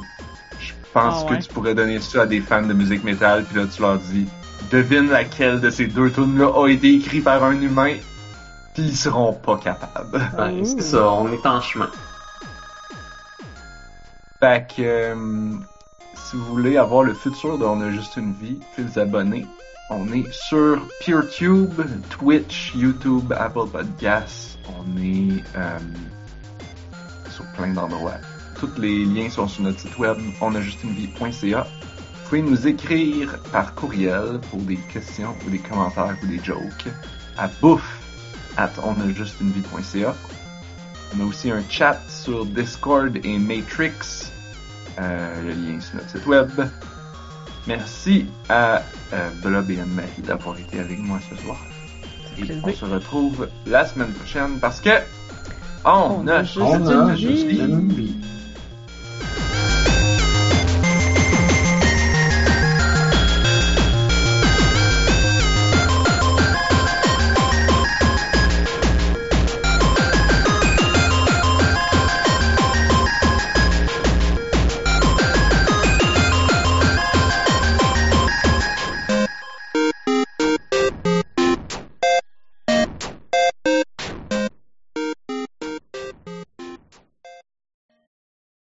Je 0.60 0.72
pense 0.92 1.22
Ah 1.22 1.28
que 1.28 1.34
ouais. 1.34 1.38
tu 1.40 1.48
pourrais 1.52 1.74
donner 1.74 2.00
ça 2.00 2.22
à 2.22 2.26
des 2.26 2.40
fans 2.40 2.62
de 2.62 2.72
musique 2.74 3.04
métal, 3.04 3.44
puis 3.44 3.56
là, 3.58 3.66
tu 3.66 3.82
leur 3.82 3.98
dis, 3.98 4.26
devine 4.70 5.08
laquelle 5.08 5.60
de 5.60 5.70
ces 5.70 5.86
deux 5.86 6.10
tunes-là 6.10 6.50
a 6.62 6.68
été 6.68 6.94
écrit 6.94 7.20
par 7.20 7.42
un 7.44 7.60
humain, 7.60 7.94
puis 8.74 8.82
ils 8.84 8.96
seront 8.96 9.32
pas 9.32 9.56
capables. 9.58 10.20
Ben, 10.36 10.64
c'est 10.64 10.82
ça, 10.82 11.10
on 11.10 11.30
est 11.32 11.44
en 11.46 11.60
chemin. 11.60 11.90
Fait 14.40 14.66
que, 14.68 14.82
euh, 14.82 15.14
si 16.14 16.36
vous 16.36 16.44
voulez 16.46 16.76
avoir 16.76 17.02
le 17.02 17.12
futur 17.14 17.58
de 17.58 17.64
On 17.64 17.80
a 17.80 17.90
juste 17.90 18.16
une 18.16 18.34
vie, 18.34 18.58
puis 18.74 18.84
vous 18.84 18.98
abonner, 18.98 19.46
on 19.90 20.12
est 20.12 20.30
sur 20.32 20.80
PeerTube, 21.04 21.80
Twitch, 22.10 22.72
YouTube, 22.76 23.32
Apple 23.36 23.66
Podcasts. 23.72 24.57
On 24.68 24.96
est 25.00 25.42
euh, 25.56 25.78
sur 27.30 27.44
plein 27.52 27.72
d'endroits. 27.72 28.18
Tous 28.58 28.70
les 28.78 29.04
liens 29.04 29.30
sont 29.30 29.48
sur 29.48 29.62
notre 29.62 29.80
site 29.80 29.98
web 29.98 30.18
onajustunevie.ca. 30.40 31.62
Vous 31.62 32.28
pouvez 32.28 32.42
nous 32.42 32.66
écrire 32.66 33.38
par 33.52 33.74
courriel 33.74 34.40
pour 34.50 34.60
des 34.60 34.76
questions 34.76 35.34
ou 35.46 35.50
des 35.50 35.58
commentaires 35.58 36.16
ou 36.22 36.26
des 36.26 36.42
jokes 36.42 36.88
à 37.36 37.48
bouffe 37.60 37.98
at 38.56 38.72
onajustunevie.ca. 38.82 40.14
On 41.16 41.20
a 41.20 41.24
aussi 41.24 41.50
un 41.50 41.62
chat 41.68 42.00
sur 42.08 42.44
Discord 42.44 43.16
et 43.24 43.38
Matrix. 43.38 44.32
Euh, 44.98 45.42
le 45.42 45.50
lien 45.50 45.80
sur 45.80 45.96
notre 45.96 46.10
site 46.10 46.26
web. 46.26 46.50
Merci 47.66 48.26
à 48.48 48.82
euh, 49.12 49.30
Blob 49.42 49.70
et 49.70 49.78
Anne-Marie 49.80 50.22
d'avoir 50.22 50.58
été 50.58 50.80
avec 50.80 50.98
moi 50.98 51.20
ce 51.30 51.36
soir. 51.36 51.58
Et 52.38 52.44
on 52.62 52.72
se 52.72 52.84
retrouve 52.84 53.48
la 53.66 53.84
semaine 53.86 54.12
prochaine 54.12 54.58
parce 54.60 54.80
que 54.80 54.90
on, 55.84 56.22
On 56.22 56.26
a 56.26 56.34
a 56.36 56.42
juste 56.44 56.58
on 56.58 56.78
une 56.80 57.10
a 57.10 57.14
vie. 57.14 57.20
juste 57.36 57.50
une 57.60 57.88
vie. 57.92 58.14